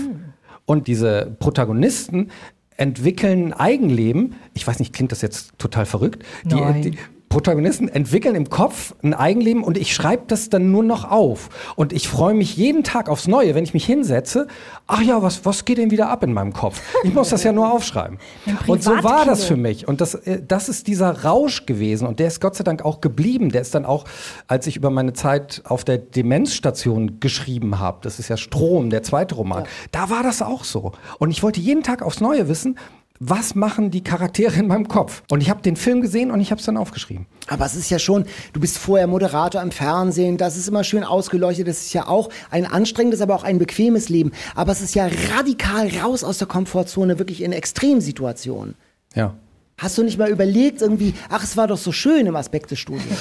Und 0.66 0.88
diese 0.88 1.36
Protagonisten 1.39 2.32
entwickeln 2.78 3.54
Eigenleben. 3.54 4.36
Ich 4.54 4.66
weiß 4.66 4.80
nicht, 4.80 4.94
klingt 4.94 5.12
das 5.12 5.22
jetzt 5.22 5.58
total 5.58 5.86
verrückt? 5.86 6.24
Die, 6.44 6.56
die 6.82 6.98
Protagonisten 7.34 7.88
entwickeln 7.88 8.36
im 8.36 8.48
Kopf 8.52 8.94
ein 9.02 9.16
Eigenleben 9.16 9.64
und 9.64 9.76
ich 9.76 9.96
schreibe 9.96 10.26
das 10.28 10.50
dann 10.50 10.70
nur 10.70 10.84
noch 10.84 11.10
auf. 11.10 11.50
Und 11.76 11.92
ich 11.92 12.08
freue 12.08 12.36
mich 12.36 12.56
jeden 12.58 12.84
Tag 12.84 13.10
aufs 13.10 13.28
Neue, 13.28 13.56
wenn 13.56 13.64
ich 13.64 13.74
mich 13.74 13.88
hinsetze. 13.88 14.46
Ach 14.86 15.02
ja, 15.02 15.20
was, 15.24 15.44
was 15.44 15.66
geht 15.66 15.80
denn 15.80 15.90
wieder 15.90 16.10
ab 16.10 16.22
in 16.22 16.32
meinem 16.32 16.54
Kopf? 16.54 16.80
Ich 17.04 17.12
muss 17.12 17.30
das 17.30 17.44
ja 17.44 17.52
nur 17.52 17.74
aufschreiben. 17.74 18.20
Und 18.68 18.84
so 18.84 18.92
war 19.04 19.26
das 19.26 19.46
für 19.46 19.56
mich. 19.56 19.88
Und 19.88 20.00
das, 20.00 20.14
äh, 20.14 20.44
das 20.48 20.70
ist 20.70 20.86
dieser 20.86 21.24
Rausch 21.24 21.66
gewesen. 21.66 22.08
Und 22.08 22.20
der 22.20 22.28
ist 22.28 22.40
Gott 22.40 22.56
sei 22.56 22.64
Dank 22.64 22.86
auch 22.86 23.02
geblieben. 23.02 23.50
Der 23.50 23.62
ist 23.62 23.74
dann 23.74 23.86
auch, 23.86 24.06
als 24.48 24.68
ich 24.68 24.76
über 24.76 24.92
meine 24.92 25.14
Zeit 25.14 25.64
auf 25.66 25.84
der 25.84 25.98
Demenzstation 25.98 27.20
geschrieben 27.20 27.80
habe, 27.80 27.98
das 28.04 28.20
ist 28.20 28.28
ja 28.28 28.38
Strom, 28.38 28.92
der 28.92 29.02
zweite 29.02 29.34
Roman, 29.34 29.64
da 29.92 30.12
war 30.12 30.22
das 30.22 30.44
auch 30.44 30.64
so. 30.64 30.92
Und 31.18 31.32
ich 31.32 31.42
wollte 31.42 31.60
jeden 31.60 31.82
Tag 31.82 32.04
aufs 32.04 32.22
Neue 32.22 32.48
wissen, 32.48 32.78
was 33.20 33.55
machen 33.55 33.91
die 33.91 34.03
Charaktere 34.03 34.59
in 34.59 34.68
meinem 34.68 34.88
Kopf? 34.88 35.24
Und 35.30 35.41
ich 35.41 35.49
habe 35.49 35.61
den 35.61 35.76
Film 35.76 36.01
gesehen 36.01 36.32
und 36.32 36.41
ich 36.41 36.51
habe 36.51 36.59
es 36.59 36.66
dann 36.66 36.78
aufgeschrieben. 36.78 37.26
Aber 37.47 37.66
es 37.66 37.76
ist 37.76 37.89
ja 37.89 37.99
schon, 37.99 38.26
du 38.53 38.59
bist 38.59 38.78
vorher 38.78 39.07
Moderator 39.07 39.61
im 39.61 39.72
Fernsehen, 39.72 40.38
das 40.38 40.57
ist 40.57 40.68
immer 40.68 40.84
schön 40.84 41.03
ausgeleuchtet, 41.03 41.68
das 41.68 41.82
ist 41.82 41.93
ja 41.93 42.07
auch 42.07 42.30
ein 42.49 42.66
anstrengendes, 42.66 43.22
aber 43.22 43.36
auch 43.36 43.43
ein 43.43 43.59
bequemes 43.59 44.09
Leben. 44.09 44.32
Aber 44.55 44.72
es 44.72 44.82
ist 44.82 44.95
ja 44.95 45.07
radikal 45.36 45.89
raus 46.03 46.24
aus 46.24 46.39
der 46.39 46.47
Komfortzone, 46.47 47.20
wirklich 47.20 47.41
in 47.41 47.51
Extremsituationen. 47.51 48.76
Ja. 49.16 49.36
Hast 49.78 49.97
du 49.97 50.03
nicht 50.03 50.18
mal 50.18 50.30
überlegt, 50.30 50.82
irgendwie, 50.82 51.14
ach, 51.30 51.43
es 51.43 51.55
war 51.55 51.68
doch 51.68 51.78
so 51.78 51.91
schön 51.91 52.26
im 52.26 52.36
Aspektestudio. 52.36 53.01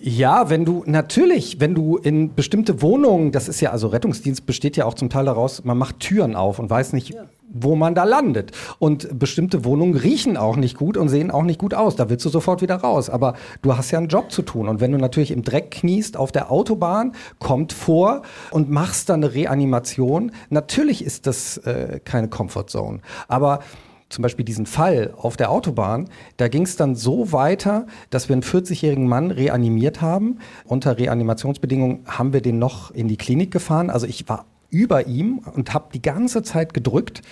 Ja, 0.00 0.50
wenn 0.50 0.64
du 0.64 0.84
natürlich, 0.86 1.58
wenn 1.60 1.74
du 1.74 1.96
in 1.96 2.34
bestimmte 2.34 2.82
Wohnungen, 2.82 3.32
das 3.32 3.48
ist 3.48 3.60
ja 3.60 3.70
also 3.70 3.88
Rettungsdienst 3.88 4.46
besteht 4.46 4.76
ja 4.76 4.84
auch 4.84 4.94
zum 4.94 5.10
Teil 5.10 5.24
daraus, 5.24 5.64
man 5.64 5.78
macht 5.78 6.00
Türen 6.00 6.36
auf 6.36 6.58
und 6.58 6.68
weiß 6.68 6.92
nicht, 6.92 7.14
wo 7.54 7.76
man 7.76 7.94
da 7.94 8.04
landet. 8.04 8.52
Und 8.78 9.18
bestimmte 9.18 9.64
Wohnungen 9.64 9.96
riechen 9.96 10.36
auch 10.36 10.56
nicht 10.56 10.76
gut 10.76 10.96
und 10.96 11.08
sehen 11.08 11.30
auch 11.30 11.44
nicht 11.44 11.58
gut 11.58 11.72
aus. 11.72 11.96
Da 11.96 12.10
willst 12.10 12.24
du 12.26 12.28
sofort 12.28 12.60
wieder 12.60 12.76
raus. 12.76 13.08
Aber 13.08 13.34
du 13.62 13.76
hast 13.76 13.90
ja 13.90 13.98
einen 13.98 14.08
Job 14.08 14.30
zu 14.30 14.42
tun. 14.42 14.68
Und 14.68 14.80
wenn 14.80 14.92
du 14.92 14.98
natürlich 14.98 15.30
im 15.30 15.42
Dreck 15.42 15.70
kniest 15.70 16.16
auf 16.16 16.32
der 16.32 16.50
Autobahn, 16.50 17.12
kommt 17.38 17.72
vor 17.72 18.22
und 18.50 18.70
machst 18.70 19.08
dann 19.08 19.24
eine 19.24 19.32
Reanimation, 19.34 20.32
natürlich 20.50 21.04
ist 21.04 21.26
das 21.26 21.56
äh, 21.58 22.00
keine 22.04 22.28
Comfortzone. 22.28 23.00
Aber 23.28 23.60
zum 24.08 24.22
Beispiel 24.22 24.44
diesen 24.44 24.66
Fall 24.66 25.12
auf 25.16 25.36
der 25.36 25.50
Autobahn, 25.50 26.08
da 26.36 26.48
ging 26.48 26.62
es 26.62 26.76
dann 26.76 26.94
so 26.94 27.32
weiter, 27.32 27.86
dass 28.10 28.28
wir 28.28 28.34
einen 28.34 28.42
40-jährigen 28.42 29.08
Mann 29.08 29.30
reanimiert 29.30 30.00
haben. 30.00 30.38
Unter 30.64 30.98
Reanimationsbedingungen 30.98 32.04
haben 32.06 32.32
wir 32.32 32.40
den 32.40 32.58
noch 32.58 32.90
in 32.90 33.08
die 33.08 33.16
Klinik 33.16 33.50
gefahren. 33.50 33.90
Also 33.90 34.06
ich 34.06 34.28
war 34.28 34.44
über 34.74 35.06
ihm 35.06 35.38
und 35.38 35.72
habe 35.72 35.86
die 35.94 36.02
ganze 36.02 36.42
Zeit 36.42 36.74
gedrückt. 36.74 37.22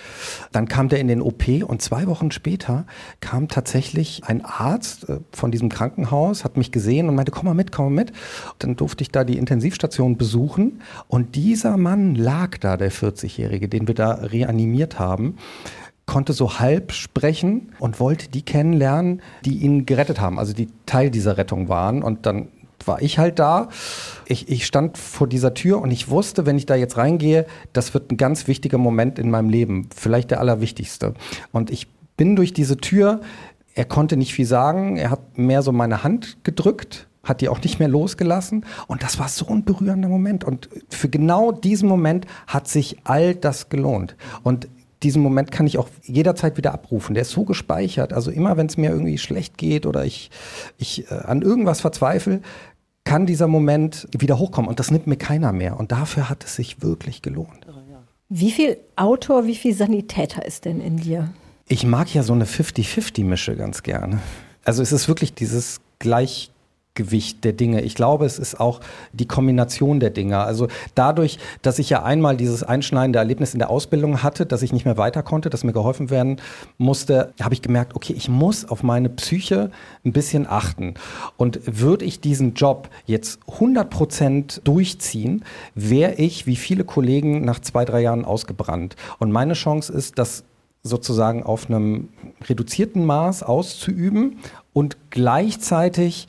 Dann 0.51 0.67
kam 0.67 0.89
der 0.89 0.99
in 0.99 1.07
den 1.07 1.21
OP 1.21 1.47
und 1.67 1.81
zwei 1.81 2.07
Wochen 2.07 2.31
später 2.31 2.85
kam 3.19 3.49
tatsächlich 3.49 4.23
ein 4.25 4.43
Arzt 4.43 5.09
äh, 5.09 5.19
von 5.31 5.51
diesem 5.51 5.69
Krankenhaus, 5.69 6.45
hat 6.45 6.57
mich 6.57 6.71
gesehen 6.71 7.09
und 7.09 7.15
meinte, 7.15 7.31
komm 7.31 7.45
mal 7.45 7.53
mit, 7.53 7.71
komm 7.71 7.93
mal 7.93 8.03
mit. 8.03 8.13
Dann 8.59 8.75
durfte 8.75 9.03
ich 9.03 9.11
da 9.11 9.23
die 9.23 9.37
Intensivstation 9.37 10.17
besuchen 10.17 10.81
und 11.07 11.35
dieser 11.35 11.77
Mann 11.77 12.15
lag 12.15 12.57
da, 12.57 12.77
der 12.77 12.91
40-Jährige, 12.91 13.67
den 13.67 13.87
wir 13.87 13.95
da 13.95 14.13
reanimiert 14.13 14.97
haben 14.97 15.37
konnte 16.05 16.33
so 16.33 16.59
halb 16.59 16.91
sprechen 16.91 17.71
und 17.79 17.99
wollte 17.99 18.29
die 18.29 18.41
kennenlernen, 18.41 19.21
die 19.45 19.59
ihn 19.59 19.85
gerettet 19.85 20.19
haben, 20.19 20.37
also 20.37 20.53
die 20.53 20.67
Teil 20.85 21.09
dieser 21.09 21.37
Rettung 21.37 21.69
waren. 21.69 22.03
Und 22.03 22.25
dann 22.25 22.49
war 22.87 23.01
ich 23.01 23.19
halt 23.19 23.39
da. 23.39 23.69
Ich, 24.25 24.49
ich 24.49 24.65
stand 24.65 24.97
vor 24.97 25.27
dieser 25.27 25.53
Tür 25.53 25.81
und 25.81 25.91
ich 25.91 26.09
wusste, 26.09 26.45
wenn 26.45 26.57
ich 26.57 26.65
da 26.65 26.75
jetzt 26.75 26.97
reingehe, 26.97 27.45
das 27.73 27.93
wird 27.93 28.11
ein 28.11 28.17
ganz 28.17 28.47
wichtiger 28.47 28.77
Moment 28.77 29.19
in 29.19 29.29
meinem 29.29 29.49
Leben, 29.49 29.89
vielleicht 29.95 30.31
der 30.31 30.39
allerwichtigste. 30.39 31.13
Und 31.51 31.71
ich 31.71 31.87
bin 32.17 32.35
durch 32.35 32.53
diese 32.53 32.77
Tür, 32.77 33.21
er 33.75 33.85
konnte 33.85 34.17
nicht 34.17 34.33
viel 34.33 34.45
sagen, 34.45 34.97
er 34.97 35.09
hat 35.09 35.37
mehr 35.37 35.61
so 35.61 35.71
meine 35.71 36.03
Hand 36.03 36.37
gedrückt 36.43 37.07
hat 37.23 37.39
die 37.39 37.47
auch 37.47 37.61
nicht 37.61 37.79
mehr 37.79 37.87
losgelassen. 37.87 38.65
Und 38.87 39.01
das 39.01 39.17
war 39.17 39.29
so 39.29 39.47
ein 39.47 39.63
berührender 39.63 40.09
Moment. 40.09 40.43
Und 40.43 40.69
für 40.89 41.07
genau 41.07 41.53
diesen 41.53 41.87
Moment 41.87 42.25
hat 42.47 42.67
sich 42.67 42.97
all 43.05 43.33
das 43.33 43.69
gelohnt. 43.69 44.17
Und 44.43 44.67
diesen 45.03 45.21
Moment 45.21 45.51
kann 45.51 45.67
ich 45.67 45.77
auch 45.77 45.89
jederzeit 46.03 46.57
wieder 46.57 46.73
abrufen. 46.73 47.13
Der 47.13 47.21
ist 47.21 47.31
so 47.31 47.43
gespeichert. 47.43 48.13
Also 48.13 48.31
immer, 48.31 48.57
wenn 48.57 48.67
es 48.67 48.77
mir 48.77 48.89
irgendwie 48.89 49.17
schlecht 49.17 49.57
geht 49.57 49.85
oder 49.85 50.05
ich, 50.05 50.31
ich 50.77 51.09
äh, 51.11 51.15
an 51.15 51.41
irgendwas 51.41 51.81
verzweifle, 51.81 52.41
kann 53.03 53.25
dieser 53.25 53.47
Moment 53.47 54.07
wieder 54.17 54.39
hochkommen. 54.39 54.69
Und 54.69 54.79
das 54.79 54.91
nimmt 54.91 55.07
mir 55.07 55.17
keiner 55.17 55.51
mehr. 55.51 55.79
Und 55.79 55.91
dafür 55.91 56.29
hat 56.29 56.43
es 56.43 56.55
sich 56.55 56.81
wirklich 56.81 57.21
gelohnt. 57.21 57.67
Wie 58.29 58.51
viel 58.51 58.77
Autor, 58.95 59.45
wie 59.45 59.55
viel 59.55 59.75
Sanitäter 59.75 60.45
ist 60.45 60.65
denn 60.65 60.81
in 60.81 60.97
dir? 60.97 61.29
Ich 61.67 61.85
mag 61.85 62.13
ja 62.13 62.23
so 62.23 62.33
eine 62.33 62.45
50-50-Mische 62.45 63.55
ganz 63.55 63.83
gerne. 63.83 64.19
Also 64.65 64.81
es 64.81 64.91
ist 64.91 65.07
wirklich 65.07 65.33
dieses 65.33 65.81
Gleichgewicht 66.95 67.43
der 67.43 67.53
Dinge. 67.53 67.81
Ich 67.81 67.95
glaube, 67.95 68.25
es 68.25 68.37
ist 68.37 68.59
auch 68.59 68.79
die 69.13 69.25
Kombination 69.25 69.99
der 69.99 70.11
Dinge. 70.11 70.39
Also 70.39 70.67
dadurch, 70.93 71.39
dass 71.63 71.79
ich 71.79 71.89
ja 71.89 72.03
einmal 72.03 72.37
dieses 72.37 72.63
einschneidende 72.63 73.17
Erlebnis 73.17 73.53
in 73.53 73.59
der 73.59 73.71
Ausbildung 73.71 74.21
hatte, 74.21 74.45
dass 74.45 74.61
ich 74.61 74.73
nicht 74.73 74.85
mehr 74.85 74.97
weiter 74.97 75.23
konnte, 75.23 75.49
dass 75.49 75.63
mir 75.63 75.73
geholfen 75.73 76.11
werden 76.11 76.39
musste, 76.77 77.33
habe 77.41 77.55
ich 77.55 77.63
gemerkt, 77.63 77.95
okay, 77.95 78.13
ich 78.15 78.29
muss 78.29 78.69
auf 78.69 78.83
meine 78.83 79.09
Psyche 79.09 79.71
ein 80.05 80.13
bisschen 80.13 80.45
achten. 80.47 80.93
Und 81.35 81.61
würde 81.65 82.05
ich 82.05 82.21
diesen 82.21 82.53
Job 82.53 82.89
jetzt 83.05 83.39
100 83.53 83.89
Prozent 83.89 84.61
durchziehen, 84.63 85.43
wäre 85.73 86.13
ich, 86.15 86.45
wie 86.45 86.55
viele 86.55 86.83
Kollegen, 86.83 87.43
nach 87.43 87.59
zwei, 87.59 87.85
drei 87.85 88.01
Jahren 88.01 88.23
ausgebrannt. 88.23 88.95
Und 89.17 89.31
meine 89.31 89.53
Chance 89.53 89.91
ist, 89.91 90.19
dass 90.19 90.43
sozusagen 90.83 91.43
auf 91.43 91.69
einem 91.69 92.09
reduzierten 92.47 93.05
Maß 93.05 93.41
auszuüben 93.41 94.37
und 94.73 94.97
gleichzeitig 95.09 96.27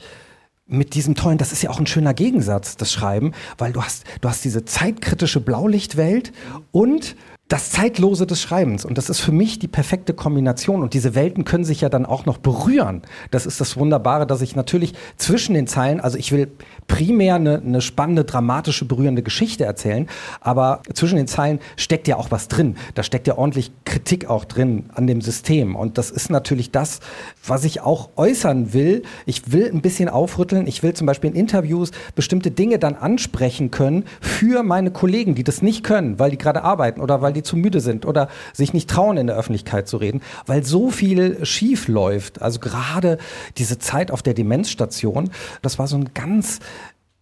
mit 0.67 0.95
diesem 0.95 1.15
tollen, 1.15 1.37
das 1.37 1.51
ist 1.51 1.61
ja 1.61 1.69
auch 1.69 1.79
ein 1.79 1.87
schöner 1.87 2.13
Gegensatz, 2.13 2.75
das 2.75 2.91
Schreiben, 2.91 3.33
weil 3.57 3.71
du 3.71 3.83
hast, 3.83 4.03
du 4.21 4.29
hast 4.29 4.43
diese 4.43 4.65
zeitkritische 4.65 5.39
Blaulichtwelt 5.39 6.33
und 6.71 7.15
das 7.47 7.69
Zeitlose 7.69 8.25
des 8.25 8.41
Schreibens. 8.41 8.85
Und 8.85 8.97
das 8.97 9.07
ist 9.07 9.19
für 9.19 9.31
mich 9.31 9.59
die 9.59 9.67
perfekte 9.67 10.15
Kombination. 10.15 10.81
Und 10.81 10.95
diese 10.95 11.13
Welten 11.13 11.45
können 11.45 11.63
sich 11.63 11.81
ja 11.81 11.89
dann 11.89 12.07
auch 12.07 12.25
noch 12.25 12.39
berühren. 12.39 13.03
Das 13.29 13.45
ist 13.45 13.61
das 13.61 13.77
Wunderbare, 13.77 14.25
dass 14.25 14.41
ich 14.41 14.55
natürlich 14.55 14.93
zwischen 15.17 15.53
den 15.53 15.67
Zeilen, 15.67 15.99
also 15.99 16.17
ich 16.17 16.31
will 16.31 16.47
primär 16.87 17.35
eine, 17.35 17.61
eine 17.61 17.81
spannende, 17.81 18.25
dramatische, 18.25 18.85
berührende 18.85 19.21
Geschichte 19.21 19.63
erzählen, 19.63 20.07
aber 20.41 20.81
zwischen 20.93 21.17
den 21.17 21.27
Zeilen 21.27 21.59
steckt 21.75 22.07
ja 22.07 22.15
auch 22.15 22.31
was 22.31 22.47
drin. 22.47 22.77
Da 22.95 23.03
steckt 23.03 23.27
ja 23.27 23.37
ordentlich 23.37 23.71
Kritik 23.85 24.27
auch 24.27 24.45
drin 24.45 24.85
an 24.95 25.05
dem 25.05 25.21
System. 25.21 25.75
Und 25.75 25.99
das 25.99 26.09
ist 26.09 26.31
natürlich 26.31 26.71
das, 26.71 26.99
was 27.45 27.63
ich 27.63 27.81
auch 27.81 28.09
äußern 28.15 28.73
will. 28.73 29.03
Ich 29.27 29.51
will 29.51 29.69
ein 29.71 29.81
bisschen 29.81 30.09
aufrütteln. 30.09 30.65
Ich 30.65 30.81
will 30.81 30.95
zum 30.95 31.05
Beispiel 31.05 31.29
in 31.29 31.35
Interviews 31.35 31.91
bestimmte 32.15 32.49
Dinge 32.49 32.79
dann 32.79 32.95
ansprechen 32.95 33.69
können 33.69 34.05
für 34.19 34.63
meine 34.63 34.89
Kollegen, 34.89 35.35
die 35.35 35.43
das 35.43 35.61
nicht 35.61 35.83
können, 35.83 36.17
weil 36.17 36.31
die 36.31 36.39
gerade 36.39 36.63
arbeiten 36.63 37.01
oder 37.01 37.21
weil 37.21 37.34
die 37.35 37.43
zu 37.43 37.57
müde 37.57 37.79
sind 37.79 38.05
oder 38.05 38.29
sich 38.53 38.73
nicht 38.73 38.89
trauen, 38.89 39.17
in 39.17 39.27
der 39.27 39.35
Öffentlichkeit 39.35 39.87
zu 39.87 39.97
reden, 39.97 40.21
weil 40.45 40.63
so 40.63 40.89
viel 40.89 41.45
schief 41.45 41.87
läuft. 41.87 42.41
Also 42.41 42.59
gerade 42.59 43.17
diese 43.57 43.77
Zeit 43.77 44.11
auf 44.11 44.21
der 44.21 44.33
Demenzstation, 44.33 45.29
das 45.61 45.77
war 45.77 45.87
so 45.87 45.97
ein 45.97 46.09
ganz, 46.13 46.59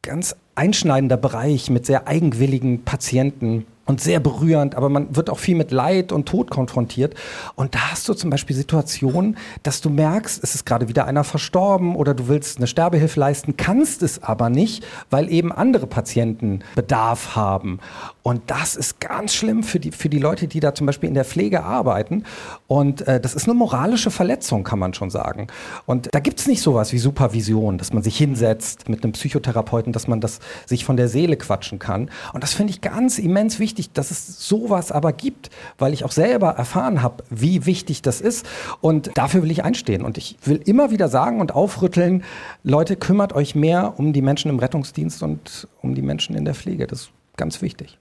ganz 0.01 0.36
einschneidender 0.55 1.18
Bereich 1.18 1.70
mit 1.70 1.86
sehr 1.86 2.07
eigenwilligen 2.07 2.84
Patienten 2.84 3.66
und 3.86 3.99
sehr 3.99 4.20
berührend, 4.20 4.76
aber 4.76 4.88
man 4.88 5.16
wird 5.16 5.30
auch 5.30 5.39
viel 5.39 5.55
mit 5.55 5.72
Leid 5.72 6.11
und 6.11 6.26
Tod 6.26 6.49
konfrontiert. 6.49 7.16
Und 7.55 7.76
da 7.76 7.91
hast 7.91 8.07
du 8.07 8.14
zum 8.14 8.30
Beispiel 8.30 8.55
Situationen, 8.55 9.38
dass 9.64 9.82
du 9.82 9.89
merkst, 9.89 10.41
es 10.41 10.55
ist 10.55 10.66
gerade 10.66 10.88
wieder 10.88 11.05
einer 11.05 11.24
verstorben 11.24 11.95
oder 11.95 12.14
du 12.14 12.28
willst 12.28 12.57
eine 12.57 12.68
Sterbehilfe 12.68 13.20
leisten, 13.20 13.57
kannst 13.57 14.01
es 14.01 14.24
aber 14.24 14.49
nicht, 14.49 14.86
weil 15.09 15.30
eben 15.30 15.51
andere 15.51 15.88
Patienten 15.88 16.59
Bedarf 16.76 17.36
haben. 17.36 17.80
Und 18.24 18.43
das 18.47 18.78
ist 18.78 19.01
ganz 19.01 19.34
schlimm 19.34 19.63
für 19.63 19.82
die, 19.82 19.91
für 19.91 20.07
die 20.07 20.17
Leute, 20.17 20.47
die 20.47 20.61
da 20.61 20.74
zum 20.74 20.88
Beispiel 20.88 21.09
in 21.09 21.13
der 21.13 21.26
Pflege 21.26 21.63
arbeiten. 21.63 22.24
Und 22.67 23.05
äh, 23.05 23.19
das 23.19 23.36
ist 23.36 23.45
eine 23.45 23.53
moralische 23.53 24.11
Verletzung, 24.11 24.63
kann 24.63 24.80
man 24.80 24.93
schon 24.93 25.09
sagen. 25.09 25.47
Und 25.86 26.07
da 26.13 26.21
gibt 26.21 26.39
es 26.39 26.47
nicht 26.47 26.61
sowas 26.61 26.93
wie 26.93 26.99
Supervision, 26.99 27.78
dass 27.78 27.91
man 27.91 28.01
sich 28.01 28.17
hinsetzt 28.17 28.88
mit 28.88 29.03
einem 29.03 29.11
Psychotherapeuten, 29.11 29.91
dass 29.91 30.07
man 30.07 30.21
das 30.21 30.39
sich 30.65 30.86
von 30.86 30.95
der 30.95 31.09
Seele 31.09 31.36
quatschen 31.36 31.80
kann. 31.80 32.09
Und 32.32 32.43
das 32.43 32.53
finde 32.53 32.71
ich 32.71 32.80
ganz 32.80 33.19
immens 33.19 33.59
wichtig, 33.59 33.91
dass 33.91 34.09
es 34.09 34.47
sowas 34.47 34.93
aber 34.93 35.11
gibt, 35.11 35.49
weil 35.78 35.91
ich 35.91 36.05
auch 36.05 36.11
selber 36.11 36.51
erfahren 36.51 37.01
habe, 37.01 37.26
wie 37.30 37.65
wichtig 37.65 38.01
das 38.03 38.21
ist. 38.21 38.45
Und 38.80 39.11
dafür 39.15 39.43
will 39.43 39.51
ich 39.51 39.65
einstehen. 39.65 40.01
Und 40.01 40.17
ich 40.17 40.38
will 40.45 40.61
immer 40.65 40.91
wieder 40.91 41.09
sagen 41.09 41.41
und 41.41 41.53
aufrütteln, 41.53 42.24
Leute, 42.63 42.95
kümmert 42.95 43.34
euch 43.34 43.53
mehr 43.53 43.95
um 43.97 44.13
die 44.13 44.21
Menschen 44.21 44.49
im 44.49 44.59
Rettungsdienst 44.59 45.21
und 45.24 45.67
um 45.82 45.93
die 45.93 46.01
Menschen 46.01 46.38
in 46.38 46.45
der 46.45 46.55
Pflege. 46.55 46.88
Das 46.88 47.09
ganz 47.38 47.61
wichtig. 47.61 47.97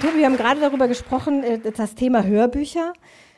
Tobi, 0.00 0.18
wir 0.18 0.26
haben 0.26 0.36
gerade 0.36 0.60
darüber 0.60 0.88
gesprochen, 0.88 1.44
äh, 1.44 1.58
das 1.70 1.94
Thema 1.94 2.24
Hörbücher. 2.24 2.92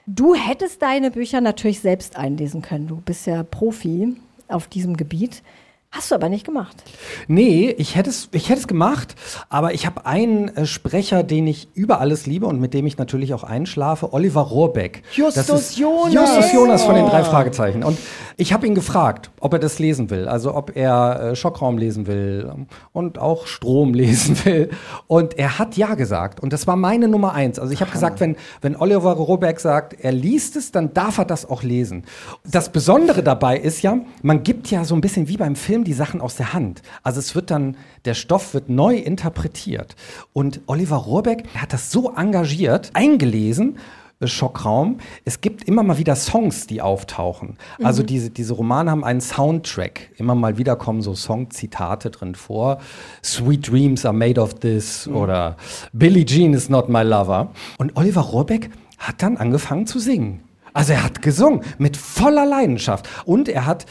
Du 0.06 0.34
hättest 0.34 0.82
deine 0.82 1.10
Bücher 1.10 1.40
natürlich 1.40 1.80
selbst 1.80 2.16
einlesen 2.16 2.62
können. 2.62 2.86
Du 2.86 2.96
bist 2.96 3.26
ja 3.26 3.42
Profi 3.42 4.16
auf 4.48 4.68
diesem 4.68 4.96
Gebiet. 4.96 5.42
Hast 5.94 6.10
du 6.10 6.16
aber 6.16 6.28
nicht 6.28 6.44
gemacht. 6.44 6.82
Nee, 7.28 7.72
ich 7.78 7.94
hätte 7.94 8.10
es, 8.10 8.28
ich 8.32 8.48
hätte 8.48 8.58
es 8.58 8.66
gemacht, 8.66 9.14
aber 9.48 9.74
ich 9.74 9.86
habe 9.86 10.06
einen 10.06 10.48
äh, 10.48 10.66
Sprecher, 10.66 11.22
den 11.22 11.46
ich 11.46 11.68
über 11.74 12.00
alles 12.00 12.26
liebe 12.26 12.46
und 12.46 12.60
mit 12.60 12.74
dem 12.74 12.84
ich 12.84 12.98
natürlich 12.98 13.32
auch 13.32 13.44
einschlafe, 13.44 14.12
Oliver 14.12 14.40
Rohrbeck. 14.40 15.04
Justus 15.12 15.46
Das 15.46 15.60
ist 15.60 15.78
Jonas. 15.78 16.12
Justus 16.12 16.52
Jonas 16.52 16.82
von 16.82 16.96
den 16.96 17.06
drei. 17.06 17.22
Fragezeichen. 17.22 17.84
Und 17.84 17.96
ich 18.36 18.52
habe 18.52 18.66
ihn 18.66 18.74
gefragt, 18.74 19.30
ob 19.38 19.52
er 19.52 19.60
das 19.60 19.78
lesen 19.78 20.10
will, 20.10 20.26
also 20.26 20.56
ob 20.56 20.74
er 20.74 21.20
äh, 21.20 21.36
Schockraum 21.36 21.78
lesen 21.78 22.08
will 22.08 22.52
und 22.92 23.20
auch 23.20 23.46
Strom 23.46 23.94
lesen 23.94 24.44
will. 24.44 24.70
Und 25.06 25.38
er 25.38 25.60
hat 25.60 25.76
ja 25.76 25.94
gesagt. 25.94 26.40
Und 26.40 26.52
das 26.52 26.66
war 26.66 26.74
meine 26.74 27.06
Nummer 27.06 27.34
eins. 27.34 27.60
Also 27.60 27.72
ich 27.72 27.80
habe 27.80 27.92
gesagt, 27.92 28.18
wenn, 28.18 28.34
wenn 28.62 28.74
Oliver 28.74 29.12
Rohrbeck 29.12 29.60
sagt, 29.60 29.94
er 30.00 30.10
liest 30.10 30.56
es, 30.56 30.72
dann 30.72 30.92
darf 30.92 31.18
er 31.18 31.24
das 31.24 31.48
auch 31.48 31.62
lesen. 31.62 32.02
Das 32.44 32.72
Besondere 32.72 33.22
dabei 33.22 33.58
ist 33.58 33.80
ja, 33.82 33.96
man 34.22 34.42
gibt 34.42 34.72
ja 34.72 34.84
so 34.84 34.96
ein 34.96 35.00
bisschen 35.00 35.28
wie 35.28 35.36
beim 35.36 35.54
Film 35.54 35.83
die 35.84 35.92
Sachen 35.92 36.20
aus 36.20 36.36
der 36.36 36.52
Hand. 36.52 36.82
Also 37.02 37.20
es 37.20 37.34
wird 37.34 37.50
dann, 37.50 37.76
der 38.04 38.14
Stoff 38.14 38.54
wird 38.54 38.68
neu 38.68 38.96
interpretiert. 38.96 39.94
Und 40.32 40.60
Oliver 40.66 40.96
Rohrbeck 40.96 41.44
hat 41.56 41.72
das 41.72 41.90
so 41.90 42.12
engagiert, 42.14 42.90
eingelesen, 42.94 43.78
äh, 44.20 44.26
Schockraum. 44.26 44.98
Es 45.24 45.40
gibt 45.40 45.64
immer 45.64 45.82
mal 45.82 45.98
wieder 45.98 46.16
Songs, 46.16 46.66
die 46.66 46.80
auftauchen. 46.80 47.56
Also 47.82 48.02
Mhm. 48.02 48.06
diese, 48.06 48.30
diese 48.30 48.54
Romane 48.54 48.90
haben 48.90 49.04
einen 49.04 49.20
Soundtrack. 49.20 50.10
Immer 50.16 50.34
mal 50.34 50.56
wieder 50.56 50.76
kommen 50.76 51.02
so 51.02 51.14
Songzitate 51.14 52.10
drin 52.10 52.34
vor. 52.34 52.78
Sweet 53.22 53.68
Dreams 53.70 54.04
are 54.04 54.14
made 54.14 54.40
of 54.40 54.54
this 54.54 55.06
oder 55.08 55.56
Billie 55.92 56.24
Jean 56.24 56.54
is 56.54 56.68
not 56.68 56.88
my 56.88 57.02
lover. 57.02 57.50
Und 57.78 57.96
Oliver 57.96 58.20
Rohrbeck 58.22 58.70
hat 58.98 59.22
dann 59.22 59.36
angefangen 59.36 59.86
zu 59.86 59.98
singen. 59.98 60.40
Also 60.72 60.92
er 60.92 61.04
hat 61.04 61.22
gesungen 61.22 61.60
mit 61.78 61.96
voller 61.96 62.46
Leidenschaft. 62.46 63.08
Und 63.24 63.48
er 63.48 63.66
hat, 63.66 63.86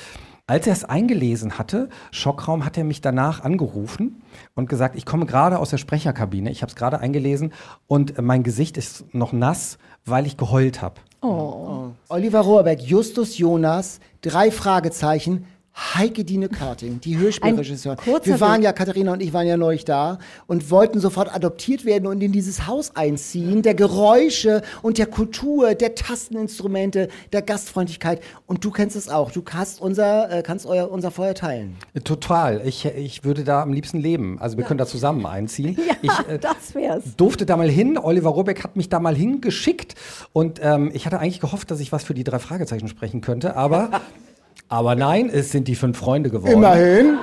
als 0.46 0.68
er 0.68 0.74
es 0.74 0.84
eingelesen 0.84 1.58
hatte, 1.58 1.89
Schockraum, 2.12 2.66
hat 2.66 2.78
er 2.78 2.84
mich 2.84 3.00
danach 3.00 3.44
angerufen 3.44 4.22
und 4.56 4.68
gesagt, 4.68 4.96
ich 4.96 5.06
komme 5.06 5.26
gerade 5.26 5.58
aus 5.58 5.70
der 5.70 5.78
Sprecherkabine, 5.78 6.52
ich 6.52 6.62
habe 6.62 6.70
es 6.70 6.76
gerade 6.76 7.00
eingelesen 7.00 7.54
und 7.88 8.18
äh, 8.18 8.22
mein 8.22 8.44
Gesicht 8.44 8.78
ist 8.78 9.14
noch 9.14 9.32
nass, 9.32 9.78
weil 10.06 10.26
ich 10.26 10.36
geheult 10.36 10.82
habe. 10.82 10.96
Oh. 11.22 11.91
Oliver 12.10 12.41
Rohrbeck, 12.41 12.82
Justus 12.82 13.38
Jonas, 13.38 14.02
drei 14.22 14.52
Fragezeichen, 14.52 15.46
Heike 15.76 16.24
Dine 16.24 16.49
Karting, 16.49 16.99
die 16.99 17.17
Hörspielregisseurin. 17.17 17.97
Wir 18.24 18.39
waren 18.39 18.61
ja, 18.61 18.74
Katharina 18.74 19.13
und 19.13 19.21
ich 19.21 19.34
waren 19.34 19.47
ja 19.47 19.57
neulich 19.57 19.86
da 19.86 20.19
und 20.45 20.69
wollten 20.69 20.99
sofort 20.99 21.34
adoptiert 21.34 21.84
werden 21.84 22.05
und 22.05 22.21
in 22.21 22.32
dieses 22.32 22.67
Haus 22.67 22.95
einziehen, 22.95 23.63
der 23.63 23.74
Geräusche 23.74 24.61
und 24.84 24.99
der 24.99 25.07
Kultur, 25.07 25.74
der 25.74 25.95
Tasteninstrumente, 25.95 27.07
der 27.32 27.41
Gastfreundlichkeit. 27.41 28.21
Und 28.45 28.63
du 28.63 28.69
kennst 28.69 28.95
es 28.95 29.09
auch. 29.09 29.32
Du 29.32 29.41
kannst 29.41 29.82
unser, 29.82 30.32
äh, 30.32 30.43
kannst 30.43 30.67
euer, 30.67 30.91
unser 30.91 31.09
Feuer 31.09 31.34
teilen. 31.34 31.76
Total. 32.03 32.61
Ich, 32.65 32.86
ich 32.86 33.24
würde 33.24 33.43
da 33.43 33.63
am 33.63 33.74
liebsten 33.74 33.97
leben. 33.97 34.38
Also 34.39 34.57
wir 34.57 34.65
können 34.65 34.78
da 34.78 34.86
zusammen 34.86 35.26
einziehen. 35.26 35.78
ich 36.03 36.11
äh, 36.28 36.38
das 36.38 36.76
wär's. 36.76 37.15
durfte 37.17 37.47
da 37.47 37.57
mal 37.57 37.69
hin. 37.69 37.97
Oliver 37.97 38.30
Robeck 38.30 38.63
hat 38.63 38.76
mich 38.76 38.89
da 38.89 38.99
mal 38.99 39.15
hingeschickt. 39.15 39.95
Und 40.34 40.59
ähm, 40.61 40.91
ich 40.93 41.07
hatte 41.07 41.19
eigentlich 41.19 41.39
gehofft, 41.39 41.71
dass 41.71 41.80
ich 41.80 41.91
was 41.91 42.03
für 42.03 42.13
die 42.13 42.24
drei 42.24 42.38
Fragezeichen 42.38 42.88
sprechen 42.88 43.21
könnte. 43.21 43.55
Aber, 43.55 43.89
aber 44.74 44.95
nein, 44.95 45.30
es 45.30 45.51
sind 45.51 45.67
die 45.67 45.76
fünf 45.76 45.99
Freunde 45.99 46.32
geworden. 46.32 46.53
Immerhin. 46.53 47.19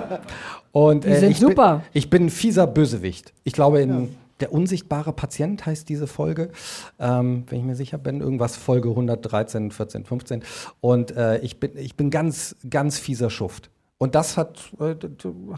Und, 0.72 1.04
Die 1.04 1.14
sind 1.14 1.30
ich 1.30 1.38
super. 1.38 1.76
Bin, 1.76 1.82
ich 1.92 2.10
bin 2.10 2.26
ein 2.26 2.30
fieser 2.30 2.66
Bösewicht. 2.66 3.32
Ich 3.44 3.52
glaube, 3.52 3.80
in 3.80 4.16
Der 4.40 4.52
unsichtbare 4.52 5.12
Patient 5.12 5.64
heißt 5.66 5.88
diese 5.88 6.08
Folge, 6.08 6.50
ähm, 6.98 7.44
wenn 7.48 7.58
ich 7.60 7.64
mir 7.64 7.76
sicher 7.76 7.98
bin, 7.98 8.20
irgendwas 8.20 8.56
Folge 8.56 8.88
113, 8.88 9.70
14, 9.70 10.04
15. 10.04 10.42
Und 10.80 11.16
äh, 11.16 11.38
ich, 11.38 11.60
bin, 11.60 11.76
ich 11.76 11.96
bin 11.96 12.10
ganz, 12.10 12.56
ganz 12.68 12.98
fieser 12.98 13.30
Schuft. 13.30 13.70
Und 13.98 14.16
das 14.16 14.36
hat, 14.36 14.72
äh, 14.80 14.96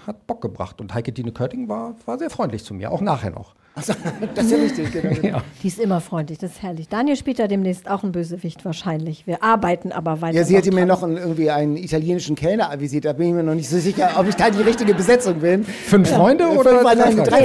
hat 0.06 0.26
Bock 0.26 0.42
gebracht. 0.42 0.82
Und 0.82 0.92
Heike 0.92 1.12
Dine 1.12 1.32
Körting 1.32 1.68
war, 1.68 1.94
war 2.04 2.18
sehr 2.18 2.28
freundlich 2.28 2.64
zu 2.64 2.74
mir, 2.74 2.90
auch 2.90 3.00
nachher 3.00 3.30
noch. 3.30 3.54
Das 3.74 3.88
ist 3.88 4.50
ja 4.50 4.60
wichtig, 4.62 4.92
genau. 4.92 5.12
Ja. 5.22 5.42
Die 5.62 5.68
ist 5.68 5.78
immer 5.78 6.00
freundlich, 6.00 6.38
das 6.38 6.52
ist 6.52 6.62
herrlich. 6.62 6.88
Daniel 6.88 7.16
spielt 7.16 7.38
da 7.38 7.46
demnächst 7.46 7.88
auch 7.88 8.02
ein 8.02 8.12
Bösewicht 8.12 8.64
wahrscheinlich. 8.64 9.26
Wir 9.26 9.42
arbeiten 9.42 9.92
aber 9.92 10.20
weiter. 10.20 10.36
Ja, 10.36 10.44
sie 10.44 10.56
hätte 10.56 10.72
mir 10.72 10.84
noch 10.84 11.02
einen, 11.02 11.16
irgendwie 11.16 11.50
einen 11.50 11.76
italienischen 11.76 12.36
Kellner 12.36 12.70
avisiert. 12.70 13.06
Da 13.06 13.14
bin 13.14 13.28
ich 13.28 13.32
mir 13.34 13.42
noch 13.42 13.54
nicht 13.54 13.68
so 13.70 13.78
sicher, 13.78 14.10
ob 14.18 14.28
ich 14.28 14.34
da 14.36 14.50
die 14.50 14.60
richtige 14.60 14.94
Besetzung 14.94 15.40
bin. 15.40 15.64
Fünf 15.64 16.10
Freunde 16.10 16.44
Äh, 16.44 16.56
oder 16.58 16.70
fünf, 16.80 16.82
drei 16.82 16.94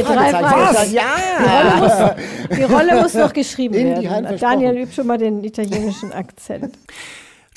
drei 0.02 0.04
Fragezeichen? 0.04 0.46
Fragezeichen. 0.46 0.76
Was? 0.76 0.92
Ja! 0.92 1.06
Die 1.38 1.46
Rolle, 1.48 1.80
muss, 1.80 2.58
die 2.58 2.74
Rolle 2.74 3.02
muss 3.02 3.14
noch 3.14 3.34
geschrieben 3.34 3.74
In 3.76 3.96
die 4.02 4.10
werden. 4.10 4.28
Hand 4.28 4.42
Daniel 4.42 4.78
übt 4.78 4.94
schon 4.94 5.08
mal 5.08 5.18
den 5.18 5.44
italienischen 5.44 6.12
Akzent. 6.12 6.78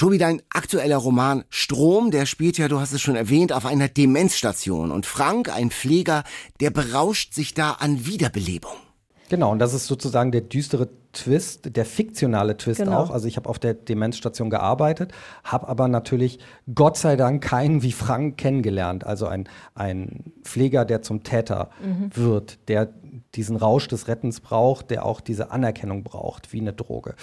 Tobi, 0.00 0.16
dein 0.16 0.40
aktueller 0.48 0.96
Roman 0.96 1.44
Strom, 1.50 2.10
der 2.10 2.24
spielt 2.24 2.56
ja, 2.56 2.68
du 2.68 2.80
hast 2.80 2.94
es 2.94 3.02
schon 3.02 3.16
erwähnt, 3.16 3.52
auf 3.52 3.66
einer 3.66 3.86
Demenzstation. 3.86 4.92
Und 4.92 5.04
Frank, 5.04 5.54
ein 5.54 5.70
Pfleger, 5.70 6.24
der 6.58 6.70
berauscht 6.70 7.34
sich 7.34 7.52
da 7.52 7.72
an 7.72 8.06
Wiederbelebung. 8.06 8.72
Genau, 9.28 9.52
und 9.52 9.58
das 9.58 9.74
ist 9.74 9.86
sozusagen 9.88 10.32
der 10.32 10.40
düstere 10.40 10.88
Twist, 11.12 11.76
der 11.76 11.84
fiktionale 11.84 12.56
Twist 12.56 12.80
Genau. 12.80 12.96
auch. 12.98 13.10
Also 13.10 13.28
ich 13.28 13.36
habe 13.36 13.46
auf 13.50 13.58
der 13.58 13.74
Demenzstation 13.74 14.48
gearbeitet, 14.48 15.12
habe 15.44 15.68
aber 15.68 15.86
natürlich 15.86 16.38
Gott 16.74 16.96
sei 16.96 17.16
Dank 17.16 17.42
keinen 17.42 17.82
wie 17.82 17.92
Frank 17.92 18.38
kennengelernt. 18.38 19.04
Also 19.04 19.26
ein, 19.26 19.50
ein 19.74 20.32
Pfleger, 20.44 20.86
der 20.86 21.02
zum 21.02 21.24
Täter 21.24 21.68
Mhm. 21.84 22.10
wird, 22.14 22.58
der 22.68 22.88
diesen 23.34 23.56
Rausch 23.56 23.86
des 23.86 24.08
Rettens 24.08 24.40
braucht, 24.40 24.90
der 24.90 25.04
auch 25.04 25.20
diese 25.20 25.50
Anerkennung 25.50 26.04
braucht, 26.04 26.54
wie 26.54 26.60
eine 26.60 26.72
Droge. 26.72 27.16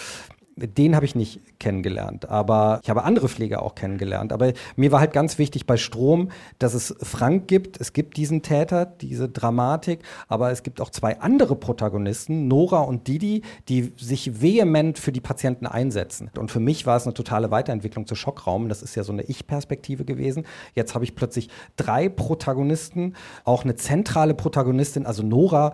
Den 0.60 0.96
habe 0.96 1.06
ich 1.06 1.14
nicht 1.14 1.60
kennengelernt, 1.60 2.30
aber 2.30 2.80
ich 2.82 2.90
habe 2.90 3.04
andere 3.04 3.30
Pfleger 3.30 3.62
auch 3.62 3.76
kennengelernt. 3.76 4.34
Aber 4.34 4.54
mir 4.76 4.92
war 4.92 5.00
halt 5.00 5.14
ganz 5.14 5.38
wichtig 5.38 5.68
bei 5.68 5.78
Strom, 5.78 6.30
dass 6.58 6.74
es 6.74 6.96
Frank 7.02 7.48
gibt. 7.48 7.80
Es 7.80 7.94
gibt 7.94 8.18
diesen 8.18 8.42
Täter, 8.42 8.88
diese 8.88 9.30
Dramatik, 9.30 10.00
aber 10.28 10.52
es 10.52 10.64
gibt 10.64 10.82
auch 10.82 10.90
zwei 10.90 11.20
andere 11.20 11.56
Protagonisten, 11.56 12.48
Nora 12.48 12.80
und 12.80 13.08
Didi, 13.08 13.44
die 13.70 13.94
sich 13.98 14.42
vehement 14.42 14.98
für 14.98 15.12
die 15.12 15.22
Patienten 15.22 15.68
einsetzen. 15.68 16.32
Und 16.38 16.50
für 16.50 16.60
mich 16.60 16.88
war 16.88 16.98
es 16.98 17.04
eine 17.04 17.14
totale 17.14 17.52
Weiterentwicklung 17.52 18.08
zu 18.08 18.16
Schockraum. 18.16 18.68
Das 18.68 18.82
ist 18.82 18.96
ja 18.96 19.04
so 19.04 19.14
eine 19.14 19.24
Ich-Perspektive 19.24 20.06
gewesen. 20.06 20.46
Jetzt 20.74 20.96
habe 20.96 21.06
ich 21.06 21.16
plötzlich 21.16 21.50
drei 21.76 22.10
Protagonisten, 22.10 23.16
auch 23.44 23.64
eine 23.64 23.76
zentrale 23.76 24.34
Protagonistin, 24.34 25.06
also 25.06 25.22
Nora, 25.22 25.74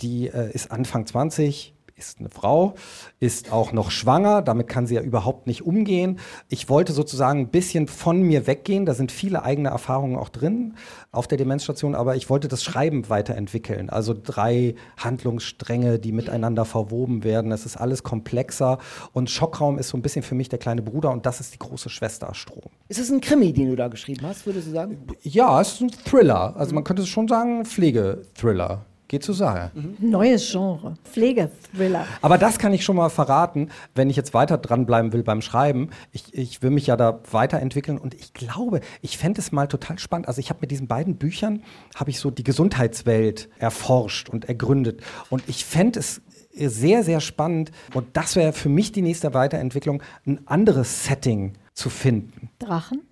die 0.00 0.28
äh, 0.28 0.52
ist 0.52 0.70
Anfang 0.70 1.06
20, 1.06 1.73
ist 1.96 2.18
eine 2.18 2.28
Frau, 2.28 2.74
ist 3.20 3.52
auch 3.52 3.72
noch 3.72 3.90
schwanger, 3.90 4.42
damit 4.42 4.68
kann 4.68 4.86
sie 4.86 4.96
ja 4.96 5.02
überhaupt 5.02 5.46
nicht 5.46 5.62
umgehen. 5.62 6.18
Ich 6.48 6.68
wollte 6.68 6.92
sozusagen 6.92 7.40
ein 7.40 7.48
bisschen 7.48 7.86
von 7.86 8.20
mir 8.22 8.46
weggehen, 8.46 8.84
da 8.84 8.94
sind 8.94 9.12
viele 9.12 9.44
eigene 9.44 9.68
Erfahrungen 9.68 10.16
auch 10.16 10.28
drin 10.28 10.74
auf 11.12 11.28
der 11.28 11.38
Demenzstation, 11.38 11.94
aber 11.94 12.16
ich 12.16 12.28
wollte 12.28 12.48
das 12.48 12.64
Schreiben 12.64 13.08
weiterentwickeln. 13.08 13.90
Also 13.90 14.14
drei 14.20 14.74
Handlungsstränge, 14.96 15.98
die 15.98 16.12
miteinander 16.12 16.64
verwoben 16.64 17.22
werden. 17.22 17.52
Es 17.52 17.64
ist 17.64 17.76
alles 17.76 18.02
komplexer 18.02 18.78
und 19.12 19.30
Schockraum 19.30 19.78
ist 19.78 19.88
so 19.88 19.96
ein 19.96 20.02
bisschen 20.02 20.22
für 20.22 20.34
mich 20.34 20.48
der 20.48 20.58
kleine 20.58 20.82
Bruder 20.82 21.12
und 21.12 21.26
das 21.26 21.40
ist 21.40 21.54
die 21.54 21.58
große 21.58 21.90
Schwester 21.90 22.34
Strom. 22.34 22.72
Ist 22.88 22.98
es 22.98 23.10
ein 23.10 23.20
Krimi, 23.20 23.52
den 23.52 23.68
du 23.68 23.76
da 23.76 23.88
geschrieben 23.88 24.26
hast, 24.26 24.46
würdest 24.46 24.66
du 24.66 24.72
sagen? 24.72 25.06
Ja, 25.22 25.60
es 25.60 25.74
ist 25.74 25.80
ein 25.80 25.90
Thriller. 25.90 26.56
Also 26.56 26.74
man 26.74 26.82
könnte 26.82 27.06
schon 27.06 27.28
sagen, 27.28 27.64
Pflegethriller. 27.64 28.84
Geht 29.06 29.22
zur 29.22 29.34
Sache. 29.34 29.70
Neues 29.98 30.50
Genre. 30.50 30.94
Pflegethriller. 31.04 32.06
Aber 32.22 32.38
das 32.38 32.58
kann 32.58 32.72
ich 32.72 32.84
schon 32.84 32.96
mal 32.96 33.10
verraten, 33.10 33.68
wenn 33.94 34.08
ich 34.08 34.16
jetzt 34.16 34.32
weiter 34.32 34.56
dranbleiben 34.56 35.12
will 35.12 35.22
beim 35.22 35.42
Schreiben. 35.42 35.90
Ich, 36.12 36.32
ich 36.32 36.62
will 36.62 36.70
mich 36.70 36.86
ja 36.86 36.96
da 36.96 37.20
weiterentwickeln 37.30 37.98
und 37.98 38.14
ich 38.14 38.32
glaube, 38.32 38.80
ich 39.02 39.18
fände 39.18 39.40
es 39.40 39.52
mal 39.52 39.68
total 39.68 39.98
spannend. 39.98 40.26
Also 40.26 40.40
ich 40.40 40.48
habe 40.48 40.60
mit 40.62 40.70
diesen 40.70 40.86
beiden 40.86 41.16
Büchern, 41.16 41.62
habe 41.94 42.10
ich 42.10 42.18
so 42.18 42.30
die 42.30 42.44
Gesundheitswelt 42.44 43.50
erforscht 43.58 44.30
und 44.30 44.46
ergründet. 44.46 45.02
Und 45.28 45.42
ich 45.48 45.66
fände 45.66 46.00
es 46.00 46.22
sehr, 46.54 47.02
sehr 47.02 47.20
spannend 47.20 47.72
und 47.92 48.06
das 48.16 48.36
wäre 48.36 48.52
für 48.52 48.68
mich 48.68 48.92
die 48.92 49.02
nächste 49.02 49.34
Weiterentwicklung, 49.34 50.02
ein 50.26 50.40
anderes 50.46 51.04
Setting 51.04 51.54
zu 51.74 51.90
finden. 51.90 52.48
Drachen? 52.58 53.02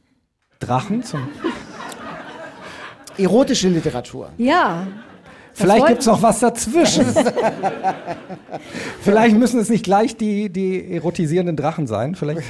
Drachen 0.58 1.02
zum... 1.02 1.28
Erotische 3.18 3.68
Literatur. 3.68 4.30
Ja. 4.38 4.86
Vielleicht 5.54 5.86
gibt 5.86 6.00
es 6.00 6.06
noch 6.06 6.22
was 6.22 6.40
dazwischen. 6.40 7.06
Vielleicht 9.00 9.36
müssen 9.36 9.60
es 9.60 9.68
nicht 9.68 9.84
gleich 9.84 10.16
die, 10.16 10.50
die 10.50 10.94
erotisierenden 10.94 11.56
Drachen 11.56 11.86
sein. 11.86 12.14
Vielleicht, 12.14 12.42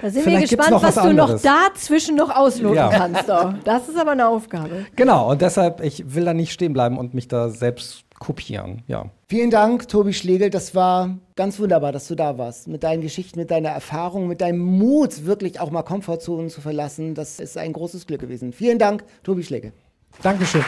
Da 0.00 0.10
sind 0.10 0.22
vielleicht 0.22 0.50
wir 0.50 0.56
gespannt, 0.58 0.82
was, 0.82 0.96
was 0.96 1.04
du 1.04 1.12
noch 1.12 1.40
dazwischen 1.40 2.16
noch 2.16 2.34
ausloten 2.34 2.76
Ja. 2.76 2.88
kannst. 2.88 3.28
Doch. 3.28 3.54
Das 3.64 3.88
ist 3.88 3.98
aber 3.98 4.12
eine 4.12 4.28
Aufgabe. 4.28 4.86
Genau, 4.96 5.30
und 5.30 5.42
deshalb, 5.42 5.82
ich 5.82 6.14
will 6.14 6.24
da 6.24 6.34
nicht 6.34 6.52
stehen 6.52 6.72
bleiben 6.72 6.98
und 6.98 7.14
mich 7.14 7.28
da 7.28 7.48
selbst 7.50 8.04
kopieren, 8.18 8.82
ja. 8.88 9.06
Vielen 9.28 9.50
Dank, 9.50 9.86
Tobi 9.88 10.12
Schlegel. 10.12 10.50
Das 10.50 10.74
war 10.74 11.18
ganz 11.36 11.60
wunderbar, 11.60 11.92
dass 11.92 12.08
du 12.08 12.14
da 12.14 12.36
warst. 12.38 12.66
Mit 12.66 12.82
deinen 12.82 13.02
Geschichten, 13.02 13.38
mit 13.38 13.50
deiner 13.50 13.68
Erfahrung, 13.68 14.26
mit 14.26 14.40
deinem 14.40 14.58
Mut, 14.58 15.26
wirklich 15.26 15.60
auch 15.60 15.70
mal 15.70 15.82
Komfortzonen 15.82 16.48
zu 16.48 16.60
verlassen. 16.60 17.14
Das 17.14 17.38
ist 17.38 17.56
ein 17.58 17.72
großes 17.72 18.06
Glück 18.06 18.20
gewesen. 18.20 18.52
Vielen 18.52 18.78
Dank, 18.78 19.04
Tobi 19.22 19.44
Schlegel. 19.44 19.72
Dankeschön. 20.22 20.64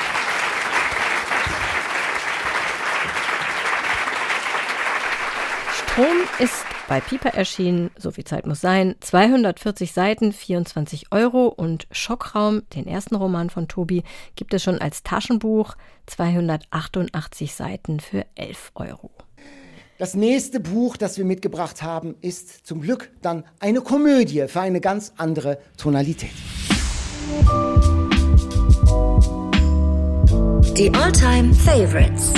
Strom 6.00 6.16
ist 6.38 6.64
bei 6.88 6.98
Piper 6.98 7.34
erschienen, 7.34 7.90
so 7.94 8.10
viel 8.10 8.24
Zeit 8.24 8.46
muss 8.46 8.62
sein, 8.62 8.94
240 9.00 9.92
Seiten, 9.92 10.32
24 10.32 11.12
Euro 11.12 11.48
und 11.48 11.86
Schockraum, 11.90 12.62
den 12.74 12.86
ersten 12.86 13.16
Roman 13.16 13.50
von 13.50 13.68
Tobi, 13.68 14.02
gibt 14.34 14.54
es 14.54 14.62
schon 14.62 14.78
als 14.78 15.02
Taschenbuch, 15.02 15.74
288 16.06 17.54
Seiten 17.54 18.00
für 18.00 18.24
11 18.34 18.72
Euro. 18.76 19.10
Das 19.98 20.14
nächste 20.14 20.58
Buch, 20.58 20.96
das 20.96 21.18
wir 21.18 21.26
mitgebracht 21.26 21.82
haben, 21.82 22.14
ist 22.22 22.66
zum 22.66 22.80
Glück 22.80 23.10
dann 23.20 23.44
eine 23.58 23.82
Komödie 23.82 24.46
für 24.48 24.62
eine 24.62 24.80
ganz 24.80 25.12
andere 25.18 25.58
Tonalität. 25.76 26.30
Die 30.78 30.94
Alltime 30.94 31.52
Favorites. 31.52 32.32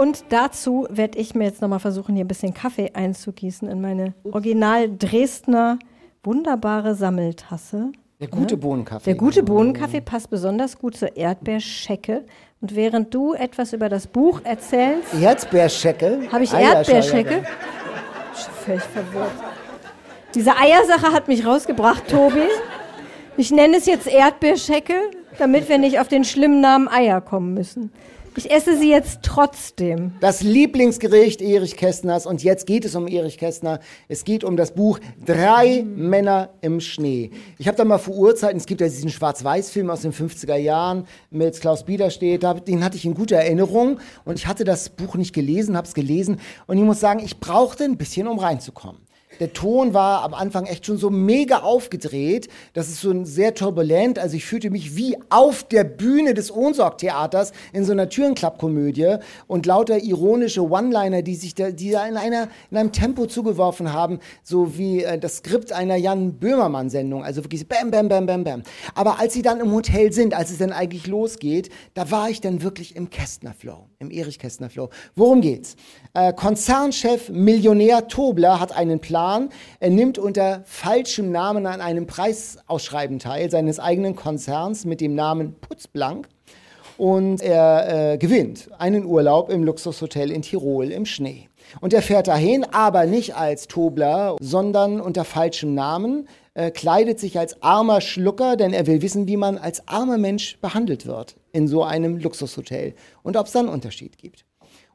Und 0.00 0.24
dazu 0.30 0.86
werde 0.88 1.18
ich 1.18 1.34
mir 1.34 1.44
jetzt 1.44 1.60
nochmal 1.60 1.78
versuchen, 1.78 2.14
hier 2.14 2.24
ein 2.24 2.28
bisschen 2.28 2.54
Kaffee 2.54 2.90
einzugießen 2.94 3.68
in 3.68 3.82
meine 3.82 4.14
original 4.24 4.88
Dresdner 4.96 5.78
wunderbare 6.22 6.94
Sammeltasse. 6.94 7.92
Der 8.18 8.28
gute 8.28 8.56
Bohnenkaffee. 8.56 9.04
Der 9.04 9.14
gute 9.14 9.42
Bohnenkaffee 9.42 10.00
passt 10.00 10.30
besonders 10.30 10.78
gut 10.78 10.96
zur 10.96 11.18
Erdbeerschecke. 11.18 12.24
Und 12.62 12.74
während 12.74 13.12
du 13.12 13.34
etwas 13.34 13.74
über 13.74 13.90
das 13.90 14.06
Buch 14.06 14.40
erzählst, 14.42 15.12
Erdbeerschecke. 15.20 16.28
habe 16.32 16.44
ich. 16.44 16.52
Erdbeerschecke. 16.54 17.42
Völlig 18.64 18.82
verwirrt. 18.82 19.32
Diese 20.34 20.56
Eiersache 20.56 21.12
hat 21.12 21.28
mich 21.28 21.44
rausgebracht, 21.44 22.08
Tobi. 22.08 22.48
Ich 23.36 23.50
nenne 23.50 23.76
es 23.76 23.84
jetzt 23.84 24.06
Erdbeerschecke, 24.06 24.94
damit 25.36 25.68
wir 25.68 25.76
nicht 25.76 26.00
auf 26.00 26.08
den 26.08 26.24
schlimmen 26.24 26.62
Namen 26.62 26.88
Eier 26.88 27.20
kommen 27.20 27.52
müssen. 27.52 27.92
Ich 28.36 28.50
esse 28.50 28.78
sie 28.78 28.88
jetzt 28.88 29.20
trotzdem. 29.22 30.12
Das 30.20 30.42
Lieblingsgericht 30.42 31.42
Erich 31.42 31.76
Kästners 31.76 32.26
und 32.26 32.44
jetzt 32.44 32.64
geht 32.64 32.84
es 32.84 32.94
um 32.94 33.08
Erich 33.08 33.38
Kästner. 33.38 33.80
Es 34.08 34.24
geht 34.24 34.44
um 34.44 34.56
das 34.56 34.72
Buch 34.72 35.00
Drei 35.24 35.82
Männer 35.82 36.50
im 36.60 36.80
Schnee. 36.80 37.32
Ich 37.58 37.66
habe 37.66 37.76
da 37.76 37.84
mal 37.84 37.98
vor 37.98 38.14
Urzeiten, 38.14 38.56
es 38.56 38.66
gibt 38.66 38.80
ja 38.80 38.86
diesen 38.86 39.10
Schwarz-Weiß-Film 39.10 39.90
aus 39.90 40.02
den 40.02 40.12
50er 40.12 40.56
Jahren 40.56 41.06
mit 41.30 41.60
Klaus 41.60 41.84
Biederstedt, 41.84 42.44
den 42.68 42.84
hatte 42.84 42.96
ich 42.96 43.04
in 43.04 43.14
guter 43.14 43.36
Erinnerung 43.36 43.98
und 44.24 44.38
ich 44.38 44.46
hatte 44.46 44.64
das 44.64 44.90
Buch 44.90 45.16
nicht 45.16 45.34
gelesen, 45.34 45.76
habe 45.76 45.88
es 45.88 45.94
gelesen 45.94 46.38
und 46.68 46.78
ich 46.78 46.84
muss 46.84 47.00
sagen, 47.00 47.20
ich 47.24 47.40
brauchte 47.40 47.82
ein 47.84 47.96
bisschen, 47.96 48.28
um 48.28 48.38
reinzukommen. 48.38 49.09
Der 49.40 49.54
Ton 49.54 49.94
war 49.94 50.22
am 50.22 50.34
Anfang 50.34 50.66
echt 50.66 50.84
schon 50.84 50.98
so 50.98 51.08
mega 51.08 51.60
aufgedreht. 51.60 52.48
Das 52.74 52.88
ist 52.88 53.00
so 53.00 53.10
ein 53.10 53.24
sehr 53.24 53.54
turbulent. 53.54 54.18
Also 54.18 54.36
ich 54.36 54.44
fühlte 54.44 54.68
mich 54.68 54.96
wie 54.96 55.16
auf 55.30 55.64
der 55.64 55.84
Bühne 55.84 56.34
des 56.34 56.54
Ohnsorg-Theaters 56.54 57.52
in 57.72 57.86
so 57.86 57.92
einer 57.92 58.10
Türenklappkomödie 58.10 59.16
und 59.46 59.64
lauter 59.64 60.02
ironische 60.02 60.68
One-Liner, 60.68 61.22
die 61.22 61.36
sich 61.36 61.54
da, 61.54 61.70
die 61.70 61.90
da 61.90 62.06
in, 62.06 62.18
einer, 62.18 62.48
in 62.70 62.76
einem 62.76 62.92
Tempo 62.92 63.24
zugeworfen 63.24 63.94
haben, 63.94 64.18
so 64.42 64.76
wie 64.76 65.04
äh, 65.04 65.18
das 65.18 65.38
Skript 65.38 65.72
einer 65.72 65.96
Jan 65.96 66.34
Böhmermann-Sendung. 66.34 67.24
Also 67.24 67.42
wirklich 67.42 67.62
so 67.62 67.66
bam, 67.66 67.90
bam, 67.90 68.08
bam, 68.08 68.26
bam, 68.26 68.44
bam. 68.44 68.62
Aber 68.94 69.20
als 69.20 69.32
sie 69.32 69.42
dann 69.42 69.60
im 69.60 69.72
Hotel 69.72 70.12
sind, 70.12 70.34
als 70.34 70.50
es 70.50 70.58
dann 70.58 70.72
eigentlich 70.72 71.06
losgeht, 71.06 71.70
da 71.94 72.10
war 72.10 72.28
ich 72.28 72.42
dann 72.42 72.62
wirklich 72.62 72.94
im 72.94 73.08
Kästner-Flow, 73.08 73.86
im 74.00 74.10
Erich 74.10 74.38
Kästner-Flow. 74.38 74.90
Worum 75.16 75.40
geht's? 75.40 75.76
Äh, 76.12 76.34
Konzernchef 76.34 77.30
Millionär 77.30 78.06
Tobler 78.06 78.60
hat 78.60 78.76
einen 78.76 79.00
Plan. 79.00 79.29
Er 79.80 79.90
nimmt 79.90 80.18
unter 80.18 80.62
falschem 80.64 81.30
Namen 81.30 81.66
an 81.66 81.80
einem 81.80 82.06
Preisausschreiben 82.06 83.18
teil 83.18 83.50
seines 83.50 83.78
eigenen 83.78 84.16
Konzerns 84.16 84.84
mit 84.84 85.00
dem 85.00 85.14
Namen 85.14 85.54
Putzblank. 85.60 86.28
Und 86.98 87.40
er 87.40 88.12
äh, 88.12 88.18
gewinnt 88.18 88.68
einen 88.78 89.06
Urlaub 89.06 89.48
im 89.48 89.64
Luxushotel 89.64 90.30
in 90.30 90.42
Tirol 90.42 90.90
im 90.90 91.06
Schnee. 91.06 91.48
Und 91.80 91.94
er 91.94 92.02
fährt 92.02 92.28
dahin, 92.28 92.64
aber 92.64 93.06
nicht 93.06 93.34
als 93.36 93.68
Tobler, 93.68 94.36
sondern 94.40 95.00
unter 95.00 95.24
falschem 95.24 95.74
Namen, 95.74 96.28
äh, 96.52 96.70
kleidet 96.70 97.18
sich 97.18 97.38
als 97.38 97.62
armer 97.62 98.00
Schlucker, 98.00 98.56
denn 98.56 98.72
er 98.72 98.86
will 98.86 99.00
wissen, 99.02 99.28
wie 99.28 99.36
man 99.36 99.56
als 99.56 99.86
armer 99.88 100.18
Mensch 100.18 100.58
behandelt 100.60 101.06
wird 101.06 101.36
in 101.52 101.68
so 101.68 101.84
einem 101.84 102.18
Luxushotel 102.18 102.94
und 103.22 103.36
ob 103.36 103.46
es 103.46 103.52
da 103.52 103.60
einen 103.60 103.68
Unterschied 103.68 104.18
gibt. 104.18 104.44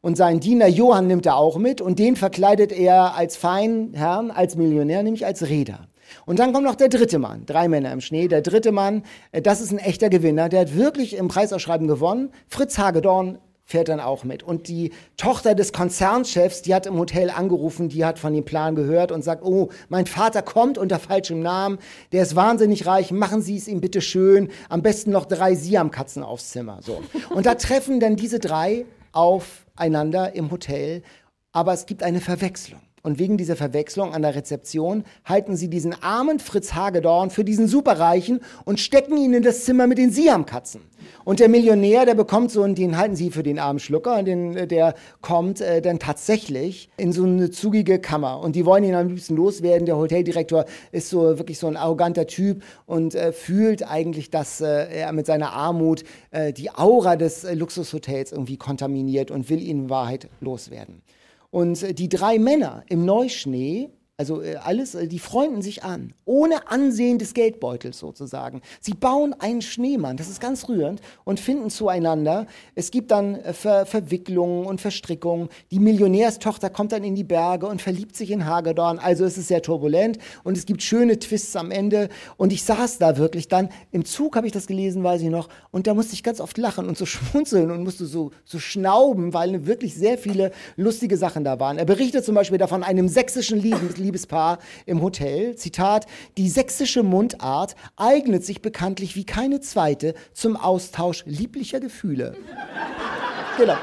Und 0.06 0.18
seinen 0.18 0.40
Diener 0.40 0.68
Johann 0.68 1.08
nimmt 1.08 1.26
er 1.26 1.36
auch 1.36 1.58
mit 1.58 1.82
und 1.82 1.98
den 1.98 2.16
verkleidet 2.16 2.72
er 2.72 3.16
als 3.16 3.38
Feinherrn, 3.38 4.30
als 4.30 4.56
Millionär, 4.56 5.02
nämlich 5.02 5.26
als 5.26 5.50
Reeder. 5.50 5.88
Und 6.28 6.38
dann 6.38 6.54
kommt 6.54 6.64
noch 6.64 6.76
der 6.76 6.90
dritte 6.90 7.18
Mann, 7.18 7.48
drei 7.48 7.68
Männer 7.68 7.92
im 7.92 8.02
Schnee. 8.02 8.28
Der 8.28 8.44
dritte 8.44 8.72
Mann, 8.72 9.02
äh, 9.32 9.42
das 9.42 9.62
ist 9.62 9.72
ein 9.72 9.80
echter 9.80 10.12
Gewinner, 10.12 10.48
der 10.48 10.60
hat 10.60 10.76
wirklich 10.76 11.16
im 11.16 11.28
Preisausschreiben 11.28 11.88
gewonnen. 11.88 12.30
Fritz 12.48 12.78
Hagedorn 12.78 13.40
fährt 13.64 13.90
dann 13.90 14.00
auch 14.00 14.24
mit. 14.24 14.44
Und 14.44 14.68
die 14.68 14.92
Tochter 15.18 15.56
des 15.56 15.74
Konzernchefs, 15.74 16.62
die 16.62 16.76
hat 16.76 16.86
im 16.86 17.00
Hotel 17.00 17.32
angerufen, 17.32 17.90
die 17.90 18.06
hat 18.06 18.20
von 18.20 18.32
dem 18.32 18.46
Plan 18.46 18.76
gehört 18.76 19.12
und 19.12 19.24
sagt, 19.24 19.44
oh, 19.44 19.70
mein 19.90 20.06
Vater 20.06 20.44
kommt 20.44 20.78
unter 20.78 21.00
falschem 21.00 21.40
Namen, 21.40 21.80
der 22.12 22.22
ist 22.22 22.36
wahnsinnig 22.36 22.86
reich, 22.86 23.10
machen 23.10 23.42
Sie 23.42 23.58
es 23.58 23.68
ihm 23.68 23.82
bitte 23.82 24.02
schön, 24.02 24.50
am 24.70 24.84
besten 24.84 25.10
noch 25.10 25.26
drei 25.26 25.56
Siamkatzen 25.56 26.22
aufs 26.22 26.52
Zimmer. 26.52 26.78
So. 26.84 27.02
Und 27.32 27.48
da 27.48 27.56
treffen 27.56 28.00
dann 28.00 28.16
diese 28.16 28.38
drei 28.38 28.86
aufeinander 29.16 30.36
im 30.36 30.52
Hotel, 30.52 31.04
aber 31.52 31.74
es 31.74 31.86
gibt 31.86 32.04
eine 32.04 32.22
Verwechslung. 32.22 32.82
Und 33.06 33.20
wegen 33.20 33.38
dieser 33.38 33.56
Verwechslung 33.56 34.16
an 34.16 34.24
der 34.24 34.34
Rezeption 34.34 35.04
halten 35.26 35.56
sie 35.56 35.68
diesen 35.68 35.94
armen 36.02 36.40
Fritz 36.40 36.74
Hagedorn 36.74 37.30
für 37.30 37.44
diesen 37.44 37.68
Superreichen 37.68 38.40
und 38.64 38.80
stecken 38.80 39.16
ihn 39.16 39.32
in 39.36 39.44
das 39.44 39.64
Zimmer 39.64 39.86
mit 39.86 40.00
den 40.00 40.10
Siamkatzen. 40.10 40.82
Und 41.24 41.40
der 41.40 41.48
Millionär, 41.48 42.08
der 42.08 42.16
bekommt 42.16 42.50
so, 42.50 42.64
und 42.64 42.80
den 42.80 42.98
halten 42.98 43.16
sie 43.16 43.30
für 43.30 43.44
den 43.44 43.60
armen 43.60 43.78
Schlucker, 43.78 44.18
und 44.18 44.26
den, 44.26 44.68
der 44.68 44.96
kommt 45.22 45.62
äh, 45.62 45.84
dann 45.84 46.00
tatsächlich 46.00 46.90
in 46.98 47.12
so 47.12 47.26
eine 47.26 47.52
zugige 47.52 48.00
Kammer. 48.00 48.40
Und 48.40 48.56
die 48.56 48.66
wollen 48.66 48.84
ihn 48.84 48.96
am 48.96 49.10
liebsten 49.10 49.36
loswerden. 49.36 49.86
Der 49.86 49.98
Hoteldirektor 49.98 50.66
ist 50.92 51.12
so 51.12 51.38
wirklich 51.38 51.60
so 51.60 51.68
ein 51.68 51.78
arroganter 51.78 52.26
Typ 52.26 52.64
und 52.88 53.14
äh, 53.14 53.34
fühlt 53.34 53.88
eigentlich, 53.88 54.32
dass 54.32 54.62
äh, 54.62 54.88
er 54.92 55.14
mit 55.14 55.28
seiner 55.28 55.54
Armut 55.54 56.06
äh, 56.32 56.52
die 56.54 56.72
Aura 56.72 57.18
des 57.18 57.44
äh, 57.44 57.54
Luxushotels 57.54 58.32
irgendwie 58.32 58.58
kontaminiert 58.58 59.30
und 59.30 59.48
will 59.52 59.62
ihn 59.62 59.84
in 59.84 59.90
Wahrheit 59.92 60.28
loswerden. 60.42 61.04
Und 61.56 61.84
äh, 61.84 61.94
die 61.94 62.10
drei 62.10 62.38
Männer 62.38 62.84
im 62.90 63.06
Neuschnee, 63.06 63.90
also 64.18 64.42
äh, 64.42 64.56
alles, 64.56 64.96
äh, 64.96 65.08
die 65.08 65.20
freunden 65.20 65.62
sich 65.62 65.84
an, 65.84 66.14
ohne 66.24 66.70
Ansehen 66.70 67.20
des 67.20 67.34
Geldbeutels 67.34 68.00
sozusagen. 68.00 68.62
Sie 68.80 68.94
bauen 68.94 69.36
einen 69.40 69.62
Schneemann, 69.62 70.16
das 70.16 70.30
ist 70.30 70.40
ganz 70.40 70.70
rührend, 70.70 71.02
und 71.26 71.38
finden 71.38 71.70
zueinander. 71.70 72.48
Es 72.76 72.92
gibt 72.92 73.12
dann 73.12 73.36
äh, 73.36 73.52
Ver 73.52 73.86
Verwicklungen 73.86 74.68
und 74.68 74.80
Verstrickungen. 74.80 75.50
Die 75.70 75.80
Millionärstochter 75.80 76.70
kommt 76.70 76.94
dann 76.94 77.04
in 77.04 77.16
die 77.16 77.26
Berge 77.26 77.68
und 77.68 77.82
verliebt 77.82 78.16
sich 78.16 78.32
in 78.32 78.46
Hagedorn. 78.46 79.00
Also 79.00 79.26
es 79.26 79.38
ist 79.38 79.50
sehr 79.50 79.62
turbulent 79.62 80.18
und 80.46 80.58
es 80.58 80.66
gibt 80.66 80.82
schöne 80.82 81.20
Twists 81.20 81.58
am 81.58 81.72
Ende. 81.72 82.08
Und 82.38 82.54
ich 82.54 82.64
saß 82.64 83.00
da 83.00 83.18
wirklich 83.18 83.50
dann, 83.50 83.68
im 83.92 84.06
Zug 84.06 84.38
habe 84.38 84.48
ich 84.48 84.54
das 84.54 84.68
gelesen, 84.68 85.04
weiß 85.04 85.22
ich 85.24 85.30
noch, 85.30 85.50
und 85.72 85.88
da 85.88 85.94
musste 85.94 86.14
ich 86.14 86.24
ganz 86.24 86.40
oft 86.40 86.58
lachen 86.58 86.88
und 86.88 86.98
so 86.98 87.06
schmunzeln 87.06 87.70
und 87.70 87.84
musste 87.84 88.06
so, 88.06 88.32
so 88.46 88.60
schnauben, 88.60 89.34
weil 89.34 89.68
wirklich 89.68 89.94
sehr 89.94 90.18
viele 90.18 90.52
lustige 90.78 91.18
Sachen 91.18 91.44
da 91.44 91.60
waren. 91.60 91.78
Er 91.78 91.86
berichtet 91.86 92.24
zum 92.24 92.36
Beispiel 92.36 92.58
davon 92.58 92.82
einem 92.82 93.10
sächsischen 93.10 93.60
Liebes 94.06 94.26
Liebespaar 94.26 94.60
im 94.86 95.02
Hotel. 95.02 95.56
Zitat, 95.56 96.06
die 96.38 96.50
sächsische 96.50 97.04
Mundart 97.04 97.76
eignet 97.96 98.46
sich 98.46 98.62
bekanntlich 98.62 99.16
wie 99.16 99.26
keine 99.26 99.60
zweite 99.62 100.14
zum 100.34 100.56
Austausch 100.56 101.24
lieblicher 101.26 101.80
Gefühle. 101.80 102.36
genau. 103.58 103.78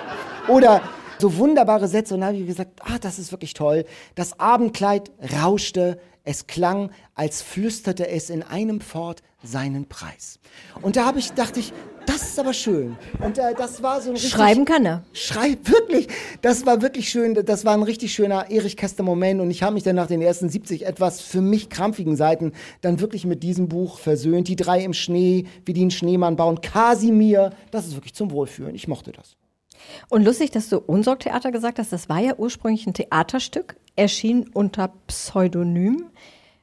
Oder 0.48 0.82
so 1.18 1.36
wunderbare 1.36 1.86
Sätze 1.86 2.14
und 2.14 2.20
da 2.20 2.28
habe 2.28 2.36
ich 2.36 2.46
gesagt, 2.46 2.80
ah, 2.84 2.98
das 3.00 3.18
ist 3.18 3.30
wirklich 3.30 3.54
toll. 3.54 3.84
Das 4.14 4.40
Abendkleid 4.40 5.12
rauschte, 5.40 5.98
es 6.24 6.46
klang, 6.46 6.90
als 7.14 7.42
flüsterte 7.42 8.08
es 8.08 8.30
in 8.30 8.42
einem 8.42 8.80
fort 8.80 9.22
seinen 9.42 9.86
Preis. 9.88 10.38
Und 10.82 10.96
da 10.96 11.04
habe 11.04 11.18
ich, 11.18 11.32
dachte 11.32 11.60
ich, 11.60 11.72
das 12.06 12.22
ist 12.22 12.38
aber 12.38 12.52
schön. 12.52 12.96
Und 13.20 13.38
äh, 13.38 13.54
das 13.54 13.82
war 13.82 14.00
so 14.00 14.10
ein 14.10 14.14
richtig, 14.14 14.30
Schreiben 14.30 14.64
kann 14.64 14.84
er. 14.84 15.02
Schreib, 15.12 15.68
wirklich. 15.68 16.08
Das 16.40 16.66
war 16.66 16.82
wirklich 16.82 17.08
schön. 17.08 17.34
Das 17.34 17.64
war 17.64 17.74
ein 17.74 17.82
richtig 17.82 18.12
schöner 18.12 18.50
Erich 18.50 18.76
Kästner 18.76 19.04
Moment. 19.04 19.40
Und 19.40 19.50
ich 19.50 19.62
habe 19.62 19.74
mich 19.74 19.82
dann 19.82 19.96
nach 19.96 20.06
den 20.06 20.22
ersten 20.22 20.48
70 20.48 20.86
etwas 20.86 21.20
für 21.20 21.40
mich 21.40 21.70
krampfigen 21.70 22.16
Seiten 22.16 22.52
dann 22.80 23.00
wirklich 23.00 23.24
mit 23.24 23.42
diesem 23.42 23.68
Buch 23.68 23.98
versöhnt. 23.98 24.48
Die 24.48 24.56
drei 24.56 24.82
im 24.82 24.92
Schnee, 24.94 25.46
wie 25.64 25.72
die 25.72 25.82
einen 25.82 25.90
Schneemann 25.90 26.36
bauen. 26.36 26.60
Kasimir, 26.60 27.50
das 27.70 27.86
ist 27.86 27.94
wirklich 27.94 28.14
zum 28.14 28.30
Wohlfühlen. 28.30 28.74
Ich 28.74 28.88
mochte 28.88 29.12
das. 29.12 29.36
Und 30.08 30.24
lustig, 30.24 30.50
dass 30.50 30.68
du 30.68 30.78
Unsorgtheater 30.78 31.50
gesagt 31.52 31.78
hast. 31.78 31.92
Das 31.92 32.08
war 32.08 32.20
ja 32.20 32.34
ursprünglich 32.36 32.86
ein 32.86 32.94
Theaterstück, 32.94 33.76
erschien 33.96 34.48
unter 34.52 34.92
Pseudonym. 35.06 36.06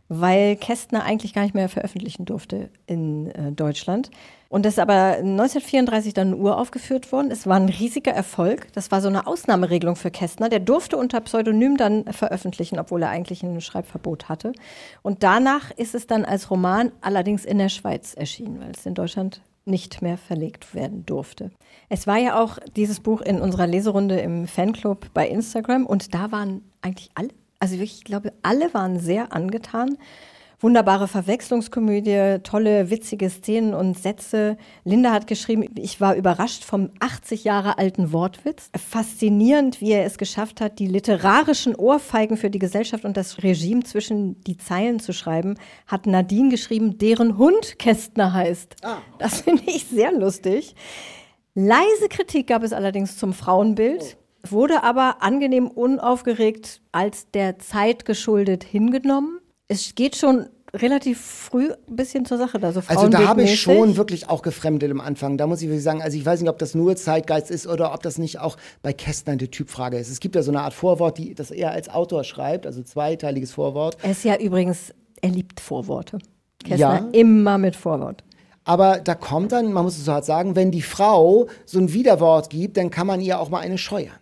weil 0.10 0.56
Kästner 0.56 1.04
eigentlich 1.04 1.34
gar 1.34 1.44
nicht 1.44 1.54
mehr 1.54 1.70
veröffentlichen 1.70 2.26
durfte 2.26 2.70
in 2.88 3.28
äh, 3.30 3.52
Deutschland. 3.52 4.10
Und 4.50 4.66
das 4.66 4.74
ist 4.74 4.80
aber 4.80 5.18
1934 5.20 6.16
dann 6.16 6.34
uraufgeführt 6.34 7.12
worden. 7.12 7.30
Es 7.30 7.46
war 7.46 7.58
ein 7.58 7.70
riesiger 7.70 8.12
Erfolg. 8.12 8.74
Das 8.74 8.92
war 8.92 9.00
so 9.00 9.08
eine 9.08 9.28
Ausnahmeregelung 9.28 9.96
für 9.96 10.10
Kästner. 10.10 10.50
Der 10.50 10.60
durfte 10.60 10.98
unter 10.98 11.22
Pseudonym 11.22 11.78
dann 11.78 12.06
veröffentlichen, 12.12 12.80
obwohl 12.80 13.04
er 13.04 13.10
eigentlich 13.10 13.44
ein 13.44 13.62
Schreibverbot 13.62 14.28
hatte. 14.28 14.54
Und 15.04 15.22
danach 15.22 15.70
ist 15.72 15.94
es 15.94 16.08
dann 16.08 16.26
als 16.26 16.50
Roman 16.50 16.92
allerdings 17.02 17.46
in 17.46 17.60
der 17.60 17.70
Schweiz 17.70 18.16
erschienen, 18.16 18.60
weil 18.60 18.72
es 18.72 18.86
in 18.88 18.96
Deutschland 18.96 19.42
nicht 19.66 20.02
mehr 20.02 20.18
verlegt 20.18 20.74
werden 20.74 21.06
durfte. 21.06 21.52
Es 21.88 22.08
war 22.08 22.18
ja 22.18 22.42
auch 22.42 22.58
dieses 22.76 23.00
Buch 23.02 23.22
in 23.22 23.40
unserer 23.40 23.68
Leserunde 23.68 24.20
im 24.20 24.48
Fanclub 24.48 25.14
bei 25.14 25.28
Instagram 25.28 25.86
und 25.86 26.16
da 26.16 26.32
waren 26.32 26.64
eigentlich 26.82 27.12
alle, 27.14 27.30
also 27.60 27.76
wirklich, 27.76 27.98
ich 28.00 28.04
glaube, 28.04 28.34
alle 28.42 28.74
waren 28.74 29.00
sehr 29.00 29.32
angetan 29.32 29.98
wunderbare 30.60 31.08
Verwechslungskomödie, 31.08 32.40
tolle, 32.44 32.90
witzige 32.90 33.30
Szenen 33.30 33.74
und 33.74 33.98
Sätze. 33.98 34.58
Linda 34.84 35.12
hat 35.12 35.28
geschrieben, 35.28 35.66
ich 35.76 36.02
war 36.02 36.16
überrascht 36.16 36.64
vom 36.64 36.92
80 37.00 37.46
Jahre 37.46 37.78
alten 37.78 38.12
Wortwitz. 38.12 38.70
Faszinierend, 38.76 39.80
wie 39.80 39.92
er 39.92 40.06
es 40.06 40.18
geschafft 40.18 40.60
hat, 40.60 40.80
die 40.80 40.88
literarischen 40.88 41.76
Ohrfeigen 41.76 42.38
für 42.38 42.50
die 42.50 42.60
Gesellschaft 42.60 43.06
und 43.06 43.16
das 43.16 43.42
Regime 43.44 43.84
zwischen 43.84 44.42
die 44.44 44.58
Zeilen 44.58 45.00
zu 45.00 45.14
schreiben, 45.14 45.56
hat 45.88 46.06
Nadine 46.06 46.50
geschrieben, 46.50 46.98
deren 46.98 47.38
Hund 47.38 47.80
Kästner 47.80 48.34
heißt. 48.34 48.76
Ah. 48.84 48.98
Das 49.18 49.42
finde 49.42 49.64
ich 49.68 49.86
sehr 49.86 50.12
lustig. 50.12 50.76
Leise 51.56 52.10
Kritik 52.10 52.48
gab 52.48 52.64
es 52.64 52.74
allerdings 52.74 53.18
zum 53.18 53.34
Frauenbild 53.34 54.18
wurde 54.48 54.84
aber 54.84 55.22
angenehm 55.22 55.68
unaufgeregt 55.68 56.82
als 56.94 57.30
der 57.32 57.60
Zeit 57.60 58.06
geschuldet 58.06 58.64
hingenommen 58.64 59.39
es 59.70 59.96
geht 59.96 60.18
schon 60.18 60.48
relativ 60.74 61.20
früh 61.22 61.72
ein 61.72 61.96
bisschen 61.96 62.26
zur 62.26 62.38
Sache 62.38 62.60
da. 62.60 62.72
So 62.72 62.82
also 62.88 63.08
da 63.08 63.28
habe 63.28 63.44
ich 63.44 63.60
schon 63.60 63.98
wirklich 63.98 64.30
auch 64.30 64.42
gefremdet 64.42 64.92
am 64.92 65.00
Anfang. 65.00 65.38
Da 65.38 65.48
muss 65.48 65.62
ich 65.62 65.68
wirklich 65.68 65.84
sagen, 65.84 66.02
also 66.02 66.18
ich 66.18 66.26
weiß 66.26 66.42
nicht, 66.42 66.50
ob 66.50 66.60
das 66.60 66.76
nur 66.76 66.96
Zeitgeist 66.96 67.50
ist 67.50 67.66
oder 67.66 67.94
ob 67.94 68.04
das 68.04 68.18
nicht 68.18 68.40
auch 68.40 68.58
bei 68.82 68.94
Kästner 68.94 69.34
eine 69.34 69.50
Typfrage 69.50 69.98
ist. 69.98 70.10
Es 70.10 70.20
gibt 70.20 70.36
ja 70.36 70.44
so 70.44 70.52
eine 70.52 70.62
Art 70.62 70.74
Vorwort, 70.74 71.18
die 71.18 71.34
das 71.34 71.52
er 71.52 71.72
als 71.72 71.90
Autor 71.90 72.24
schreibt, 72.24 72.66
also 72.66 72.84
zweiteiliges 72.84 73.52
Vorwort. 73.52 73.98
Er 74.04 74.12
ist 74.12 74.24
ja 74.24 74.38
übrigens, 74.38 74.94
er 75.22 75.30
liebt 75.30 75.60
Vorworte. 75.60 76.20
Kästner 76.64 76.78
ja. 76.78 77.10
immer 77.12 77.58
mit 77.58 77.76
Vorwort. 77.76 78.24
Aber 78.66 79.00
da 79.00 79.16
kommt 79.16 79.52
dann, 79.52 79.72
man 79.72 79.86
muss 79.86 79.98
es 79.98 80.06
so 80.06 80.14
hart 80.14 80.26
sagen, 80.26 80.56
wenn 80.56 80.70
die 80.72 80.82
Frau 80.84 81.48
so 81.66 81.80
ein 81.80 81.94
Widerwort 81.94 82.50
gibt, 82.50 82.78
dann 82.78 82.92
kann 82.92 83.08
man 83.08 83.22
ihr 83.22 83.40
auch 83.40 83.50
mal 83.50 83.60
eine 83.60 83.78
scheuern. 83.78 84.14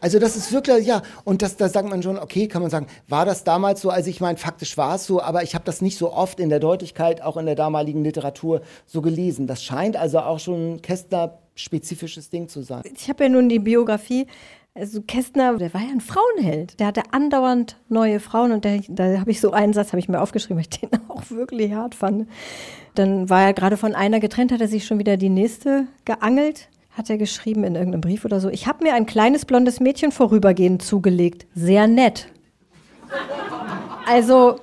Also 0.00 0.18
das 0.18 0.36
ist 0.36 0.52
wirklich, 0.52 0.86
ja, 0.86 1.02
und 1.24 1.42
das, 1.42 1.56
da 1.56 1.68
sagt 1.68 1.88
man 1.88 2.02
schon, 2.02 2.18
okay, 2.18 2.48
kann 2.48 2.62
man 2.62 2.70
sagen, 2.70 2.86
war 3.08 3.24
das 3.24 3.44
damals 3.44 3.80
so, 3.80 3.90
also 3.90 4.10
ich 4.10 4.20
meine, 4.20 4.38
faktisch 4.38 4.76
war 4.76 4.96
es 4.96 5.06
so, 5.06 5.22
aber 5.22 5.42
ich 5.42 5.54
habe 5.54 5.64
das 5.64 5.80
nicht 5.80 5.98
so 5.98 6.12
oft 6.12 6.40
in 6.40 6.48
der 6.48 6.60
Deutlichkeit, 6.60 7.22
auch 7.22 7.36
in 7.36 7.46
der 7.46 7.54
damaligen 7.54 8.02
Literatur 8.02 8.62
so 8.86 9.02
gelesen. 9.02 9.46
Das 9.46 9.62
scheint 9.62 9.96
also 9.96 10.20
auch 10.20 10.38
schon 10.38 10.74
ein 10.74 10.82
Kästner-spezifisches 10.82 12.30
Ding 12.30 12.48
zu 12.48 12.62
sein. 12.62 12.82
Ich 12.94 13.08
habe 13.08 13.24
ja 13.24 13.30
nun 13.30 13.48
die 13.48 13.58
Biografie 13.58 14.26
also 14.76 15.00
Kästner, 15.00 15.56
der 15.56 15.72
war 15.72 15.80
ja 15.80 15.88
ein 15.90 16.02
Frauenheld. 16.02 16.78
Der 16.78 16.88
hatte 16.88 17.02
andauernd 17.10 17.78
neue 17.88 18.20
Frauen 18.20 18.52
und 18.52 18.64
der, 18.64 18.82
da 18.88 19.18
habe 19.18 19.30
ich 19.30 19.40
so 19.40 19.52
einen 19.52 19.72
Satz, 19.72 19.88
habe 19.88 20.00
ich 20.00 20.08
mir 20.08 20.20
aufgeschrieben, 20.20 20.58
weil 20.58 20.66
ich 20.70 20.80
den 20.80 20.90
auch 21.08 21.30
wirklich 21.30 21.72
hart 21.72 21.94
fand. 21.94 22.28
Dann 22.94 23.30
war 23.30 23.42
er 23.42 23.54
gerade 23.54 23.76
von 23.76 23.94
einer 23.94 24.20
getrennt, 24.20 24.52
hat 24.52 24.60
er 24.60 24.68
sich 24.68 24.84
schon 24.84 24.98
wieder 24.98 25.16
die 25.16 25.30
nächste 25.30 25.86
geangelt 26.04 26.68
hat 26.96 27.10
er 27.10 27.18
geschrieben 27.18 27.62
in 27.62 27.74
irgendeinem 27.74 28.00
Brief 28.00 28.24
oder 28.24 28.40
so, 28.40 28.48
ich 28.48 28.66
habe 28.66 28.82
mir 28.82 28.94
ein 28.94 29.04
kleines 29.04 29.44
blondes 29.44 29.80
Mädchen 29.80 30.12
vorübergehend 30.12 30.82
zugelegt. 30.82 31.46
Sehr 31.54 31.86
nett. 31.86 32.28
Also, 34.06 34.60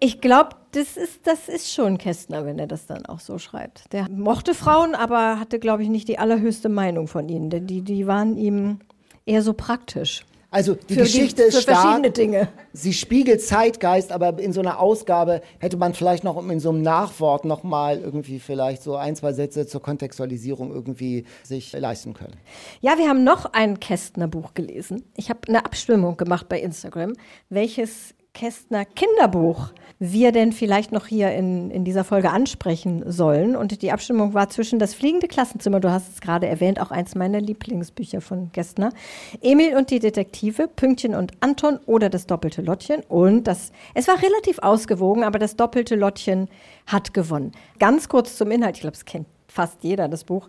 ich 0.00 0.20
glaube, 0.20 0.50
das 0.72 0.96
ist, 0.96 1.26
das 1.26 1.48
ist 1.48 1.72
schon 1.72 1.96
Kästner, 1.96 2.44
wenn 2.44 2.58
er 2.58 2.66
das 2.66 2.86
dann 2.86 3.06
auch 3.06 3.20
so 3.20 3.38
schreibt. 3.38 3.92
Der 3.92 4.10
mochte 4.10 4.54
Frauen, 4.54 4.94
aber 4.94 5.38
hatte, 5.38 5.58
glaube 5.58 5.84
ich, 5.84 5.88
nicht 5.88 6.08
die 6.08 6.18
allerhöchste 6.18 6.68
Meinung 6.68 7.06
von 7.06 7.28
ihnen. 7.28 7.48
Denn 7.48 7.66
die, 7.66 7.82
die 7.82 8.06
waren 8.06 8.36
ihm 8.36 8.80
eher 9.24 9.42
so 9.42 9.52
praktisch. 9.52 10.24
Also 10.50 10.74
die 10.74 10.94
für 10.94 11.00
Geschichte 11.02 11.42
die, 11.42 11.48
ist 11.48 11.62
stark. 11.62 12.14
Dinge. 12.14 12.48
Sie 12.72 12.94
spiegelt 12.94 13.42
Zeitgeist, 13.42 14.12
aber 14.12 14.38
in 14.38 14.54
so 14.54 14.60
einer 14.60 14.80
Ausgabe 14.80 15.42
hätte 15.58 15.76
man 15.76 15.92
vielleicht 15.92 16.24
noch 16.24 16.42
in 16.48 16.58
so 16.58 16.70
einem 16.70 16.80
Nachwort 16.80 17.44
noch 17.44 17.64
mal 17.64 17.98
irgendwie 17.98 18.38
vielleicht 18.38 18.82
so 18.82 18.96
ein, 18.96 19.14
zwei 19.14 19.34
Sätze 19.34 19.66
zur 19.66 19.82
Kontextualisierung 19.82 20.72
irgendwie 20.72 21.26
sich 21.42 21.72
leisten 21.72 22.14
können. 22.14 22.34
Ja, 22.80 22.96
wir 22.96 23.08
haben 23.08 23.24
noch 23.24 23.52
ein 23.52 23.78
Kästner 23.78 24.26
Buch 24.26 24.54
gelesen. 24.54 25.04
Ich 25.16 25.28
habe 25.28 25.40
eine 25.48 25.66
Abstimmung 25.66 26.16
gemacht 26.16 26.48
bei 26.48 26.60
Instagram, 26.60 27.12
welches 27.50 28.14
Kästner 28.32 28.84
Kinderbuch 28.86 29.68
wir 29.98 30.32
denn 30.32 30.52
vielleicht 30.52 30.92
noch 30.92 31.06
hier 31.06 31.32
in, 31.32 31.70
in 31.70 31.84
dieser 31.84 32.04
Folge 32.04 32.30
ansprechen 32.30 33.02
sollen. 33.10 33.56
Und 33.56 33.82
die 33.82 33.90
Abstimmung 33.90 34.34
war 34.34 34.48
zwischen 34.48 34.78
Das 34.78 34.94
fliegende 34.94 35.28
Klassenzimmer, 35.28 35.80
du 35.80 35.90
hast 35.90 36.12
es 36.12 36.20
gerade 36.20 36.46
erwähnt, 36.46 36.80
auch 36.80 36.90
eins 36.90 37.14
meiner 37.14 37.40
Lieblingsbücher 37.40 38.20
von 38.20 38.52
Kästner, 38.52 38.92
Emil 39.40 39.76
und 39.76 39.90
die 39.90 39.98
Detektive, 39.98 40.68
Pünktchen 40.68 41.14
und 41.14 41.32
Anton 41.40 41.78
oder 41.86 42.10
Das 42.10 42.26
doppelte 42.26 42.62
Lottchen. 42.62 43.02
Und 43.08 43.44
das, 43.44 43.72
es 43.94 44.08
war 44.08 44.22
relativ 44.22 44.58
ausgewogen, 44.60 45.24
aber 45.24 45.38
das 45.38 45.56
doppelte 45.56 45.96
Lottchen 45.96 46.48
hat 46.86 47.12
gewonnen. 47.14 47.52
Ganz 47.78 48.08
kurz 48.08 48.36
zum 48.36 48.50
Inhalt, 48.50 48.76
ich 48.76 48.82
glaube, 48.82 48.96
es 48.96 49.04
kennt 49.04 49.26
fast 49.58 49.82
jeder 49.82 50.06
das 50.06 50.22
Buch. 50.22 50.46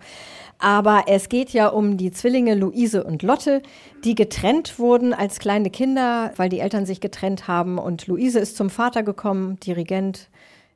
Aber 0.60 1.06
es 1.08 1.30
geht 1.30 1.50
ja 1.50 1.70
um 1.70 1.98
die 1.98 2.12
Zwillinge 2.12 2.54
Luise 2.54 3.04
und 3.04 3.24
Lotte, 3.24 3.64
die 4.04 4.14
getrennt 4.14 4.78
wurden 4.78 5.16
als 5.16 5.40
kleine 5.40 5.72
Kinder, 5.72 6.32
weil 6.36 6.50
die 6.50 6.60
Eltern 6.60 6.86
sich 6.86 7.02
getrennt 7.02 7.48
haben. 7.48 7.80
Und 7.80 8.06
Luise 8.06 8.38
ist 8.38 8.56
zum 8.56 8.70
Vater 8.70 9.02
gekommen, 9.02 9.60
Dirigent 9.62 10.30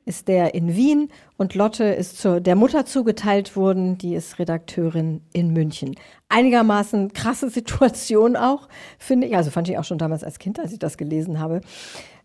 ist 0.04 0.26
der 0.26 0.54
in 0.54 0.74
Wien 0.74 1.10
und 1.36 1.54
Lotte 1.54 1.84
ist 1.84 2.18
zur 2.18 2.40
der 2.40 2.56
Mutter 2.56 2.84
zugeteilt 2.86 3.54
worden, 3.54 3.98
die 3.98 4.16
ist 4.16 4.40
Redakteurin 4.40 5.20
in 5.32 5.52
München. 5.52 5.94
Einigermaßen 6.28 7.12
krasse 7.12 7.50
Situation 7.58 8.34
auch, 8.34 8.68
finde 8.98 9.28
ich. 9.28 9.36
Also 9.36 9.52
fand 9.52 9.68
ich 9.68 9.78
auch 9.78 9.84
schon 9.84 9.98
damals 9.98 10.24
als 10.24 10.40
Kind, 10.40 10.58
als 10.58 10.72
ich 10.72 10.80
das 10.80 10.98
gelesen 10.98 11.38
habe. 11.38 11.60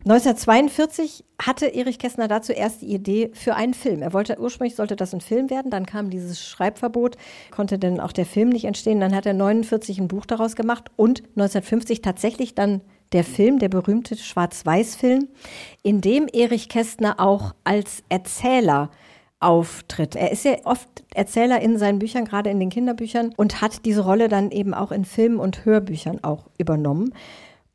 1942 0.06 1.26
hatte 1.42 1.68
Erich 1.68 2.00
Kästner 2.00 2.30
dazu 2.30 2.54
erst 2.54 2.82
die 2.82 2.94
Idee 2.94 3.32
für 3.34 3.56
einen 3.56 3.74
Film. 3.74 4.02
Er 4.02 4.14
wollte, 4.14 4.40
ursprünglich 4.40 4.76
sollte 4.76 4.96
das 4.96 5.14
ein 5.14 5.20
Film 5.20 5.50
werden, 5.50 5.72
dann 5.72 5.86
kam 5.86 6.10
dieses 6.10 6.48
Schreibverbot, 6.48 7.18
konnte 7.52 7.78
dann 7.78 8.00
auch 8.00 8.14
der 8.14 8.26
Film 8.26 8.50
nicht 8.50 8.64
entstehen. 8.64 9.02
Dann 9.02 9.14
hat 9.14 9.26
er 9.26 9.34
49 9.34 10.00
ein 10.00 10.08
Buch 10.08 10.26
daraus 10.26 10.56
gemacht 10.56 10.90
und 10.96 11.24
1950 11.36 12.02
tatsächlich 12.02 12.56
dann 12.56 12.82
der 13.12 13.26
Film, 13.26 13.60
der 13.60 13.70
berühmte 13.70 14.16
Schwarz-Weiß-Film, 14.16 15.28
in 15.84 16.00
dem 16.00 16.28
Erich 16.32 16.70
Kästner 16.70 17.20
auch 17.20 17.54
als 17.66 18.04
Erzähler 18.08 18.92
auftritt. 19.42 20.16
Er 20.16 20.32
ist 20.32 20.46
ja 20.46 20.58
oft 20.64 20.88
Erzähler 21.14 21.62
in 21.62 21.78
seinen 21.78 22.00
Büchern, 22.00 22.26
gerade 22.26 22.50
in 22.50 22.60
den 22.60 22.70
Kinderbüchern, 22.70 23.34
und 23.36 23.62
hat 23.62 23.86
diese 23.86 24.02
Rolle 24.02 24.28
dann 24.28 24.52
eben 24.52 24.74
auch 24.74 24.92
in 24.92 25.06
Filmen 25.06 25.40
und 25.40 25.66
Hörbüchern 25.66 26.24
auch 26.24 26.50
übernommen. 26.58 27.14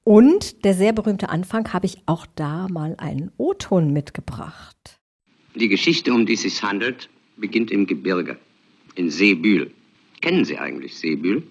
Und 0.05 0.67
der 0.67 0.75
sehr 0.75 0.93
berühmte 0.93 1.31
Anfang 1.31 1.73
habe 1.73 1.87
ich 1.87 2.03
auch 2.05 2.27
da 2.37 2.69
mal 2.69 2.95
einen 2.99 3.33
O-Ton 3.39 3.91
mitgebracht. 3.91 5.01
Die 5.55 5.69
Geschichte, 5.69 6.13
um 6.13 6.27
die 6.27 6.35
es 6.35 6.43
sich 6.43 6.63
handelt, 6.63 7.09
beginnt 7.37 7.71
im 7.71 7.87
Gebirge, 7.87 8.39
in 8.97 9.09
Seebühl. 9.11 9.73
Kennen 10.21 10.45
Sie 10.45 10.59
eigentlich 10.59 10.97
Seebühl? 10.97 11.43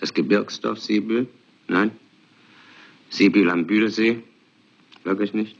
Das 0.00 0.12
Gebirgsdorf 0.12 0.80
Seebühl? 0.80 1.28
Nein? 1.68 1.92
Seebühl 3.10 3.48
am 3.48 3.66
Bühlsee? 3.66 4.22
Wirklich 5.04 5.32
nicht? 5.32 5.56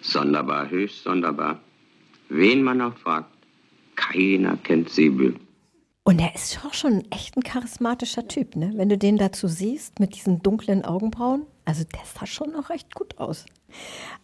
Sonderbar, 0.00 0.70
höchst 0.70 1.02
sonderbar. 1.02 1.60
Wen 2.30 2.62
man 2.62 2.80
auch 2.80 2.96
fragt, 2.96 3.34
keiner 3.96 4.56
kennt 4.58 4.88
Seebühl. 4.88 5.34
Und 6.04 6.18
er 6.18 6.34
ist 6.34 6.64
auch 6.64 6.72
schon 6.72 7.04
echt 7.10 7.36
ein 7.36 7.42
charismatischer 7.42 8.26
Typ, 8.26 8.56
ne? 8.56 8.72
Wenn 8.74 8.88
du 8.88 8.96
den 8.96 9.18
dazu 9.18 9.48
siehst 9.48 10.00
mit 10.00 10.14
diesen 10.14 10.42
dunklen 10.42 10.84
Augenbrauen. 10.84 11.42
Also 11.70 11.84
der 11.84 12.00
sah 12.04 12.26
schon 12.26 12.50
noch 12.50 12.68
recht 12.68 12.96
gut 12.96 13.16
aus. 13.18 13.46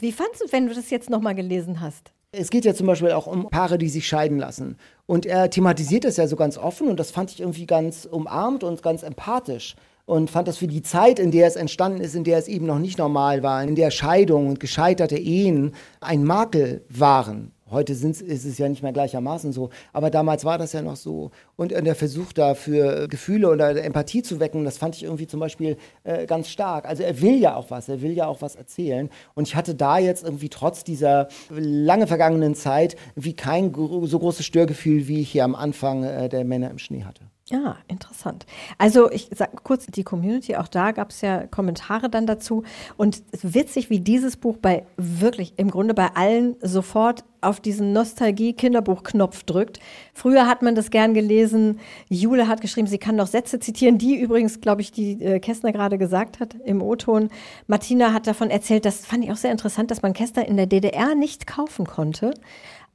Wie 0.01 0.11
fandest 0.11 0.43
du, 0.43 0.47
wenn 0.53 0.67
du 0.67 0.75
das 0.75 0.91
jetzt 0.91 1.11
nochmal 1.11 1.37
gelesen 1.37 1.81
hast? 1.81 2.11
Es 2.33 2.51
geht 2.51 2.65
ja 2.65 2.75
zum 2.75 2.89
Beispiel 2.89 3.13
auch 3.13 3.29
um 3.29 3.51
Paare, 3.51 3.79
die 3.79 3.89
sich 3.89 4.09
scheiden 4.09 4.39
lassen. 4.39 4.79
Und 5.07 5.27
er 5.27 5.49
thematisiert 5.49 6.03
das 6.03 6.17
ja 6.17 6.27
so 6.27 6.35
ganz 6.35 6.59
offen 6.59 6.89
und 6.89 6.99
das 6.99 7.13
fand 7.13 7.31
ich 7.31 7.39
irgendwie 7.39 7.67
ganz 7.67 8.05
umarmt 8.05 8.65
und 8.65 8.83
ganz 8.83 9.05
empathisch. 9.05 9.77
Und 10.07 10.29
fand 10.29 10.49
das 10.49 10.57
für 10.57 10.67
die 10.67 10.83
Zeit, 10.83 11.21
in 11.21 11.31
der 11.31 11.47
es 11.47 11.55
entstanden 11.55 12.01
ist, 12.01 12.17
in 12.17 12.25
der 12.25 12.39
es 12.39 12.49
eben 12.49 12.67
noch 12.67 12.81
nicht 12.81 12.99
normal 12.99 13.45
war, 13.45 13.63
in 13.63 13.77
der 13.77 13.93
Scheidung 13.93 14.49
und 14.49 14.59
gescheiterte 14.59 15.17
Ehen 15.17 15.73
ein 16.01 16.25
Makel 16.25 16.85
waren. 16.89 17.53
Heute 17.69 17.97
sind, 17.97 18.21
ist 18.21 18.45
es 18.45 18.59
ja 18.59 18.69
nicht 18.69 18.83
mehr 18.85 18.93
gleichermaßen 18.93 19.53
so, 19.53 19.71
aber 19.93 20.11
damals 20.11 20.45
war 20.45 20.57
das 20.57 20.73
ja 20.73 20.83
noch 20.83 20.95
so. 20.95 21.33
Und 21.57 21.73
der 21.73 21.97
Versuch 21.97 22.33
dafür 22.33 23.09
Gefühle 23.09 23.51
oder 23.51 23.83
Empathie 23.83 24.23
zu 24.23 24.39
wecken, 24.39 24.65
das 24.65 24.79
fand 24.79 24.95
ich 24.95 25.03
irgendwie 25.03 25.27
zum 25.27 25.41
Beispiel 25.41 25.77
äh, 26.05 26.27
ganz 26.27 26.49
stark. 26.49 26.87
Also 26.87 27.03
er 27.03 27.21
will 27.21 27.39
ja 27.41 27.57
auch 27.57 27.71
was, 27.71 27.89
er 27.89 28.03
will 28.03 28.13
ja 28.13 28.27
auch 28.27 28.41
was 28.41 28.55
erzählen. 28.55 29.11
Und 29.35 29.49
ich 29.49 29.57
hatte 29.57 29.75
da 29.75 29.99
jetzt 29.99 30.23
irgendwie 30.23 30.49
trotz 30.49 30.85
dieser 30.85 31.27
lange 31.51 32.07
vergangenen 32.07 32.55
Zeit 32.55 32.97
wie 33.17 33.35
kein 33.35 33.73
so 33.75 34.19
großes 34.19 34.47
Störgefühl, 34.47 35.09
wie 35.09 35.21
ich 35.21 35.31
hier 35.31 35.45
am 35.45 35.57
Anfang 35.57 36.05
äh, 36.05 36.29
der 36.29 36.45
Männer 36.45 36.71
im 36.71 36.79
Schnee 36.79 37.03
hatte. 37.03 37.23
Ja, 37.49 37.77
interessant. 37.87 38.45
Also 38.77 39.09
ich 39.13 39.31
sage 39.33 39.53
kurz, 39.63 39.87
die 39.87 40.03
Community, 40.03 40.57
auch 40.57 40.67
da 40.67 40.91
gab 40.91 41.11
es 41.11 41.21
ja 41.21 41.47
Kommentare 41.47 42.11
dann 42.11 42.27
dazu. 42.27 42.65
Und 42.97 43.23
witzig, 43.41 43.89
wie 43.89 44.01
dieses 44.01 44.37
Buch 44.37 44.57
bei 44.57 44.85
wirklich 44.97 45.53
im 45.57 45.71
Grunde 45.71 45.95
bei 45.95 46.09
allen 46.17 46.57
sofort 46.61 47.23
auf 47.41 47.61
diesen 47.61 47.93
Nostalgie-Kinderbuch-Knopf 47.93 49.45
drückt. 49.45 49.79
Früher 50.13 50.49
hat 50.49 50.63
man 50.63 50.75
das 50.75 50.91
gern 50.91 51.15
gelesen. 51.15 51.79
Jule 52.09 52.49
hat 52.49 52.63
geschrieben, 52.63 52.89
sie 52.89 52.99
kann 52.99 53.15
noch 53.15 53.29
Sätze 53.29 53.61
zitieren, 53.61 53.97
die 53.97 54.17
übrigens, 54.17 54.61
glaube 54.61 54.81
ich, 54.81 54.91
die 54.91 55.23
äh, 55.23 55.39
Kästner 55.39 55.71
gerade 55.71 55.99
gesagt 55.99 56.41
hat 56.41 56.57
im 56.65 56.83
O-Ton. 56.83 57.29
Martina 57.69 58.13
hat 58.13 58.27
davon 58.27 58.51
erzählt, 58.51 58.85
das 58.85 59.07
fand 59.07 59.23
ich 59.23 59.31
auch 59.31 59.37
sehr 59.37 59.53
interessant, 59.53 59.93
dass 59.93 60.03
man 60.03 60.15
Kästner 60.15 60.49
in 60.49 60.57
der 60.57 60.67
DDR 60.67 61.15
nicht 61.15 61.47
kaufen 61.47 61.87
konnte, 61.87 62.35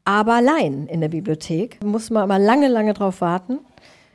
aber 0.03 0.41
leihen 0.41 0.87
in 0.87 0.99
der 0.99 1.07
Bibliothek. 1.07 1.81
Muss 1.85 2.09
man 2.09 2.23
aber 2.23 2.37
lange, 2.37 2.67
lange 2.67 2.93
drauf 2.93 3.21
warten. 3.21 3.59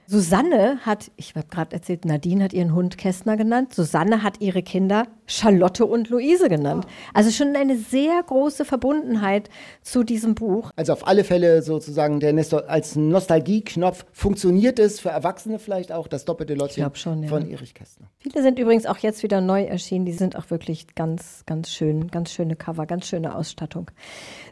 Susanne 0.08 0.78
hat, 0.82 1.10
ich 1.16 1.34
habe 1.34 1.48
gerade 1.48 1.74
erzählt, 1.74 2.04
Nadine 2.04 2.44
hat 2.44 2.52
ihren 2.52 2.74
Hund 2.74 2.96
Kästner 2.96 3.36
genannt. 3.36 3.74
Susanne 3.74 4.22
hat 4.22 4.40
ihre 4.40 4.62
Kinder 4.62 5.08
Charlotte 5.26 5.84
und 5.84 6.08
Luise 6.10 6.48
genannt. 6.48 6.86
Also 7.12 7.30
schon 7.30 7.56
eine 7.56 7.76
sehr 7.76 8.22
große 8.22 8.64
Verbundenheit 8.64 9.50
zu 9.82 10.04
diesem 10.04 10.36
Buch. 10.36 10.70
Also 10.76 10.92
auf 10.92 11.06
alle 11.06 11.24
Fälle 11.24 11.62
sozusagen 11.62 12.20
der 12.20 12.32
Nesto 12.32 12.58
als 12.58 12.94
Nostalgieknopf 12.94 14.06
funktioniert 14.12 14.78
es 14.78 15.00
für 15.00 15.08
Erwachsene 15.08 15.58
vielleicht 15.58 15.90
auch 15.90 16.06
das 16.06 16.24
doppelte 16.24 16.54
Lottchen 16.54 16.88
schon, 16.94 17.24
ja. 17.24 17.28
von 17.28 17.50
Erich 17.50 17.74
Kästner. 17.74 18.06
Viele 18.18 18.42
sind 18.42 18.58
übrigens 18.60 18.86
auch 18.86 18.98
jetzt 18.98 19.24
wieder 19.24 19.40
neu 19.40 19.64
erschienen. 19.64 20.04
Die 20.04 20.12
sind 20.12 20.36
auch 20.36 20.50
wirklich 20.50 20.94
ganz, 20.94 21.42
ganz 21.46 21.70
schön, 21.70 22.08
ganz 22.12 22.32
schöne 22.32 22.54
Cover, 22.54 22.86
ganz 22.86 23.08
schöne 23.08 23.34
Ausstattung. 23.34 23.90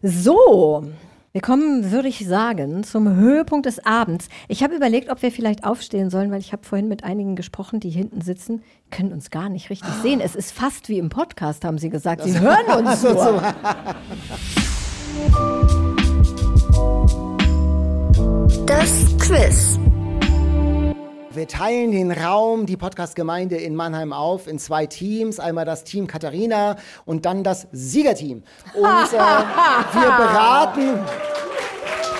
So. 0.02 0.84
Wir 1.34 1.40
kommen, 1.40 1.90
würde 1.90 2.06
ich 2.06 2.24
sagen, 2.28 2.84
zum 2.84 3.16
Höhepunkt 3.16 3.66
des 3.66 3.84
Abends. 3.84 4.28
Ich 4.46 4.62
habe 4.62 4.76
überlegt, 4.76 5.10
ob 5.10 5.20
wir 5.20 5.32
vielleicht 5.32 5.64
aufstehen 5.64 6.08
sollen, 6.08 6.30
weil 6.30 6.38
ich 6.38 6.52
habe 6.52 6.62
vorhin 6.62 6.86
mit 6.86 7.02
einigen 7.02 7.34
gesprochen, 7.34 7.80
die 7.80 7.90
hinten 7.90 8.20
sitzen, 8.20 8.62
können 8.92 9.12
uns 9.12 9.32
gar 9.32 9.48
nicht 9.48 9.68
richtig 9.68 9.90
sehen. 10.00 10.20
Es 10.20 10.36
ist 10.36 10.52
fast 10.52 10.88
wie 10.88 11.00
im 11.00 11.08
Podcast, 11.08 11.64
haben 11.64 11.78
sie 11.78 11.90
gesagt. 11.90 12.22
Sie 12.22 12.38
hören 12.38 12.86
uns 12.86 13.02
nur. 13.02 13.42
Das 18.64 19.18
Quiz. 19.18 19.80
Wir 21.34 21.48
teilen 21.48 21.90
den 21.90 22.12
Raum, 22.12 22.64
die 22.64 22.76
Podcast-Gemeinde 22.76 23.56
in 23.56 23.74
Mannheim 23.74 24.12
auf 24.12 24.46
in 24.46 24.60
zwei 24.60 24.86
Teams. 24.86 25.40
Einmal 25.40 25.64
das 25.64 25.82
Team 25.82 26.06
Katharina 26.06 26.76
und 27.06 27.26
dann 27.26 27.42
das 27.42 27.66
Siegerteam. 27.72 28.44
Und 28.74 28.84
äh, 28.84 29.18
wir 29.92 30.16
beraten. 30.16 31.00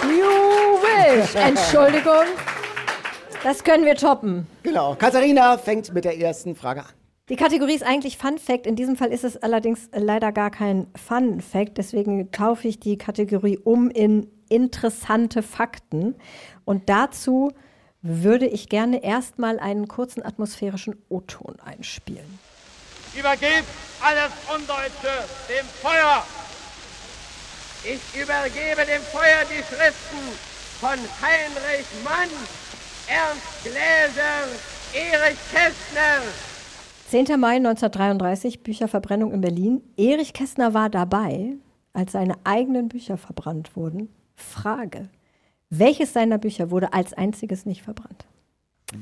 You 0.02 0.80
wish. 0.82 1.32
Entschuldigung. 1.36 2.24
Das 3.44 3.62
können 3.62 3.84
wir 3.84 3.94
toppen. 3.94 4.48
Genau. 4.64 4.96
Katharina 4.96 5.58
fängt 5.58 5.94
mit 5.94 6.04
der 6.04 6.18
ersten 6.18 6.56
Frage 6.56 6.80
an. 6.80 6.90
Die 7.28 7.36
Kategorie 7.36 7.74
ist 7.74 7.84
eigentlich 7.84 8.18
Fun 8.18 8.38
Fact. 8.38 8.66
In 8.66 8.74
diesem 8.74 8.96
Fall 8.96 9.12
ist 9.12 9.22
es 9.22 9.36
allerdings 9.36 9.90
leider 9.92 10.32
gar 10.32 10.50
kein 10.50 10.88
Fun 10.96 11.40
Fact. 11.40 11.78
Deswegen 11.78 12.32
taufe 12.32 12.66
ich 12.66 12.80
die 12.80 12.98
Kategorie 12.98 13.58
um 13.58 13.90
in 13.90 14.28
interessante 14.48 15.42
Fakten. 15.42 16.16
Und 16.64 16.88
dazu 16.88 17.52
würde 18.06 18.46
ich 18.46 18.68
gerne 18.68 19.02
erstmal 19.02 19.58
einen 19.58 19.88
kurzen 19.88 20.22
atmosphärischen 20.22 20.94
O-Ton 21.08 21.56
einspielen. 21.64 22.38
Übergebt 23.18 23.64
alles 24.02 24.30
Undeutsche 24.54 25.24
dem 25.48 25.64
Feuer. 25.80 26.22
Ich 27.82 28.20
übergebe 28.20 28.84
dem 28.86 29.00
Feuer 29.00 29.44
die 29.48 29.62
Schriften 29.62 30.18
von 30.80 30.98
Heinrich 31.22 31.86
Mann, 32.04 32.28
Ernst 33.08 33.62
Gläser, 33.62 34.48
Erich 34.92 35.38
Kästner. 35.50 36.20
10. 37.08 37.40
Mai 37.40 37.56
1933, 37.56 38.62
Bücherverbrennung 38.62 39.32
in 39.32 39.40
Berlin. 39.40 39.82
Erich 39.96 40.34
Kästner 40.34 40.74
war 40.74 40.90
dabei, 40.90 41.54
als 41.94 42.12
seine 42.12 42.34
eigenen 42.44 42.88
Bücher 42.88 43.16
verbrannt 43.16 43.76
wurden. 43.76 44.10
Frage. 44.36 45.08
Welches 45.78 46.12
seiner 46.12 46.38
Bücher 46.38 46.70
wurde 46.70 46.92
als 46.92 47.12
einziges 47.14 47.66
nicht 47.66 47.82
verbrannt? 47.82 48.24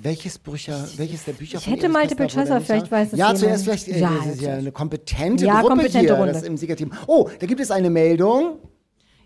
Welches, 0.03 0.39
Bücher, 0.39 0.89
welches 0.97 1.25
der 1.25 1.33
Bücher 1.33 1.59
Ich 1.59 1.64
von 1.64 1.73
hätte 1.75 1.87
Erich 1.87 1.97
Multiple 1.97 2.27
Choice, 2.29 2.51
aber 2.51 2.61
vielleicht 2.62 2.91
weiß 2.91 3.12
es 3.12 3.18
Ja, 3.18 3.27
jemand. 3.27 3.39
zuerst 3.41 3.64
vielleicht, 3.64 3.89
äh, 3.89 3.99
Ja, 4.01 4.11
das 4.16 4.35
ist 4.35 4.41
ja 4.41 4.55
eine 4.55 4.73
kompetente 4.73 5.45
Ja, 5.45 5.55
Gruppe 5.61 5.68
kompetente 5.68 5.99
hier 6.01 6.14
Runde. 6.14 6.33
das 6.33 6.43
im 6.45 6.57
Siegerteam. 6.57 6.93
Oh, 7.07 7.29
da 7.39 7.47
gibt 7.47 7.61
es 7.61 7.70
eine 7.70 7.91
Meldung. 7.91 8.59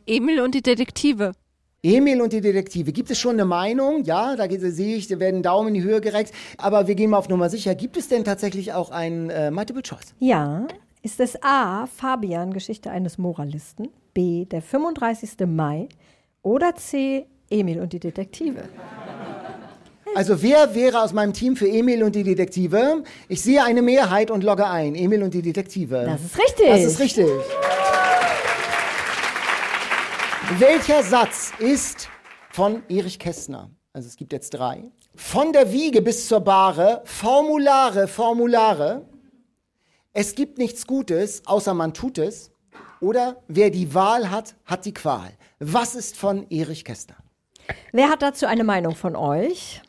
Emil 0.06 0.40
und 0.40 0.54
die 0.54 0.62
Detektive. 0.62 1.32
Emil 1.82 2.20
und 2.20 2.32
die 2.32 2.40
Detektive. 2.40 2.90
Gibt 2.92 3.10
es 3.10 3.18
schon 3.18 3.32
eine 3.32 3.44
Meinung? 3.44 4.02
Ja, 4.04 4.34
da 4.34 4.46
geht- 4.48 4.60
sehe 4.62 4.96
ich, 4.96 5.06
da 5.06 5.20
werden 5.20 5.42
Daumen 5.42 5.68
in 5.68 5.74
die 5.74 5.82
Höhe 5.82 6.00
gereckt. 6.00 6.32
Aber 6.58 6.88
wir 6.88 6.96
gehen 6.96 7.10
mal 7.10 7.18
auf 7.18 7.28
Nummer 7.28 7.48
sicher. 7.48 7.74
Gibt 7.76 7.96
es 7.96 8.08
denn 8.08 8.24
tatsächlich 8.24 8.72
auch 8.72 8.90
ein 8.90 9.30
äh, 9.30 9.50
Multiple 9.52 9.82
Choice? 9.82 10.14
Ja. 10.18 10.66
Ist 11.02 11.20
es 11.20 11.40
A. 11.44 11.86
Fabian, 11.86 12.52
Geschichte 12.52 12.90
eines 12.90 13.18
Moralisten? 13.18 13.88
B. 14.14 14.46
Der 14.46 14.62
35. 14.62 15.46
Mai? 15.46 15.88
Oder 16.42 16.74
C. 16.74 17.26
Emil 17.50 17.80
und 17.80 17.92
die 17.92 18.00
Detektive? 18.00 18.68
Also 20.14 20.40
wer 20.42 20.74
wäre 20.74 21.02
aus 21.02 21.12
meinem 21.12 21.32
Team 21.32 21.56
für 21.56 21.68
Emil 21.68 22.02
und 22.02 22.14
die 22.14 22.22
Detektive? 22.22 23.04
Ich 23.28 23.42
sehe 23.42 23.62
eine 23.62 23.82
Mehrheit 23.82 24.30
und 24.30 24.44
logge 24.44 24.66
ein. 24.66 24.94
Emil 24.94 25.22
und 25.22 25.34
die 25.34 25.42
Detektive. 25.42 26.04
Das 26.06 26.22
ist 26.22 26.38
richtig. 26.38 26.68
Das 26.68 26.84
ist 26.84 27.00
richtig. 27.00 27.28
Welcher 30.58 31.02
Satz 31.02 31.52
ist 31.58 32.08
von 32.50 32.82
Erich 32.88 33.18
Kästner? 33.18 33.68
Also 33.92 34.08
es 34.08 34.16
gibt 34.16 34.32
jetzt 34.32 34.50
drei. 34.50 34.84
Von 35.14 35.52
der 35.52 35.72
Wiege 35.72 36.00
bis 36.00 36.28
zur 36.28 36.40
Bahre, 36.40 37.02
Formulare, 37.04 38.08
Formulare. 38.08 39.06
Es 40.12 40.34
gibt 40.34 40.56
nichts 40.56 40.86
Gutes, 40.86 41.42
außer 41.46 41.74
man 41.74 41.92
tut 41.92 42.16
es. 42.18 42.50
Oder 43.00 43.42
wer 43.48 43.70
die 43.70 43.92
Wahl 43.92 44.30
hat, 44.30 44.54
hat 44.64 44.86
die 44.86 44.94
Qual. 44.94 45.30
Was 45.58 45.94
ist 45.94 46.16
von 46.16 46.48
Erich 46.48 46.84
Kästner? 46.84 47.16
Wer 47.92 48.08
hat 48.08 48.22
dazu 48.22 48.46
eine 48.46 48.64
Meinung 48.64 48.94
von 48.94 49.16
euch? 49.16 49.82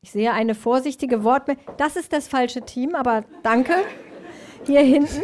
Ich 0.00 0.10
sehe 0.12 0.32
eine 0.32 0.54
vorsichtige 0.54 1.22
Wortmeldung. 1.24 1.64
Das 1.76 1.96
ist 1.96 2.12
das 2.12 2.26
falsche 2.28 2.62
Team, 2.62 2.94
aber 2.94 3.24
danke. 3.42 3.72
Hier 4.66 4.80
hinten. 4.80 5.22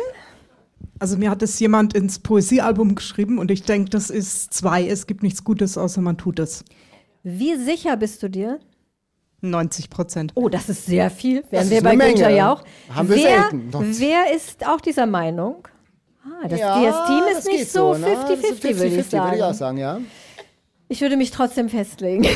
Also 1.01 1.16
mir 1.16 1.30
hat 1.30 1.43
es 1.43 1.59
jemand 1.61 1.95
ins 1.95 2.18
Poesiealbum 2.18 2.95
geschrieben 2.95 3.39
und 3.39 3.51
ich 3.51 3.62
denke, 3.62 3.91
das 3.91 4.11
ist 4.11 4.53
zwei. 4.53 4.86
Es 4.86 5.07
gibt 5.07 5.22
nichts 5.22 5.45
Gutes, 5.45 5.78
außer 5.78 6.01
man 6.01 6.16
tut 6.16 6.39
es. 6.39 6.64
Wie 7.22 7.57
sicher 7.57 7.97
bist 7.97 8.22
du 8.22 8.28
dir? 8.30 8.59
90 9.41 9.91
Prozent. 9.91 10.32
Oh, 10.34 10.49
das 10.49 10.68
ist 10.68 10.86
sehr 10.86 11.11
viel. 11.11 11.43
Das 11.43 11.53
Wären 11.53 11.64
ist 11.64 11.70
wir 11.70 11.82
bei. 11.82 11.97
Günther 11.97 12.30
ja 12.30 12.53
auch. 12.53 12.64
Haben 12.93 13.09
wir 13.09 13.16
wer, 13.16 13.41
selten. 13.43 13.70
Sonst- 13.70 14.01
wer 14.01 14.34
ist 14.34 14.66
auch 14.66 14.80
dieser 14.80 15.07
Meinung? 15.07 15.68
Ah, 16.24 16.49
das, 16.49 16.59
Ja, 16.59 16.82
das 16.82 17.07
Team 17.07 17.20
das 17.28 17.39
ist 17.39 17.47
nicht 17.47 17.59
geht 17.59 17.70
so 17.70 17.95
ne? 17.95 18.01
Das 18.01 18.30
50-50, 18.30 18.32
ist 18.32 18.62
würde 18.64 18.86
ich 18.86 18.95
50-50, 19.07 19.12
würde 19.24 19.36
ich 19.36 19.43
auch 19.43 19.55
sagen. 19.55 19.55
sagen, 19.55 19.78
ja. 19.78 20.01
Ich 20.91 21.03
würde 21.03 21.18
mich 21.18 21.30
trotzdem 21.30 21.68
festlegen. 21.68 22.26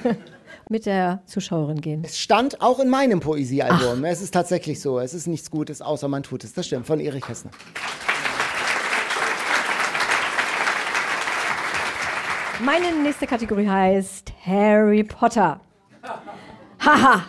Mit 0.68 0.86
der 0.86 1.22
Zuschauerin 1.26 1.80
gehen. 1.80 2.02
Es 2.04 2.18
stand 2.18 2.60
auch 2.60 2.80
in 2.80 2.88
meinem 2.88 3.20
Poesiealbum. 3.20 4.04
Es 4.04 4.20
ist 4.20 4.34
tatsächlich 4.34 4.80
so. 4.80 4.98
Es 4.98 5.14
ist 5.14 5.28
nichts 5.28 5.52
Gutes, 5.52 5.80
außer 5.80 6.08
man 6.08 6.24
tut 6.24 6.42
es. 6.42 6.52
Das 6.52 6.66
stimmt, 6.66 6.88
von 6.88 6.98
Erich 6.98 7.22
Kästner. 7.24 7.52
Meine 12.64 12.90
nächste 13.00 13.28
Kategorie 13.28 13.68
heißt 13.68 14.32
Harry 14.44 15.04
Potter. 15.04 15.60
Haha, 16.84 17.24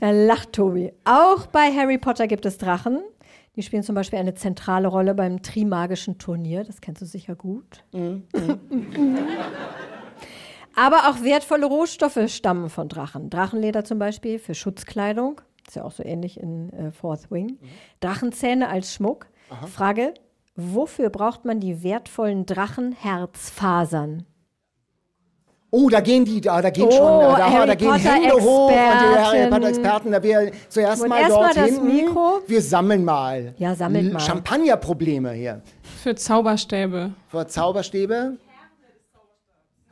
da 0.00 0.10
lacht 0.10 0.52
Tobi. 0.52 0.92
Auch 1.04 1.46
bei 1.46 1.72
Harry 1.74 1.96
Potter 1.96 2.26
gibt 2.26 2.44
es 2.44 2.58
Drachen. 2.58 3.00
Die 3.56 3.62
spielen 3.62 3.82
zum 3.82 3.94
Beispiel 3.94 4.18
eine 4.18 4.34
zentrale 4.34 4.88
Rolle 4.88 5.14
beim 5.14 5.42
Trimagischen 5.42 6.18
Turnier. 6.18 6.64
Das 6.64 6.80
kennst 6.80 7.02
du 7.02 7.06
sicher 7.06 7.34
gut. 7.34 7.84
Aber 10.74 11.10
auch 11.10 11.22
wertvolle 11.22 11.66
Rohstoffe 11.66 12.28
stammen 12.28 12.70
von 12.70 12.88
Drachen. 12.88 13.28
Drachenleder 13.28 13.84
zum 13.84 13.98
Beispiel 13.98 14.38
für 14.38 14.54
Schutzkleidung. 14.54 15.42
Ist 15.66 15.76
ja 15.76 15.84
auch 15.84 15.92
so 15.92 16.02
ähnlich 16.02 16.40
in 16.40 16.72
äh, 16.72 16.92
Fourth 16.92 17.30
Wing. 17.30 17.58
Drachenzähne 18.00 18.68
als 18.68 18.94
Schmuck. 18.94 19.26
Frage: 19.66 20.14
Wofür 20.56 21.10
braucht 21.10 21.44
man 21.44 21.60
die 21.60 21.82
wertvollen 21.82 22.46
Drachenherzfasern? 22.46 24.24
Oh, 25.74 25.88
da 25.88 26.00
gehen 26.00 26.26
die, 26.26 26.38
da, 26.42 26.60
da 26.60 26.68
gehen 26.68 26.84
Oh, 26.86 26.90
schon, 26.90 27.20
da, 27.38 27.50
Harry 27.50 27.66
da 27.66 27.74
gehen 27.74 27.88
Potter 27.90 28.12
Hände 28.12 28.34
hoch 28.34 28.66
und 28.68 28.74
die 28.74 28.78
Harry 28.78 29.14
Experten. 29.38 29.50
Potter 29.50 29.68
Experten, 29.68 30.12
da 30.12 30.22
wir 30.22 30.52
zuerst 30.68 31.02
Und 31.02 31.08
mal 31.08 31.20
erst 31.20 31.30
dort 31.30 31.42
mal 31.42 31.54
das 31.54 31.64
hinten. 31.64 31.86
Mikro. 31.86 32.40
Wir 32.46 32.60
sammeln 32.60 33.04
mal. 33.06 33.54
Ja, 33.56 33.74
sammelt 33.74 34.04
L- 34.04 34.12
mal. 34.12 34.20
Champagnerprobleme 34.20 35.32
hier. 35.32 35.62
Für 36.02 36.14
Zauberstäbe. 36.14 37.12
Vor 37.28 37.48
Zauberstäbe. 37.48 38.36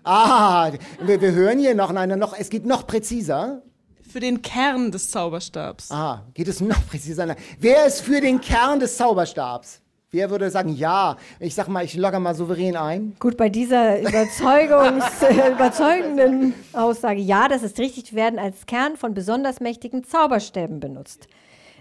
Ah, 0.05 0.71
wir, 1.03 1.21
wir 1.21 1.33
hören 1.33 1.59
hier 1.59 1.75
noch, 1.75 1.93
nein, 1.93 2.19
noch, 2.19 2.35
es 2.39 2.51
geht 2.51 2.67
noch 2.67 2.87
präziser. 2.87 3.63
Für 4.03 4.21
den 4.21 4.43
Kern 4.43 4.91
des 4.91 5.11
Zauberstabs. 5.11 5.91
Ah, 5.91 6.25
geht 6.35 6.49
es 6.49 6.61
noch 6.61 6.87
präziser? 6.91 7.37
Wer 7.59 7.87
ist 7.87 8.03
für 8.03 8.21
den 8.21 8.41
Kern 8.41 8.81
des 8.81 8.97
Zauberstabs? 8.97 9.81
Wer 10.13 10.29
würde 10.29 10.51
sagen 10.51 10.71
ja? 10.71 11.17
Ich 11.39 11.55
sag 11.55 11.69
mal, 11.69 11.85
ich 11.85 11.95
logge 11.95 12.19
mal 12.19 12.35
souverän 12.35 12.77
ein. 12.77 13.15
Gut, 13.21 13.37
bei 13.37 13.49
dieser 13.49 14.01
Überzeugungs 14.01 15.05
überzeugenden 15.55 16.53
Aussage, 16.73 17.21
ja, 17.21 17.47
das 17.47 17.63
ist 17.63 17.79
richtig, 17.79 18.13
werden 18.13 18.41
als 18.41 18.67
Kern 18.67 18.97
von 18.97 19.15
besonders 19.15 19.61
mächtigen 19.61 20.03
Zauberstäben 20.03 20.81
benutzt. 20.81 21.29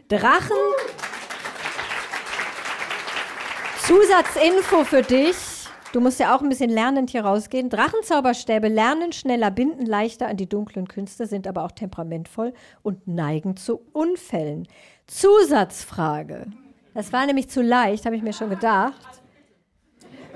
Drachen. 0.09 0.55
Zusatzinfo 3.81 4.83
für 4.83 5.01
dich. 5.01 5.35
Du 5.91 5.99
musst 5.99 6.19
ja 6.19 6.35
auch 6.35 6.43
ein 6.43 6.49
bisschen 6.49 6.69
lernend 6.69 7.09
hier 7.09 7.25
rausgehen. 7.25 7.71
Drachenzauberstäbe 7.71 8.67
lernen 8.67 9.11
schneller, 9.11 9.49
binden 9.49 9.87
leichter 9.87 10.27
an 10.27 10.37
die 10.37 10.47
dunklen 10.47 10.87
Künste, 10.87 11.25
sind 11.25 11.47
aber 11.47 11.63
auch 11.63 11.71
temperamentvoll 11.71 12.53
und 12.83 13.07
neigen 13.07 13.57
zu 13.57 13.81
Unfällen. 13.91 14.67
Zusatzfrage. 15.07 16.45
Das 16.99 17.13
war 17.13 17.25
nämlich 17.25 17.47
zu 17.49 17.61
leicht, 17.61 18.05
habe 18.05 18.17
ich 18.17 18.21
mir 18.21 18.33
schon 18.33 18.49
gedacht. 18.49 18.93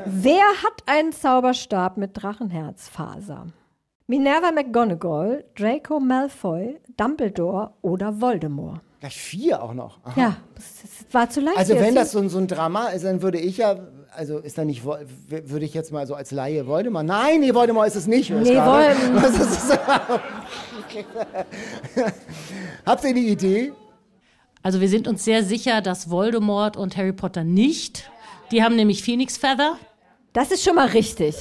Wer 0.06 0.45
hat 0.64 0.81
einen 0.85 1.11
Zauberstab 1.11 1.98
mit 1.98 2.11
Drachenherzfaser? 2.14 3.48
Minerva 4.07 4.49
McGonagall, 4.53 5.44
Draco 5.57 5.99
Malfoy, 5.99 6.80
Dumbledore 6.95 7.73
oder 7.81 8.22
Voldemort? 8.22 8.80
Gleich 9.02 9.18
vier 9.19 9.61
auch 9.61 9.73
noch. 9.73 9.99
Aha. 10.06 10.14
Ja, 10.22 10.35
das, 10.56 10.64
war 11.14 11.30
zu 11.30 11.41
leicht. 11.41 11.57
Also 11.57 11.76
wenn 11.76 11.95
das 11.95 12.14
so, 12.14 12.19
ein- 12.19 12.30
so 12.30 12.38
ein 12.38 12.48
Drama 12.48 12.88
ist, 12.91 13.03
dann 13.03 13.22
würde 13.22 13.40
ich 13.40 13.57
ja, 13.57 13.76
also 14.15 14.38
ist 14.38 14.57
da 14.57 14.64
nicht, 14.64 14.85
w- 14.85 15.03
würde 15.27 15.65
ich 15.65 15.73
jetzt 15.73 15.91
mal 15.91 16.07
so 16.07 16.15
als 16.15 16.31
Laie 16.31 16.65
Voldemort, 16.65 17.06
nein, 17.06 17.41
nee, 17.41 17.53
Voldemort 17.53 17.88
ist 17.88 17.95
es 17.98 18.07
nicht. 18.07 18.30
höre 18.30 18.41
ich 18.41 18.48
Nee, 18.48 18.53
gerade. 18.53 18.95
Voldemort. 18.95 19.23
Was 19.34 19.38
ist 19.38 19.69
das? 19.69 19.80
Habt 22.85 23.03
ihr 23.03 23.10
eine 23.10 23.19
Idee? 23.19 23.73
Also 24.64 24.80
wir 24.81 24.88
sind 24.90 25.07
uns 25.07 25.23
sehr 25.26 25.44
sicher, 25.44 25.81
dass 25.81 26.10
Voldemort 26.10 26.77
und 26.77 26.95
Harry 26.98 27.14
Potter 27.14 27.44
nicht. 27.44 28.10
Die 28.52 28.64
haben 28.64 28.76
nämlich 28.76 29.03
Phoenix 29.03 29.38
Feather. 29.38 29.77
Das 30.31 30.52
ist 30.52 30.64
schon 30.64 30.76
mal 30.76 30.88
richtig. 30.88 31.35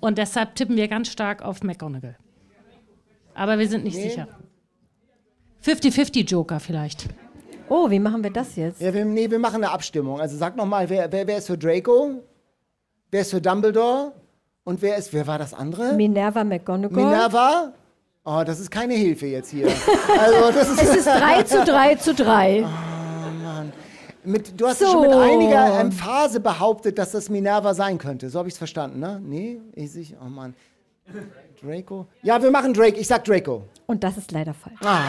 Und 0.00 0.18
deshalb 0.18 0.54
tippen 0.54 0.76
wir 0.76 0.86
ganz 0.88 1.08
stark 1.08 1.42
auf 1.42 1.62
McGonagall. 1.62 2.16
Aber 3.34 3.58
wir 3.58 3.68
sind 3.68 3.84
nicht 3.84 3.96
Nee. 3.96 4.08
sicher. 4.10 4.28
50-50 5.64 6.24
Joker 6.28 6.60
vielleicht. 6.60 7.08
Oh, 7.68 7.90
wie 7.90 7.98
machen 7.98 8.22
wir 8.22 8.30
das 8.30 8.54
jetzt? 8.56 8.80
Ja, 8.80 8.94
wir, 8.94 9.04
nee, 9.04 9.30
wir 9.30 9.38
machen 9.38 9.56
eine 9.56 9.70
Abstimmung. 9.70 10.20
Also 10.20 10.36
sag 10.36 10.56
nochmal, 10.56 10.88
wer, 10.88 11.10
wer, 11.10 11.26
wer 11.26 11.38
ist 11.38 11.46
für 11.48 11.58
Draco? 11.58 12.22
Wer 13.10 13.20
ist 13.22 13.30
für 13.30 13.40
Dumbledore? 13.40 14.12
Und 14.64 14.82
wer 14.82 14.96
ist, 14.96 15.12
wer 15.12 15.26
war 15.26 15.38
das 15.38 15.54
andere? 15.54 15.94
Minerva 15.94 16.44
McGonagall. 16.44 17.04
Minerva? 17.04 17.72
Oh, 18.30 18.42
das 18.44 18.60
ist 18.60 18.70
keine 18.70 18.92
Hilfe 18.92 19.26
jetzt 19.26 19.48
hier. 19.50 19.68
Also, 19.68 20.52
das 20.52 20.68
ist 20.68 20.82
Es 20.82 20.96
ist 20.96 21.06
3 21.06 21.42
zu 21.44 21.64
3 21.64 21.94
zu 21.94 22.14
3. 22.14 22.66
Mit, 24.24 24.60
du 24.60 24.66
hast 24.66 24.80
So. 24.80 24.86
schon 24.86 25.00
mit 25.02 25.12
einiger 25.12 25.80
Emphase 25.80 26.38
behauptet, 26.40 26.98
dass 26.98 27.12
das 27.12 27.30
Minerva 27.30 27.72
sein 27.72 27.96
könnte. 27.96 28.28
So 28.28 28.38
habe 28.38 28.48
ich 28.48 28.54
es 28.54 28.58
verstanden, 28.58 29.00
ne? 29.00 29.18
Nee? 29.24 29.60
Ich, 29.74 29.96
ich, 29.96 30.14
oh 30.20 30.28
Mann. 30.28 30.54
Draco? 31.62 32.06
Ja, 32.22 32.42
wir 32.42 32.50
machen 32.50 32.74
Drake. 32.74 32.98
Ich 32.98 33.06
sag 33.08 33.24
Draco. 33.24 33.62
Und 33.86 34.04
das 34.04 34.18
ist 34.18 34.30
leider 34.30 34.52
falsch. 34.52 34.76
Ah. 34.84 35.00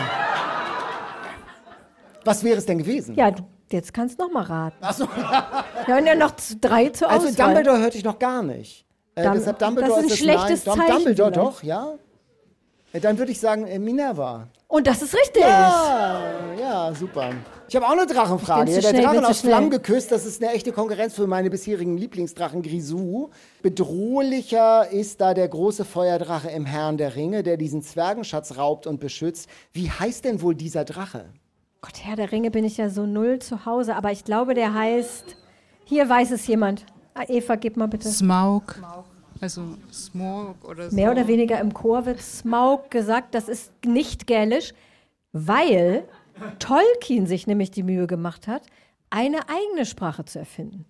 Was 2.23 2.43
wäre 2.45 2.57
es 2.57 2.65
denn 2.65 2.77
gewesen? 2.77 3.15
Ja, 3.15 3.33
jetzt 3.69 3.93
kannst 3.93 4.17
du 4.19 4.23
noch 4.25 4.31
mal 4.31 4.43
raten. 4.43 4.77
Achso. 4.81 5.07
Wir 5.85 5.95
haben 5.95 6.05
ja 6.05 6.15
noch 6.15 6.31
drei 6.61 6.87
zur 6.89 7.09
Also 7.09 7.27
Auswahl. 7.27 7.47
Dumbledore 7.47 7.79
hörte 7.79 7.97
ich 7.97 8.03
noch 8.05 8.19
gar 8.19 8.43
nicht. 8.43 8.85
Äh, 9.15 9.23
Dum- 9.23 9.33
deshalb 9.33 9.59
Dumbledore 9.59 9.95
das 9.95 10.05
ist 10.05 10.11
ein 10.11 10.13
es 10.13 10.17
schlechtes 10.19 10.65
nein. 10.65 10.77
Zeichen 10.77 10.93
Dumbledore 10.93 11.31
vielleicht. 11.33 11.47
doch, 11.47 11.63
ja? 11.63 11.93
Dann 12.93 13.17
würde 13.17 13.31
ich 13.31 13.39
sagen 13.39 13.67
äh, 13.67 13.77
Minerva. 13.79 14.47
Und 14.67 14.87
das 14.87 15.01
ist 15.01 15.15
richtig. 15.15 15.41
Ja, 15.41 16.21
ja, 16.59 16.93
super. 16.93 17.31
Ich 17.67 17.75
habe 17.75 17.85
auch 17.87 17.91
eine 17.91 18.05
Drachenfrage. 18.05 18.71
Der 18.71 18.81
schnell, 18.81 19.03
Drachen 19.03 19.25
aus 19.25 19.39
schnell. 19.39 19.51
Flammen 19.51 19.69
geküsst, 19.69 20.11
das 20.11 20.25
ist 20.25 20.41
eine 20.41 20.53
echte 20.53 20.71
Konkurrenz 20.71 21.15
für 21.15 21.27
meine 21.27 21.49
bisherigen 21.49 21.97
Lieblingsdrachen 21.97 22.61
Grisou. 22.61 23.29
Bedrohlicher 23.61 24.91
ist 24.91 25.21
da 25.21 25.33
der 25.33 25.47
große 25.47 25.85
Feuerdrache 25.85 26.49
im 26.49 26.65
Herrn 26.65 26.97
der 26.97 27.15
Ringe, 27.15 27.43
der 27.43 27.57
diesen 27.57 27.83
Zwergenschatz 27.83 28.57
raubt 28.57 28.87
und 28.87 28.99
beschützt. 28.99 29.49
Wie 29.71 29.89
heißt 29.89 30.25
denn 30.25 30.41
wohl 30.41 30.55
dieser 30.55 30.85
Drache? 30.85 31.25
Gott, 31.81 32.03
Herr 32.03 32.15
der 32.15 32.31
Ringe 32.31 32.51
bin 32.51 32.65
ich 32.65 32.77
ja 32.77 32.89
so 32.89 33.05
null 33.05 33.39
zu 33.39 33.65
Hause, 33.65 33.95
aber 33.95 34.11
ich 34.11 34.25
glaube, 34.25 34.53
der 34.53 34.73
heißt. 34.73 35.35
Hier 35.85 36.07
weiß 36.07 36.31
es 36.31 36.45
jemand. 36.45 36.85
Ah, 37.15 37.23
Eva, 37.27 37.55
gib 37.55 37.77
mal 37.77 37.87
bitte. 37.87 38.09
Smaug. 38.09 38.79
Also 39.41 39.61
Smog 39.91 40.55
oder 40.63 40.89
so. 40.89 40.95
Mehr 40.95 41.11
oder 41.11 41.27
weniger 41.27 41.59
im 41.59 41.73
Chor 41.73 42.05
wird 42.05 42.21
Smaug 42.21 42.89
gesagt, 42.91 43.33
das 43.35 43.47
ist 43.47 43.71
nicht 43.85 44.27
gälisch, 44.27 44.73
weil 45.31 46.03
Tolkien 46.59 47.25
sich 47.25 47.47
nämlich 47.47 47.71
die 47.71 47.83
Mühe 47.83 48.07
gemacht 48.07 48.47
hat, 48.47 48.63
eine 49.09 49.39
eigene 49.49 49.85
Sprache 49.85 50.25
zu 50.25 50.39
erfinden. 50.39 50.85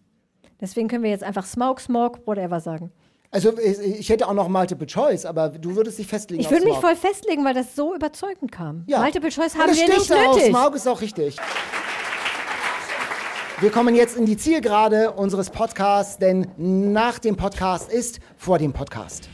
Deswegen 0.59 0.87
können 0.87 1.03
wir 1.03 1.11
jetzt 1.11 1.23
einfach 1.23 1.45
Smaug, 1.45 1.79
Smog, 1.79 2.25
whatever 2.25 2.59
sagen. 2.59 2.91
Also 3.31 3.57
ich, 3.59 3.79
ich 3.79 4.09
hätte 4.09 4.27
auch 4.27 4.33
noch 4.33 4.49
Multiple 4.49 4.87
Choice, 4.87 5.25
aber 5.25 5.49
du 5.49 5.75
würdest 5.75 5.99
dich 5.99 6.07
festlegen 6.07 6.41
Ich 6.41 6.49
würde 6.49 6.65
mich 6.65 6.77
voll 6.77 6.95
festlegen, 6.95 7.45
weil 7.45 7.53
das 7.53 7.75
so 7.75 7.95
überzeugend 7.95 8.51
kam. 8.51 8.83
Ja. 8.87 9.01
Multiple 9.01 9.29
Choice 9.29 9.55
haben 9.55 9.67
das 9.67 9.77
wir 9.77 9.83
stimmt 9.83 9.99
nicht 9.99 10.11
auch. 10.11 10.35
nötig. 10.35 10.49
Smaug 10.49 10.75
ist 10.75 10.87
auch 10.87 11.01
richtig. 11.01 11.37
Wir 13.61 13.71
kommen 13.71 13.93
jetzt 13.93 14.15
in 14.15 14.25
die 14.25 14.37
Zielgerade 14.37 15.11
unseres 15.11 15.49
Podcasts, 15.49 16.17
denn 16.17 16.47
nach 16.57 17.19
dem 17.19 17.35
Podcast 17.35 17.91
ist 17.91 18.21
vor 18.37 18.57
dem 18.57 18.71
Podcast. 18.71 19.27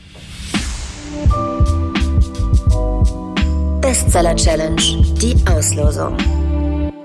Bestseller 3.80 4.34
Challenge. 4.34 4.82
Die 5.22 5.36
Auslosung. 5.48 6.16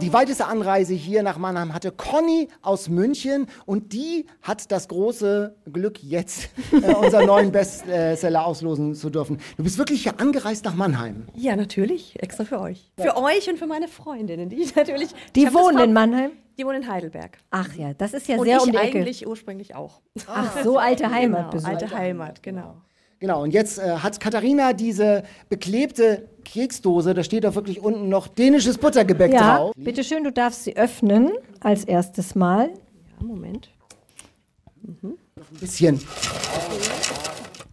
Die 0.02 0.12
weiteste 0.12 0.46
Anreise 0.48 0.96
hier 0.96 1.22
nach 1.22 1.38
Mannheim 1.38 1.76
hatte 1.76 1.92
Conny 1.92 2.48
aus 2.64 2.90
München 2.90 3.46
und 3.68 3.94
die 3.94 4.26
hat 4.42 4.72
das 4.72 4.88
große 4.88 5.56
Glück, 5.72 6.02
jetzt 6.02 6.50
äh, 6.72 6.92
unseren 6.92 7.28
neuen 7.28 7.52
Bestseller 7.52 8.44
auslosen 8.48 8.96
zu 8.96 9.12
dürfen. 9.12 9.38
Du 9.58 9.64
bist 9.64 9.78
wirklich 9.78 10.02
hier 10.02 10.20
angereist 10.20 10.66
nach 10.66 10.74
Mannheim. 10.74 11.28
Ja, 11.36 11.56
natürlich, 11.56 12.20
extra 12.20 12.46
für 12.46 12.60
euch. 12.60 12.92
Für 13.00 13.16
euch 13.16 13.48
und 13.48 13.60
für 13.60 13.68
meine 13.68 13.88
Freundinnen, 13.88 14.50
die 14.50 14.64
ich 14.64 14.76
natürlich. 14.76 15.12
Die 15.36 15.54
wohnen 15.54 15.78
in 15.78 15.94
Mannheim? 15.94 16.32
Die 16.62 16.66
wohnen 16.68 16.84
in 16.84 16.88
Heidelberg. 16.88 17.40
Ach 17.50 17.74
ja, 17.74 17.96
das 17.96 18.14
ist 18.14 18.28
ja 18.28 18.38
und 18.38 18.46
sehr 18.46 18.58
ich 18.58 18.64
um 18.64 18.72
die 18.72 18.78
Ecke. 18.78 19.00
eigentlich 19.00 19.26
ursprünglich 19.26 19.74
auch. 19.74 20.00
Ach 20.28 20.62
so, 20.64 20.78
alte 20.78 21.10
Heimat 21.10 21.54
Genau, 21.54 21.68
alte. 21.68 21.90
Heimat, 21.90 22.44
genau. 22.44 22.76
Genau, 23.20 23.42
und 23.42 23.50
jetzt 23.52 23.80
äh, 23.80 23.98
hat 23.98 24.20
Katharina 24.20 24.74
diese 24.74 25.24
beklebte 25.50 26.30
Keksdose, 26.46 27.16
da 27.16 27.24
steht 27.24 27.46
doch 27.46 27.56
wirklich 27.56 27.82
unten 27.82 28.10
noch 28.10 28.28
dänisches 28.28 28.78
Buttergebäck 28.78 29.34
Ja, 29.34 29.58
drauf. 29.58 29.74
bitte 29.76 30.04
schön, 30.04 30.24
du 30.24 30.32
darfst 30.32 30.64
sie 30.66 30.78
öffnen 30.78 31.32
als 31.62 31.84
erstes 31.84 32.36
Mal. 32.36 32.70
Ja, 33.20 33.26
Moment. 33.26 33.72
Ein 34.86 35.18
bisschen. 35.60 36.00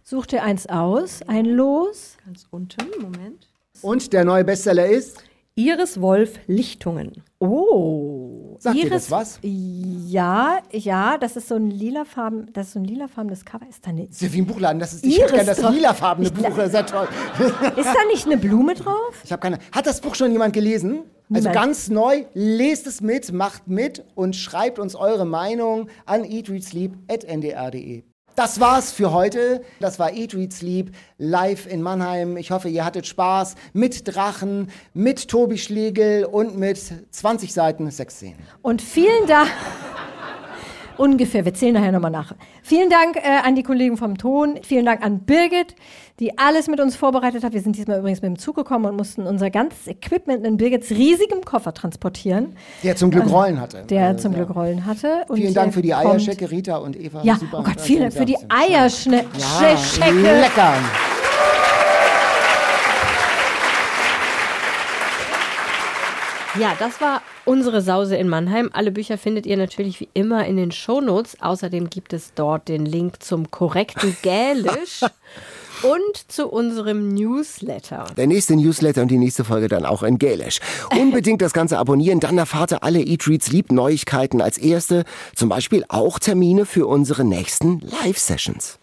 Such 0.03 0.25
dir 0.25 0.41
eins 0.43 0.65
aus, 0.67 1.21
ein 1.27 1.45
Los. 1.45 2.17
Ganz 2.25 2.47
unten, 2.49 2.87
Moment. 3.01 3.47
Und 3.83 4.11
der 4.13 4.25
neue 4.25 4.43
Bestseller 4.43 4.87
ist? 4.87 5.23
Iris 5.59 5.99
Wolf 5.99 6.39
Lichtungen. 6.47 7.21
Oh. 7.39 8.55
Sagt 8.59 8.75
dir 8.77 8.85
Iris- 8.85 8.89
das 9.07 9.11
was? 9.11 9.39
Ja, 9.41 10.59
ja, 10.71 11.17
das 11.17 11.35
ist 11.35 11.47
so 11.49 11.55
ein 11.55 11.69
lilafarben, 11.69 12.49
das 12.53 12.67
ist 12.67 12.73
so 12.73 12.79
ein 12.79 12.85
lilafarbenes 12.85 13.43
Cover. 13.45 13.65
Ist 13.69 13.85
da, 13.85 13.89
eine, 13.89 14.05
Das 14.07 14.15
ist 14.15 14.21
ja 14.21 14.33
wie 14.33 14.39
ein 14.41 14.45
Buchladen. 14.45 14.79
Das 14.79 14.93
ist, 14.93 15.05
ich 15.05 15.17
Iris 15.19 15.31
gerne 15.31 15.45
das 15.47 15.57
drauf. 15.59 15.73
lilafarbene 15.73 16.31
Buch, 16.31 16.49
das 16.55 16.67
ist 16.67 16.73
ja 16.73 16.83
toll. 16.83 17.07
ist 17.75 17.85
da 17.85 18.05
nicht 18.11 18.25
eine 18.25 18.37
Blume 18.37 18.73
drauf? 18.75 19.21
Ich 19.23 19.31
habe 19.31 19.41
keine. 19.41 19.57
Hat 19.73 19.85
das 19.85 19.99
Buch 20.01 20.15
schon 20.15 20.31
jemand 20.31 20.53
gelesen? 20.53 21.01
Also 21.31 21.49
Niemand. 21.49 21.55
ganz 21.55 21.89
neu, 21.89 22.25
lest 22.33 22.87
es 22.87 23.01
mit, 23.01 23.31
macht 23.31 23.67
mit 23.67 24.03
und 24.15 24.35
schreibt 24.35 24.79
uns 24.79 24.95
eure 24.95 25.25
Meinung 25.25 25.87
an 26.07 26.23
eatreadsleep.ndr.de. 26.23 28.03
Das 28.39 28.61
war's 28.61 28.93
für 28.93 29.11
heute. 29.11 29.65
Das 29.81 29.99
war 29.99 30.13
Eat, 30.13 30.33
Read, 30.33 30.53
Sleep 30.53 30.95
live 31.17 31.67
in 31.67 31.81
Mannheim. 31.81 32.37
Ich 32.37 32.51
hoffe, 32.51 32.69
ihr 32.69 32.85
hattet 32.85 33.05
Spaß 33.05 33.55
mit 33.73 34.07
Drachen, 34.07 34.71
mit 34.93 35.27
Tobi 35.27 35.57
Schlegel 35.57 36.23
und 36.23 36.57
mit 36.57 36.79
20 37.11 37.51
Seiten 37.51 37.91
Sexszenen. 37.91 38.39
Und 38.61 38.81
vielen 38.81 39.27
Dank. 39.27 39.51
Ungefähr, 40.99 41.45
wir 41.45 41.53
zählen 41.53 41.73
nachher 41.75 41.93
nochmal 41.93 42.11
nach. 42.11 42.33
Vielen 42.61 42.89
Dank 42.89 43.15
äh, 43.15 43.21
an 43.45 43.55
die 43.55 43.63
Kollegen 43.63 43.95
vom 43.95 44.17
Ton. 44.17 44.59
Vielen 44.63 44.83
Dank 44.85 45.01
an 45.01 45.19
Birgit, 45.21 45.73
die 46.19 46.37
alles 46.37 46.67
mit 46.67 46.81
uns 46.81 46.97
vorbereitet 46.97 47.41
hat. 47.45 47.53
Wir 47.53 47.61
sind 47.61 47.77
diesmal 47.77 47.99
übrigens 47.99 48.21
mit 48.21 48.27
dem 48.29 48.37
Zug 48.37 48.57
gekommen 48.57 48.83
und 48.85 48.97
mussten 48.97 49.25
unser 49.25 49.49
ganzes 49.49 49.87
Equipment 49.87 50.45
in 50.45 50.57
Birgits 50.57 50.91
riesigem 50.91 51.45
Koffer 51.45 51.73
transportieren. 51.73 52.57
Der 52.83 52.97
zum 52.97 53.11
Glück 53.11 53.31
Rollen 53.31 53.61
hatte. 53.61 53.83
Der 53.89 54.09
Äh, 54.09 54.17
zum 54.17 54.33
ja. 54.33 54.39
Glück 54.39 54.53
Rollen 54.55 54.85
hatte. 54.85 55.23
Und 55.29 55.37
Vielen 55.37 55.53
Dank 55.53 55.73
für 55.73 55.81
die 55.81 55.93
Eierschecke, 55.93 56.51
Rita 56.51 56.75
und 56.75 56.99
Eva. 56.99 57.21
Ja, 57.23 57.35
Super. 57.37 57.59
oh 57.59 57.63
Gott, 57.63 57.79
vielen 57.79 58.01
Dank 58.01 58.13
für 58.13 58.25
die 58.25 58.33
Ja, 58.33 58.39
Eierschecke. 58.49 59.23
lecker. 60.21 60.73
Ja, 66.57 66.75
das 66.79 66.99
war 66.99 67.21
unsere 67.45 67.81
Sause 67.81 68.15
in 68.15 68.27
Mannheim. 68.27 68.69
Alle 68.73 68.91
Bücher 68.91 69.17
findet 69.19 69.45
ihr 69.45 69.55
natürlich 69.55 69.99
wie 69.99 70.09
immer 70.13 70.45
in 70.45 70.57
den 70.57 70.71
Shownotes. 70.71 71.37
Außerdem 71.41 71.89
gibt 71.89 72.11
es 72.11 72.33
dort 72.33 72.67
den 72.69 72.85
Link 72.85 73.21
zum 73.21 73.51
korrekten 73.51 74.17
Gälisch. 74.23 75.01
und 75.83 76.31
zu 76.31 76.47
unserem 76.47 77.09
Newsletter. 77.09 78.07
Der 78.17 78.27
nächste 78.27 78.55
Newsletter 78.55 79.01
und 79.01 79.11
die 79.11 79.17
nächste 79.17 79.43
Folge 79.43 79.67
dann 79.67 79.85
auch 79.85 80.03
in 80.03 80.17
Gälisch. 80.17 80.59
Unbedingt 80.99 81.41
das 81.41 81.53
Ganze 81.53 81.77
abonnieren, 81.77 82.19
dann 82.19 82.37
erfahrt 82.37 82.73
ihr 82.73 82.83
alle 82.83 82.99
Eat 82.99 83.27
Reads 83.27 83.51
Lieb 83.51 83.71
Neuigkeiten 83.71 84.41
als 84.41 84.57
erste. 84.57 85.05
Zum 85.35 85.49
Beispiel 85.49 85.85
auch 85.87 86.19
Termine 86.19 86.65
für 86.65 86.87
unsere 86.87 87.23
nächsten 87.23 87.79
Live-Sessions. 87.79 88.78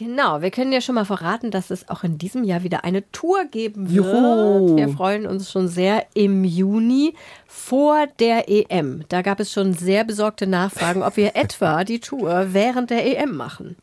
Genau, 0.00 0.40
wir 0.40 0.50
können 0.50 0.72
ja 0.72 0.80
schon 0.80 0.94
mal 0.94 1.04
verraten, 1.04 1.50
dass 1.50 1.68
es 1.68 1.90
auch 1.90 2.04
in 2.04 2.16
diesem 2.16 2.42
Jahr 2.42 2.62
wieder 2.62 2.84
eine 2.84 3.04
Tour 3.12 3.44
geben 3.44 3.90
wird. 3.90 4.06
Juhu. 4.06 4.74
Wir 4.74 4.88
freuen 4.88 5.26
uns 5.26 5.52
schon 5.52 5.68
sehr 5.68 6.06
im 6.14 6.42
Juni 6.42 7.12
vor 7.46 8.06
der 8.18 8.48
EM. 8.48 9.04
Da 9.10 9.20
gab 9.20 9.40
es 9.40 9.52
schon 9.52 9.74
sehr 9.74 10.04
besorgte 10.04 10.46
Nachfragen, 10.46 11.02
ob 11.02 11.18
wir 11.18 11.32
etwa 11.36 11.84
die 11.84 12.00
Tour 12.00 12.54
während 12.54 12.88
der 12.88 13.04
EM 13.04 13.36
machen. 13.36 13.76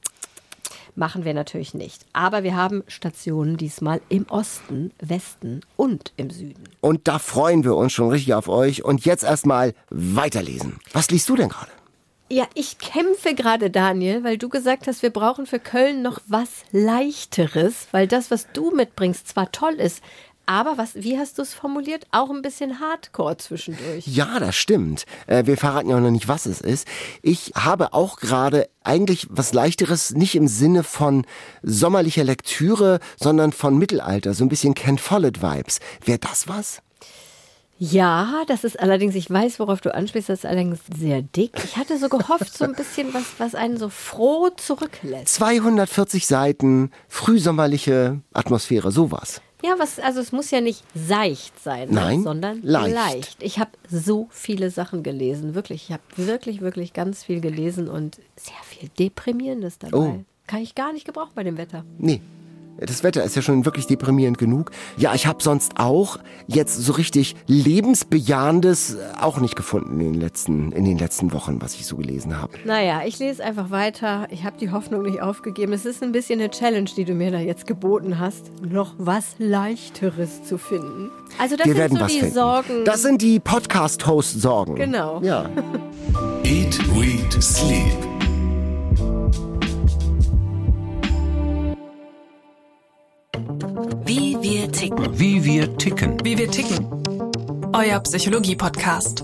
Machen 0.96 1.24
wir 1.24 1.36
natürlich 1.36 1.76
nicht. 1.76 2.04
Aber 2.14 2.42
wir 2.42 2.56
haben 2.56 2.84
Stationen 2.88 3.58
diesmal 3.58 4.02
im 4.10 4.26
Osten, 4.28 4.94
Westen 5.00 5.62
und 5.76 6.14
im 6.18 6.32
Süden. 6.32 6.64
Und 6.82 7.08
da 7.08 7.20
freuen 7.20 7.64
wir 7.64 7.76
uns 7.76 7.94
schon 7.94 8.10
richtig 8.10 8.34
auf 8.34 8.50
euch. 8.50 8.84
Und 8.84 9.06
jetzt 9.06 9.24
erstmal 9.24 9.76
weiterlesen. 9.92 10.80
Was 10.94 11.12
liest 11.12 11.30
du 11.30 11.36
denn 11.36 11.50
gerade? 11.50 11.77
Ja, 12.30 12.46
ich 12.56 12.78
kämpfe 12.78 13.36
gerade, 13.36 13.70
Daniel, 13.70 14.24
weil 14.26 14.38
du 14.38 14.50
gesagt 14.50 14.88
hast, 14.88 15.02
wir 15.02 15.12
brauchen 15.12 15.46
für 15.46 15.60
Köln 15.60 16.02
noch 16.02 16.20
was 16.28 16.50
Leichteres, 16.72 17.88
weil 17.92 18.06
das, 18.06 18.32
was 18.32 18.52
du 18.52 18.72
mitbringst, 18.72 19.30
zwar 19.30 19.50
toll 19.54 19.76
ist, 19.76 20.04
aber 20.46 20.78
was, 20.78 20.96
wie 20.96 21.18
hast 21.18 21.38
du 21.38 21.42
es 21.42 21.54
formuliert? 21.54 22.06
Auch 22.12 22.30
ein 22.30 22.42
bisschen 22.42 22.80
Hardcore 22.80 23.38
zwischendurch. 23.38 24.08
Ja, 24.08 24.40
das 24.40 24.56
stimmt. 24.56 25.06
Äh, 25.28 25.46
wir 25.46 25.58
verraten 25.58 25.90
ja 25.90 25.98
auch 25.98 26.02
noch 26.02 26.10
nicht, 26.10 26.30
was 26.30 26.46
es 26.46 26.62
ist. 26.62 26.88
Ich 27.22 27.52
habe 27.56 27.94
auch 27.94 28.18
gerade 28.18 28.70
eigentlich 28.84 29.28
was 29.30 29.54
Leichteres, 29.54 30.12
nicht 30.12 30.36
im 30.36 30.48
Sinne 30.48 30.84
von 30.84 31.26
sommerlicher 31.64 32.24
Lektüre, 32.24 33.00
sondern 33.18 33.52
von 33.52 33.78
Mittelalter, 33.78 34.34
so 34.34 34.46
ein 34.46 34.50
bisschen 34.50 34.74
Ken 34.74 34.98
Follett-Vibes. 34.98 35.80
Wäre 36.06 36.20
das 36.20 36.48
was? 36.48 36.82
Ja, 37.80 38.44
das 38.48 38.64
ist 38.64 38.80
allerdings, 38.80 39.14
ich 39.16 39.30
weiß, 39.30 39.60
worauf 39.60 39.82
du 39.82 39.94
anspielst, 39.94 40.30
das 40.30 40.40
ist 40.40 40.46
allerdings 40.46 40.80
sehr 40.98 41.22
dick. 41.22 41.52
Ich 41.64 41.78
hatte 41.78 41.98
so 41.98 42.10
gehofft, 42.10 42.58
so 42.58 42.66
ein 42.66 42.74
bisschen 42.74 43.14
was, 43.14 43.26
was 43.38 43.56
einen 43.56 43.78
so 43.78 43.90
froh 43.90 44.50
zurücklässt. 44.50 45.36
240 45.36 46.26
Seiten, 46.26 46.92
frühsommerliche 47.08 48.20
Atmosphäre, 48.34 48.92
sowas. 48.92 49.42
Ja, 49.64 49.76
was, 49.78 50.00
also 50.00 50.20
es 50.20 50.32
muss 50.32 50.52
ja 50.52 50.62
nicht 50.62 50.84
seicht 50.94 51.60
sein, 51.62 51.90
Nein, 51.92 52.24
sondern 52.24 52.62
leicht. 52.62 52.94
leicht. 52.94 53.44
Ich 53.44 53.60
habe 53.60 53.72
so 53.90 54.28
viele 54.32 54.70
Sachen 54.70 55.02
gelesen, 55.02 55.56
wirklich. 55.56 55.86
Ich 55.86 55.92
habe 55.92 56.04
wirklich, 56.16 56.62
wirklich 56.62 56.94
ganz 56.94 57.24
viel 57.24 57.42
gelesen 57.42 57.88
und 57.88 58.18
sehr 58.36 58.62
viel 58.64 58.90
Deprimierendes 59.00 59.80
dabei. 59.80 59.98
Oh. 59.98 60.24
Kann 60.46 60.62
ich 60.62 60.76
gar 60.76 60.94
nicht 60.94 61.06
gebrauchen 61.06 61.32
bei 61.36 61.44
dem 61.44 61.58
Wetter. 61.58 61.84
Nee. 61.98 62.22
Das 62.80 63.04
Wetter 63.04 63.24
ist 63.24 63.36
ja 63.36 63.42
schon 63.42 63.66
wirklich 63.66 63.88
deprimierend 63.88 64.38
genug. 64.38 64.72
Ja, 64.98 65.14
ich 65.16 65.26
habe 65.26 65.42
sonst 65.42 65.74
auch 65.78 66.18
jetzt 66.46 66.76
so 66.78 66.94
richtig 66.94 67.36
lebensbejahendes 67.48 68.96
äh, 68.96 68.98
auch 69.20 69.40
nicht 69.40 69.56
gefunden 69.56 70.00
in 70.00 70.14
den 70.14 70.22
letzten, 70.22 70.72
in 70.72 70.86
den 70.86 70.98
letzten 70.98 71.34
Wochen, 71.34 71.62
was 71.62 71.74
ich 71.76 71.88
so 71.88 71.98
gelesen 71.98 72.40
habe. 72.40 72.54
Naja, 72.66 73.02
ich 73.06 73.18
lese 73.20 73.44
einfach 73.44 73.72
weiter. 73.72 74.28
Ich 74.30 74.44
habe 74.44 74.58
die 74.60 74.72
Hoffnung 74.72 75.04
nicht 75.04 75.22
aufgegeben. 75.22 75.74
Es 75.74 75.86
ist 75.86 76.04
ein 76.04 76.12
bisschen 76.12 76.40
eine 76.40 76.50
Challenge, 76.52 76.90
die 76.96 77.06
du 77.06 77.14
mir 77.14 77.32
da 77.32 77.40
jetzt 77.40 77.66
geboten 77.68 78.20
hast, 78.20 78.52
noch 78.62 78.94
was 78.98 79.36
Leichteres 79.40 80.44
zu 80.44 80.58
finden. 80.58 81.10
Also 81.40 81.56
das 81.56 81.66
Wir 81.66 81.74
sind 81.74 81.82
werden 81.82 81.98
so 81.98 82.04
was 82.04 82.12
die 82.12 82.20
finden. 82.20 82.34
Sorgen. 82.36 82.86
Das 82.86 83.02
sind 83.02 83.22
die 83.22 83.40
Podcast-Host-Sorgen. 83.40 84.76
Genau. 84.76 85.22
Ja. 85.22 85.50
Eat, 86.44 86.80
Read, 86.96 87.42
Sleep. 87.42 88.07
Wie 93.78 94.36
wir 94.42 94.72
ticken. 94.72 95.20
Wie 95.20 95.44
wir 95.44 95.78
ticken. 95.78 96.18
Wie 96.24 96.36
wir 96.36 96.50
ticken. 96.50 96.88
Euer 97.74 98.00
Psychologie-Podcast. 98.00 99.24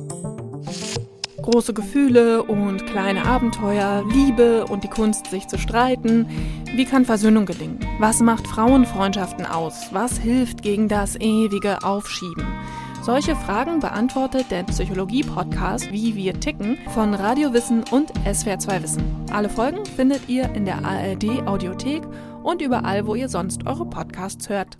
Große 1.41 1.73
Gefühle 1.73 2.43
und 2.43 2.85
kleine 2.85 3.25
Abenteuer, 3.25 4.03
Liebe 4.13 4.65
und 4.65 4.83
die 4.83 4.89
Kunst, 4.89 5.25
sich 5.31 5.47
zu 5.47 5.57
streiten. 5.57 6.27
Wie 6.75 6.85
kann 6.85 7.03
Versöhnung 7.03 7.47
gelingen? 7.47 7.79
Was 7.97 8.19
macht 8.19 8.47
Frauenfreundschaften 8.47 9.47
aus? 9.47 9.87
Was 9.91 10.19
hilft 10.19 10.61
gegen 10.61 10.87
das 10.87 11.15
ewige 11.15 11.83
Aufschieben? 11.83 12.45
Solche 13.01 13.35
Fragen 13.35 13.79
beantwortet 13.79 14.45
der 14.51 14.63
Psychologie-Podcast 14.63 15.91
Wie 15.91 16.15
wir 16.15 16.39
ticken 16.39 16.77
von 16.93 17.15
Radio 17.15 17.51
Wissen 17.53 17.83
und 17.91 18.13
SWR2 18.23 18.83
Wissen. 18.83 19.03
Alle 19.33 19.49
Folgen 19.49 19.83
findet 19.85 20.29
ihr 20.29 20.53
in 20.53 20.65
der 20.65 20.85
ARD 20.85 21.45
Audiothek 21.47 22.03
und 22.43 22.61
überall, 22.61 23.07
wo 23.07 23.15
ihr 23.15 23.29
sonst 23.29 23.65
eure 23.65 23.85
Podcasts 23.85 24.49
hört. 24.49 24.77